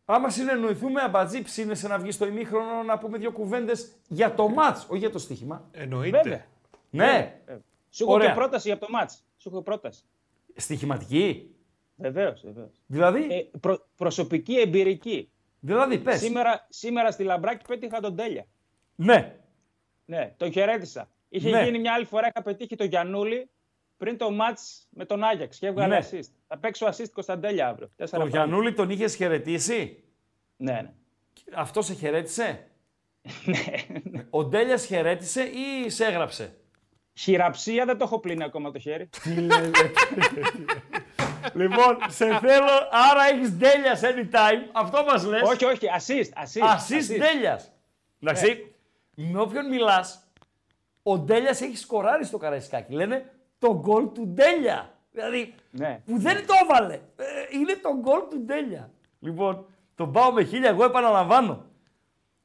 [0.06, 4.86] Άμα συνεννοηθούμε, αμπατζή, ψήνεσαι να βγεις στο ημίχρονο να πούμε δύο κουβέντες για το μάτς,
[4.90, 5.68] όχι για το στοίχημα.
[5.72, 6.22] Εννοείται.
[6.24, 6.46] Βέβαια.
[6.90, 7.40] Ναι.
[7.90, 8.28] Σου έχω Ωραία.
[8.28, 9.24] και πρόταση για το μάτς.
[9.38, 10.04] Σου έχω πρόταση.
[10.56, 11.56] Στοιχηματική.
[11.96, 12.82] Βεβαίως, βεβαίως.
[12.86, 15.30] Δηλαδή; Ε, προ- προσωπική εμπειρική.
[15.60, 16.20] Δηλαδή, πες.
[16.20, 18.46] Σήμερα, σήμερα στη Λαμπράκη πέτυχα τον Τέλια.
[18.96, 19.36] Ναι.
[20.06, 21.10] Ναι, τον χαιρέτησα.
[21.30, 21.64] Είχε Ναι.
[21.64, 23.50] γίνει μια άλλη φορά, είχα πετύχει τον Γιανούλη
[23.98, 26.06] πριν το μάτς με τον Άγιαξ και έβγαλε Ναι.
[26.12, 26.30] assist.
[26.48, 27.90] Θα παίξω assist Κωνσταντέλια αύριο.
[27.96, 28.50] Τέσσερα Το πράγματα.
[28.52, 30.04] Γιανούλη τον είχες χαιρετήσει;
[30.58, 30.92] Ναι, ναι.
[31.56, 32.68] Αυτό σε χαιρέτησε;
[34.30, 36.56] Ο Ντέλιας χαιρέτησε ή σε έγραψε;
[37.14, 39.10] Χειραψία δεν το έχω πλύνει ακόμα το χέρι.
[41.54, 42.72] λοιπόν, σε θέλω,
[43.12, 44.70] άρα έχεις Ντέλιας anytime.
[44.72, 45.42] Αυτό μας λες.
[45.42, 46.44] όχι, όχι, assist.
[46.44, 47.72] Assist, Ασίστ Ντέλιας.
[48.22, 48.75] Εντάξει.
[49.16, 50.28] Με όποιον μιλάς,
[51.04, 52.94] ο Ντέλιας έχει σκοράρει στο Καραϊσκάκι.
[52.94, 54.90] Λένε το γκολ του Ντέλια.
[55.12, 56.02] Δηλαδή, Ναι.
[56.06, 56.94] που δεν το έβαλε.
[56.94, 57.24] Ε,
[57.60, 58.90] είναι το γκολ του Ντέλια.
[59.20, 59.66] Λοιπόν,
[59.96, 61.66] τον πάω με χίλια, εγώ επαναλαμβάνω.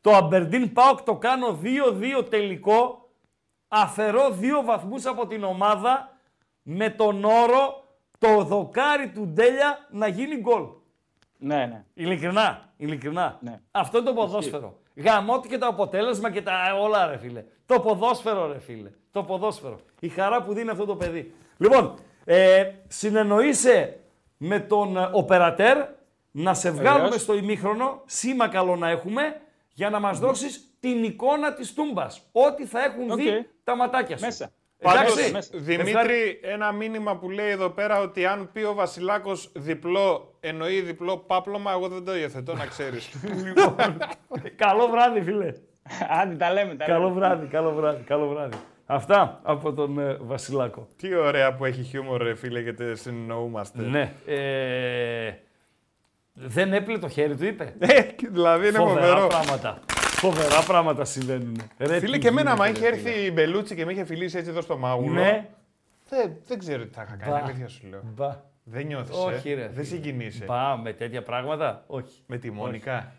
[0.00, 3.10] Το Αμπερντίν Πάοκ το κάνω 2-2 τελικό.
[3.68, 6.16] Αφαιρώ δύο βαθμούς από την ομάδα
[6.62, 7.84] με τον όρο
[8.18, 10.66] το δοκάρι του Ντέλια να γίνει γκολ.
[11.38, 11.84] Ναι, ναι.
[11.94, 13.38] Ειλικρινά, ειλικρινά.
[13.40, 13.60] Ναι.
[13.70, 14.79] Αυτό είναι το ποδόσφαιρο.
[14.96, 17.44] Γαμώτη και το αποτέλεσμα και τα όλα, ρε φίλε.
[17.66, 18.90] Το ποδόσφαιρο, ρε φίλε.
[19.12, 19.80] Το ποδόσφαιρο.
[20.00, 21.34] Η χαρά που δίνει αυτό το παιδί.
[21.58, 21.94] Λοιπόν,
[22.24, 23.98] ε, συνεννοείσαι
[24.36, 25.86] με τον ε, οπερατέρ
[26.30, 27.22] να σε βγάλουμε Βεβαίως.
[27.22, 29.40] στο ημίχρονο, σήμα καλό να έχουμε,
[29.74, 32.22] για να μας δώσεις την εικόνα της Τούμπας.
[32.32, 33.46] Ό,τι θα έχουν δει Οκ.
[33.64, 34.24] τα ματάκια σου.
[34.24, 34.50] Μέσα.
[34.82, 35.50] Πάντως, Εντάξει.
[35.58, 41.16] Δημήτρη, ένα μήνυμα που λέει εδώ πέρα ότι αν πει ο Βασιλάκος διπλό εννοεί διπλό
[41.16, 43.10] πάπλωμα, εγώ δεν το υιοθετώ να ξέρεις.
[44.56, 45.52] Καλό βράδυ, φίλε.
[46.20, 46.74] Άντε, τα λέμε.
[46.74, 47.14] Τα καλό λέμε.
[47.14, 48.56] βράδυ, καλό βράδυ, καλό βράδυ.
[48.86, 50.88] Αυτά από τον ε, Βασιλάκο.
[50.96, 53.82] Τι ωραία που έχει χιούμορ, ρε φίλε, γιατί συνεννοούμαστε.
[53.82, 54.12] Ναι.
[54.26, 55.34] Ε,
[56.32, 57.74] δεν έπλε το χέρι του, είπε.
[57.78, 58.00] Ε,
[58.30, 59.26] δηλαδή είναι Φοβερά φοβερό.
[59.26, 59.78] πράγματα.
[60.20, 61.56] Φοβερά πράγματα συμβαίνουν.
[61.78, 63.26] Ρε, Φίλε, τι και εμένα, άμα γίνεται, είχε ρε, έρθει φίλε.
[63.26, 65.20] η Μπελούτσι και με είχε φιλήσει έτσι εδώ στο μάγουλο.
[65.20, 65.48] Ναι.
[66.08, 67.44] Δεν, δεν ξέρω τι θα είχα κάνει, Μπα.
[67.44, 68.00] αλήθεια σου λέω.
[68.16, 68.36] Μπα.
[68.64, 69.54] Δεν νιώθεις, Όχι, ε.
[69.54, 69.60] ρε.
[69.60, 69.84] Δεν φίλε.
[69.84, 70.44] συγκινείσαι.
[70.44, 72.12] Μπα, με τέτοια πράγματα, όχι.
[72.26, 73.12] Με τη Μόνικα;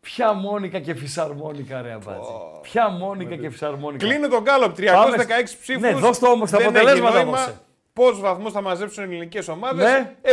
[0.00, 2.30] Ποια μόνικα και φυσαρμόνικα, ρε αμπάτζη.
[2.62, 4.06] Ποια μόνικα και φυσαρμόνικα.
[4.06, 5.80] Κλείνει τον Γκάλοπ 316 Πάμε- ψήφους.
[5.82, 7.54] Ναι, δώσ' το όμως τα αποτελέσματα δώσε.
[7.98, 9.84] Πόσους βαθμούς θα μαζέψουν οι ελληνικές ομάδες.
[9.84, 10.16] Ναι.
[10.22, 10.28] 70%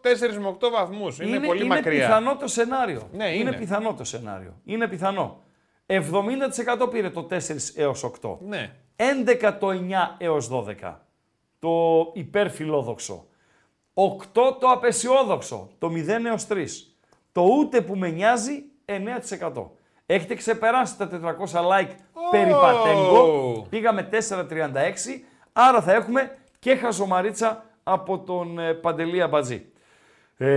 [0.00, 1.18] 4 με 8 βαθμούς.
[1.18, 2.06] Είναι, πολύ είναι μακριά.
[2.06, 3.08] πιθανό το σενάριο.
[3.12, 3.52] Ναι, είναι.
[3.52, 4.60] πιθανό το σενάριο.
[4.64, 5.42] Είναι πιθανό.
[5.86, 7.36] 70% πήρε το 4
[7.74, 8.36] έως 8.
[8.40, 8.72] Ναι.
[8.96, 9.74] 11 το 9
[10.18, 10.94] έως 12.
[11.58, 13.26] Το υπερφιλόδοξο.
[13.94, 15.70] 8 το απεσιόδοξο.
[15.78, 16.64] Το 0 έως 3.
[17.32, 19.70] Το ούτε που με νοιάζει 9%.
[20.06, 21.90] Έχετε ξεπεράσει τα 400 like
[22.30, 23.66] περί πατέγκο.
[23.68, 25.24] Πήγαμε 4,36.
[25.52, 29.66] Άρα θα έχουμε και χαζομαρίτσα από τον ε, Παντελή Αμπατζή.
[30.36, 30.52] Ε,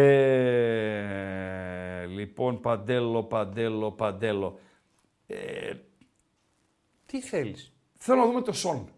[2.05, 4.59] λοιπόν, Παντέλο, Παντέλο, Παντέλο.
[5.27, 5.73] Ε,
[7.05, 8.89] Τι θέλεις; Θέλω να δούμε το Σον.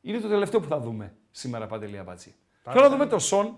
[0.00, 2.34] Είναι το τελευταίο που θα δούμε σήμερα, Παντελή Αμπατζή.
[2.62, 3.56] Θέλω να δούμε το Σον.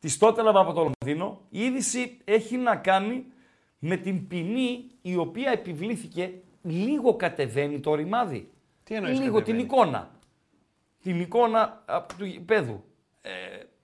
[0.00, 1.40] Τη Τότελαβ από το Λονδίνο.
[1.48, 3.24] Η είδηση έχει να κάνει
[3.78, 6.32] με την ποινή η οποία επιβλήθηκε
[6.62, 8.50] λίγο κατεβαίνει το ρημάδι.
[8.84, 10.10] Τι εννοείς Λίγο κατεβαίνει; την εικόνα.
[11.02, 12.84] Την εικόνα α, του γηπέδου.
[13.20, 13.30] Ε,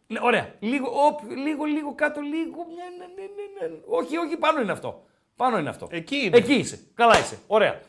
[0.07, 0.55] ναι, ωραία.
[0.59, 2.67] Λίγο, όπ, λίγο, λίγο κάτω, λίγο.
[2.75, 3.81] Ναι, ναι, ναι, ναι, ναι.
[3.87, 5.07] Όχι, όχι, πάνω είναι αυτό.
[5.37, 5.89] Πάνω είναι αυτό.
[5.91, 6.37] Εκεί είναι.
[6.37, 6.87] Εκεί είσαι.
[6.95, 7.39] Καλά είσαι.
[7.47, 7.81] Ωραία.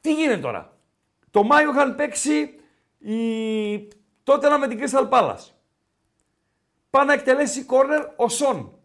[0.00, 0.76] Τι γίνεται τώρα;
[1.30, 2.60] Το Μάιο είχαν παίξει
[2.98, 3.88] η...
[4.22, 5.50] τότε με την Crystal Palace.
[6.90, 8.78] Πάει να εκτελέσει κόρνερ ο Σον.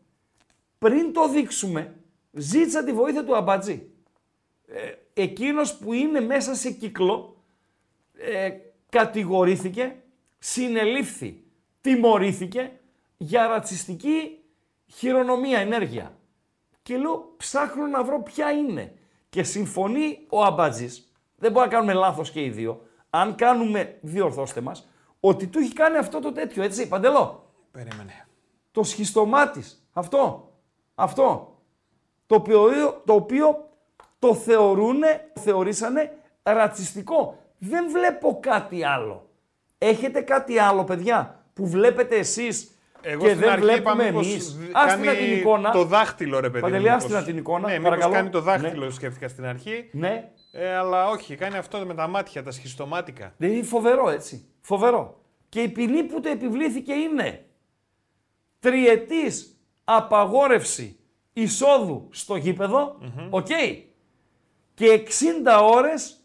[0.78, 1.96] Πριν το δείξουμε,
[2.32, 3.90] ζήτησα τη βοήθεια του Αμπατζή.
[4.68, 7.44] Ε, εκείνος που είναι μέσα σε κύκλο,
[8.14, 8.50] ε,
[8.90, 9.96] κατηγορήθηκε,
[10.40, 11.44] συνελήφθη,
[11.82, 12.72] τιμωρήθηκε
[13.18, 14.40] για ρατσιστική
[14.88, 16.18] χειρονομία, ενέργεια.
[16.84, 18.94] Και λέω, ψάχνω να βρω ποια είναι.
[19.30, 24.62] Και συμφωνεί ο Αμπατζής, δεν μπορούμε να κάνουμε λάθος και οι δύο, αν κάνουμε, διορθώστε
[24.62, 24.90] μας,
[25.20, 27.54] ότι του έχει κάνει αυτό το τέτοιο, έτσι, Παντελό.
[27.72, 28.28] Περίμενε.
[28.72, 29.88] Το σχιστομάτης.
[29.94, 30.52] Αυτό.
[30.96, 31.58] Αυτό.
[32.26, 33.70] Το οποίο, το οποίο
[34.20, 37.38] το θεωρούνε, θεωρήσανε ρατσιστικό.
[37.60, 39.30] Δεν βλέπω κάτι άλλο.
[39.78, 42.72] Έχετε κάτι άλλο, παιδιά, που βλέπετε εσείς
[43.02, 45.72] Εγώ και στην δεν αρχή βλέπουμε είπα μήπως εμείς; δ- Άστινα κάνει την εικόνα.
[45.72, 46.62] Το δάχτυλο, ρε παιδί.
[46.62, 48.14] Παντελή, μου, άστινα μήπως- την εικόνα, Ναι, μήπως παρακαλώ.
[48.14, 48.92] κάνει το δάχτυλο, Ναι.
[48.92, 49.90] σκέφτηκα στην αρχή.
[49.92, 50.30] Ναι.
[50.52, 53.34] Ε, αλλά όχι, κάνει αυτό με τα μάτια, τα σχιστομάτικα.
[53.38, 54.46] Δεν είναι φοβερό έτσι.
[54.62, 55.22] Φοβερό.
[55.50, 57.46] Και η ποινή που του επιβλήθηκε είναι
[58.60, 61.00] τριετής απαγόρευση
[61.34, 62.98] εισόδου στο γήπεδο,
[63.30, 63.48] οκ,
[64.74, 66.19] και 60 ώρες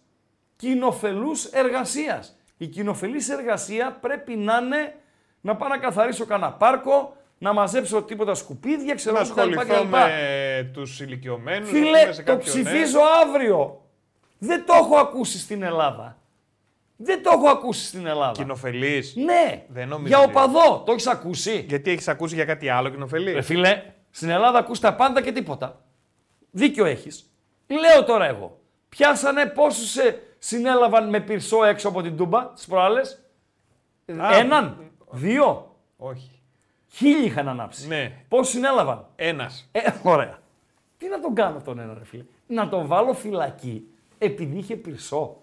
[0.69, 2.37] κοινοφελούς εργασίας.
[2.57, 4.95] Η κοινοφελής εργασία πρέπει να είναι
[5.41, 9.75] να πάω να καθαρίσω κανένα πάρκο, να μαζέψω τίποτα σκουπίδια, ξέρω Να εγώ, κτλ, ασχοληθώ
[9.81, 9.89] κτλ.
[9.89, 11.69] με τους ηλικιωμένους.
[11.71, 13.83] Φίλε, το ψηφίζω αύριο.
[14.39, 16.19] Δεν το έχω ακούσει στην Ελλάδα.
[16.97, 18.33] Δεν το έχω ακούσει στην Ελλάδα.
[18.33, 19.15] Κοινοφελής.
[19.17, 20.09] Ναι, Δεν νομίζω.
[20.09, 20.83] για ότι- οπαδό.
[20.87, 21.65] Το έχεις ακούσει.
[21.69, 25.33] Γιατί έχεις ακούσει για κάτι άλλο κοινοφελή; Ρε φίλε, στην Ελλάδα ακούς τα πάντα και
[25.33, 25.81] τίποτα.
[26.51, 27.31] Δίκιο έχεις.
[27.67, 28.59] Λέω τώρα εγώ.
[28.89, 33.19] Πιάσανε πόσους σε συνέλαβαν με πυρσό έξω από την Τούμπα τις προάλλες.
[34.21, 36.31] Α, Έναν, δύο, Όχι.
[36.89, 37.87] χίλιοι είχαν ανάψει.
[37.87, 38.13] Ναι.
[38.29, 39.69] Πόσους συνέλαβαν; Ένας.
[39.73, 40.39] Ε, ωραία.
[40.99, 43.89] Τι να τον κάνω τον ένα ρε φίλε; Να τον βάλω φυλακή
[44.19, 45.37] επειδή είχε πυρσό.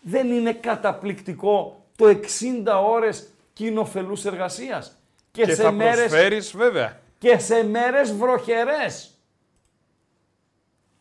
[0.00, 4.98] Δεν είναι καταπληκτικό το 60 ώρες κοινοφελούς εργασίας.
[5.32, 7.00] Και, Και, σε θα μέρες προσφέρεις βέβαια.
[7.18, 9.10] και σε μέρες βροχερές.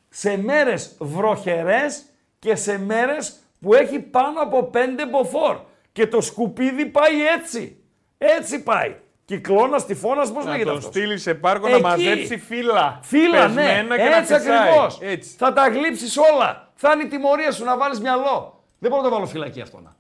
[0.09, 2.03] Σε μέρες βροχερές
[2.39, 5.57] και σε μέρες που έχει πάνω από πέντε μποφόρ.
[5.91, 7.83] Και το σκουπίδι πάει έτσι.
[8.17, 8.95] Έτσι πάει.
[9.25, 11.81] Κυκλώνας, τυφώνας, πώς Να λέγεται τον αυτός; στείλεις σε πάρκο να Εκεί.
[11.81, 12.99] μαζέψει φύλλα.
[13.03, 13.55] Φύλλα, ναι.
[13.65, 14.57] πεσμένα και να Έτσι φυσάει.
[14.57, 14.99] ακριβώς.
[15.01, 15.35] Έτσι.
[15.37, 16.71] Θα τα γλύψεις όλα.
[16.75, 18.63] Θα είναι η τιμωρία σου να βάλεις μυαλό.
[18.79, 19.95] Δεν μπορώ να το βάλω φυλακή αυτό να.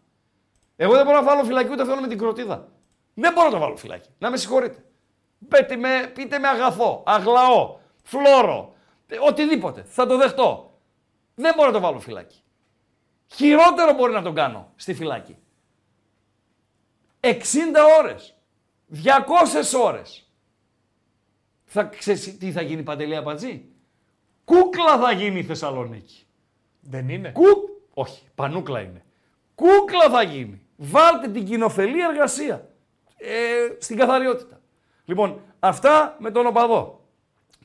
[0.75, 2.67] Εγώ δεν μπορώ να βάλω φυλακή ούτε αυτό με την κροτίδα.
[3.13, 4.09] Δεν μπορώ να το βάλω φυλακή.
[4.17, 4.83] Να με συγχωρείτε.
[5.47, 8.73] Πείτε με, πείτε με αγαθό, αγλαό, φλόρο,
[9.07, 9.85] ε, οτιδήποτε.
[9.87, 10.68] Θα το δεχτώ.
[11.39, 12.41] Δεν μπορώ να το βάλω φυλακή.
[13.27, 15.37] Χειρότερο μπορεί να τον κάνω στη φυλακή.
[17.19, 17.31] 60
[17.99, 18.35] ώρες.
[18.93, 20.29] 200 ώρες.
[21.65, 23.65] Θα ξέρεις τι θα γίνει Παντελή Αμπατζή;
[24.45, 26.25] Κούκλα θα γίνει η Θεσσαλονίκη.
[26.79, 27.31] Δεν είναι.
[27.31, 27.43] Κου...
[27.93, 29.05] Όχι, πανούκλα είναι.
[29.55, 30.61] Κούκλα θα γίνει.
[30.75, 32.69] Βάλτε την κοινοφελή εργασία
[33.17, 34.61] ε, στην καθαριότητα.
[35.05, 37.03] Λοιπόν, αυτά με τον οπαδό.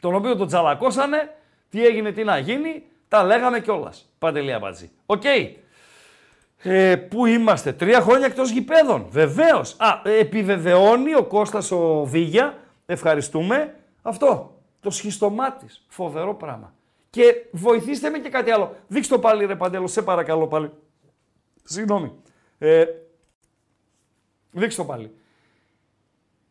[0.00, 1.36] Τον οποίο τον τσαλακώσανε,
[1.68, 2.84] τι έγινε, τι να γίνει,
[3.14, 4.12] τα λέγαμε κιόλας.
[4.18, 4.90] Παντελή Αμπατζή.
[5.06, 5.22] Οκ.
[6.62, 9.06] Ε, πού είμαστε, τρία χρόνια εκτός γηπέδων.
[9.10, 9.76] Βεβαίως.
[9.78, 15.84] Α, ε, επιβεβαιώνει ο Κώστας ο Βίγια, ευχαριστούμε, αυτό, το σχιστομάτης.
[15.88, 16.74] Φοβερό πράγμα.
[17.10, 18.76] Και βοηθήστε με και κάτι άλλο.
[18.86, 20.70] Δείξτε το πάλι ρε Παντέλο, σε παρακαλώ πάλι.
[21.64, 22.12] Συγγνώμη.
[22.58, 22.84] Ε,
[24.50, 25.14] δείξτε το πάλι.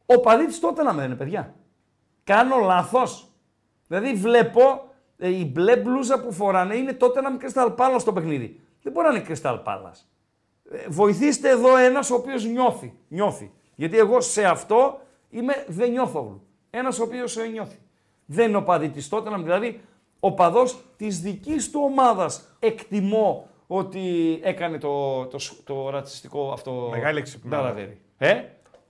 [0.06, 1.56] Ο παδί της τότε να μένει, παιδιά.
[2.24, 3.28] Κάνω λάθος.
[3.88, 8.14] Δηλαδή βλέπω ε, η μπλε μπλούζα που φοράνε είναι τότε να μην Crystal Palace στο
[8.14, 8.60] παιχνίδι.
[8.82, 10.06] Δεν μπορεί να είναι Crystal Palace.
[10.72, 12.94] Ε, βοηθήστε εδώ ένας ο οποίος νιώθει.
[13.08, 13.52] νιώθει.
[13.76, 16.42] Γιατί εγώ σε αυτό είμαι, δεν νιώθω.
[16.70, 17.78] Ένας ο οποίος νιώθει.
[18.26, 19.82] Δεν είναι οπαδοί τη τότε, δηλαδή
[20.20, 26.88] οπαδός της δικής του ομάδας εκτιμώ ότι έκανε το, το, το, ρατσιστικό αυτό.
[26.92, 27.76] Μεγάλη εξυπνάδα.
[28.18, 28.44] Ε;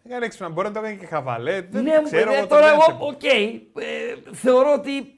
[0.03, 0.53] Μεγάλη εξυπνάδα.
[0.53, 1.61] Μπορεί να το έκανε και χαβαλέ.
[1.61, 2.33] Δεν ναι, ξέρω.
[2.33, 3.19] Ε, τώρα εγώ, OK.
[3.21, 5.13] Okay, ε, θεωρώ ότι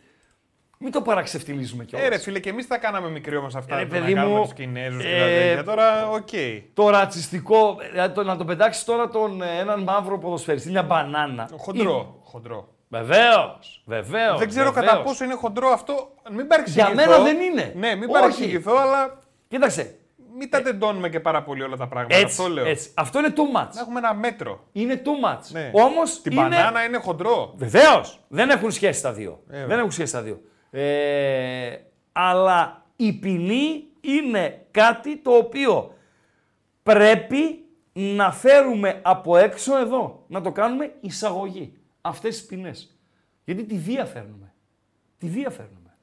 [0.77, 2.05] μην το παραξευτιλίζουμε κιόλα.
[2.05, 3.79] Ε, ρε φίλε, και εμείς τα κάναμε μικροί όμως αυτά.
[3.79, 6.27] Ε, παιδί μου, τους Κινέζους ε, Τώρα, OK.
[6.31, 6.61] Okay.
[6.73, 11.49] Το ρατσιστικό, δηλαδή το, να το πετάξεις τώρα τον ε, έναν μαύρο ποδοσφαιριστή, μια μπανάνα.
[11.57, 12.19] Χοντρό.
[12.23, 12.67] χοντρό.
[12.87, 14.39] Βεβαίως, βεβαίως.
[14.39, 14.91] Δεν ξέρω βεβαίως.
[14.91, 16.11] κατά πόσο είναι χοντρό αυτό.
[16.31, 16.91] Μην παρεξηγηθώ.
[16.91, 17.73] Για μένα δεν είναι.
[17.75, 19.19] Ναι, μην παρεξηγηθώ, αλλά.
[19.47, 19.95] Κοίταξε.
[20.37, 22.15] Μην τα τεντώνουμε και πάρα πολύ όλα τα πράγματα.
[22.15, 22.65] Έτσι, αυτό λέω.
[22.65, 22.91] Έτσι.
[22.93, 23.69] Αυτό είναι too much.
[23.73, 24.63] Να έχουμε ένα μέτρο.
[24.71, 25.41] Είναι too much.
[25.51, 25.71] Ναι.
[25.73, 26.21] Όμως.
[26.21, 26.41] Την είναι...
[26.41, 27.53] μπανάνα είναι χοντρό.
[27.55, 28.19] Βεβαίως.
[28.27, 29.43] Δεν έχουν σχέση τα δύο.
[29.49, 30.41] Ε, δεν έχουν σχέση τα δύο.
[30.77, 31.77] Ε,
[32.11, 35.93] αλλά η ποινή είναι κάτι το οποίο
[36.83, 40.25] πρέπει να φέρουμε από έξω εδώ.
[40.27, 41.73] Να το κάνουμε εισαγωγή.
[42.01, 42.99] Αυτές τις ποινές.
[43.43, 44.53] Γιατί τη βία φέρνουμε.
[45.17, 45.97] Τη βία φέρνουμε.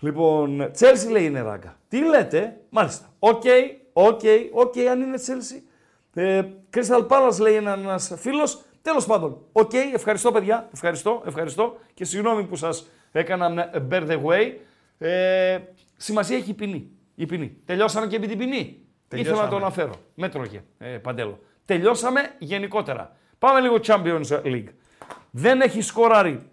[0.00, 1.78] Λοιπόν, Τσέλσι λέει είναι ράγκα.
[1.88, 3.14] Τι λέτε, μάλιστα.
[3.18, 3.42] OK,
[3.92, 4.20] OK,
[4.52, 5.68] OK, αν είναι Τσέλσι.
[6.14, 6.42] Ε,
[6.76, 8.62] Crystal Palace λέει ένας φίλος.
[8.82, 10.68] Τέλος πάντων, οκ, ευχαριστώ παιδιά.
[10.72, 11.76] Ευχαριστώ, ευχαριστώ.
[11.94, 12.86] Και συγγνώμη που σας
[13.18, 14.52] έκανα by the way.
[14.98, 15.58] Ε,
[15.96, 16.90] σημασία έχει η ποινή.
[17.14, 17.56] Η ποινή.
[17.64, 18.78] Τελειώσαμε και επί την ποινή.
[19.14, 19.94] Ήθελα να το αναφέρω.
[20.14, 21.38] Με τρώγε, ε, Παντέλο.
[21.64, 23.16] Τελειώσαμε γενικότερα.
[23.38, 24.68] Πάμε λίγο Champions League.
[25.30, 26.50] Δεν έχει σκοράρει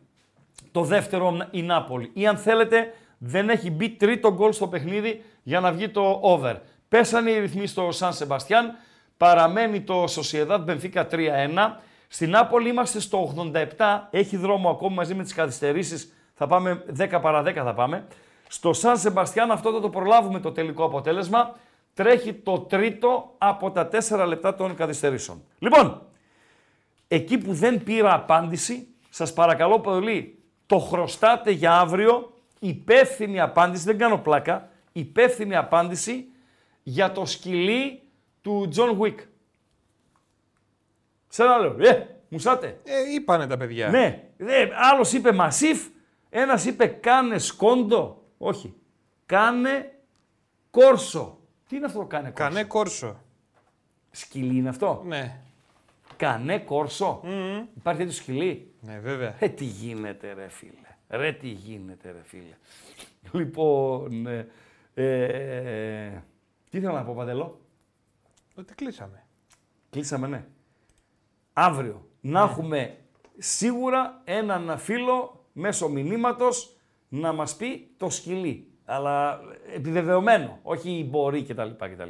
[0.72, 2.12] το δεύτερο η Νάπολη.
[2.14, 6.56] Ή αν θέλετε, δεν έχει μπει τρίτο γκολ στο παιχνίδι για να βγει το over.
[6.88, 8.76] Πέσανε οι ρυθμοί στο Σαν Σεμπαστιάν.
[9.18, 11.78] Παραμένει το Sociedad Benfica 3-1.
[12.08, 14.08] Στην Νάπολη είμαστε στο 87.
[14.12, 16.14] Έχει δρόμο ακόμη μαζί με τις καθυστερήσεις.
[16.42, 18.08] Θα πάμε 10 παρα 10 θα πάμε.
[18.48, 21.56] Στο Σαν Σεμπαστιάν αυτό θα το προλάβουμε το τελικό αποτέλεσμα.
[21.94, 25.44] Τρέχει το τρίτο από τα 4 λεπτά των καθυστερήσεων.
[25.60, 26.02] Λοιπόν,
[27.08, 33.98] εκεί που δεν πήρα απάντηση, σας παρακαλώ πολύ, το χρωστάτε για αύριο, υπεύθυνη απάντηση, δεν
[33.98, 36.26] κάνω πλάκα, υπεύθυνη απάντηση
[36.84, 38.02] για το σκυλί
[38.42, 39.16] του John Wick.
[41.28, 42.80] Σε ένα λέω, ε, μουσάτε.
[42.84, 43.90] Ε, είπανε τα παιδιά.
[43.90, 45.88] Ναι, ε, άλλος είπε μαστίφ,
[46.34, 48.24] ένας είπε κάνε κόρσο.
[48.38, 48.76] Όχι,
[49.26, 50.00] κάνε
[50.72, 51.40] κόρσο.
[51.68, 52.50] Τι είναι αυτό το κάνε κόρσο.
[52.50, 53.22] Κάνε κόρσο.
[54.12, 55.42] Σκυλί είναι αυτό; Ναι.
[56.18, 57.22] Κανέ κόρσο.
[57.24, 57.64] Mm.
[57.78, 59.36] Υπάρχει τέτοιο σκυλί; Ναι, βέβαια.
[59.40, 60.72] Ε, τι γίνεται ρε φίλε.
[61.10, 62.56] Ρε τι γίνεται ρε φίλε.
[63.32, 64.48] Λοιπόν, ε,
[64.94, 66.22] ε,
[66.70, 67.60] τι ήθελα να πω Παντελό.
[68.56, 69.24] Ότι κλείσαμε.
[69.90, 70.46] Κλείσαμε ναι.
[71.54, 72.98] Αύριο να έχουμε
[73.38, 76.76] σίγουρα έναν φίλο μέσω μηνύματος
[77.08, 78.66] να μας πει το σκυλί.
[78.86, 79.40] Αλλά
[79.76, 81.70] επιβεβαιωμένο, όχι μπορεί κτλ.
[81.78, 82.10] κτλ.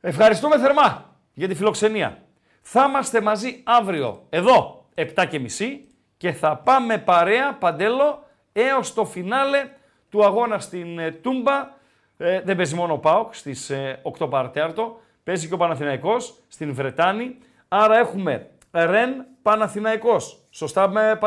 [0.00, 2.22] Ευχαριστούμε θερμά για τη φιλοξενία.
[2.62, 9.04] Θα είμαστε μαζί αύριο εδώ 7 και μισή και θα πάμε παρέα παντέλο έως το
[9.04, 9.68] φινάλε
[10.10, 11.74] του αγώνα στην ε, Τούμπα.
[12.16, 16.74] Ε, δεν παίζει μόνο ο ΠΑΟΚ στις ε, 8 παρατέρτο, παίζει και ο Παναθηναϊκός στην
[16.74, 17.38] Βρετάνη.
[17.68, 20.40] Άρα έχουμε Ρεν Παναθηναϊκός.
[20.50, 21.18] Σωστά με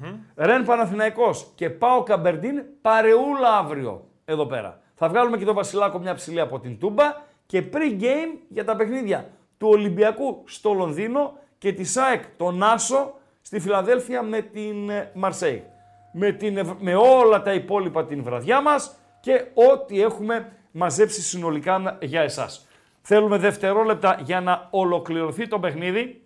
[0.00, 4.80] παντελο Ρεν Παναθηναϊκός και Πάο Καμπερντίν παρεούλα αύριο εδώ πέρα.
[4.94, 7.04] Θα βγάλουμε και τον Βασιλάκο μια ψηλή από την Τούμπα
[7.46, 9.28] και pre-game για τα παιχνίδια
[9.58, 15.64] του Ολυμπιακού στο Λονδίνο και της ΣΑΕΚ τον Άσο στη Φιλαδέλφια με την Μαρσέη.
[16.12, 22.20] Με, την, με όλα τα υπόλοιπα την βραδιά μας και ό,τι έχουμε μαζέψει συνολικά για
[22.20, 22.66] εσάς.
[23.00, 26.22] Θέλουμε δευτερόλεπτα για να ολοκληρωθεί το παιχνίδι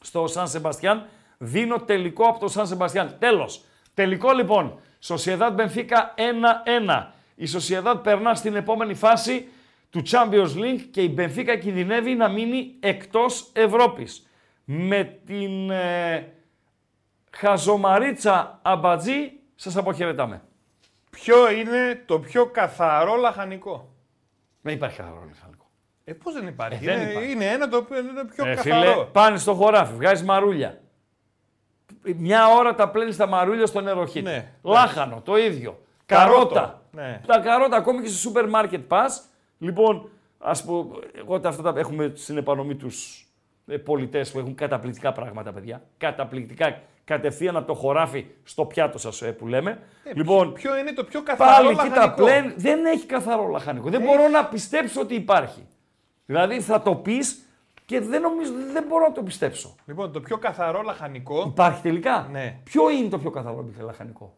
[0.00, 1.06] στο Σαν Σεμπαστιάν.
[1.44, 3.16] Δίνω τελικό από το Σαν Σεμπαστιάν.
[3.18, 3.64] Τέλος.
[3.94, 4.78] Τελικό λοιπόν.
[4.98, 7.06] Σοσιεδάδ Μπενφίκα 1-1.
[7.34, 9.48] Η Σοσιεδάδ περνά στην επόμενη φάση
[9.90, 14.26] του Champions League και η Μπενφίκα κινδυνεύει να μείνει εκτός Ευρώπης.
[14.64, 16.32] Με την ε,
[17.30, 20.42] χαζομαρίτσα αμπατζή σας αποχαιρετάμε.
[21.10, 23.94] Ποιο είναι το πιο καθαρό λαχανικό;
[24.60, 25.70] Δεν υπάρχει καθαρό λαχανικό.
[26.04, 27.30] Ε, πώς δεν υπάρχει; Ε, δεν είναι, υπάρχει.
[27.30, 28.80] είναι ένα το οποίο είναι το πιο Ε, καθαρό.
[28.92, 30.81] φίλε, πάνε στο χωράφι, βγάζεις μαρούλια.
[32.16, 34.22] Μια ώρα τα πλένεις τα μαρούλια στο νεροχύτη.
[34.24, 34.52] Ναι.
[34.62, 35.78] Λάχανο, το ίδιο.
[36.06, 36.34] Καρότο.
[36.54, 36.82] Καρότα.
[36.92, 37.20] Ναι.
[37.26, 39.22] Τα καρότα ακόμη και στο σούπερ μάρκετ πας.
[39.58, 40.08] Λοιπόν,
[40.38, 43.26] ας πω, εγώ τα- αυτά τα έχουμε στην επανομή τους
[43.66, 45.82] ε, πολιτές που έχουν καταπληκτικά πράγματα, παιδιά.
[45.98, 46.78] Καταπληκτικά.
[47.04, 49.78] Κατευθείαν από το χωράφι στο πιάτο σας ε, που λέμε.
[50.04, 52.54] Ε, λοιπόν, ποιο είναι το πιο καθαρό πάλι εκεί τα λαχανικό; πλένεις.
[52.56, 53.88] Δεν έχει καθαρό λαχανικό.
[53.90, 55.66] Δεν μπορώ να πιστέψω ότι υπάρχει.
[56.26, 57.42] Δηλαδή θα το πεις
[57.92, 59.74] Και δεν νομίζω, δεν μπορώ να το πιστέψω.
[59.86, 61.44] Λοιπόν, το πιο καθαρό λαχανικό.
[61.46, 62.60] Υπάρχει τελικά; Ναι.
[62.64, 64.34] Ποιο είναι το πιο καθαρό λαχανικό.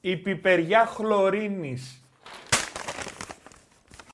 [0.00, 2.01] Η πιπεριά χλωρίνης